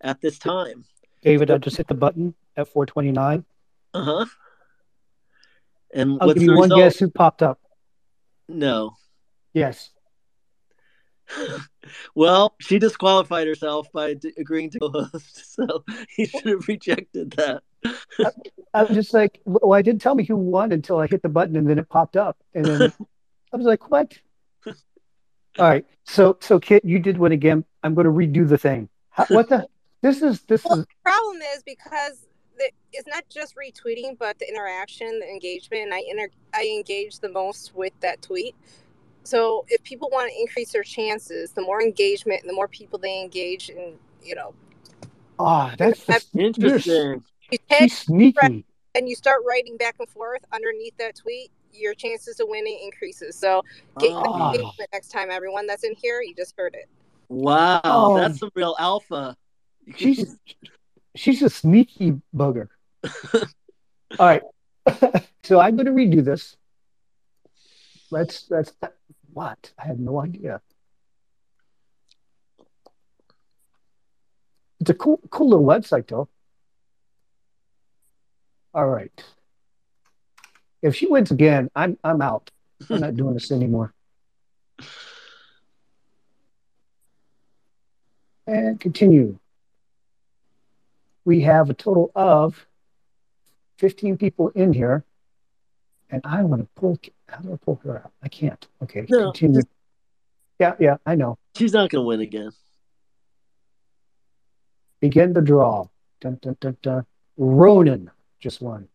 at 0.01 0.21
this 0.21 0.39
time. 0.39 0.85
David, 1.23 1.51
I 1.51 1.59
just 1.59 1.77
hit 1.77 1.89
the 1.89 1.95
button 1.95 2.35
at 2.57 2.69
429. 2.69 3.45
Uh 3.93 4.03
huh. 4.03 4.27
And 5.93 6.19
I'll 6.21 6.29
what's 6.29 6.35
give 6.35 6.45
you 6.45 6.51
the 6.51 6.57
one 6.57 6.69
result? 6.69 6.81
guess 6.81 6.99
who 6.99 7.11
popped 7.11 7.43
up. 7.43 7.61
No. 8.49 8.97
Yes. 9.53 9.91
Well, 12.15 12.55
she 12.61 12.79
disqualified 12.79 13.47
herself 13.47 13.91
by 13.93 14.15
d- 14.15 14.33
agreeing 14.39 14.71
to 14.71 14.79
co-host, 14.79 15.55
so 15.55 15.85
he 16.09 16.27
should 16.27 16.47
have 16.47 16.69
rejected 16.69 17.33
that. 17.33 17.63
I 18.75 18.83
was 18.83 18.95
just 18.95 19.15
like, 19.15 19.41
well, 19.45 19.73
I 19.73 19.83
didn't 19.83 20.03
tell 20.03 20.15
me 20.15 20.25
who 20.25 20.37
won 20.37 20.73
until 20.73 20.99
I 20.99 21.07
hit 21.07 21.23
the 21.23 21.29
button 21.29 21.57
and 21.57 21.69
then 21.69 21.79
it 21.79 21.89
popped 21.89 22.17
up. 22.17 22.37
And 22.55 22.65
then 22.65 22.93
I 23.53 23.57
was 23.57 23.67
like, 23.67 23.91
what? 23.91 24.13
All 24.67 25.69
right. 25.69 25.85
So, 26.05 26.39
so 26.41 26.61
Kit, 26.61 26.85
you 26.85 26.99
did 26.99 27.19
win 27.19 27.33
again. 27.33 27.65
I'm 27.83 27.95
going 27.95 28.05
to 28.05 28.13
redo 28.13 28.49
the 28.49 28.59
thing. 28.59 28.89
How, 29.11 29.27
what 29.27 29.49
the? 29.49 29.67
This 30.03 30.23
is, 30.23 30.43
this 30.43 30.65
Well, 30.65 30.79
is, 30.79 30.87
the 30.87 30.95
problem 31.05 31.43
is 31.55 31.63
because 31.63 32.27
it's 32.93 33.07
not 33.07 33.25
just 33.29 33.55
retweeting, 33.57 34.19
but 34.19 34.39
the 34.39 34.49
interaction, 34.49 35.19
the 35.19 35.29
engagement. 35.29 35.85
And 35.85 35.95
I 35.95 36.03
inter, 36.09 36.29
I 36.55 36.65
engage 36.65 37.19
the 37.19 37.29
most 37.29 37.75
with 37.75 37.93
that 38.01 38.23
tweet. 38.23 38.55
So 39.23 39.65
if 39.69 39.83
people 39.83 40.09
want 40.13 40.31
to 40.33 40.41
increase 40.41 40.73
their 40.73 40.83
chances, 40.83 41.53
the 41.53 41.63
more 41.63 41.83
engagement, 41.83 42.43
the 42.47 42.53
more 42.53 42.69
people 42.69 42.99
they 42.99 43.21
engage, 43.21 43.69
in, 43.71 43.95
you 44.23 44.35
know, 44.35 44.55
ah, 45.39 45.75
that's 45.79 46.05
have- 46.07 46.25
Interesting. 46.37 47.23
you 47.51 47.59
tag 47.69 47.83
she's 47.83 47.99
sneaky. 47.99 48.65
and 48.95 49.09
you 49.09 49.15
start 49.15 49.43
writing 49.47 49.77
back 49.77 49.97
and 49.99 50.09
forth 50.09 50.43
underneath 50.53 50.97
that 50.99 51.17
tweet, 51.17 51.51
your 51.73 51.95
chances 51.95 52.41
of 52.41 52.49
winning 52.49 52.81
increases. 52.83 53.37
So 53.37 53.63
get 53.99 54.11
Oh. 54.13 54.53
engagement 54.53 54.89
next 54.93 55.09
time, 55.09 55.31
everyone 55.31 55.67
that's 55.67 55.85
in 55.85 55.95
here. 55.95 56.23
You 56.23 56.35
just 56.35 56.55
heard 56.57 56.75
it. 56.75 56.89
Wow, 57.29 57.81
Oh. 57.85 58.17
that's 58.17 58.43
a 58.43 58.51
real 58.55 58.75
alpha. 58.79 59.37
She's, 59.97 60.37
she's 61.15 61.43
a 61.43 61.51
sneaky 61.51 62.21
bugger. 62.35 62.69
All 64.19 64.27
right. 64.27 64.43
so 65.45 65.61
I'm 65.61 65.77
going 65.77 65.87
to 65.87 65.93
redo 65.93 66.25
this. 66.25 66.57
Let's, 68.11 68.47
let's, 68.51 68.73
what? 69.33 69.73
I 69.79 69.87
had 69.87 70.01
no 70.01 70.21
idea. 70.21 70.61
It's 74.81 74.91
a 74.91 74.95
cool, 74.95 75.21
cool 75.31 75.51
little 75.51 75.67
website, 75.67 76.09
though. 76.09 76.29
All 78.73 78.89
right. 78.89 79.25
If 80.83 80.97
she 80.97 81.07
wins 81.07 81.31
again, 81.31 81.71
I'm, 81.77 81.99
I'm 82.03 82.23
out. 82.23 82.51
I'm 82.89 83.01
not 83.01 83.17
doing 83.17 83.35
this 83.35 83.51
anymore. 83.51 83.93
And 88.47 88.81
continue. 88.81 89.39
We 91.25 91.43
have 91.43 91.69
a 91.69 91.75
total 91.75 92.11
of 92.15 92.67
15 93.79 94.17
people 94.17 94.49
in 94.49 94.73
here. 94.73 95.05
And 96.13 96.21
I 96.25 96.43
want 96.43 96.63
to 96.63 96.69
pull, 96.75 96.99
how 97.29 97.39
do 97.39 97.53
I 97.53 97.57
pull 97.57 97.81
her 97.85 97.99
out? 97.99 98.13
I 98.23 98.29
can't. 98.29 98.67
Okay, 98.83 99.07
No, 99.09 99.33
continue. 99.33 99.63
Yeah, 100.59 100.75
yeah, 100.79 100.97
I 101.07 101.15
know. 101.15 101.39
She's 101.57 101.73
not 101.73 101.91
going 101.91 102.03
to 102.03 102.07
win 102.07 102.21
again. 102.21 102.51
Begin 105.01 105.33
the 105.33 105.41
draw. 105.41 105.87
Dun, 106.21 106.39
dun, 106.43 106.57
dun, 106.61 106.77
dun. 106.83 107.07
Ronan 107.39 108.11
just 108.41 108.61
won. 108.61 108.89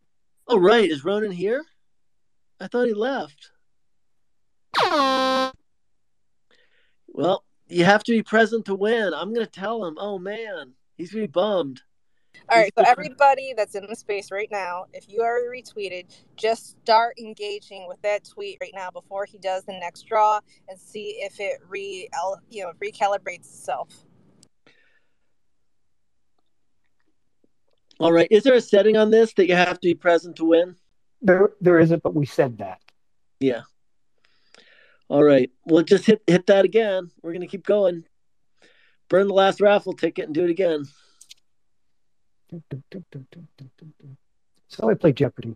Oh, 0.47 0.59
right. 0.59 0.89
Is 0.89 1.03
Ronan 1.03 1.31
here? 1.31 1.63
I 2.59 2.67
thought 2.67 2.87
he 2.87 2.93
left. 2.93 3.51
Well, 7.07 7.43
you 7.67 7.85
have 7.85 8.03
to 8.03 8.11
be 8.11 8.21
present 8.21 8.65
to 8.65 8.75
win. 8.75 9.13
I'm 9.13 9.33
going 9.33 9.45
to 9.45 9.51
tell 9.51 9.85
him. 9.85 9.97
Oh, 9.99 10.19
man. 10.19 10.73
He's 10.97 11.11
going 11.11 11.23
to 11.23 11.27
be 11.27 11.31
bummed. 11.31 11.81
All 12.49 12.59
right, 12.59 12.71
so 12.77 12.83
everybody 12.85 13.53
that's 13.55 13.75
in 13.75 13.85
the 13.87 13.95
space 13.95 14.31
right 14.31 14.49
now, 14.51 14.85
if 14.93 15.05
you 15.09 15.21
are 15.21 15.39
retweeted, 15.41 16.05
just 16.35 16.77
start 16.83 17.17
engaging 17.19 17.87
with 17.87 18.01
that 18.01 18.23
tweet 18.23 18.57
right 18.61 18.73
now 18.73 18.91
before 18.91 19.25
he 19.25 19.37
does 19.37 19.63
the 19.65 19.73
next 19.73 20.03
draw, 20.03 20.39
and 20.69 20.79
see 20.79 21.17
if 21.19 21.39
it 21.39 21.59
re 21.67 22.07
you 22.49 22.63
know 22.63 22.71
recalibrates 22.83 23.47
itself. 23.47 24.05
All 27.99 28.11
right. 28.11 28.27
Is 28.29 28.43
there 28.43 28.55
a 28.55 28.61
setting 28.61 28.97
on 28.97 29.09
this 29.09 29.33
that 29.33 29.47
you 29.47 29.55
have 29.55 29.79
to 29.79 29.87
be 29.87 29.95
present 29.95 30.35
to 30.37 30.45
win? 30.45 30.75
There, 31.21 31.51
there 31.61 31.79
isn't, 31.79 32.03
but 32.03 32.13
we 32.13 32.25
said 32.25 32.57
that. 32.57 32.81
Yeah. 33.39 33.61
All 35.07 35.23
right. 35.23 35.49
Well, 35.65 35.83
just 35.83 36.05
hit 36.05 36.21
hit 36.27 36.47
that 36.47 36.65
again. 36.65 37.11
We're 37.21 37.31
going 37.31 37.41
to 37.41 37.47
keep 37.47 37.65
going. 37.65 38.03
Burn 39.07 39.27
the 39.27 39.33
last 39.33 39.61
raffle 39.61 39.93
ticket 39.93 40.25
and 40.25 40.33
do 40.33 40.43
it 40.43 40.49
again. 40.49 40.85
So 44.67 44.89
I 44.89 44.93
play 44.93 45.13
Jeopardy. 45.13 45.55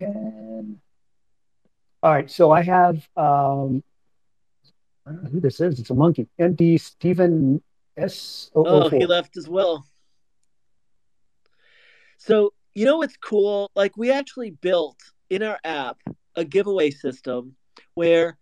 And 0.00 0.78
all 2.02 2.10
right, 2.10 2.30
so 2.30 2.50
I 2.50 2.62
have 2.62 2.96
um, 3.16 3.82
I 5.06 5.10
don't 5.12 5.24
know 5.24 5.30
who 5.30 5.40
this 5.40 5.60
is. 5.60 5.78
It's 5.78 5.90
a 5.90 5.94
monkey. 5.94 6.28
ND 6.40 6.80
Stephen 6.80 7.62
S 7.96 8.50
Oh, 8.54 8.88
he 8.88 9.06
left 9.06 9.36
as 9.36 9.48
well. 9.48 9.84
So, 12.18 12.52
you 12.74 12.86
know 12.86 12.98
what's 12.98 13.16
cool? 13.16 13.70
Like, 13.74 13.96
we 13.96 14.12
actually 14.12 14.50
built 14.50 14.98
in 15.32 15.42
our 15.42 15.58
app 15.64 15.96
a 16.36 16.44
giveaway 16.44 16.90
system 16.90 17.56
where 17.94 18.36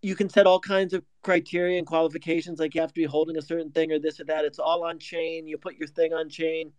you 0.00 0.16
can 0.16 0.30
set 0.30 0.46
all 0.46 0.58
kinds 0.58 0.94
of 0.94 1.04
criteria 1.22 1.76
and 1.76 1.86
qualifications, 1.86 2.58
like 2.58 2.74
you 2.74 2.80
have 2.80 2.94
to 2.94 3.00
be 3.00 3.04
holding 3.04 3.36
a 3.36 3.42
certain 3.42 3.70
thing 3.70 3.92
or 3.92 3.98
this 3.98 4.18
or 4.18 4.24
that. 4.24 4.46
It's 4.46 4.58
all 4.58 4.84
on 4.84 4.98
chain. 4.98 5.46
You 5.46 5.58
put 5.58 5.76
your 5.76 5.88
thing 5.88 6.14
on 6.14 6.30
chain, 6.30 6.72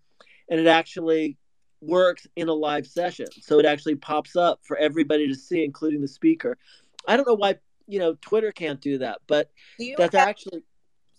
and 0.49 0.59
it 0.59 0.65
actually 0.65 1.37
works 1.79 2.25
in 2.35 2.47
a 2.47 2.53
live 2.53 2.87
session. 2.87 3.27
So 3.39 3.59
it 3.59 3.65
actually 3.67 3.97
pops 3.97 4.35
up 4.35 4.61
for 4.63 4.77
everybody 4.77 5.27
to 5.27 5.35
see, 5.35 5.63
including 5.63 6.01
the 6.01 6.07
speaker. 6.07 6.57
I 7.07 7.17
don't 7.17 7.27
know 7.27 7.35
why, 7.35 7.57
you 7.87 7.99
know, 7.99 8.15
Twitter 8.19 8.51
can't 8.51 8.81
do 8.81 8.97
that, 8.97 9.19
but 9.27 9.51
Do 9.77 9.93
that's 9.95 10.15
actually 10.15 10.63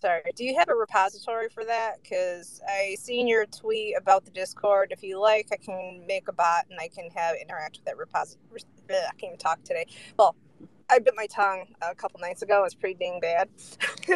sorry? 0.00 0.22
Do 0.34 0.44
you 0.44 0.56
have 0.58 0.68
a 0.68 0.74
repository 0.74 1.48
for 1.48 1.64
that? 1.64 2.02
Because 2.02 2.60
I 2.68 2.96
seen 2.98 3.26
your 3.26 3.46
tweet 3.46 3.96
about 3.96 4.24
the 4.24 4.30
Discord. 4.30 4.92
If 4.92 5.02
you 5.02 5.20
like, 5.20 5.48
I 5.52 5.56
can 5.56 6.04
make 6.06 6.28
a 6.28 6.32
bot 6.32 6.66
and 6.70 6.78
I 6.80 6.88
can 6.88 7.10
have 7.14 7.36
interact 7.36 7.76
with 7.76 7.84
that 7.86 7.96
repository. 7.96 8.62
I 8.90 9.14
can't 9.18 9.32
even 9.32 9.38
talk 9.38 9.62
today. 9.64 9.86
Well, 10.18 10.34
I 10.90 10.98
bit 10.98 11.14
my 11.16 11.26
tongue 11.26 11.66
a 11.82 11.94
couple 11.94 12.20
nights 12.20 12.42
ago. 12.42 12.64
It's 12.64 12.74
pretty 12.74 12.94
dang 12.94 13.20
bad, 13.20 13.48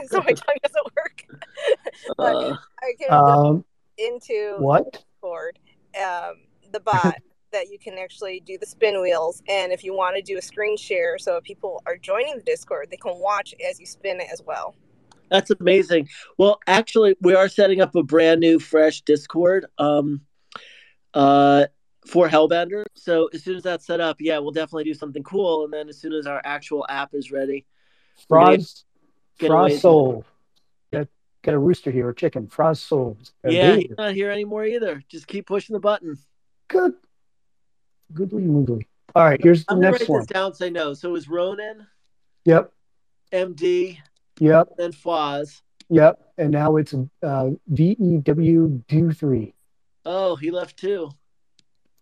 so 0.07 0.19
my 0.19 0.33
tongue 0.33 0.57
doesn't 0.63 0.97
work. 0.97 1.27
but 2.17 2.37
uh, 2.37 2.57
I 2.81 2.95
can 2.99 3.13
Um, 3.13 3.65
into 3.99 4.57
what? 4.59 4.93
Discord 4.93 5.59
um, 5.97 6.37
the 6.73 6.81
bot 6.81 7.17
that 7.53 7.69
you 7.69 7.79
can 7.79 7.99
actually 7.99 8.41
do 8.41 8.57
the 8.57 8.67
spin 8.67 9.01
wheels, 9.03 9.43
and 9.47 9.73
if 9.73 9.85
you 9.85 9.95
want 9.95 10.17
to 10.17 10.23
do 10.23 10.39
a 10.39 10.43
screen 10.43 10.77
share, 10.77 11.19
so 11.19 11.37
if 11.37 11.45
people 11.45 11.83
are 11.85 11.99
joining 11.99 12.37
the 12.37 12.43
Discord, 12.43 12.89
they 12.91 12.97
can 12.97 13.13
watch 13.17 13.55
as 13.69 13.79
you 13.79 13.85
spin 13.85 14.21
it 14.21 14.29
as 14.33 14.43
well. 14.47 14.75
That's 15.33 15.51
amazing. 15.51 16.09
Well, 16.37 16.61
actually, 16.67 17.17
we 17.23 17.35
are 17.35 17.49
setting 17.49 17.81
up 17.81 17.95
a 17.95 18.03
brand 18.03 18.41
new, 18.41 18.59
fresh 18.59 19.01
Discord 19.01 19.65
um, 19.79 20.21
uh, 21.15 21.67
for 22.07 22.29
Hellbender. 22.29 22.85
So 22.95 23.31
as 23.33 23.43
soon 23.43 23.57
as 23.57 23.63
that's 23.63 23.87
set 23.87 24.01
up, 24.01 24.19
yeah, 24.21 24.39
we'll 24.39 24.51
definitely 24.51 24.85
do 24.85 24.95
something 24.95 25.23
cool. 25.23 25.65
And 25.65 25.73
then 25.73 25.89
as 25.89 25.99
soon 25.99 26.13
as 26.13 26.27
our 26.27 26.43
actual 26.45 26.85
app 26.89 27.15
is 27.15 27.33
ready, 27.33 27.65
get 29.39 29.51
away 29.51 29.79
Soul. 29.79 30.25
Got, 30.93 31.09
got 31.43 31.55
a 31.55 31.59
rooster 31.59 31.91
here, 31.91 32.11
a 32.11 32.15
chicken. 32.15 32.47
Frost 32.47 32.87
Soul. 32.87 33.17
Yeah, 33.49 33.77
he's 33.77 33.91
not 33.97 34.13
here 34.15 34.31
anymore 34.31 34.67
either. 34.67 35.03
Just 35.09 35.27
keep 35.27 35.47
pushing 35.47 35.73
the 35.73 35.81
button. 35.81 36.19
Good. 36.69 36.93
Goodly 38.13 38.43
moogly. 38.43 38.87
All 39.15 39.25
right, 39.25 39.41
here's 39.43 39.65
the 39.65 39.73
I'm 39.73 39.79
gonna 39.81 39.93
next 39.93 40.03
write 40.03 40.09
one. 40.11 40.21
this 40.21 40.27
down. 40.27 40.55
say 40.55 40.71
no. 40.71 40.95
So 40.95 41.15
is 41.17 41.29
Ronan, 41.29 41.87
Yep, 42.45 42.73
MD, 43.33 43.99
yep, 44.43 44.69
then 44.77 44.93
Foz. 44.93 45.61
yep. 45.89 46.19
And 46.39 46.51
now 46.51 46.77
it's 46.77 46.95
uh, 46.95 47.51
VEW 47.73 48.83
do 48.89 49.13
three. 49.13 49.55
Oh, 50.05 50.37
he 50.37 50.51
left 50.51 50.79
too. 50.79 51.11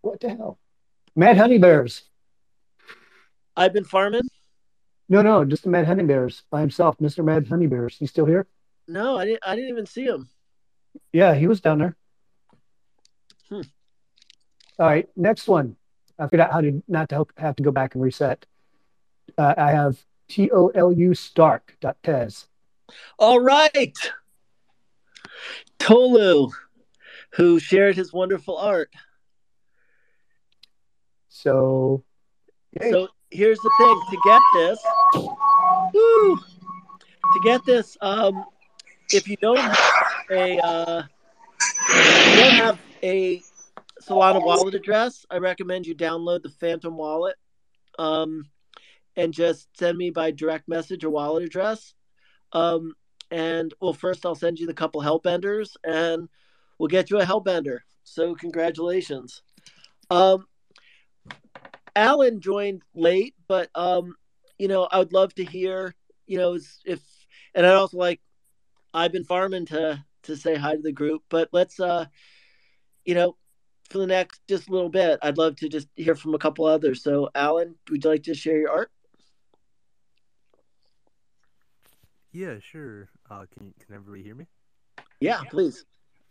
What 0.01 0.21
the 0.21 0.31
hell? 0.31 0.59
Mad 1.15 1.37
Honey 1.37 1.59
Bears. 1.59 2.03
I've 3.57 3.73
been 3.73 3.85
farming. 3.85 4.23
No, 5.09 5.23
no, 5.23 5.45
just 5.45 5.65
the 5.65 5.69
Mad 5.71 5.87
Honey 5.87 6.05
Bears 6.05 6.45
by 6.51 6.61
himself, 6.61 6.97
Mr. 6.99 7.25
Mad 7.25 7.47
Honey 7.49 7.67
Bears. 7.67 7.97
He's 7.99 8.11
still 8.11 8.27
here? 8.27 8.47
No, 8.87 9.19
I 9.19 9.25
didn't. 9.25 9.43
I 9.47 9.55
didn't 9.57 9.71
even 9.71 9.87
see 9.87 10.05
him. 10.05 10.29
Yeah, 11.13 11.35
he 11.35 11.47
was 11.47 11.61
down 11.61 11.79
there. 11.79 11.97
Hmm. 13.49 13.61
All 14.79 14.87
right, 14.87 15.09
next 15.17 15.47
one. 15.49 15.77
I 16.19 16.25
figured 16.25 16.41
out 16.41 16.53
how 16.53 16.61
to 16.61 16.83
not 16.89 17.09
to 17.11 17.27
have 17.37 17.57
to 17.57 17.63
go 17.63 17.71
back 17.73 17.95
and 17.95 18.03
reset. 18.03 18.47
Uh, 19.37 19.55
I 19.57 19.73
have 19.73 19.99
T 20.31 20.49
O 20.53 20.69
L 20.69 20.93
U 20.93 21.13
Stark 21.13 21.77
dot 21.81 21.97
Tez. 22.05 22.47
All 23.19 23.41
right. 23.41 23.97
Tolu, 25.81 26.51
who 27.31 27.59
shared 27.59 27.97
his 27.97 28.13
wonderful 28.13 28.57
art. 28.57 28.93
So, 31.29 32.05
So 32.81 33.09
here's 33.31 33.59
the 33.59 33.71
thing: 33.79 34.01
to 34.11 34.19
get 34.25 34.43
this, 34.55 34.79
woo, 35.95 36.37
to 36.37 37.41
get 37.43 37.65
this, 37.65 37.97
um, 38.01 38.45
if 39.13 39.27
you 39.27 39.37
don't 39.37 39.59
have 39.59 39.79
a, 40.31 40.59
uh, 40.59 41.03
you 41.91 42.37
don't 42.37 42.55
have 42.55 42.79
a 43.03 43.43
Solana 44.01 44.45
wallet 44.45 44.75
address, 44.75 45.27
I 45.31 45.39
recommend 45.39 45.87
you 45.87 45.95
download 45.97 46.43
the 46.43 46.51
Phantom 46.51 46.97
Wallet, 46.97 47.37
um, 47.99 48.49
and 49.21 49.35
just 49.35 49.69
send 49.77 49.99
me 49.99 50.09
by 50.09 50.31
direct 50.31 50.67
message 50.67 51.05
a 51.05 51.11
wallet 51.11 51.45
address. 51.45 51.93
Um, 52.53 52.95
and 53.31 53.73
well, 53.79 53.93
first 53.93 54.25
I'll 54.25 54.35
send 54.35 54.59
you 54.59 54.67
the 54.67 54.75
couple 54.75 55.03
hellbenders, 55.03 55.77
and 55.85 56.29
we'll 56.79 56.89
get 56.89 57.11
you 57.11 57.21
a 57.21 57.25
hellbender. 57.25 57.81
So 58.03 58.35
congratulations. 58.35 59.43
Um, 60.11 60.47
Alan 61.95 62.41
joined 62.41 62.83
late, 62.95 63.35
but 63.47 63.69
um, 63.75 64.17
you 64.59 64.69
know, 64.69 64.89
I 64.91 64.99
would 64.99 65.13
love 65.13 65.35
to 65.35 65.45
hear, 65.45 65.95
you 66.27 66.39
know, 66.39 66.59
if 66.87 67.01
and 67.55 67.67
I'd 67.67 67.75
also 67.75 67.99
like 67.99 68.21
I've 68.95 69.13
been 69.13 69.25
farming 69.25 69.67
to 69.67 70.03
to 70.23 70.37
say 70.37 70.57
hi 70.57 70.77
to 70.77 70.83
the 70.83 70.93
group, 70.93 71.23
but 71.29 71.51
let's 71.53 71.79
uh 71.79 72.07
you 73.05 73.15
know, 73.15 73.37
for 73.91 73.99
the 73.99 74.07
next 74.07 74.41
just 74.49 74.69
a 74.69 74.73
little 74.73 74.89
bit, 74.89 75.19
I'd 75.23 75.39
love 75.39 75.57
to 75.57 75.69
just 75.69 75.89
hear 75.95 76.15
from 76.15 76.35
a 76.35 76.39
couple 76.39 76.65
others. 76.65 77.03
So 77.03 77.29
Alan, 77.35 77.77
would 77.91 78.03
you 78.03 78.11
like 78.11 78.23
to 78.25 78.35
share 78.35 78.59
your 78.59 78.71
art? 78.71 78.91
Yeah, 82.33 82.59
sure. 82.61 83.09
Uh, 83.31 83.45
can 83.53 83.75
can 83.85 83.95
everybody 83.95 84.23
hear 84.23 84.35
me? 84.35 84.47
Yeah, 85.21 85.43
please. 85.51 85.85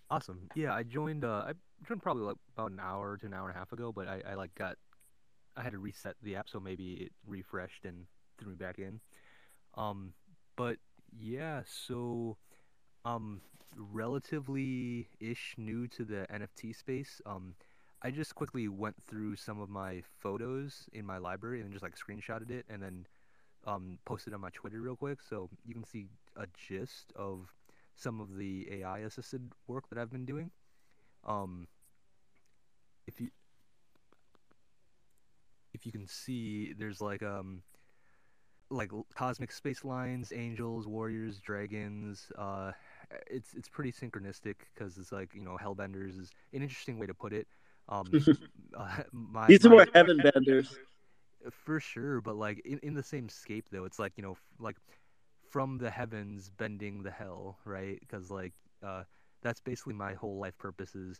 Awesome. 0.10 0.50
Yeah, 0.56 0.74
I 0.74 0.84
joined. 0.84 1.26
Uh, 1.26 1.44
I 1.48 1.54
joined 1.88 2.02
probably 2.02 2.24
like 2.24 2.38
about 2.56 2.72
an 2.72 2.80
hour 2.80 3.18
to 3.18 3.26
an 3.26 3.34
hour 3.34 3.48
and 3.48 3.56
a 3.56 3.60
half 3.60 3.72
ago, 3.72 3.92
but 3.92 4.08
I, 4.08 4.22
I 4.32 4.34
like 4.36 4.54
got. 4.56 4.78
I 5.58 5.64
had 5.64 5.74
to 5.74 5.80
reset 5.80 6.16
the 6.24 6.36
app, 6.36 6.50
so 6.50 6.60
maybe 6.60 6.94
it 6.94 7.12
refreshed 7.28 7.86
and 7.86 8.06
threw 8.38 8.50
me 8.50 8.56
back 8.56 8.80
in. 8.80 9.02
Um, 9.76 10.14
but 10.56 10.78
yeah, 11.12 11.62
so 11.66 12.38
um, 13.04 13.42
relatively 13.76 15.10
ish 15.20 15.56
new 15.58 15.88
to 15.88 16.06
the 16.06 16.26
NFT 16.32 16.76
space. 16.76 17.22
Um, 17.26 17.56
I 18.02 18.12
just 18.12 18.36
quickly 18.36 18.68
went 18.70 18.96
through 19.10 19.36
some 19.36 19.60
of 19.60 19.70
my 19.70 20.02
photos 20.20 20.88
in 20.94 21.06
my 21.06 21.18
library 21.18 21.62
and 21.62 21.72
just 21.72 21.84
like 21.84 21.96
screenshotted 21.98 22.50
it 22.50 22.66
and 22.70 22.82
then 22.82 23.06
um, 23.65 23.99
posted 24.06 24.34
on 24.34 24.41
my 24.41 24.49
Twitter 24.52 24.81
real 24.81 24.95
quick, 24.95 25.19
so 25.22 25.49
you 25.65 25.73
can 25.73 25.84
see 25.84 26.07
a 26.36 26.45
gist 26.53 27.11
of 27.15 27.53
some 27.95 28.22
of 28.22 28.38
the 28.38 28.68
AI 28.72 28.99
assisted 28.99 29.52
work 29.68 29.90
that 29.90 29.99
I've 29.99 30.11
been 30.11 30.26
doing. 30.26 30.52
Um, 31.26 31.68
if 33.07 33.19
you 33.19 33.30
if 35.73 35.86
you 35.86 35.91
can 35.91 36.07
see, 36.07 36.73
there's 36.73 37.02
like 37.02 37.23
um 37.23 37.64
like 38.72 38.91
cosmic 39.15 39.52
space 39.52 39.84
lines, 39.84 40.31
angels, 40.36 40.88
warriors, 40.88 41.40
dragons. 41.40 42.31
Uh, 42.38 42.72
it's 43.27 43.53
it's 43.53 43.68
pretty 43.69 43.91
synchronistic 43.91 44.56
because 44.73 44.98
it's 44.98 45.11
like 45.11 45.34
you 45.34 45.44
know 45.44 45.57
hellbenders 45.61 46.19
is 46.19 46.31
an 46.53 46.61
interesting 46.61 46.99
way 46.99 47.07
to 47.07 47.14
put 47.14 47.34
it. 47.34 47.48
Um, 47.90 48.11
uh, 48.77 49.03
my 49.11 49.48
These 49.48 49.65
are 49.65 49.69
my 49.69 49.76
more 49.76 49.88
heaven 49.94 50.18
benders. 50.34 50.77
For 51.52 51.80
sure, 51.80 52.22
but 52.22 52.36
like 52.36 52.60
in, 52.66 52.80
in 52.80 52.94
the 52.94 53.03
same 53.03 53.30
scape 53.30 53.68
though, 53.72 53.86
it's 53.86 53.99
like 53.99 54.14
you 54.18 54.24
know, 54.24 54.32
f- 54.34 54.44
like 54.60 54.78
from 55.49 55.78
the 55.78 55.90
heavens 55.90 56.49
bending 56.49 57.03
the 57.03 57.11
hell, 57.11 57.60
right? 57.66 57.99
Because 57.99 58.32
like 58.32 58.53
uh, 58.84 59.03
that's 59.41 59.61
basically 59.61 59.94
my 59.94 60.14
whole 60.14 60.38
life 60.40 60.57
purpose 60.57 60.95
is, 60.95 61.20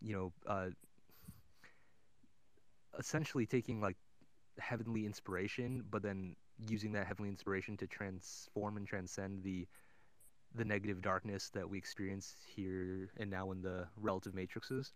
you 0.00 0.14
know, 0.14 0.32
uh, 0.46 0.68
essentially 2.98 3.46
taking 3.46 3.80
like 3.80 3.96
heavenly 4.58 5.06
inspiration, 5.06 5.84
but 5.90 6.02
then 6.02 6.36
using 6.68 6.92
that 6.92 7.06
heavenly 7.06 7.30
inspiration 7.30 7.76
to 7.78 7.86
transform 7.86 8.76
and 8.76 8.86
transcend 8.86 9.42
the 9.42 9.66
the 10.54 10.64
negative 10.64 11.02
darkness 11.02 11.50
that 11.50 11.68
we 11.68 11.78
experience 11.78 12.36
here 12.56 13.10
and 13.18 13.30
now 13.30 13.52
in 13.52 13.62
the 13.62 13.86
relative 13.98 14.34
matrices. 14.34 14.92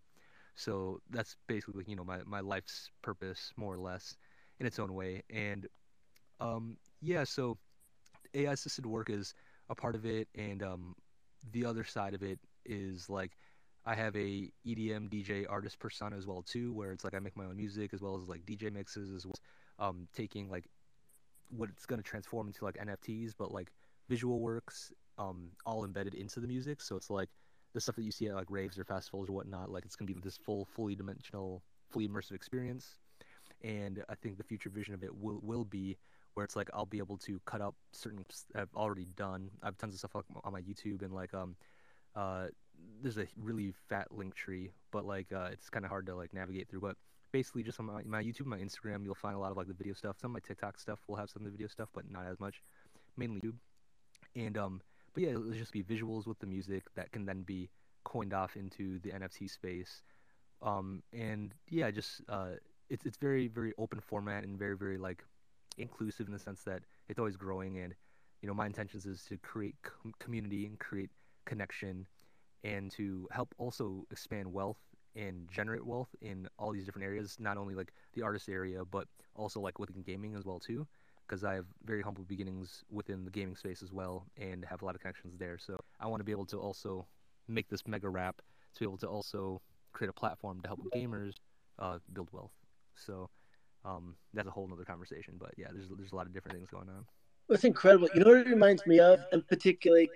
So 0.57 1.01
that's 1.11 1.37
basically 1.49 1.85
you 1.89 1.97
know 1.97 2.05
my 2.05 2.21
my 2.27 2.41
life's 2.41 2.91
purpose 3.03 3.53
more 3.57 3.75
or 3.75 3.79
less 3.81 4.17
in 4.61 4.67
its 4.67 4.79
own 4.79 4.95
way. 4.95 5.23
And 5.31 5.67
um, 6.39 6.77
yeah, 7.01 7.25
so 7.25 7.59
AI 8.35 8.53
assisted 8.53 8.87
work 8.87 9.11
is 9.11 9.35
a 9.69 9.75
part 9.75 9.95
of 9.95 10.05
it, 10.05 10.29
and 10.35 10.63
um, 10.63 10.95
the 11.53 11.65
other 11.65 11.85
side 11.85 12.15
of 12.15 12.23
it 12.23 12.39
is 12.65 13.09
like 13.09 13.33
I 13.87 13.95
have 13.95 14.15
a 14.15 14.51
EDM 14.67 15.09
DJ 15.09 15.47
artist 15.49 15.79
persona 15.79 16.17
as 16.17 16.27
well 16.27 16.43
too, 16.43 16.73
where 16.73 16.93
it's 16.93 17.05
like 17.05 17.15
I 17.15 17.19
make 17.19 17.37
my 17.37 17.47
own 17.47 17.57
music 17.57 17.93
as 17.95 18.03
well 18.03 18.17
as 18.17 18.29
like 18.29 18.45
DJ 18.47 18.71
mixes 18.71 19.11
as 19.11 19.25
well 19.27 19.35
as 19.35 19.87
um, 19.89 20.07
taking 20.15 20.51
like 20.51 20.69
what 21.49 21.69
it's 21.71 21.87
to 21.99 22.09
transform 22.09 22.47
into 22.47 22.65
like 22.65 22.77
NFTs, 22.77 23.33
but 23.37 23.53
like 23.53 23.73
visual 24.09 24.41
works 24.41 24.93
um, 25.19 25.49
all 25.67 25.85
embedded 25.85 26.15
into 26.15 26.41
the 26.41 26.47
music. 26.47 26.81
So 26.81 26.97
it's 26.97 27.11
like 27.11 27.31
the 27.73 27.81
stuff 27.81 27.97
that 27.97 28.03
you 28.03 28.13
see 28.13 28.29
at 28.29 28.35
like 28.35 28.51
raves 28.51 28.79
or 28.79 28.85
festivals 28.85 29.29
or 29.29 29.33
whatnot. 29.33 29.71
Like 29.71 29.85
it's 29.85 29.97
to 30.09 30.15
be 30.15 30.21
this 30.21 30.37
full, 30.37 30.65
fully 30.65 30.95
dimensional, 30.95 31.63
fully 31.89 32.09
immersive 32.09 32.33
experience. 32.33 32.99
And 33.63 34.03
I 34.09 34.15
think 34.15 34.39
the 34.39 34.45
future 34.45 34.71
vision 34.71 34.95
of 34.95 35.03
it 35.03 35.15
will 35.15 35.41
will 35.43 35.65
be 35.65 35.99
where 36.35 36.45
it's 36.45 36.57
like 36.57 36.71
I'll 36.73 36.87
be 36.87 36.99
able 36.99 37.19
to 37.19 37.41
cut 37.45 37.61
up 37.61 37.75
certain 37.93 38.25
I've 38.55 38.75
already 38.75 39.07
done. 39.17 39.51
I 39.63 39.67
have 39.67 39.77
tons 39.77 39.95
of 39.95 39.99
stuff 39.99 40.17
on 40.45 40.53
my 40.53 40.63
YouTube 40.63 41.03
and 41.03 41.13
like 41.13 41.35
um 41.35 41.57
uh 42.17 42.47
there's 43.03 43.19
a 43.19 43.27
really 43.37 43.73
fat 43.89 44.09
link 44.11 44.35
tree, 44.35 44.71
but 44.91 45.05
like 45.05 45.33
uh, 45.33 45.49
it's 45.53 45.69
kind 45.71 45.85
of 45.85 45.91
hard 45.91 46.07
to 46.07 46.15
like 46.15 46.33
navigate 46.33 46.69
through. 46.69 46.81
But 46.81 46.97
basically, 47.33 47.63
just 47.63 47.81
on 47.81 47.87
my, 47.87 48.03
my 48.05 48.23
YouTube, 48.23 48.47
my 48.47 48.59
Instagram, 48.59 49.05
you'll 49.05 49.15
find 49.15 49.37
a 49.37 49.39
lot 49.39 49.51
of 49.51 49.57
like 49.57 49.69
the 49.69 49.75
video 49.75 49.95
stuff. 49.95 50.17
Some 50.21 50.31
of 50.31 50.35
my 50.35 50.41
TikTok 50.47 50.79
stuff 50.79 51.01
will 51.09 51.17
have 51.17 51.31
some 51.31 51.43
of 51.43 51.47
the 51.47 51.51
video 51.51 51.69
stuff, 51.69 51.89
but 51.95 52.11
not 52.11 52.27
as 52.27 52.39
much. 52.41 52.63
Mainly 53.17 53.41
YouTube. 53.41 53.57
And 54.37 54.57
um, 54.59 54.81
but 55.15 55.23
yeah, 55.23 55.31
it'll 55.31 55.51
just 55.53 55.73
be 55.73 55.83
visuals 55.83 56.27
with 56.27 56.39
the 56.39 56.47
music 56.47 56.85
that 56.95 57.13
can 57.13 57.25
then 57.25 57.43
be 57.43 57.71
coined 58.05 58.33
off 58.35 58.57
into 58.57 58.99
the 59.01 59.11
NFT 59.11 59.51
space. 59.51 60.03
Um, 60.63 61.03
and 61.13 61.55
yeah, 61.69 61.91
just 61.91 62.23
uh, 62.29 62.51
it's 62.91 63.07
it's 63.07 63.17
very 63.17 63.49
very 63.49 63.73
open 63.79 64.01
format 64.01 64.45
and 64.45 64.59
very 64.59 64.77
very 64.77 64.99
like 64.99 65.25
inclusive 65.79 66.27
in 66.27 66.33
the 66.33 66.39
sense 66.39 66.63
that 66.65 66.83
it's 67.09 67.19
always 67.19 67.37
growing. 67.37 67.79
And 67.79 67.95
you 68.43 68.49
know, 68.49 68.55
my 68.55 68.67
intentions 68.67 69.07
is 69.07 69.25
to 69.25 69.39
create 69.39 69.77
com- 69.83 70.15
community 70.19 70.67
and 70.67 70.79
create 70.79 71.11
connection, 71.47 72.07
and 72.65 72.91
to 72.93 73.29
help 73.33 73.55
also 73.59 74.05
expand 74.11 74.53
wealth 74.53 74.81
and 75.17 75.49
generate 75.51 75.85
wealth 75.85 76.15
in 76.21 76.49
all 76.59 76.73
these 76.73 76.85
different 76.85 77.07
areas. 77.07 77.37
Not 77.39 77.57
only 77.57 77.75
like 77.75 77.93
the 78.15 78.23
artist 78.23 78.49
area, 78.49 78.85
but 78.85 79.09
also 79.35 79.61
like 79.61 79.79
within 79.79 80.03
gaming 80.03 80.35
as 80.35 80.45
well 80.45 80.59
too 80.59 80.87
because 81.27 81.45
I 81.45 81.55
have 81.55 81.67
very 81.85 82.03
humble 82.03 82.25
beginnings 82.25 82.83
within 82.91 83.25
the 83.25 83.31
gaming 83.31 83.55
space 83.55 83.85
as 83.85 83.93
well 83.93 84.27
and 84.37 84.65
have 84.65 84.83
a 84.83 84.85
lot 84.85 84.97
of 84.97 85.01
connections 85.01 85.39
there. 85.39 85.59
So 85.59 85.79
I 86.01 86.09
want 86.09 86.19
to 86.19 86.25
be 86.25 86.33
able 86.33 86.47
to 86.47 86.59
also 86.59 87.07
make 87.47 87.69
this 87.69 87.87
mega 87.87 88.09
rap 88.09 88.43
to 88.75 88.81
be 88.81 88.85
able 88.85 88.99
to 88.99 89.07
also 89.07 89.63
create 89.93 90.11
a 90.11 90.13
platform 90.13 90.61
to 90.63 90.69
help 90.69 90.81
gamers 90.93 91.35
uh, 91.79 91.99
build 92.13 92.31
wealth. 92.33 92.51
So 93.05 93.29
um, 93.85 94.17
that's 94.35 94.49
a 94.49 94.51
whole 94.51 94.69
nother 94.69 94.85
conversation. 94.85 95.35
But 95.39 95.53
yeah, 95.57 95.69
there's 95.73 95.89
there's 95.97 96.13
a 96.13 96.17
lot 96.17 96.27
of 96.27 96.35
different 96.35 96.59
things 96.59 96.69
going 96.71 96.89
on. 96.89 97.05
It's 97.49 97.65
incredible. 97.65 98.09
You 98.15 98.21
know 98.23 98.31
what 98.31 98.47
it 98.47 98.47
reminds 98.47 98.87
me 98.87 99.01
of, 99.01 99.21
and 99.33 99.47
particularly, 99.47 100.09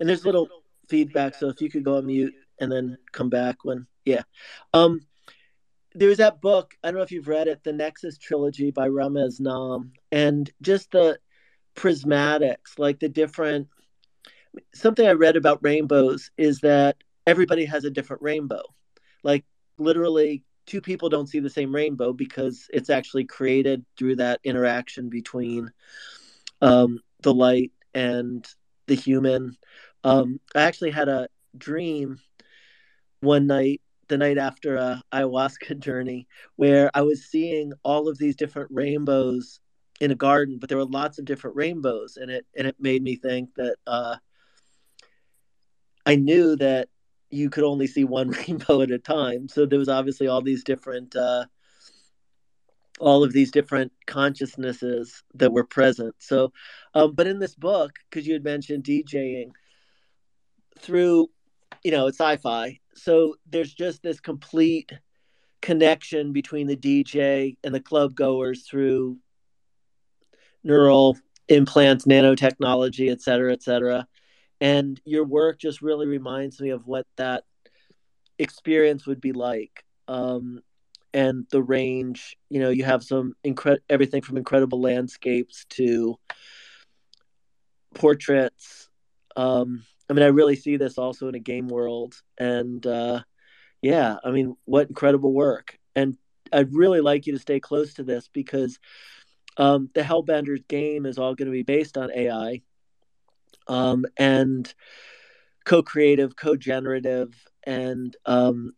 and 0.00 0.08
there's 0.08 0.26
little 0.26 0.48
feedback. 0.88 1.34
So 1.34 1.48
if 1.48 1.60
you 1.60 1.70
could 1.70 1.84
go 1.84 1.96
on 1.96 2.06
mute 2.06 2.34
and 2.60 2.70
then 2.70 2.98
come 3.12 3.30
back 3.30 3.64
when, 3.64 3.86
yeah. 4.04 4.22
Um, 4.74 5.00
there's 5.94 6.16
that 6.18 6.40
book. 6.40 6.74
I 6.82 6.88
don't 6.88 6.96
know 6.96 7.02
if 7.02 7.12
you've 7.12 7.28
read 7.28 7.48
it, 7.48 7.62
the 7.62 7.72
Nexus 7.72 8.18
trilogy 8.18 8.70
by 8.70 8.88
Ramez 8.88 9.40
Naam, 9.40 9.90
and 10.10 10.50
just 10.60 10.90
the 10.90 11.18
prismatics, 11.76 12.78
like 12.78 12.98
the 12.98 13.08
different. 13.08 13.68
Something 14.74 15.06
I 15.06 15.12
read 15.12 15.36
about 15.36 15.62
rainbows 15.62 16.30
is 16.36 16.60
that 16.60 16.96
everybody 17.26 17.64
has 17.64 17.84
a 17.84 17.90
different 17.90 18.22
rainbow. 18.22 18.62
Like 19.22 19.44
literally, 19.78 20.44
two 20.66 20.80
people 20.80 21.08
don't 21.08 21.28
see 21.28 21.40
the 21.40 21.50
same 21.50 21.74
rainbow 21.74 22.12
because 22.12 22.66
it's 22.72 22.90
actually 22.90 23.24
created 23.24 23.84
through 23.96 24.16
that 24.16 24.40
interaction 24.44 25.08
between 25.08 25.70
um, 26.60 27.00
the 27.22 27.34
light 27.34 27.72
and 27.94 28.46
the 28.86 28.94
human. 28.94 29.56
Um, 30.04 30.40
I 30.54 30.62
actually 30.62 30.90
had 30.90 31.08
a 31.08 31.28
dream 31.56 32.18
one 33.20 33.46
night 33.46 33.80
the 34.08 34.18
night 34.18 34.38
after 34.38 34.76
a 34.76 35.02
ayahuasca 35.12 35.78
journey 35.80 36.26
where 36.56 36.90
I 36.94 37.02
was 37.02 37.24
seeing 37.24 37.72
all 37.82 38.08
of 38.08 38.18
these 38.18 38.36
different 38.36 38.70
rainbows 38.72 39.60
in 40.00 40.10
a 40.10 40.16
garden, 40.16 40.58
but 40.58 40.68
there 40.68 40.78
were 40.78 40.84
lots 40.84 41.18
of 41.18 41.24
different 41.24 41.56
rainbows, 41.56 42.16
and 42.16 42.30
it 42.30 42.46
and 42.56 42.66
it 42.66 42.76
made 42.78 43.02
me 43.02 43.16
think 43.16 43.54
that 43.56 43.76
uh, 43.86 44.16
I 46.04 46.16
knew 46.16 46.56
that 46.56 46.88
you 47.32 47.50
could 47.50 47.64
only 47.64 47.86
see 47.86 48.04
one 48.04 48.30
rainbow 48.48 48.82
at 48.82 48.90
a 48.90 48.98
time. 48.98 49.48
So 49.48 49.66
there 49.66 49.78
was 49.78 49.88
obviously 49.88 50.28
all 50.28 50.42
these 50.42 50.62
different 50.62 51.16
uh, 51.16 51.46
all 53.00 53.24
of 53.24 53.32
these 53.32 53.50
different 53.50 53.90
consciousnesses 54.06 55.24
that 55.34 55.52
were 55.52 55.64
present. 55.64 56.14
So, 56.18 56.52
um, 56.94 57.14
but 57.14 57.26
in 57.26 57.40
this 57.40 57.54
book, 57.54 57.96
because 58.08 58.26
you 58.26 58.34
had 58.34 58.44
mentioned 58.44 58.84
DJing 58.84 59.50
through, 60.78 61.28
you 61.82 61.90
know, 61.90 62.06
it's 62.06 62.18
sci-fi, 62.18 62.78
so 62.94 63.34
there's 63.50 63.74
just 63.74 64.02
this 64.02 64.20
complete 64.20 64.92
connection 65.60 66.32
between 66.32 66.66
the 66.66 66.76
DJ 66.76 67.56
and 67.64 67.74
the 67.74 67.80
club 67.80 68.14
goers 68.14 68.62
through 68.68 69.18
neural 70.62 71.16
implants, 71.48 72.04
nanotechnology, 72.04 73.10
et 73.10 73.20
cetera, 73.20 73.52
et 73.52 73.62
cetera. 73.62 74.06
And 74.62 75.00
your 75.04 75.24
work 75.24 75.58
just 75.58 75.82
really 75.82 76.06
reminds 76.06 76.60
me 76.60 76.70
of 76.70 76.86
what 76.86 77.04
that 77.16 77.42
experience 78.38 79.08
would 79.08 79.20
be 79.20 79.32
like. 79.32 79.84
Um, 80.06 80.60
and 81.12 81.46
the 81.50 81.60
range, 81.60 82.36
you 82.48 82.60
know, 82.60 82.70
you 82.70 82.84
have 82.84 83.02
some 83.02 83.34
incredible 83.42 83.82
everything 83.90 84.22
from 84.22 84.36
incredible 84.36 84.80
landscapes 84.80 85.64
to 85.70 86.16
portraits. 87.96 88.88
Um, 89.34 89.82
I 90.08 90.12
mean, 90.12 90.22
I 90.22 90.28
really 90.28 90.54
see 90.54 90.76
this 90.76 90.96
also 90.96 91.26
in 91.26 91.34
a 91.34 91.40
game 91.40 91.66
world. 91.66 92.22
And 92.38 92.86
uh, 92.86 93.22
yeah, 93.82 94.18
I 94.22 94.30
mean, 94.30 94.54
what 94.64 94.88
incredible 94.88 95.32
work. 95.32 95.76
And 95.96 96.16
I'd 96.52 96.72
really 96.72 97.00
like 97.00 97.26
you 97.26 97.32
to 97.32 97.40
stay 97.40 97.58
close 97.58 97.94
to 97.94 98.04
this 98.04 98.28
because 98.32 98.78
um, 99.56 99.90
the 99.92 100.02
Hellbenders 100.02 100.68
game 100.68 101.04
is 101.04 101.18
all 101.18 101.34
going 101.34 101.46
to 101.46 101.52
be 101.52 101.64
based 101.64 101.98
on 101.98 102.12
AI 102.14 102.62
um, 103.68 104.04
and 104.16 104.72
co-creative, 105.64 106.36
co-generative, 106.36 107.46
and 107.64 108.16
um, 108.26 108.72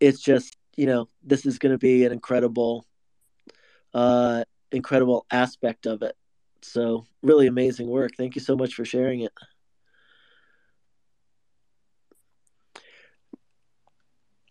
it's 0.00 0.20
just 0.20 0.56
you 0.76 0.86
know 0.86 1.08
this 1.22 1.46
is 1.46 1.58
going 1.58 1.72
to 1.72 1.78
be 1.78 2.04
an 2.04 2.12
incredible, 2.12 2.84
uh, 3.94 4.44
incredible 4.72 5.26
aspect 5.30 5.86
of 5.86 6.02
it. 6.02 6.16
So 6.62 7.06
really 7.22 7.46
amazing 7.46 7.88
work. 7.88 8.12
Thank 8.16 8.34
you 8.34 8.40
so 8.40 8.56
much 8.56 8.74
for 8.74 8.84
sharing 8.84 9.20
it. 9.20 9.32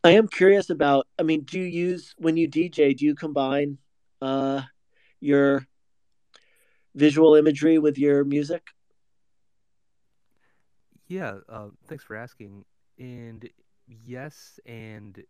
I 0.03 0.11
am 0.11 0.27
curious 0.27 0.69
about. 0.69 1.07
I 1.19 1.23
mean, 1.23 1.41
do 1.41 1.59
you 1.59 1.65
use 1.65 2.15
when 2.17 2.37
you 2.37 2.47
DJ? 2.47 2.93
Do 2.93 3.05
you 3.05 3.15
combine 3.15 3.77
uh, 4.21 4.61
your 5.19 5.67
visual 6.95 7.35
imagery 7.35 7.77
with 7.77 7.97
your 7.97 8.23
music? 8.23 8.69
Yeah, 11.09 11.39
uh, 11.49 11.69
thanks 11.87 12.05
for 12.05 12.15
asking. 12.15 12.65
And 12.99 13.49
yes, 13.87 14.59
and 14.65 15.21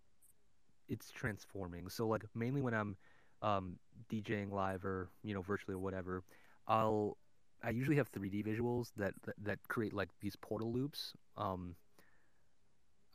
it's 0.89 1.11
transforming. 1.11 1.89
So 1.89 2.07
like 2.07 2.23
mainly 2.35 2.61
when 2.61 2.73
I'm 2.73 2.97
um, 3.41 3.77
DJing 4.09 4.51
live 4.51 4.85
or 4.85 5.09
you 5.23 5.33
know 5.33 5.41
virtually 5.41 5.75
or 5.75 5.79
whatever, 5.79 6.23
I'll 6.67 7.17
I 7.63 7.71
usually 7.71 7.97
have 7.97 8.11
3D 8.11 8.43
visuals 8.43 8.91
that 8.97 9.13
that, 9.25 9.35
that 9.43 9.59
create 9.69 9.93
like 9.93 10.09
these 10.21 10.35
portal 10.37 10.73
loops. 10.73 11.13
Um, 11.37 11.75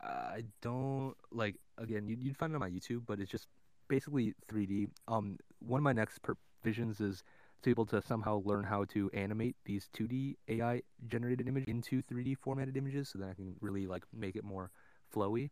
I 0.01 0.43
don't 0.61 1.15
like 1.31 1.55
again 1.77 2.07
you'd, 2.07 2.37
find 2.37 2.51
it 2.51 2.55
on 2.55 2.59
my 2.61 2.69
YouTube, 2.69 3.03
but 3.05 3.19
it's 3.19 3.31
just 3.31 3.47
basically 3.87 4.33
3D. 4.47 4.87
Um, 5.07 5.37
one 5.59 5.79
of 5.79 5.83
my 5.83 5.93
next 5.93 6.21
per- 6.21 6.37
visions 6.63 7.01
is 7.01 7.23
able 7.67 7.85
to 7.87 8.01
somehow 8.01 8.41
learn 8.45 8.63
how 8.63 8.85
to 8.85 9.09
animate 9.13 9.55
these 9.65 9.89
2D 9.93 10.37
AI 10.47 10.81
generated 11.07 11.47
image 11.47 11.65
into 11.67 12.01
3D 12.03 12.37
formatted 12.37 12.77
images, 12.77 13.09
so 13.09 13.19
that 13.19 13.29
I 13.29 13.33
can 13.33 13.55
really 13.61 13.87
like 13.87 14.03
make 14.13 14.35
it 14.35 14.43
more 14.43 14.71
flowy. 15.13 15.49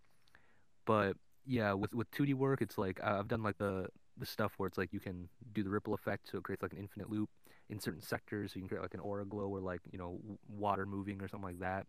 But 0.86 1.18
yeah, 1.46 1.74
with 1.74 1.94
with 1.94 2.10
2D 2.12 2.34
work, 2.34 2.62
it's 2.62 2.78
like 2.78 3.02
I've 3.04 3.28
done 3.28 3.44
like 3.44 3.58
the 3.58 3.88
the 4.18 4.26
stuff 4.26 4.54
where 4.58 4.68
it's 4.68 4.78
like 4.78 4.94
you 4.94 5.00
can 5.00 5.30
do 5.54 5.64
the 5.64 5.70
ripple 5.70 5.94
effect, 5.94 6.30
so 6.30 6.38
it 6.38 6.44
creates 6.44 6.62
like 6.62 6.74
an 6.74 6.80
infinite 6.80 7.10
loop 7.10 7.30
in 7.70 7.80
certain 7.80 8.02
sectors. 8.02 8.54
So 8.54 8.58
you 8.58 8.62
can 8.62 8.70
create 8.70 8.82
like 8.82 8.94
an 8.94 9.00
aura 9.00 9.26
glow 9.26 9.48
or 9.48 9.60
like 9.60 9.82
you 9.92 9.98
know 9.98 10.20
water 10.48 10.86
moving 10.86 11.22
or 11.22 11.28
something 11.28 11.48
like 11.48 11.60
that. 11.60 11.88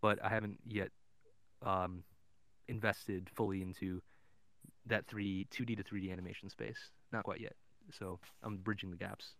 But 0.00 0.18
I 0.22 0.28
haven't 0.28 0.58
yet 0.66 0.90
um, 1.64 2.02
invested 2.68 3.30
fully 3.34 3.62
into 3.62 4.02
that 4.86 5.06
3 5.06 5.46
2D 5.50 5.76
to 5.76 5.84
3D 5.84 6.12
animation 6.12 6.48
space. 6.50 6.90
Not 7.12 7.24
quite 7.24 7.40
yet. 7.40 7.54
So 7.90 8.18
I'm 8.42 8.56
bridging 8.58 8.90
the 8.90 8.96
gaps. 8.96 9.34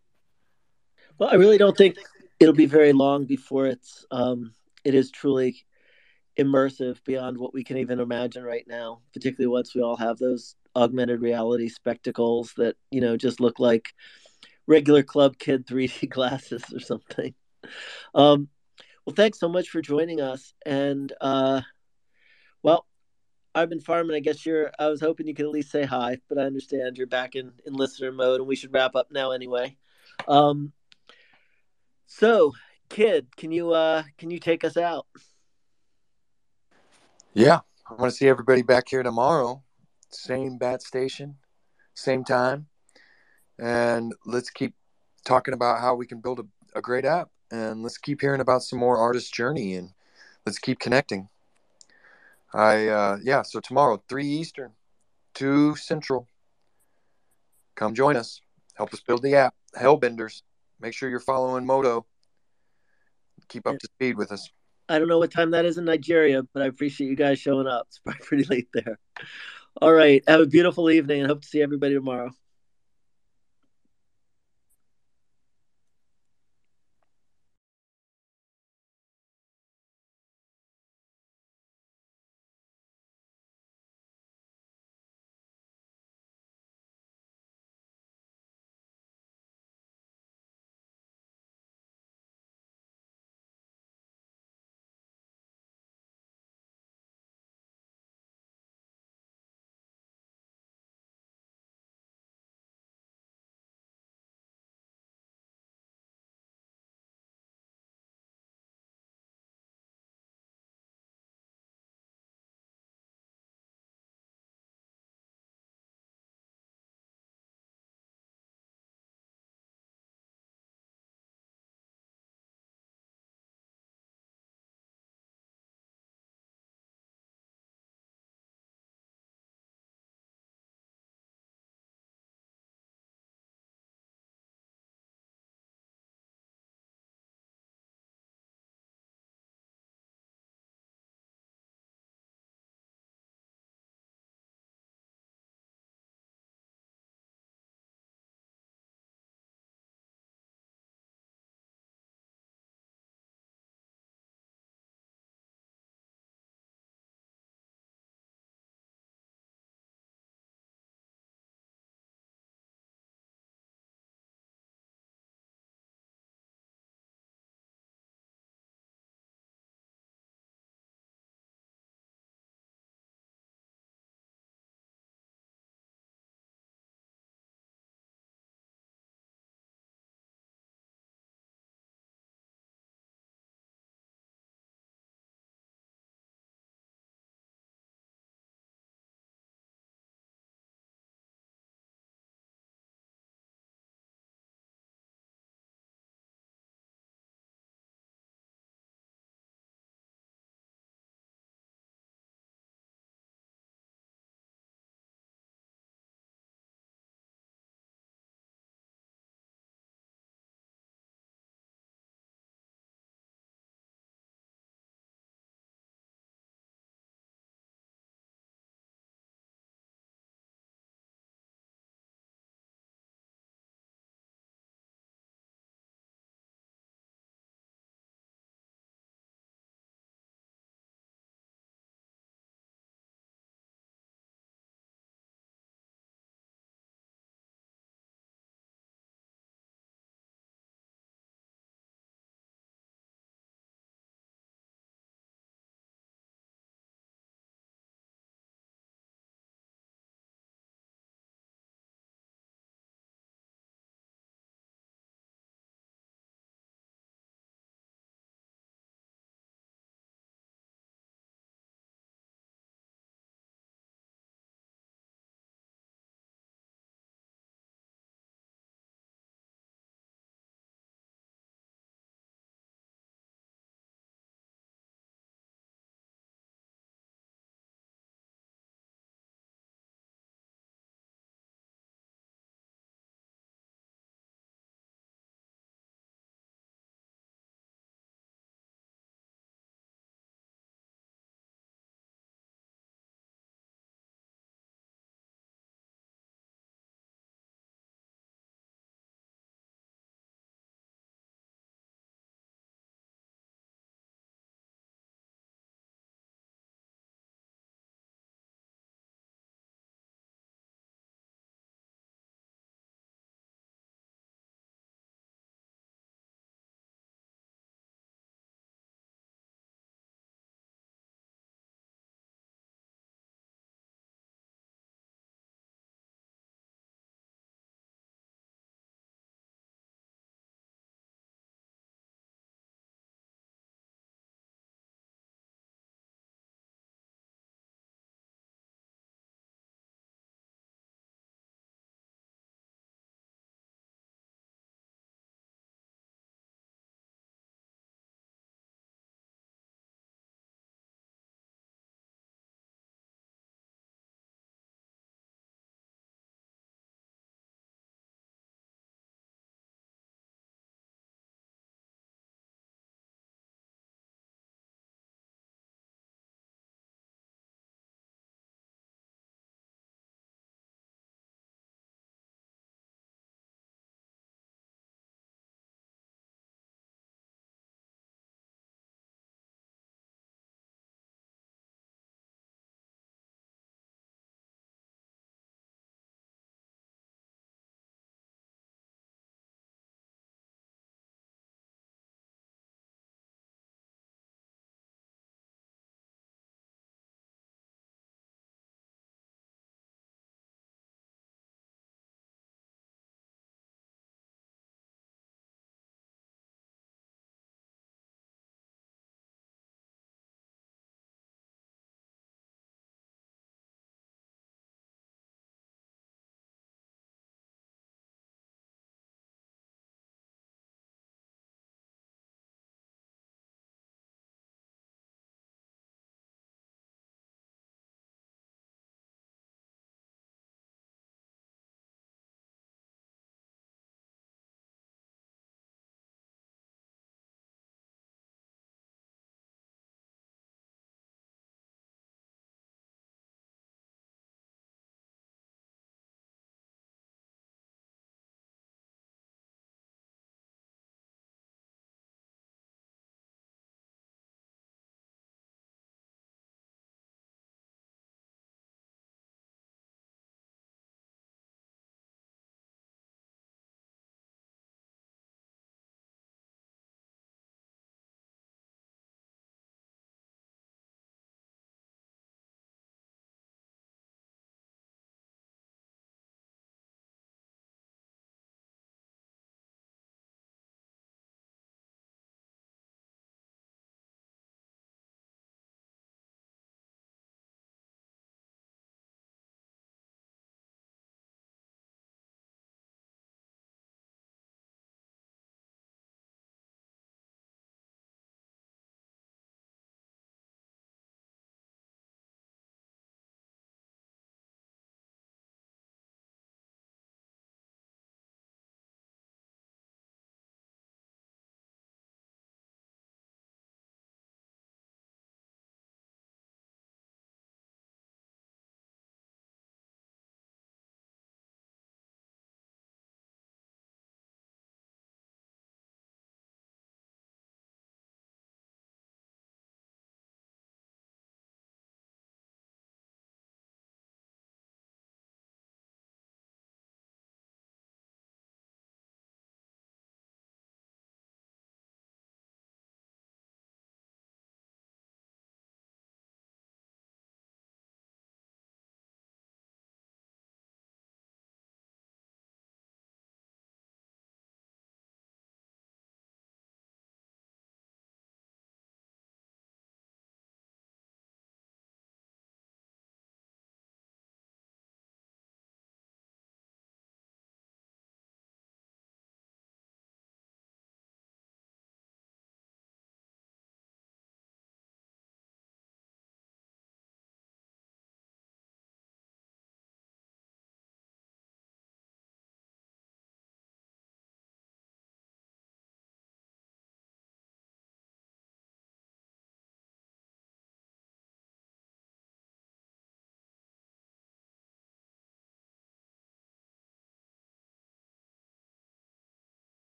Well, 1.18 1.30
I 1.30 1.34
really 1.34 1.58
don't 1.58 1.76
think 1.76 1.96
it'll 2.40 2.54
be 2.54 2.66
very 2.66 2.92
long 2.92 3.24
before 3.24 3.66
it's 3.66 4.04
um, 4.10 4.54
it 4.84 4.94
is 4.94 5.10
truly 5.10 5.64
immersive 6.38 7.02
beyond 7.04 7.36
what 7.36 7.52
we 7.52 7.62
can 7.62 7.76
even 7.76 8.00
imagine 8.00 8.42
right 8.42 8.66
now. 8.66 9.00
Particularly 9.12 9.52
once 9.52 9.74
we 9.74 9.82
all 9.82 9.96
have 9.96 10.18
those 10.18 10.56
augmented 10.74 11.20
reality 11.20 11.68
spectacles 11.68 12.54
that 12.56 12.76
you 12.90 13.00
know 13.00 13.16
just 13.16 13.40
look 13.40 13.58
like 13.58 13.88
regular 14.66 15.02
club 15.02 15.38
kid 15.38 15.66
3D 15.66 16.08
glasses 16.10 16.64
or 16.72 16.80
something. 16.80 17.34
Um, 18.14 18.48
well, 19.06 19.14
thanks 19.14 19.38
so 19.38 19.48
much 19.48 19.68
for 19.68 19.82
joining 19.82 20.20
us, 20.20 20.54
and 20.64 21.12
uh, 21.20 21.60
well, 22.62 22.86
I've 23.54 23.68
been 23.68 23.80
farming. 23.80 24.16
I 24.16 24.20
guess 24.20 24.46
you're. 24.46 24.70
I 24.78 24.88
was 24.88 25.00
hoping 25.00 25.26
you 25.26 25.34
could 25.34 25.46
at 25.46 25.52
least 25.52 25.70
say 25.70 25.84
hi, 25.84 26.18
but 26.28 26.38
I 26.38 26.42
understand 26.42 26.96
you're 26.96 27.06
back 27.06 27.34
in 27.34 27.52
in 27.66 27.74
listener 27.74 28.12
mode, 28.12 28.40
and 28.40 28.48
we 28.48 28.56
should 28.56 28.72
wrap 28.72 28.94
up 28.94 29.08
now 29.10 29.32
anyway. 29.32 29.76
Um, 30.28 30.72
so, 32.18 32.52
kid, 32.88 33.26
can 33.36 33.52
you 33.52 33.72
uh 33.72 34.02
can 34.18 34.30
you 34.30 34.38
take 34.38 34.64
us 34.64 34.76
out? 34.76 35.06
Yeah, 37.32 37.60
I 37.88 37.94
want 37.94 38.10
to 38.10 38.16
see 38.16 38.28
everybody 38.28 38.62
back 38.62 38.88
here 38.88 39.02
tomorrow. 39.02 39.62
Same 40.10 40.58
bat 40.58 40.82
station, 40.82 41.36
same 41.94 42.22
time, 42.22 42.66
and 43.58 44.12
let's 44.26 44.50
keep 44.50 44.74
talking 45.24 45.54
about 45.54 45.80
how 45.80 45.94
we 45.94 46.06
can 46.06 46.20
build 46.20 46.40
a, 46.40 46.78
a 46.78 46.82
great 46.82 47.06
app, 47.06 47.30
and 47.50 47.82
let's 47.82 47.96
keep 47.96 48.20
hearing 48.20 48.42
about 48.42 48.62
some 48.62 48.78
more 48.78 48.98
artist 48.98 49.32
journey, 49.32 49.74
and 49.74 49.92
let's 50.44 50.58
keep 50.58 50.78
connecting. 50.78 51.28
I 52.52 52.88
uh, 52.88 53.18
yeah, 53.22 53.40
so 53.40 53.60
tomorrow 53.60 54.02
three 54.06 54.26
Eastern, 54.26 54.72
two 55.32 55.76
Central. 55.76 56.28
Come 57.74 57.94
join 57.94 58.16
us. 58.16 58.42
Help 58.74 58.92
us 58.92 59.00
build 59.00 59.22
the 59.22 59.34
app. 59.34 59.54
Hellbenders. 59.74 60.42
Make 60.82 60.94
sure 60.94 61.08
you're 61.08 61.20
following 61.20 61.64
Moto. 61.64 62.04
Keep 63.48 63.68
up 63.68 63.78
to 63.78 63.86
speed 63.86 64.16
with 64.16 64.32
us. 64.32 64.50
I 64.88 64.98
don't 64.98 65.06
know 65.06 65.20
what 65.20 65.30
time 65.30 65.52
that 65.52 65.64
is 65.64 65.78
in 65.78 65.84
Nigeria, 65.84 66.42
but 66.52 66.64
I 66.64 66.66
appreciate 66.66 67.08
you 67.08 67.14
guys 67.14 67.38
showing 67.38 67.68
up. 67.68 67.86
It's 67.88 67.98
probably 68.04 68.26
pretty 68.26 68.44
late 68.44 68.68
there. 68.74 68.98
All 69.80 69.92
right. 69.92 70.24
Have 70.26 70.40
a 70.40 70.46
beautiful 70.46 70.90
evening 70.90 71.20
and 71.20 71.28
hope 71.28 71.42
to 71.42 71.48
see 71.48 71.62
everybody 71.62 71.94
tomorrow. 71.94 72.32